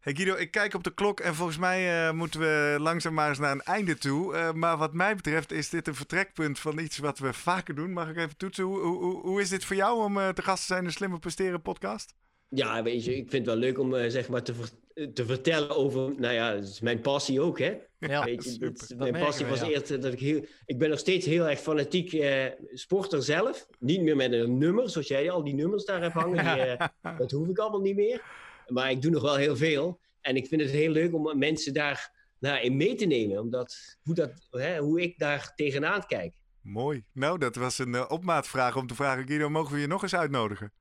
Hey 0.00 0.14
Guido, 0.14 0.34
ik 0.34 0.50
kijk 0.50 0.74
op 0.74 0.84
de 0.84 0.94
klok 0.94 1.20
en 1.20 1.34
volgens 1.34 1.58
mij 1.58 2.06
eh, 2.06 2.12
moeten 2.12 2.40
we 2.40 2.76
langzaam 2.78 3.14
maar 3.14 3.28
eens 3.28 3.38
naar 3.38 3.52
een 3.52 3.62
einde 3.62 3.98
toe. 3.98 4.36
Eh, 4.36 4.52
maar 4.52 4.76
wat 4.76 4.92
mij 4.92 5.16
betreft 5.16 5.52
is 5.52 5.68
dit 5.68 5.88
een 5.88 5.94
vertrekpunt 5.94 6.58
van 6.58 6.78
iets 6.78 6.98
wat 6.98 7.18
we 7.18 7.32
vaker 7.32 7.74
doen. 7.74 7.92
Mag 7.92 8.08
ik 8.08 8.16
even 8.16 8.36
toetsen? 8.36 8.64
Hoe, 8.64 8.78
hoe, 8.80 9.02
hoe- 9.02 9.20
hoe 9.20 9.40
is 9.40 9.48
dit 9.48 9.64
voor 9.64 9.76
jou 9.76 10.02
om 10.04 10.18
eh, 10.18 10.28
te 10.28 10.42
gast 10.42 10.60
te 10.60 10.66
zijn 10.66 10.78
in 10.80 10.86
de 10.86 10.92
Slimmer 10.92 11.18
Presteren 11.18 11.62
podcast? 11.62 12.14
Ja, 12.48 12.82
weet 12.82 13.04
je, 13.04 13.10
ik 13.16 13.30
vind 13.30 13.32
het 13.32 13.54
wel 13.54 13.56
leuk 13.56 13.78
om 13.78 13.94
eh, 13.94 14.10
zeg 14.10 14.28
maar 14.28 14.42
te, 14.42 14.54
te 14.94 15.26
vertellen 15.26 15.76
over. 15.76 16.14
Nou 16.20 16.34
ja, 16.34 16.54
dat 16.54 16.62
is 16.62 16.80
mijn 16.80 17.00
passie 17.00 17.40
ook, 17.40 17.58
hè? 17.58 17.76
Ja. 17.98 18.24
Weet 18.24 18.44
je, 18.44 18.50
super. 18.50 18.68
dit- 18.68 18.88
Dat 18.88 18.98
mijn 18.98 19.24
passie 19.24 19.44
we, 19.44 19.50
was 19.50 19.60
ja. 19.60 19.66
eerst 19.66 20.02
dat 20.02 20.12
ik 20.12 20.20
heel. 20.20 20.44
Ik 20.66 20.78
ben 20.78 20.90
nog 20.90 20.98
steeds 20.98 21.26
heel 21.26 21.48
erg 21.48 21.60
fanatiek 21.60 22.12
eh, 22.12 22.44
sporter 22.72 23.22
zelf. 23.22 23.66
Niet 23.78 24.02
meer 24.02 24.16
met 24.16 24.32
een 24.32 24.58
nummer, 24.58 24.90
zoals 24.90 25.08
jij 25.08 25.30
al 25.30 25.44
die 25.44 25.54
nummers 25.54 25.84
daar 25.84 26.00
hebt 26.02 26.14
hangen. 26.14 26.44
Die, 26.54 26.62
eh, 26.64 26.88
dat 27.18 27.30
hoef 27.30 27.48
ik 27.48 27.58
allemaal 27.58 27.80
niet 27.80 27.96
meer. 27.96 28.22
Maar 28.68 28.90
ik 28.90 29.02
doe 29.02 29.10
nog 29.10 29.22
wel 29.22 29.36
heel 29.36 29.56
veel. 29.56 30.00
En 30.20 30.36
ik 30.36 30.46
vind 30.46 30.60
het 30.60 30.70
heel 30.70 30.90
leuk 30.90 31.14
om 31.14 31.38
mensen 31.38 31.74
daar 31.74 32.12
nou, 32.38 32.60
in 32.60 32.76
mee 32.76 32.94
te 32.94 33.04
nemen. 33.04 33.38
Omdat, 33.40 33.96
hoe, 34.02 34.14
dat, 34.14 34.32
hè, 34.50 34.78
hoe 34.78 35.00
ik 35.00 35.18
daar 35.18 35.52
tegenaan 35.54 36.06
kijk. 36.06 36.34
Mooi. 36.60 37.04
Nou, 37.12 37.38
dat 37.38 37.56
was 37.56 37.78
een 37.78 37.94
eh, 37.94 38.04
opmaatvraag 38.08 38.76
om 38.76 38.86
te 38.86 38.94
vragen. 38.94 39.26
Guido, 39.26 39.48
mogen 39.50 39.74
we 39.74 39.80
je 39.80 39.86
nog 39.86 40.02
eens 40.02 40.14
uitnodigen? 40.14 40.72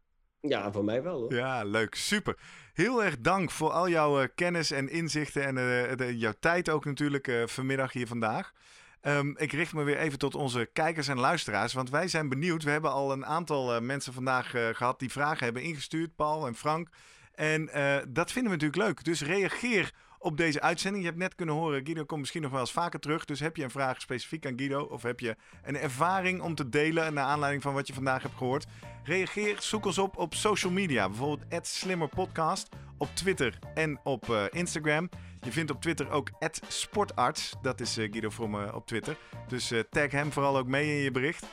Ja, 0.42 0.72
voor 0.72 0.84
mij 0.84 1.04
wel. 1.04 1.34
Ja, 1.34 1.64
leuk. 1.64 1.96
Super. 1.96 2.38
Heel 2.74 3.04
erg 3.04 3.20
dank 3.20 3.52
voor 3.52 3.72
al 3.72 3.90
jouw 3.90 4.22
eh, 4.22 4.28
kennis 4.36 4.72
en 4.72 4.90
inzichten 4.90 5.44
en 5.46 5.58
eh, 5.98 6.20
jouw 6.20 6.34
tijd 6.40 6.70
ook 6.70 6.86
natuurlijk 6.86 7.28
eh, 7.28 7.48
vanmiddag 7.48 7.94
hier 7.94 8.08
vandaag. 8.08 8.52
Ehm, 9.02 9.34
ik 9.36 9.52
richt 9.52 9.74
me 9.74 9.84
weer 9.84 9.98
even 9.98 10.20
tot 10.20 10.36
onze 10.36 10.70
kijkers 10.74 11.08
en 11.08 11.20
luisteraars, 11.20 11.74
want 11.74 11.90
wij 11.90 12.08
zijn 12.08 12.30
benieuwd. 12.30 12.64
We 12.64 12.72
hebben 12.72 12.92
al 12.92 13.12
een 13.12 13.26
aantal 13.26 13.82
mensen 13.82 14.14
vandaag 14.14 14.54
eh, 14.54 14.68
gehad 14.72 15.00
die 15.00 15.12
vragen 15.12 15.44
hebben 15.44 15.64
ingestuurd, 15.64 16.16
Paul 16.16 16.48
en 16.48 16.56
Frank. 16.56 16.90
En 17.32 17.66
dat 18.10 18.32
vinden 18.32 18.52
we 18.52 18.58
natuurlijk 18.58 18.88
leuk. 18.88 19.04
Dus 19.04 19.22
reageer 19.22 19.94
op 20.22 20.38
deze 20.38 20.62
uitzending. 20.62 21.04
Je 21.04 21.10
hebt 21.10 21.22
net 21.22 21.36
kunnen 21.36 21.56
horen, 21.56 21.86
Guido 21.86 22.06
komt 22.06 22.20
misschien 22.20 22.42
nog 22.42 22.52
wel 22.52 22.60
eens 22.60 22.72
vaker 22.72 23.00
terug. 23.00 23.26
Dus 23.26 23.40
heb 23.40 23.56
je 23.56 23.64
een 23.64 23.72
vraag 23.72 24.02
specifiek 24.02 24.46
aan 24.46 24.58
Guido 24.58 24.82
of 24.82 25.04
heb 25.04 25.20
je 25.20 25.36
een 25.64 25.78
ervaring 25.78 26.42
om 26.42 26.56
te 26.56 26.70
delen 26.70 27.14
naar 27.14 27.26
aanleiding 27.26 27.64
van 27.64 27.74
wat 27.74 27.88
je 27.88 27.94
vandaag 27.94 28.22
hebt 28.22 28.38
gehoord? 28.38 28.66
Reageer, 29.04 29.56
zoek 29.60 29.86
ons 29.86 29.98
op 29.98 30.18
op 30.18 30.34
social 30.34 30.72
media. 30.72 31.08
Bijvoorbeeld 31.10 31.68
@slimmerpodcast 31.68 32.70
op 32.98 33.10
Twitter 33.14 33.60
en 33.74 34.00
op 34.04 34.30
eh, 34.30 34.44
Instagram. 34.50 35.10
Je 35.42 35.52
vindt 35.52 35.72
op 35.72 35.82
Twitter 35.82 36.10
ook 36.10 36.30
@sportarts. 36.68 37.54
Dat 37.62 37.80
is 37.80 37.98
eh, 37.98 38.12
Guido 38.12 38.30
Vromme 38.30 38.76
op 38.76 38.88
Twitter. 38.88 39.18
Dus 39.48 39.72
eh, 39.72 39.80
tag 39.90 40.12
hem 40.12 40.32
vooral 40.32 40.58
ook 40.58 40.68
mee 40.68 40.88
in 40.88 41.04
je 41.04 41.12
bericht. 41.12 41.46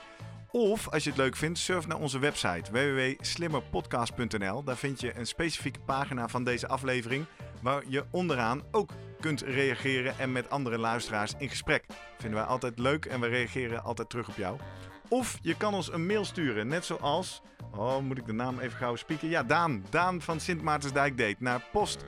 Of 0.50 0.88
als 0.88 1.04
je 1.04 1.10
het 1.10 1.18
leuk 1.18 1.36
vindt, 1.36 1.58
surf 1.58 1.86
naar 1.86 1.98
onze 1.98 2.18
website 2.18 2.72
www.slimmerpodcast.nl. 2.72 4.64
Daar 4.64 4.76
vind 4.76 5.00
je 5.00 5.16
een 5.16 5.26
specifieke 5.26 5.80
pagina 5.80 6.28
van 6.28 6.44
deze 6.44 6.68
aflevering 6.68 7.26
waar 7.62 7.82
je 7.86 8.04
onderaan 8.10 8.62
ook 8.70 8.90
kunt 9.20 9.40
reageren 9.40 10.18
en 10.18 10.32
met 10.32 10.50
andere 10.50 10.78
luisteraars 10.78 11.32
in 11.38 11.48
gesprek. 11.48 11.84
Vinden 12.18 12.38
wij 12.38 12.48
altijd 12.48 12.78
leuk 12.78 13.04
en 13.04 13.20
we 13.20 13.26
reageren 13.26 13.84
altijd 13.84 14.10
terug 14.10 14.28
op 14.28 14.36
jou. 14.36 14.58
Of 15.08 15.38
je 15.42 15.56
kan 15.56 15.74
ons 15.74 15.92
een 15.92 16.06
mail 16.06 16.24
sturen, 16.24 16.68
net 16.68 16.84
zoals. 16.84 17.42
Oh, 17.76 17.98
moet 17.98 18.18
ik 18.18 18.26
de 18.26 18.32
naam 18.32 18.58
even 18.58 18.78
gauw 18.78 18.96
spieken? 18.96 19.28
Ja, 19.28 19.42
Daan. 19.42 19.84
Daan 19.90 20.20
van 20.20 20.40
Sint 20.40 20.62
Maartensdijk 20.62 21.16
deed 21.16 21.40
naar 21.40 21.62
post 21.72 22.04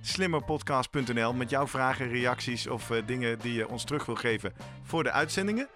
slimmerpodcast.nl 0.00 1.32
met 1.32 1.50
jouw 1.50 1.66
vragen, 1.66 2.08
reacties 2.08 2.66
of 2.66 2.90
eh, 2.90 3.06
dingen 3.06 3.38
die 3.38 3.52
je 3.52 3.68
ons 3.68 3.84
terug 3.84 4.06
wil 4.06 4.14
geven 4.14 4.52
voor 4.82 5.02
de 5.02 5.10
uitzendingen. 5.10 5.68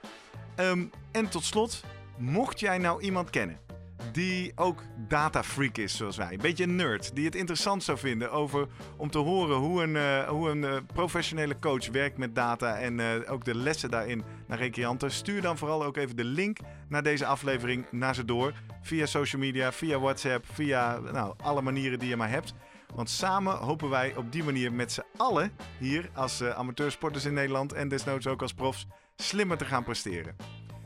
Ehm, 0.55 0.85
en 1.13 1.29
tot 1.29 1.45
slot, 1.45 1.85
mocht 2.17 2.61
jij 2.61 2.79
nou 2.79 3.03
iemand 3.03 3.31
kennen 3.31 3.72
die 4.13 4.53
ook 4.55 4.83
datafreak 5.09 5.77
is 5.79 5.97
zoals 5.97 6.17
wij, 6.17 6.33
een 6.33 6.39
beetje 6.39 6.65
een 6.65 6.77
nerd, 6.77 7.15
die 7.15 7.25
het 7.25 7.35
interessant 7.35 7.83
zou 7.83 7.99
vinden 7.99 8.31
over 8.31 8.67
om 8.97 9.11
te 9.11 9.19
horen 9.19 9.57
hoe 9.57 9.83
een, 9.83 9.97
eh, 9.97 10.29
hoe 10.29 10.51
een 10.51 10.65
eh, 10.65 10.77
professionele 10.95 11.59
coach 11.59 11.89
werkt 11.89 12.19
met 12.19 12.35
data 12.35 12.79
en 12.79 13.01
eh, 13.01 13.33
ook 13.33 13.45
de 13.45 13.55
lessen 13.55 13.91
daarin 13.91 14.23
naar 14.47 14.59
recreanten, 14.59 15.11
stuur 15.11 15.43
dan 15.43 15.59
vooral 15.59 15.85
ook 15.85 15.97
even 15.97 16.17
de 16.17 16.25
link 16.25 16.59
naar 16.89 17.03
deze 17.03 17.27
aflevering 17.27 17.87
naar 17.91 18.15
ze 18.15 18.25
door 18.25 18.53
via 18.83 19.07
social 19.07 19.43
media, 19.43 19.73
via 19.73 19.99
WhatsApp, 19.99 20.47
via 20.53 20.99
nou, 20.99 21.35
alle 21.43 21.63
manieren 21.63 21.99
die 21.99 22.09
je 22.09 22.17
maar 22.17 22.31
hebt. 22.31 22.55
Want 22.95 23.11
samen 23.11 23.57
hopen 23.57 23.91
wij 23.91 24.17
op 24.17 24.33
die 24.33 24.45
manier 24.45 24.73
met 24.73 24.93
z'n 24.93 25.05
allen 25.17 25.53
hier 25.79 26.11
als 26.15 26.43
amateursporters 26.43 27.25
in 27.25 27.35
Nederland 27.35 27.73
en 27.73 27.89
desnoods 27.89 28.27
ook 28.27 28.43
als 28.43 28.55
profs 28.55 28.87
slimmer 29.17 29.57
te 29.57 29.65
gaan 29.65 29.85
presteren. 29.85 30.37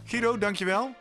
Guido, 0.04 0.38
dankjewel. 0.38 0.94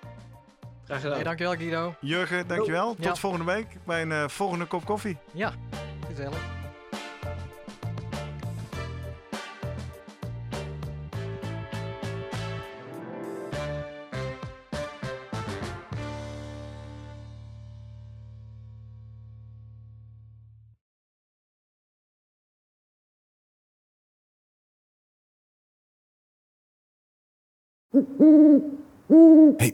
Graag 0.85 0.99
gedaan. 0.99 1.15
Hey, 1.15 1.23
dankjewel 1.23 1.55
Guido. 1.55 1.95
Jurgen, 1.99 2.47
dankjewel. 2.47 2.95
Tot 2.95 3.19
volgende 3.19 3.45
week 3.45 3.67
bij 3.85 4.01
een 4.01 4.11
eh, 4.11 4.27
volgende 4.27 4.65
kop 4.65 4.85
koffie. 4.85 5.17
Ja, 5.31 5.53
gezellig. 6.07 6.53
Hey, 29.57 29.73